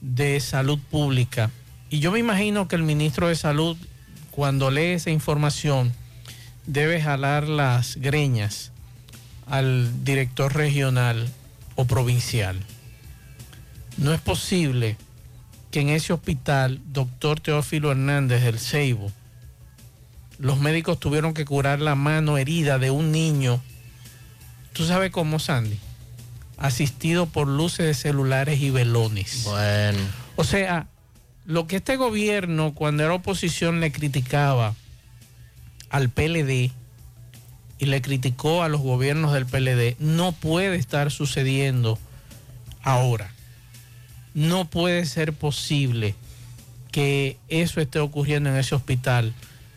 de 0.00 0.40
Salud 0.40 0.80
Pública. 0.90 1.52
Y 1.90 2.00
yo 2.00 2.10
me 2.10 2.18
imagino 2.18 2.66
que 2.66 2.74
el 2.74 2.82
ministro 2.82 3.28
de 3.28 3.36
Salud, 3.36 3.76
cuando 4.32 4.72
lee 4.72 4.94
esa 4.94 5.10
información, 5.10 5.92
debe 6.66 7.00
jalar 7.00 7.48
las 7.48 7.96
greñas 7.96 8.72
al 9.46 10.04
director 10.04 10.52
regional 10.52 11.28
o 11.76 11.84
provincial. 11.84 12.58
No 13.96 14.12
es 14.12 14.20
posible 14.20 14.96
que 15.76 15.82
en 15.82 15.90
ese 15.90 16.14
hospital, 16.14 16.80
doctor 16.86 17.38
Teófilo 17.38 17.90
Hernández 17.90 18.42
del 18.42 18.58
Ceibo, 18.58 19.12
los 20.38 20.58
médicos 20.58 20.98
tuvieron 20.98 21.34
que 21.34 21.44
curar 21.44 21.80
la 21.82 21.94
mano 21.94 22.38
herida 22.38 22.78
de 22.78 22.90
un 22.90 23.12
niño. 23.12 23.60
¿Tú 24.72 24.86
sabes 24.86 25.10
cómo, 25.10 25.38
Sandy? 25.38 25.78
Asistido 26.56 27.26
por 27.26 27.46
luces 27.46 27.84
de 27.84 27.92
celulares 27.92 28.58
y 28.62 28.70
velones. 28.70 29.44
Bueno. 29.44 29.98
O 30.36 30.44
sea, 30.44 30.86
lo 31.44 31.66
que 31.66 31.76
este 31.76 31.96
gobierno, 31.96 32.72
cuando 32.72 33.04
era 33.04 33.12
oposición, 33.12 33.80
le 33.80 33.92
criticaba 33.92 34.74
al 35.90 36.08
PLD 36.08 36.70
y 37.78 37.84
le 37.84 38.00
criticó 38.00 38.62
a 38.62 38.70
los 38.70 38.80
gobiernos 38.80 39.34
del 39.34 39.44
PLD, 39.44 39.96
no 39.98 40.32
puede 40.32 40.76
estar 40.76 41.10
sucediendo 41.10 41.98
ahora. 42.82 43.35
No 44.36 44.68
puede 44.68 45.06
ser 45.06 45.32
posible 45.32 46.14
que 46.92 47.38
eso 47.48 47.80
esté 47.80 48.00
ocurriendo 48.00 48.50
en 48.50 48.56
ese 48.56 48.74
hospital 48.74 49.32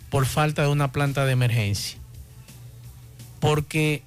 por 0.10 0.26
falta 0.26 0.64
de 0.64 0.68
una 0.68 0.92
planta 0.92 1.24
de 1.24 1.32
emergencia. 1.32 1.98
Porque 3.40 4.04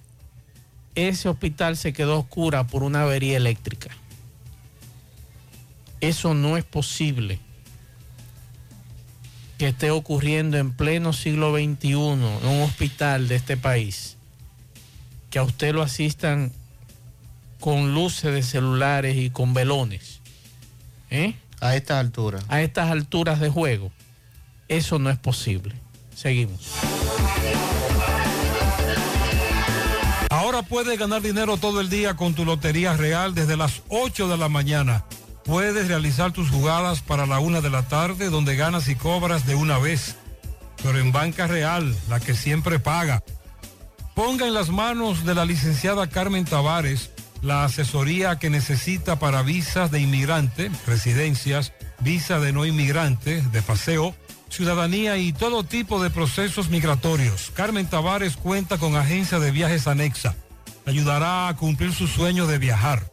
ese 0.94 1.30
hospital 1.30 1.78
se 1.78 1.94
quedó 1.94 2.18
oscura 2.18 2.66
por 2.66 2.82
una 2.82 3.04
avería 3.04 3.38
eléctrica. 3.38 3.88
Eso 6.02 6.34
no 6.34 6.58
es 6.58 6.64
posible 6.64 7.40
que 9.56 9.68
esté 9.68 9.90
ocurriendo 9.90 10.58
en 10.58 10.72
pleno 10.72 11.14
siglo 11.14 11.54
XXI 11.54 11.92
en 11.92 12.46
un 12.46 12.60
hospital 12.60 13.26
de 13.26 13.36
este 13.36 13.56
país. 13.56 14.18
Que 15.30 15.38
a 15.38 15.44
usted 15.44 15.72
lo 15.72 15.80
asistan 15.80 16.52
con 17.58 17.94
luces 17.94 18.34
de 18.34 18.42
celulares 18.42 19.16
y 19.16 19.30
con 19.30 19.54
velones. 19.54 20.21
¿Eh? 21.12 21.34
A 21.60 21.76
estas 21.76 21.98
alturas. 21.98 22.42
A 22.48 22.62
estas 22.62 22.90
alturas 22.90 23.38
de 23.38 23.50
juego. 23.50 23.92
Eso 24.68 24.98
no 24.98 25.10
es 25.10 25.18
posible. 25.18 25.74
Seguimos. 26.14 26.72
Ahora 30.30 30.62
puedes 30.62 30.98
ganar 30.98 31.20
dinero 31.20 31.58
todo 31.58 31.82
el 31.82 31.90
día 31.90 32.14
con 32.14 32.32
tu 32.32 32.46
Lotería 32.46 32.96
Real 32.96 33.34
desde 33.34 33.58
las 33.58 33.82
8 33.90 34.26
de 34.28 34.38
la 34.38 34.48
mañana. 34.48 35.04
Puedes 35.44 35.86
realizar 35.86 36.32
tus 36.32 36.48
jugadas 36.48 37.02
para 37.02 37.26
la 37.26 37.40
una 37.40 37.60
de 37.60 37.68
la 37.68 37.82
tarde 37.82 38.30
donde 38.30 38.56
ganas 38.56 38.88
y 38.88 38.94
cobras 38.96 39.46
de 39.46 39.54
una 39.54 39.78
vez. 39.78 40.16
Pero 40.82 40.98
en 40.98 41.12
Banca 41.12 41.46
Real, 41.46 41.94
la 42.08 42.20
que 42.20 42.34
siempre 42.34 42.78
paga. 42.78 43.22
Ponga 44.14 44.46
en 44.46 44.54
las 44.54 44.70
manos 44.70 45.26
de 45.26 45.34
la 45.34 45.44
licenciada 45.44 46.08
Carmen 46.08 46.46
Tavares 46.46 47.10
la 47.42 47.64
asesoría 47.64 48.38
que 48.38 48.48
necesita 48.50 49.18
para 49.18 49.42
visas 49.42 49.90
de 49.90 50.00
inmigrante, 50.00 50.70
residencias, 50.86 51.72
visa 51.98 52.38
de 52.38 52.52
no 52.52 52.64
inmigrante, 52.64 53.42
de 53.42 53.62
paseo, 53.62 54.14
ciudadanía 54.48 55.18
y 55.18 55.32
todo 55.32 55.64
tipo 55.64 56.00
de 56.02 56.10
procesos 56.10 56.70
migratorios. 56.70 57.50
Carmen 57.54 57.86
Tavares 57.86 58.36
cuenta 58.36 58.78
con 58.78 58.94
agencia 58.94 59.40
de 59.40 59.50
viajes 59.50 59.88
anexa. 59.88 60.36
Ayudará 60.86 61.48
a 61.48 61.56
cumplir 61.56 61.92
su 61.92 62.06
sueño 62.06 62.46
de 62.46 62.58
viajar. 62.58 63.10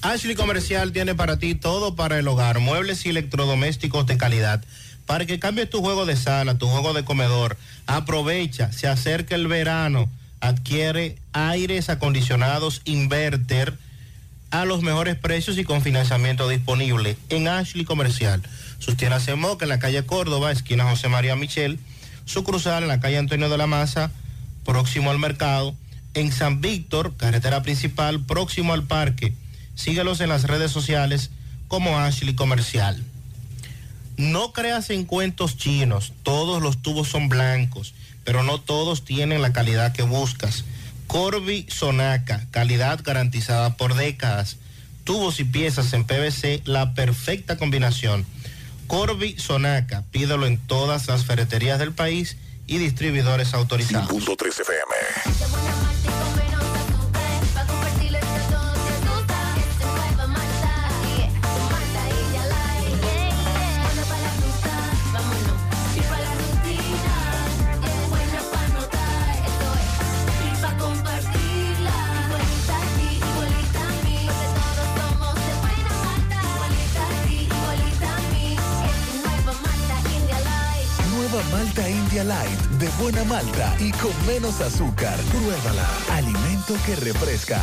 Ashley 0.02 0.34
Comercial 0.36 0.92
tiene 0.94 1.14
para 1.14 1.38
ti 1.38 1.54
todo 1.54 1.96
para 1.96 2.18
el 2.18 2.28
hogar, 2.28 2.60
muebles 2.60 3.06
y 3.06 3.10
electrodomésticos 3.10 4.08
de 4.08 4.18
calidad. 4.18 4.64
Para 5.06 5.26
que 5.26 5.40
cambies 5.40 5.70
tu 5.70 5.82
juego 5.82 6.06
de 6.06 6.16
sala, 6.16 6.58
tu 6.58 6.68
juego 6.68 6.94
de 6.94 7.06
comedor, 7.06 7.58
aprovecha, 7.86 8.72
se 8.72 8.88
acerca 8.88 9.36
el 9.36 9.48
verano, 9.48 10.10
adquiere 10.40 11.18
aires 11.34 11.90
acondicionados 11.90 12.82
inverter 12.86 13.78
a 14.50 14.66
los 14.66 14.82
mejores 14.82 15.16
precios 15.16 15.58
y 15.58 15.64
con 15.64 15.82
financiamiento 15.82 16.50
disponible 16.50 17.18
en 17.30 17.48
Ashley 17.48 17.86
Comercial. 17.86 18.42
Sus 18.82 18.98
tiendas 18.98 19.28
en 19.28 19.40
en 19.44 19.70
la 19.70 19.78
calle 19.78 20.04
Córdoba, 20.08 20.52
esquina 20.52 20.90
José 20.90 21.08
María 21.08 21.36
Michel, 21.36 21.80
su 22.26 22.44
cruzal 22.44 22.82
en 22.82 22.90
la 22.90 23.00
calle 23.00 23.20
Antonio 23.20 23.48
de 23.48 23.58
la 23.60 23.68
Maza, 23.68 24.10
próximo 24.66 25.12
al 25.12 25.20
mercado, 25.20 25.76
en 26.16 26.32
San 26.32 26.62
Víctor, 26.62 27.16
carretera 27.16 27.62
principal, 27.62 28.26
próximo 28.26 28.74
al 28.74 28.84
parque. 28.84 29.36
Síguelos 29.76 30.20
en 30.20 30.30
las 30.30 30.46
redes 30.46 30.72
sociales 30.72 31.30
como 31.68 32.00
Ashley 32.00 32.34
Comercial. 32.34 33.04
No 34.18 34.52
creas 34.52 34.90
en 34.90 35.06
cuentos 35.06 35.58
chinos, 35.58 36.14
todos 36.24 36.60
los 36.60 36.82
tubos 36.82 37.08
son 37.08 37.30
blancos, 37.30 37.94
pero 38.24 38.42
no 38.42 38.60
todos 38.60 39.06
tienen 39.06 39.44
la 39.44 39.54
calidad 39.54 39.94
que 39.94 40.02
buscas. 40.04 40.66
Corby 41.06 41.68
Sonaca, 41.70 42.48
calidad 42.50 43.00
garantizada 43.04 43.78
por 43.78 43.94
décadas. 43.94 44.58
Tubos 45.04 45.40
y 45.40 45.44
piezas 45.44 45.94
en 45.94 46.06
PVC, 46.06 46.62
la 46.66 46.96
perfecta 46.96 47.58
combinación. 47.58 48.26
Corby 48.92 49.38
Sonaca, 49.40 50.04
pídelo 50.12 50.46
en 50.46 50.58
todas 50.58 51.08
las 51.08 51.24
ferreterías 51.24 51.80
del 51.80 51.94
país 51.94 52.36
y 52.68 52.78
distribuidores 52.78 53.54
autorizados. 53.54 54.10
Punto 54.10 54.36
3 54.36 54.60
FM. 54.60 56.31
Light 82.24 82.60
de 82.80 82.88
buena 83.02 83.24
malta 83.24 83.76
y 83.80 83.92
con 83.94 84.12
menos 84.28 84.62
azúcar. 84.62 85.18
Pruébala. 85.32 85.88
Alimento 86.12 86.76
que 86.86 86.96
refresca. 86.96 87.60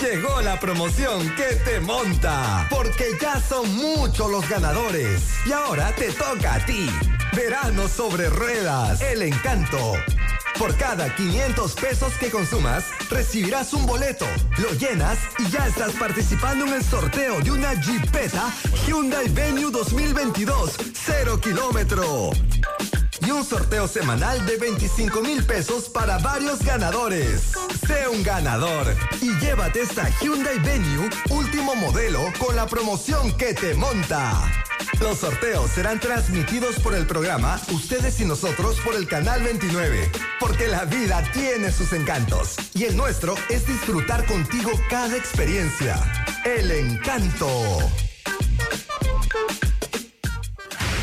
Llegó 0.00 0.40
la 0.40 0.58
promoción 0.58 1.34
que 1.36 1.56
te 1.64 1.80
monta, 1.80 2.66
porque 2.70 3.10
ya 3.20 3.40
son 3.40 3.72
muchos 3.76 4.30
los 4.30 4.48
ganadores. 4.48 5.22
Y 5.46 5.52
ahora 5.52 5.94
te 5.94 6.10
toca 6.12 6.54
a 6.54 6.66
ti. 6.66 6.88
Verano 7.34 7.86
sobre 7.88 8.28
ruedas, 8.28 9.00
el 9.02 9.22
encanto. 9.22 9.94
Por 10.60 10.76
cada 10.76 11.14
500 11.14 11.72
pesos 11.72 12.12
que 12.20 12.28
consumas, 12.30 12.84
recibirás 13.08 13.72
un 13.72 13.86
boleto, 13.86 14.26
lo 14.58 14.70
llenas 14.72 15.18
y 15.38 15.48
ya 15.48 15.66
estás 15.66 15.92
participando 15.92 16.66
en 16.66 16.74
el 16.74 16.84
sorteo 16.84 17.40
de 17.40 17.50
una 17.50 17.72
Jeepeta 17.80 18.52
Hyundai 18.86 19.30
Venue 19.30 19.70
2022, 19.70 20.76
0 20.92 21.40
kilómetro. 21.40 22.30
Y 23.26 23.30
un 23.30 23.42
sorteo 23.42 23.88
semanal 23.88 24.44
de 24.44 24.58
25 24.58 25.22
mil 25.22 25.42
pesos 25.46 25.88
para 25.88 26.18
varios 26.18 26.62
ganadores. 26.62 27.52
Sé 27.86 28.06
un 28.08 28.22
ganador 28.22 28.94
y 29.22 29.32
llévate 29.38 29.80
esta 29.80 30.10
Hyundai 30.20 30.58
Venue 30.58 31.08
último 31.30 31.74
modelo 31.74 32.20
con 32.38 32.54
la 32.54 32.66
promoción 32.66 33.34
que 33.38 33.54
te 33.54 33.72
monta. 33.72 34.46
Los 35.00 35.18
sorteos 35.18 35.70
serán 35.70 36.00
transmitidos 36.00 36.78
por 36.80 36.94
el 36.94 37.06
programa 37.06 37.60
Ustedes 37.72 38.20
y 38.20 38.24
Nosotros 38.24 38.78
por 38.84 38.94
el 38.94 39.06
Canal 39.06 39.42
29. 39.42 40.10
Porque 40.38 40.68
la 40.68 40.84
vida 40.84 41.22
tiene 41.32 41.72
sus 41.72 41.92
encantos. 41.92 42.56
Y 42.74 42.84
el 42.84 42.96
nuestro 42.96 43.34
es 43.48 43.66
disfrutar 43.66 44.26
contigo 44.26 44.70
cada 44.88 45.16
experiencia. 45.16 45.96
El 46.44 46.70
encanto. 46.70 47.46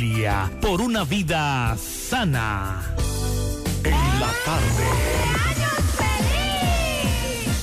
por 0.60 0.80
una 0.80 1.02
vida 1.02 1.76
sana. 1.76 2.94
En 3.82 4.20
la 4.20 4.32
tarde. 4.44 4.84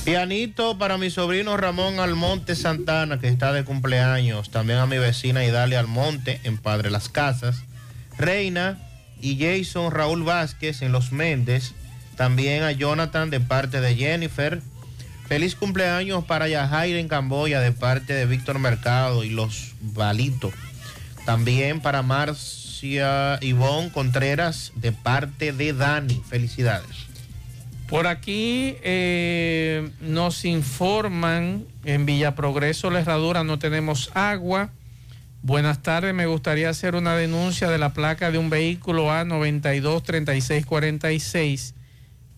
Pianito 0.04 0.76
para 0.76 0.98
mi 0.98 1.08
sobrino 1.08 1.56
Ramón 1.56 1.98
Almonte 1.98 2.54
Santana, 2.54 3.18
que 3.18 3.28
está 3.28 3.54
de 3.54 3.64
cumpleaños. 3.64 4.50
También 4.50 4.80
a 4.80 4.86
mi 4.86 4.98
vecina 4.98 5.46
Idalia 5.46 5.80
Almonte, 5.80 6.40
en 6.44 6.58
Padre 6.58 6.90
Las 6.90 7.08
Casas. 7.08 7.64
Reina 8.18 8.78
y 9.22 9.38
Jason 9.38 9.90
Raúl 9.90 10.22
Vázquez 10.22 10.82
en 10.82 10.92
Los 10.92 11.12
Méndez. 11.12 11.72
También 12.16 12.64
a 12.64 12.72
Jonathan 12.72 13.30
de 13.30 13.40
parte 13.40 13.80
de 13.80 13.94
Jennifer. 13.94 14.60
Feliz 15.26 15.54
cumpleaños 15.54 16.24
para 16.24 16.48
Yajaira 16.48 16.98
en 16.98 17.08
Camboya 17.08 17.60
de 17.60 17.72
parte 17.72 18.12
de 18.12 18.26
Víctor 18.26 18.58
Mercado 18.58 19.24
y 19.24 19.30
los 19.30 19.74
Balitos. 19.80 20.52
También 21.26 21.80
para 21.80 22.00
Marcia 22.02 23.38
Ivonne 23.42 23.90
Contreras 23.90 24.70
de 24.76 24.92
parte 24.92 25.52
de 25.52 25.72
Dani. 25.72 26.22
Felicidades. 26.28 27.08
Por 27.88 28.06
aquí 28.06 28.76
eh, 28.82 29.90
nos 30.00 30.44
informan 30.44 31.64
en 31.84 32.06
Villa 32.06 32.36
Progreso, 32.36 32.90
La 32.90 33.00
Herradura, 33.00 33.42
no 33.42 33.58
tenemos 33.58 34.12
agua. 34.14 34.70
Buenas 35.42 35.82
tardes, 35.82 36.14
me 36.14 36.26
gustaría 36.26 36.70
hacer 36.70 36.94
una 36.94 37.16
denuncia 37.16 37.68
de 37.70 37.78
la 37.78 37.92
placa 37.92 38.30
de 38.30 38.38
un 38.38 38.48
vehículo 38.48 39.10
A923646 39.10 41.74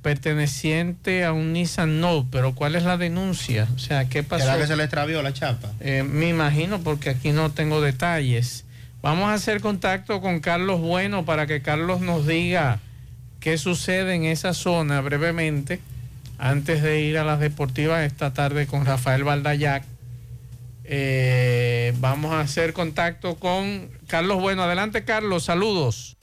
perteneciente 0.03 1.25
a 1.25 1.33
un 1.33 1.53
Nissan 1.53 2.01
No, 2.01 2.27
pero 2.31 2.55
¿cuál 2.55 2.75
es 2.75 2.85
la 2.85 2.97
denuncia? 2.97 3.69
O 3.75 3.79
sea, 3.79 4.09
¿qué 4.09 4.23
pasó? 4.23 4.45
¿Será 4.45 4.57
que 4.59 4.67
se 4.67 4.77
le 4.77 4.85
extravió 4.85 5.21
la 5.23 5.35
chapa? 5.35 5.73
Eh, 5.81 6.03
me 6.03 6.29
imagino 6.29 6.81
porque 6.81 7.11
aquí 7.11 7.33
no 7.33 7.51
tengo 7.51 7.83
detalles. 7.83 8.65
Vamos 9.01 9.29
a 9.29 9.35
hacer 9.35 9.61
contacto 9.61 10.21
con 10.21 10.41
Carlos 10.41 10.81
Bueno 10.81 11.25
para 11.25 11.47
que 11.47 11.63
Carlos 11.63 12.01
nos 12.01 12.27
diga 12.27 12.81
qué 13.39 13.57
sucede 13.57 14.15
en 14.15 14.25
esa 14.25 14.55
zona 14.55 15.01
brevemente 15.01 15.81
antes 16.37 16.83
de 16.83 17.01
ir 17.03 17.19
a 17.19 17.25
las 17.25 17.39
deportivas 17.39 18.05
esta 18.05 18.33
tarde 18.33 18.67
con 18.67 18.85
Rafael 18.85 19.23
Valdayac. 19.23 19.85
Eh, 20.85 21.93
vamos 21.99 22.33
a 22.33 22.41
hacer 22.41 22.73
contacto 22.73 23.37
con 23.37 23.91
Carlos 24.09 24.41
Bueno. 24.41 24.63
Adelante, 24.65 25.05
Carlos. 25.05 25.45
Saludos. 25.45 26.17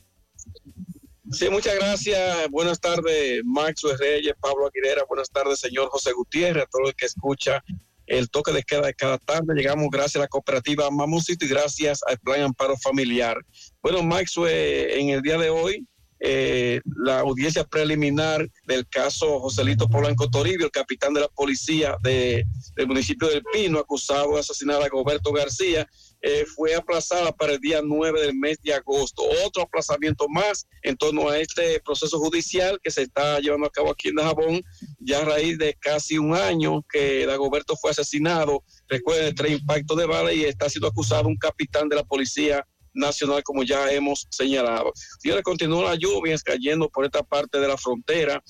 Sí, 1.31 1.49
muchas 1.49 1.76
gracias. 1.76 2.49
Buenas 2.49 2.80
tardes, 2.80 3.41
Maxwell 3.45 3.97
Reyes, 3.97 4.34
Pablo 4.39 4.68
Aguilera. 4.68 5.03
Buenas 5.07 5.30
tardes, 5.30 5.60
señor 5.60 5.89
José 5.89 6.11
Gutiérrez, 6.14 6.64
a 6.64 6.68
todo 6.68 6.88
el 6.88 6.95
que 6.95 7.06
escucha 7.06 7.64
el 8.07 8.30
toque 8.30 8.52
de 8.52 8.64
queda 8.64 8.88
de 8.88 8.94
cada 8.94 9.18
tarde. 9.18 9.53
Llegamos 9.56 9.88
gracias 9.91 10.18
a 10.18 10.19
la 10.19 10.27
cooperativa 10.27 10.90
Mamosito 10.91 11.45
y 11.45 11.49
gracias 11.49 12.02
al 12.07 12.18
Plan 12.19 12.41
Amparo 12.41 12.77
Familiar. 12.77 13.38
Bueno, 13.82 14.03
Maxwell, 14.03 14.91
en 14.91 15.10
el 15.10 15.22
día 15.22 15.38
de 15.38 15.49
hoy, 15.49 15.86
eh, 16.19 16.82
la 17.03 17.19
audiencia 17.19 17.65
preliminar 17.65 18.49
del 18.65 18.88
caso 18.88 19.40
Joselito 19.41 19.88
Polanco 19.88 20.30
Toribio, 20.30 20.65
el 20.65 20.72
capitán 20.72 21.14
de 21.14 21.22
la 21.22 21.27
policía 21.27 21.98
de, 22.02 22.45
del 22.76 22.88
municipio 22.88 23.27
del 23.27 23.44
Pino, 23.53 23.80
acusado 23.80 24.34
de 24.34 24.40
asesinar 24.40 24.82
a 24.82 24.88
Roberto 24.88 25.32
García, 25.32 25.88
eh, 26.27 26.43
fue 26.56 26.73
aplazada 26.73 27.31
para 27.31 27.53
el 27.53 27.60
día 27.60 27.81
9 27.84 28.19
del 28.19 28.35
mes 28.35 28.57
de 28.64 28.73
agosto. 28.73 29.22
Otro 29.45 29.61
aplazamiento 29.61 30.27
más 30.27 30.68
en 30.81 30.97
torno 30.97 31.30
a 31.30 31.38
este 31.38 31.80
proceso 31.81 32.18
judicial 32.18 32.80
que 32.81 32.89
se 32.89 33.03
está 33.03 33.39
llevando 33.39 33.68
a 33.68 33.69
cabo 33.69 33.91
aquí 33.91 34.10
en 34.10 34.15
Dajabón, 34.15 34.61
ya 34.97 35.22
a 35.22 35.26
raíz 35.26 35.60
de 35.60 35.76
casi 35.76 36.18
un 36.18 36.34
año 36.34 36.84
que 36.91 37.27
Dagoberto 37.27 37.76
fue 37.76 37.91
asesinado. 37.91 38.64
Recuerden, 38.88 39.35
tres 39.35 39.52
impactos 39.52 39.97
de 39.97 40.07
bala 40.07 40.34
y 40.34 40.45
está 40.45 40.68
siendo 40.68 40.88
acusado 40.88 41.27
un 41.27 41.38
capitán 41.38 41.89
de 41.89 41.97
la 41.97 42.03
policía 42.03 42.65
nacional, 42.95 43.43
como 43.43 43.64
ya 43.64 43.91
hemos 43.91 44.26
señalado. 44.31 44.93
Si 45.19 45.30
ahora 45.30 45.43
continúan 45.43 45.85
las 45.85 45.99
lluvias 45.99 46.41
cayendo 46.41 46.89
por 46.89 47.06
esta 47.06 47.22
parte 47.22 47.60
de 47.60 47.68
la 47.68 47.77
frontera, 47.77 48.41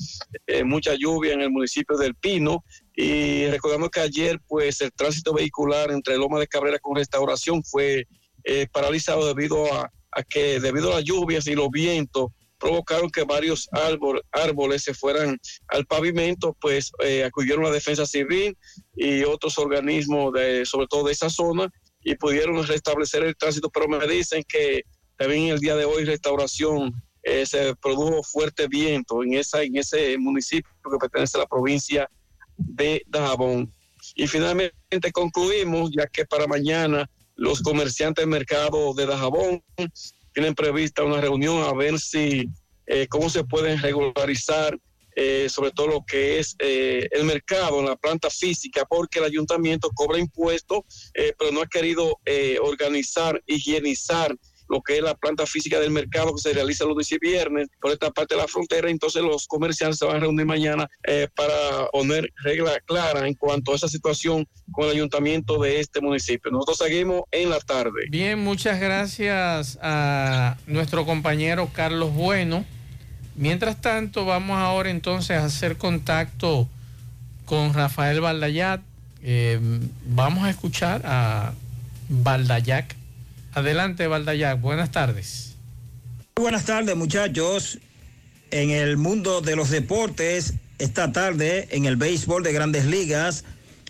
eh, 0.47 0.63
mucha 0.63 0.95
lluvia 0.95 1.33
en 1.33 1.41
el 1.41 1.49
municipio 1.49 1.97
del 1.97 2.15
Pino, 2.15 2.63
y 2.95 3.47
recordamos 3.47 3.89
que 3.89 3.99
ayer, 3.99 4.39
pues, 4.47 4.81
el 4.81 4.91
tránsito 4.91 5.33
vehicular 5.33 5.91
entre 5.91 6.17
Loma 6.17 6.39
de 6.39 6.47
Cabrera 6.47 6.79
con 6.79 6.95
Restauración 6.95 7.63
fue 7.63 8.07
eh, 8.43 8.67
paralizado 8.71 9.27
debido 9.27 9.73
a, 9.73 9.91
a, 10.11 10.23
que, 10.23 10.59
debido 10.59 10.91
a 10.91 10.95
las 10.95 11.03
lluvias 11.03 11.47
y 11.47 11.55
los 11.55 11.69
vientos, 11.69 12.29
provocaron 12.57 13.09
que 13.09 13.23
varios 13.23 13.67
árbol, 13.71 14.23
árboles 14.31 14.83
se 14.83 14.93
fueran 14.93 15.37
al 15.67 15.85
pavimento, 15.85 16.55
pues 16.59 16.91
eh, 17.03 17.23
acudieron 17.23 17.63
la 17.63 17.71
defensa 17.71 18.05
civil 18.05 18.57
y 18.95 19.23
otros 19.23 19.57
organismos, 19.57 20.33
de, 20.33 20.65
sobre 20.65 20.87
todo 20.87 21.05
de 21.05 21.11
esa 21.11 21.29
zona, 21.29 21.69
y 22.01 22.15
pudieron 22.15 22.65
restablecer 22.65 23.23
el 23.23 23.35
tránsito, 23.35 23.69
pero 23.69 23.87
me 23.87 24.07
dicen 24.07 24.43
que 24.47 24.83
también 25.17 25.49
el 25.49 25.59
día 25.59 25.75
de 25.75 25.85
hoy 25.85 26.05
restauración 26.05 26.93
eh, 27.23 27.45
se 27.45 27.75
produjo 27.75 28.23
fuerte 28.23 28.67
viento 28.67 29.23
en, 29.23 29.33
esa, 29.33 29.63
en 29.63 29.75
ese 29.77 30.17
municipio 30.17 30.71
que 30.83 30.97
pertenece 30.97 31.37
a 31.37 31.41
la 31.41 31.47
provincia 31.47 32.09
Dajabón. 32.57 33.73
Y 34.15 34.27
finalmente 34.27 35.11
concluimos, 35.11 35.91
ya 35.95 36.07
que 36.07 36.25
para 36.25 36.47
mañana 36.47 37.09
los 37.35 37.61
comerciantes 37.61 38.23
del 38.23 38.29
mercado 38.29 38.93
de 38.93 39.05
Dajabón 39.05 39.63
tienen 40.33 40.55
prevista 40.55 41.03
una 41.03 41.21
reunión 41.21 41.63
a 41.63 41.73
ver 41.73 41.99
si 41.99 42.49
eh, 42.87 43.07
cómo 43.07 43.29
se 43.29 43.43
pueden 43.43 43.81
regularizar 43.81 44.77
eh, 45.15 45.47
sobre 45.49 45.71
todo 45.71 45.87
lo 45.87 46.05
que 46.05 46.39
es 46.39 46.55
eh, 46.59 47.07
el 47.11 47.23
mercado 47.23 47.79
en 47.79 47.85
la 47.85 47.95
planta 47.95 48.29
física, 48.29 48.85
porque 48.85 49.19
el 49.19 49.25
ayuntamiento 49.25 49.89
cobra 49.95 50.19
impuestos, 50.19 50.81
eh, 51.13 51.33
pero 51.39 51.51
no 51.51 51.61
ha 51.61 51.67
querido 51.67 52.19
eh, 52.25 52.59
organizar, 52.61 53.41
higienizar 53.45 54.35
lo 54.69 54.81
que 54.81 54.97
es 54.97 55.03
la 55.03 55.15
planta 55.15 55.45
física 55.45 55.79
del 55.79 55.91
mercado 55.91 56.33
que 56.33 56.41
se 56.41 56.53
realiza 56.53 56.85
lunes 56.85 57.11
y 57.11 57.17
viernes 57.19 57.67
por 57.79 57.91
esta 57.91 58.11
parte 58.11 58.35
de 58.35 58.41
la 58.41 58.47
frontera. 58.47 58.89
Entonces 58.89 59.21
los 59.21 59.47
comerciantes 59.47 59.99
se 59.99 60.05
van 60.05 60.17
a 60.17 60.19
reunir 60.19 60.45
mañana 60.45 60.87
eh, 61.07 61.27
para 61.35 61.87
poner 61.91 62.31
regla 62.43 62.79
clara 62.85 63.27
en 63.27 63.33
cuanto 63.33 63.73
a 63.73 63.75
esa 63.75 63.87
situación 63.87 64.47
con 64.71 64.85
el 64.85 64.91
ayuntamiento 64.91 65.59
de 65.61 65.79
este 65.79 66.01
municipio. 66.01 66.51
Nosotros 66.51 66.77
seguimos 66.77 67.23
en 67.31 67.49
la 67.49 67.59
tarde. 67.59 68.07
Bien, 68.09 68.39
muchas 68.39 68.79
gracias 68.79 69.77
a 69.81 70.57
nuestro 70.67 71.05
compañero 71.05 71.69
Carlos 71.73 72.13
Bueno. 72.13 72.65
Mientras 73.37 73.81
tanto, 73.81 74.25
vamos 74.25 74.57
ahora 74.57 74.89
entonces 74.89 75.37
a 75.37 75.45
hacer 75.45 75.77
contacto 75.77 76.69
con 77.45 77.73
Rafael 77.73 78.21
Valdayat. 78.21 78.81
Eh, 79.27 79.59
vamos 80.05 80.45
a 80.45 80.51
escuchar 80.51 81.01
a 81.03 81.53
Valdayac. 82.09 82.95
Adelante, 83.55 84.05
Valdayac. 84.07 84.59
Buenas 84.59 84.91
tardes. 84.91 85.55
Buenas 86.35 86.65
tardes, 86.65 86.93
muchachos. 86.97 87.79
En 88.51 88.69
el 88.69 88.97
mundo 88.97 89.39
de 89.39 89.55
los 89.55 89.69
deportes, 89.69 90.55
esta 90.77 91.13
tarde, 91.13 91.69
en 91.71 91.85
el 91.85 91.95
béisbol 91.95 92.43
de 92.43 92.51
grandes 92.51 92.85
ligas, 92.85 93.45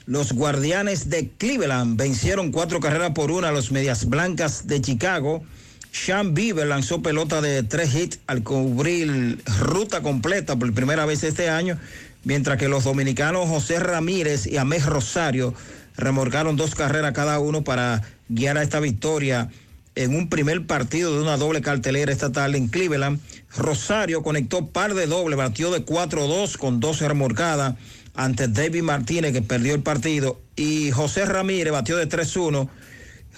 los 0.06 0.34
guardianes 0.34 1.10
de 1.10 1.30
Cleveland 1.30 1.98
vencieron 1.98 2.52
cuatro 2.52 2.80
carreras 2.80 3.14
por 3.16 3.32
una 3.32 3.50
a 3.50 3.52
los 3.52 3.72
Medias 3.72 4.08
Blancas 4.08 4.68
de 4.68 4.82
Chicago. 4.82 5.44
Sean 5.92 6.36
Bieber 6.36 6.68
lanzó 6.68 7.02
pelota 7.02 7.42
de 7.42 7.64
tres 7.64 7.96
hits 7.96 8.20
al 8.28 8.44
cubrir 8.44 9.42
ruta 9.62 10.02
completa 10.02 10.56
por 10.58 10.72
primera 10.76 11.08
vez 11.08 11.24
este 11.24 11.50
año, 11.50 11.80
mientras 12.24 12.60
que 12.60 12.68
los 12.68 12.84
dominicanos 12.84 13.50
José 13.50 13.80
Ramírez 13.80 14.46
y 14.46 14.58
Amés 14.58 14.86
Rosario 14.86 15.56
remorcaron 15.98 16.56
dos 16.56 16.76
carreras 16.76 17.14
cada 17.14 17.40
uno 17.40 17.64
para 17.64 18.04
guiar 18.30 18.58
a 18.58 18.64
esta 18.64 18.80
victoria 18.80 19.50
en 19.96 20.16
un 20.16 20.30
primer 20.30 20.66
partido 20.68 21.16
de 21.16 21.22
una 21.22 21.38
doble 21.38 21.62
cartelera 21.62 22.12
esta 22.12 22.32
tarde 22.32 22.58
en 22.58 22.68
Cleveland. 22.68 23.20
Rosario 23.56 24.24
conectó 24.24 24.68
par 24.68 24.94
de 24.94 25.08
doble, 25.08 25.36
batió 25.36 25.72
de 25.72 25.86
4-2 25.86 26.58
con 26.58 26.80
12 26.80 27.08
remorcadas 27.08 27.76
ante 28.14 28.48
David 28.48 28.84
Martínez 28.84 29.34
que 29.34 29.42
perdió 29.42 29.74
el 29.76 29.84
partido 29.84 30.40
y 30.56 30.92
José 30.92 31.26
Ramírez 31.26 31.72
batió 31.72 31.98
de 31.98 32.08
3-1. 32.08 32.70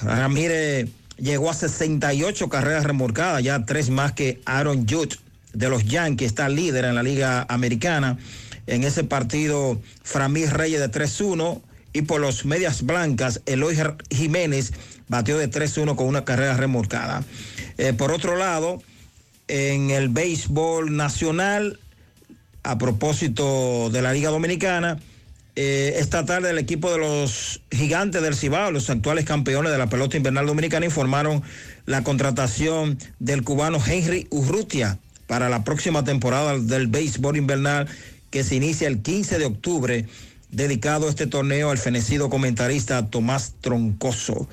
Ramírez 0.01 0.89
llegó 1.17 1.49
a 1.49 1.53
68 1.53 2.49
carreras 2.49 2.83
remorcadas, 2.83 3.43
ya 3.43 3.65
tres 3.65 3.89
más 3.89 4.13
que 4.13 4.41
Aaron 4.45 4.87
Judge 4.87 5.19
de 5.53 5.69
los 5.69 5.85
Yankees, 5.85 6.27
está 6.27 6.49
líder 6.49 6.85
en 6.85 6.95
la 6.95 7.03
Liga 7.03 7.45
Americana. 7.49 8.17
En 8.67 8.83
ese 8.83 9.03
partido, 9.03 9.81
Framil 10.03 10.51
Reyes 10.51 10.79
de 10.79 10.91
3-1 10.91 11.61
y 11.97 12.03
por 12.03 12.21
los 12.21 12.45
Medias 12.45 12.85
Blancas, 12.85 13.41
Eloy 13.47 13.75
Jiménez 14.11 14.71
batió 15.07 15.39
de 15.39 15.49
3-1 15.49 15.95
con 15.95 16.05
una 16.05 16.25
carrera 16.25 16.55
remolcada. 16.55 17.23
Eh, 17.79 17.93
por 17.93 18.11
otro 18.11 18.35
lado, 18.35 18.83
en 19.47 19.89
el 19.89 20.09
béisbol 20.09 20.95
nacional, 20.95 21.79
a 22.61 22.77
propósito 22.77 23.89
de 23.89 24.03
la 24.03 24.13
Liga 24.13 24.29
Dominicana, 24.29 24.99
eh, 25.55 25.95
esta 25.97 26.23
tarde 26.23 26.51
el 26.51 26.59
equipo 26.59 26.91
de 26.91 26.99
los 26.99 27.61
gigantes 27.71 28.21
del 28.21 28.35
Cibao, 28.35 28.69
los 28.69 28.91
actuales 28.91 29.25
campeones 29.25 29.71
de 29.71 29.79
la 29.79 29.87
pelota 29.87 30.17
invernal 30.17 30.45
dominicana, 30.45 30.85
informaron 30.85 31.41
la 31.87 32.03
contratación 32.03 32.99
del 33.17 33.43
cubano 33.43 33.81
Henry 33.83 34.27
Urrutia 34.29 34.99
para 35.25 35.49
la 35.49 35.63
próxima 35.63 36.03
temporada 36.03 36.59
del 36.59 36.85
béisbol 36.85 37.37
invernal 37.37 37.87
que 38.29 38.43
se 38.43 38.55
inicia 38.55 38.87
el 38.87 39.01
15 39.01 39.39
de 39.39 39.45
octubre, 39.45 40.05
dedicado 40.51 41.09
este 41.09 41.27
torneo 41.27 41.71
al 41.71 41.77
fenecido 41.77 42.29
comentarista 42.29 43.07
Tomás 43.07 43.53
Troncoso. 43.61 44.47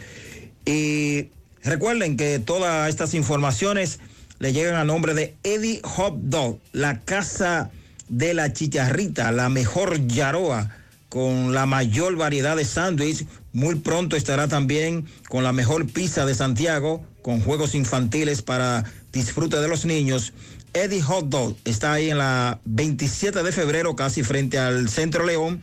Y 0.65 1.29
recuerden 1.63 2.17
que 2.17 2.39
todas 2.39 2.89
estas 2.89 3.15
informaciones 3.15 4.01
le 4.39 4.53
llegan 4.53 4.75
a 4.75 4.85
nombre 4.85 5.15
de 5.15 5.35
Eddie 5.43 5.81
Hot 5.85 6.17
Dog, 6.17 6.59
la 6.73 7.01
casa 7.01 7.71
de 8.09 8.35
la 8.35 8.53
chicharrita, 8.53 9.33
la 9.33 9.49
mejor 9.49 10.07
yaroa 10.07 10.71
con 11.09 11.55
la 11.55 11.67
mayor 11.67 12.17
variedad 12.17 12.57
de 12.57 12.65
sándwiches. 12.65 13.27
Muy 13.53 13.77
pronto 13.77 14.17
estará 14.17 14.49
también 14.49 15.07
con 15.29 15.45
la 15.45 15.53
mejor 15.53 15.87
pizza 15.87 16.27
de 16.27 16.35
Santiago, 16.35 17.07
con 17.23 17.41
juegos 17.41 17.75
infantiles 17.75 18.43
para 18.43 18.85
disfrute 19.13 19.59
de 19.59 19.69
los 19.69 19.85
niños. 19.85 20.33
Eddie 20.73 21.03
Hot 21.03 21.29
Dog 21.29 21.57
está 21.65 21.93
ahí 21.93 22.11
en 22.11 22.19
la 22.19 22.59
27 22.65 23.45
de 23.45 23.53
febrero, 23.53 23.95
casi 23.95 24.25
frente 24.25 24.59
al 24.59 24.89
Centro 24.89 25.25
León. 25.25 25.63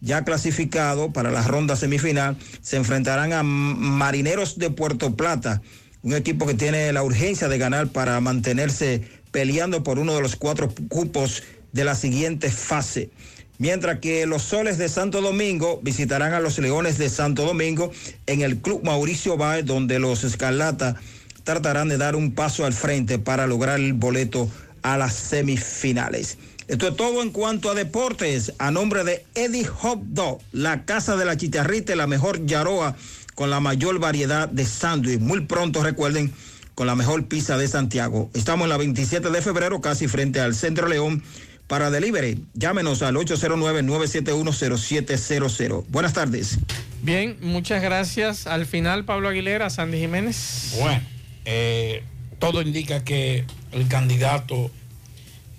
ya 0.00 0.24
clasificados 0.24 1.12
para 1.12 1.30
la 1.30 1.42
ronda 1.42 1.76
semifinal, 1.76 2.36
se 2.60 2.76
enfrentarán 2.76 3.32
a 3.34 3.44
Marineros 3.44 4.58
de 4.58 4.70
Puerto 4.70 5.14
Plata, 5.14 5.62
un 6.02 6.14
equipo 6.14 6.46
que 6.46 6.54
tiene 6.54 6.92
la 6.92 7.02
urgencia 7.02 7.48
de 7.48 7.58
ganar 7.58 7.88
para 7.88 8.20
mantenerse 8.20 9.02
peleando 9.30 9.82
por 9.82 9.98
uno 9.98 10.14
de 10.14 10.22
los 10.22 10.36
cuatro 10.36 10.72
cupos 10.88 11.42
de 11.72 11.84
la 11.84 11.94
siguiente 11.94 12.50
fase. 12.50 13.10
Mientras 13.58 13.98
que 13.98 14.24
los 14.26 14.42
soles 14.42 14.78
de 14.78 14.88
Santo 14.88 15.20
Domingo 15.20 15.80
visitarán 15.82 16.32
a 16.32 16.40
los 16.40 16.58
Leones 16.58 16.96
de 16.96 17.10
Santo 17.10 17.44
Domingo 17.44 17.92
en 18.26 18.40
el 18.40 18.58
Club 18.58 18.82
Mauricio 18.84 19.36
Báez, 19.36 19.66
donde 19.66 19.98
los 19.98 20.24
Escarlata 20.24 20.96
tratarán 21.44 21.88
de 21.88 21.98
dar 21.98 22.16
un 22.16 22.32
paso 22.32 22.64
al 22.64 22.72
frente 22.72 23.18
para 23.18 23.46
lograr 23.46 23.78
el 23.78 23.92
boleto 23.92 24.48
a 24.82 24.96
las 24.96 25.14
semifinales. 25.14 26.38
Esto 26.68 26.86
es 26.88 26.96
todo 26.96 27.20
en 27.20 27.30
cuanto 27.30 27.68
a 27.70 27.74
deportes. 27.74 28.52
A 28.58 28.70
nombre 28.70 29.02
de 29.02 29.24
Eddie 29.34 29.66
Hot 29.66 30.00
Dog, 30.04 30.40
la 30.52 30.84
casa 30.84 31.16
de 31.16 31.24
la 31.24 31.36
chicharrita 31.36 31.92
y 31.92 31.96
la 31.96 32.06
mejor 32.06 32.46
yaroa 32.46 32.96
con 33.34 33.50
la 33.50 33.60
mayor 33.60 33.98
variedad 33.98 34.48
de 34.48 34.64
sándwich. 34.64 35.20
Muy 35.20 35.40
pronto, 35.40 35.82
recuerden, 35.82 36.32
con 36.74 36.86
la 36.86 36.94
mejor 36.94 37.26
pizza 37.26 37.58
de 37.58 37.68
Santiago. 37.68 38.30
Estamos 38.34 38.64
en 38.64 38.70
la 38.70 38.76
27 38.76 39.30
de 39.30 39.42
febrero, 39.42 39.80
casi 39.80 40.06
frente 40.08 40.40
al 40.40 40.54
Centro 40.54 40.88
León. 40.88 41.22
Para 41.66 41.90
delivery, 41.90 42.44
llámenos 42.54 43.02
al 43.02 43.14
809-971-0700. 43.14 45.84
Buenas 45.88 46.12
tardes. 46.14 46.58
Bien, 47.02 47.36
muchas 47.40 47.80
gracias. 47.80 48.48
Al 48.48 48.66
final, 48.66 49.04
Pablo 49.04 49.28
Aguilera, 49.28 49.70
Sandy 49.70 49.98
Jiménez. 49.98 50.74
Bueno, 50.80 51.00
eh, 51.44 52.02
todo 52.40 52.62
indica 52.62 53.04
que 53.04 53.44
el 53.70 53.86
candidato 53.86 54.70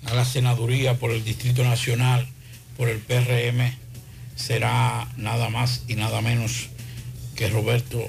a 0.04 0.14
la 0.14 0.24
senaduría 0.24 0.98
por 0.98 1.12
el 1.12 1.24
Distrito 1.24 1.64
Nacional, 1.64 2.28
por 2.76 2.88
el 2.88 2.98
PRM, 2.98 3.72
será 4.36 5.08
nada 5.16 5.48
más 5.48 5.84
y 5.88 5.94
nada 5.94 6.20
menos 6.20 6.68
que 7.46 7.52
Roberto 7.52 8.08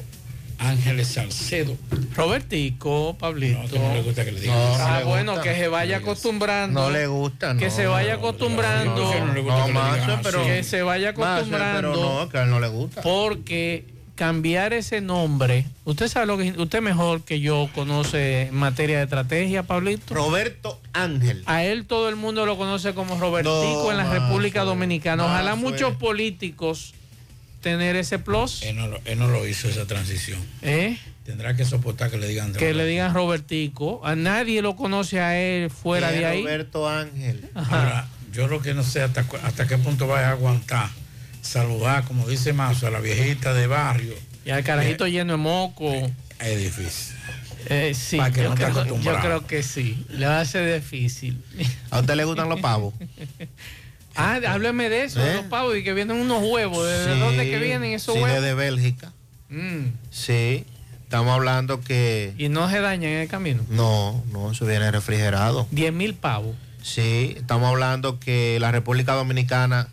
Ángeles 0.60 1.08
Salcedo. 1.08 1.76
Robertico, 2.16 3.16
Pablito. 3.20 3.60
No, 3.64 3.68
que 3.70 3.80
no 3.80 3.94
le 3.94 4.02
gusta 4.02 4.24
que 4.26 4.32
le 4.32 4.40
digan. 4.42 4.58
ah, 4.58 4.90
No 4.94 5.00
le 5.00 5.06
bueno, 5.06 5.32
gusta. 5.34 5.50
que 5.50 5.56
se 5.60 5.68
vaya 5.68 5.98
acostumbrando. 5.98 6.82
No 6.82 6.90
le 6.90 7.08
gusta, 7.08 7.58
Que 7.58 7.66
no, 7.66 7.72
se 7.72 7.88
vaya 7.88 8.14
acostumbrando. 8.16 8.96
no, 9.04 9.14
que 9.14 10.18
pero- 10.24 10.44
que 10.46 10.64
se 10.64 10.82
vaya 10.84 11.10
acostumbrando. 11.10 11.92
pero 11.94 11.96
no, 12.24 12.30
que 12.30 12.38
a 12.38 12.44
él 12.44 12.50
no 12.50 12.60
le 12.60 12.68
gusta. 12.68 13.02
Porque 13.02 13.86
cambiar 14.16 14.74
ese 14.74 15.02
nombre, 15.02 15.66
usted 15.86 16.08
sabe 16.08 16.28
lo 16.28 16.38
que 16.38 16.52
usted 16.56 16.82
mejor 16.82 17.24
que 17.24 17.40
yo 17.40 17.68
conoce 17.74 18.44
en 18.44 18.56
materia 18.56 18.98
de 18.98 19.04
estrategia, 19.06 19.64
Pablito. 19.64 20.14
Roberto 20.14 20.80
Ángel. 20.94 21.44
A 21.48 21.64
él 21.64 21.86
todo 21.86 22.10
el 22.10 22.16
mundo 22.16 22.46
lo 22.46 22.56
conoce 22.58 22.94
como 22.94 23.20
Robertico 23.20 23.82
No, 23.86 23.92
en 23.92 23.98
la 23.98 24.10
República 24.10 24.64
Dominicana. 24.64 25.26
Ojalá 25.26 25.56
muchos 25.56 25.94
eh. 25.94 25.98
políticos 26.00 26.94
tener 27.64 27.95
ese 27.95 28.19
plus. 28.19 28.61
Él 28.61 28.76
no, 28.76 28.88
lo, 28.88 29.02
él 29.06 29.18
no 29.18 29.27
lo 29.27 29.48
hizo 29.48 29.68
esa 29.68 29.88
transición. 29.88 30.40
¿Eh? 30.61 30.99
Tendrá 31.26 31.56
que 31.56 31.65
soportar 31.65 32.11
que 32.11 32.18
le 32.18 32.27
digan 32.27 32.53
Que 32.53 32.73
le 32.73 32.85
digan 32.85 33.14
Robertico. 33.14 34.06
A 34.06 34.15
nadie 34.15 34.61
lo 34.61 34.76
conoce 34.76 35.19
a 35.19 35.40
él 35.40 35.72
fuera 35.72 36.11
de 36.11 36.26
ahí. 36.26 36.41
Roberto 36.44 36.88
Ángel. 36.88 37.49
Ahora, 37.56 38.07
yo 38.31 38.48
lo 38.48 38.61
que 38.61 38.73
no 38.73 38.84
sé 38.84 39.02
hasta, 39.02 39.26
hasta 39.44 39.68
qué 39.68 39.77
punto 39.77 40.06
vas 40.06 40.23
a 40.23 40.31
aguantar 40.31 40.90
saludar, 41.44 42.06
como 42.06 42.27
dice 42.27 42.53
Mazo, 42.53 42.88
a 42.88 42.90
la 42.90 42.99
viejita 42.99 43.53
de 43.53 43.68
barrio. 43.68 44.14
Y 44.45 44.49
al 44.49 44.64
carajito 44.64 45.07
lleno 45.07 45.34
de 45.34 45.38
moco. 45.38 45.91
Es 46.40 46.60
difícil. 46.60 47.15
Eh, 47.69 47.94
sí, 47.94 48.18
Pa' 48.18 48.31
que 48.31 48.44
yo, 48.44 48.49
no 48.49 48.56
creo, 48.56 49.02
yo 49.02 49.19
creo 49.19 49.48
que 49.48 49.64
sí. 49.64 50.06
Le 50.10 50.26
va 50.26 50.41
a 50.41 50.45
ser 50.45 50.81
difícil. 50.81 51.41
¿A 51.91 51.99
usted 51.99 52.15
le 52.15 52.26
gustan 52.26 52.49
los 52.49 52.60
pavos? 52.60 52.94
ah, 54.15 54.40
hábleme 54.48 54.90
de 54.90 55.03
eso, 55.03 55.19
de 55.19 55.31
¿Eh? 55.31 55.35
los 55.35 55.45
pavos 55.45 55.76
y 55.77 55.84
que 55.84 55.94
vienen 55.94 56.18
unos 56.18 56.44
huevos. 56.44 56.85
¿De, 56.85 56.91
de 57.07 57.14
Sí, 57.14 57.19
dónde 57.19 57.49
que 57.49 57.60
vienen 57.60 57.94
esos 57.94 58.15
sí, 58.15 58.22
huevos? 58.22 58.41
desde 58.41 58.53
Bélgica. 58.53 59.11
Mm. 59.49 59.88
Sí, 60.11 60.65
estamos 61.03 61.34
hablando 61.34 61.81
que... 61.81 62.34
Y 62.38 62.49
no 62.49 62.69
se 62.69 62.80
dañan 62.81 63.11
en 63.11 63.19
el 63.19 63.27
camino. 63.27 63.64
No, 63.69 64.23
no, 64.31 64.52
eso 64.52 64.65
viene 64.65 64.90
refrigerado. 64.91 65.68
10 65.72 65.94
mil 65.94 66.14
pavos. 66.15 66.56
Sí, 66.81 67.35
estamos 67.38 67.69
hablando 67.69 68.19
que 68.19 68.57
la 68.60 68.72
República 68.72 69.14
Dominicana 69.14 69.88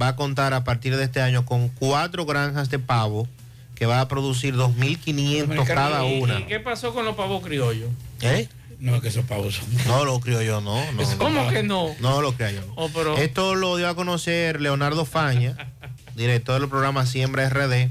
va 0.00 0.08
a 0.08 0.16
contar 0.16 0.54
a 0.54 0.64
partir 0.64 0.96
de 0.96 1.04
este 1.04 1.20
año 1.20 1.44
con 1.44 1.68
cuatro 1.68 2.24
granjas 2.24 2.70
de 2.70 2.78
pavo 2.78 3.28
que 3.74 3.86
va 3.86 4.00
a 4.00 4.08
producir 4.08 4.54
2.500 4.54 5.66
cada 5.66 6.06
¿Y- 6.06 6.20
una. 6.22 6.40
¿Y 6.40 6.44
qué 6.44 6.60
pasó 6.60 6.94
con 6.94 7.04
los 7.04 7.16
pavos 7.16 7.42
criollos? 7.42 7.90
¿Eh? 8.20 8.48
No, 8.82 9.00
que 9.00 9.08
esos 9.08 9.24
pavos 9.24 9.54
son. 9.54 9.66
No, 9.86 10.04
lo 10.04 10.18
creo 10.18 10.42
yo, 10.42 10.60
no. 10.60 10.74
no 10.92 11.02
¿Cómo 11.18 11.48
que 11.50 11.62
no? 11.62 11.94
No 12.00 12.20
lo 12.20 12.32
creo 12.34 12.50
yo. 12.50 12.66
no. 12.66 12.72
Oh, 12.74 12.88
pero- 12.92 13.16
Esto 13.16 13.54
lo 13.54 13.76
dio 13.76 13.88
a 13.88 13.94
conocer 13.94 14.60
Leonardo 14.60 15.04
Faña, 15.04 15.56
director 16.16 16.60
del 16.60 16.68
programa 16.68 17.06
Siembra 17.06 17.48
RD, 17.48 17.90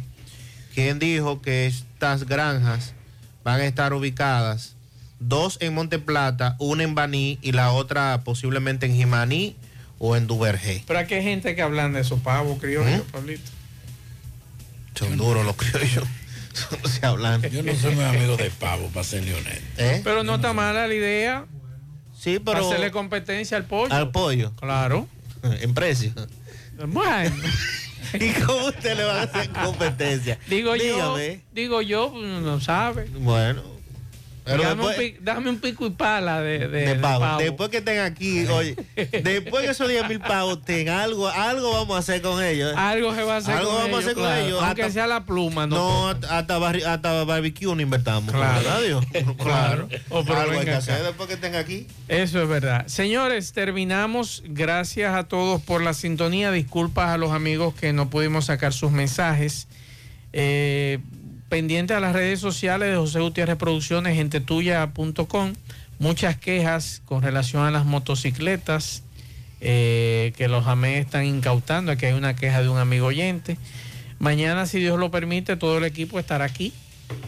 quien 0.75 0.99
dijo 0.99 1.41
que 1.41 1.65
estas 1.65 2.25
granjas 2.25 2.93
van 3.45 3.61
a 3.61 3.65
estar 3.65 3.93
ubicadas 3.93 4.75
dos 5.21 5.57
en 5.61 5.73
Monte 5.73 5.97
Plata, 5.97 6.57
una 6.59 6.83
en 6.83 6.93
Baní 6.93 7.39
y 7.41 7.53
la 7.53 7.71
otra 7.71 8.21
posiblemente 8.25 8.85
en 8.85 8.93
Jimaní 8.93 9.55
o 9.97 10.17
en 10.17 10.27
Duvergé. 10.27 10.83
Pero 10.87 10.99
aquí 10.99 11.13
hay 11.13 11.23
gente 11.23 11.55
que 11.55 11.61
hablan 11.61 11.93
de 11.93 12.01
esos 12.01 12.19
pavos 12.19 12.59
criollos, 12.59 12.99
¿Eh? 12.99 13.03
Pablito. 13.13 13.49
Son 14.95 15.15
duros 15.15 15.45
los 15.45 15.55
criollos. 15.55 16.03
No 16.81 16.89
se 16.89 17.05
hablan. 17.05 17.41
Yo 17.43 17.63
no 17.63 17.75
soy 17.75 17.95
muy 17.95 18.03
amigo 18.03 18.37
de 18.37 18.49
pavo, 18.51 18.87
para 18.87 19.03
ser 19.03 19.23
leonel. 19.23 19.61
¿Eh? 19.77 20.01
Pero 20.03 20.23
no 20.23 20.35
está 20.35 20.53
mala 20.53 20.87
la 20.87 20.93
idea. 20.93 21.45
Sí, 22.17 22.39
pero... 22.39 22.67
Hacerle 22.67 22.91
competencia 22.91 23.57
al 23.57 23.65
pollo. 23.65 23.93
Al 23.93 24.11
pollo. 24.11 24.53
Claro. 24.55 25.07
En 25.43 25.73
precio. 25.73 26.13
Bueno. 26.87 27.35
¿Y 28.13 28.29
cómo 28.41 28.65
usted 28.67 28.95
le 28.95 29.03
va 29.05 29.21
a 29.21 29.23
hacer 29.23 29.49
competencia? 29.49 30.37
Digo 30.47 30.75
yo, 30.75 30.83
Dígame. 30.83 31.41
digo 31.51 31.81
yo, 31.81 32.07
uno 32.09 32.41
no 32.41 32.59
sabe. 32.59 33.05
Bueno. 33.05 33.63
Pero 34.43 34.63
dame, 34.63 34.83
después- 34.87 34.97
un 34.97 35.03
pi- 35.17 35.17
dame 35.23 35.49
un 35.51 35.59
pico 35.59 35.85
y 35.85 35.89
pala 35.91 36.41
de, 36.41 36.59
de- 36.59 36.67
de 36.67 36.85
de 36.87 36.95
pavo. 36.95 37.37
Después 37.37 37.69
que 37.69 37.77
estén 37.77 37.99
aquí, 37.99 38.45
oye, 38.47 38.75
después 38.95 39.63
que 39.65 39.71
esos 39.71 39.87
10 39.87 40.09
mil 40.09 40.19
pavos 40.19 40.63
tengan 40.65 40.99
algo, 40.99 41.27
algo 41.29 41.71
vamos 41.73 41.95
a 41.95 41.99
hacer 41.99 42.21
con 42.23 42.43
ellos. 42.43 42.71
¿eh? 42.71 42.75
Algo 42.75 43.13
se 43.13 43.21
va 43.23 43.35
a 43.35 43.37
hacer 43.37 43.55
Algo 43.55 43.69
con 43.69 43.77
vamos 43.83 43.99
a 43.99 43.99
ellos, 43.99 44.03
hacer 44.05 44.13
con 44.15 44.33
ellos. 44.47 44.63
Aunque 44.63 44.81
Hasta- 44.81 44.93
sea 44.93 45.05
la 45.07 45.25
pluma, 45.25 45.67
no. 45.67 45.75
No, 45.75 46.09
hasta, 46.09 46.39
hasta 46.39 46.57
barri- 46.59 46.83
hasta 46.83 47.23
barbecue 47.23 47.75
no 47.75 47.81
invertamos. 47.81 48.33
Claro. 48.33 48.55
¿verdad, 48.63 48.81
Dios? 48.81 49.05
Claro. 49.37 49.87
Oh, 50.09 50.23
pero 50.25 50.39
algo 50.39 50.53
hay 50.59 50.65
que 50.65 50.71
acá. 50.71 50.77
hacer 50.79 51.03
después 51.03 51.27
que 51.27 51.35
estén 51.35 51.53
aquí. 51.55 51.85
Eso 52.07 52.41
es 52.41 52.49
verdad. 52.49 52.87
Señores, 52.87 53.53
terminamos. 53.53 54.41
Gracias 54.47 55.13
a 55.13 55.25
todos 55.25 55.61
por 55.61 55.81
la 55.83 55.93
sintonía. 55.93 56.51
Disculpas 56.51 57.09
a 57.09 57.17
los 57.17 57.31
amigos 57.31 57.75
que 57.75 57.93
no 57.93 58.09
pudimos 58.09 58.45
sacar 58.45 58.73
sus 58.73 58.91
mensajes. 58.91 59.67
Eh, 60.33 60.99
pendiente 61.51 61.93
a 61.93 61.99
las 61.99 62.13
redes 62.13 62.39
sociales 62.39 62.91
de 62.91 62.95
José 62.95 63.19
Gutiérrez 63.19 63.57
Producciones, 63.57 64.15
gentetuya.com. 64.15 65.53
Muchas 65.99 66.37
quejas 66.37 67.01
con 67.03 67.21
relación 67.21 67.65
a 67.65 67.71
las 67.71 67.83
motocicletas 67.83 69.03
eh, 69.59 70.31
que 70.37 70.47
los 70.47 70.65
AME 70.65 70.99
están 70.99 71.25
incautando. 71.25 71.91
Aquí 71.91 72.05
hay 72.05 72.13
una 72.13 72.37
queja 72.37 72.61
de 72.61 72.69
un 72.69 72.77
amigo 72.77 73.07
oyente. 73.07 73.57
Mañana, 74.17 74.65
si 74.65 74.79
Dios 74.79 74.97
lo 74.97 75.11
permite, 75.11 75.57
todo 75.57 75.79
el 75.79 75.83
equipo 75.83 76.19
estará 76.19 76.45
aquí 76.45 76.71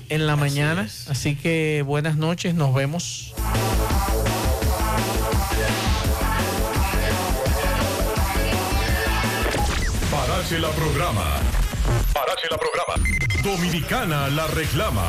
en 0.07 0.25
la 0.25 0.37
mañana. 0.37 0.87
Así 1.09 1.35
que 1.35 1.83
buenas 1.85 2.15
noches, 2.15 2.55
nos 2.55 2.73
vemos. 2.73 3.33
Parache 10.09 10.59
la 10.59 10.69
programa. 10.69 11.62
Parache 12.13 12.47
la 12.49 12.57
programa. 12.57 12.93
Dominicana 13.41 14.27
la 14.29 14.45
reclama. 14.47 15.07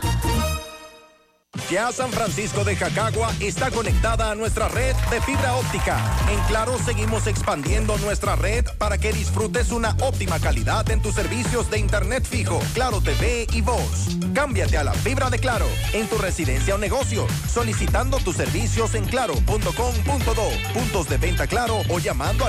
Ya 1.70 1.92
San 1.92 2.12
Francisco 2.12 2.64
de 2.64 2.76
Jacagua 2.76 3.32
está 3.40 3.72
conectada 3.72 4.32
a 4.32 4.36
nuestra 4.36 4.68
red 4.68 4.96
de 5.10 5.22
fibra 5.22 5.56
óptica. 5.56 5.98
En 6.32 6.40
Claro 6.48 6.78
seguimos 6.78 7.28
expandiendo 7.28 7.98
nuestra 8.00 8.36
red 8.36 8.66
para 8.78 8.98
que 8.98 9.14
disfrutes 9.14 9.72
una 9.72 9.96
óptima 10.02 10.40
calidad 10.40 10.90
en 10.92 11.02
tus 11.02 11.16
servicios 11.16 11.70
de 11.72 11.80
internet 11.80 12.26
fijo, 12.26 12.60
Claro 12.74 13.02
TV 13.02 13.48
y 13.54 13.62
voz. 13.62 14.18
Cámbiate 14.34 14.78
a 14.78 14.84
la 14.84 14.94
fibra 14.94 15.30
de 15.30 15.40
Claro 15.40 15.68
en 15.94 16.08
tu 16.08 16.18
residencia 16.18 16.76
o 16.76 16.78
negocio, 16.78 17.26
solicitando 17.48 18.18
tus 18.18 18.36
servicios 18.36 18.94
en 18.94 19.06
claro.com.do, 19.06 20.50
puntos 20.74 21.10
de 21.10 21.18
venta 21.18 21.48
Claro 21.48 21.82
o 21.90 22.00
llamando 22.00 22.44
a 22.44 22.44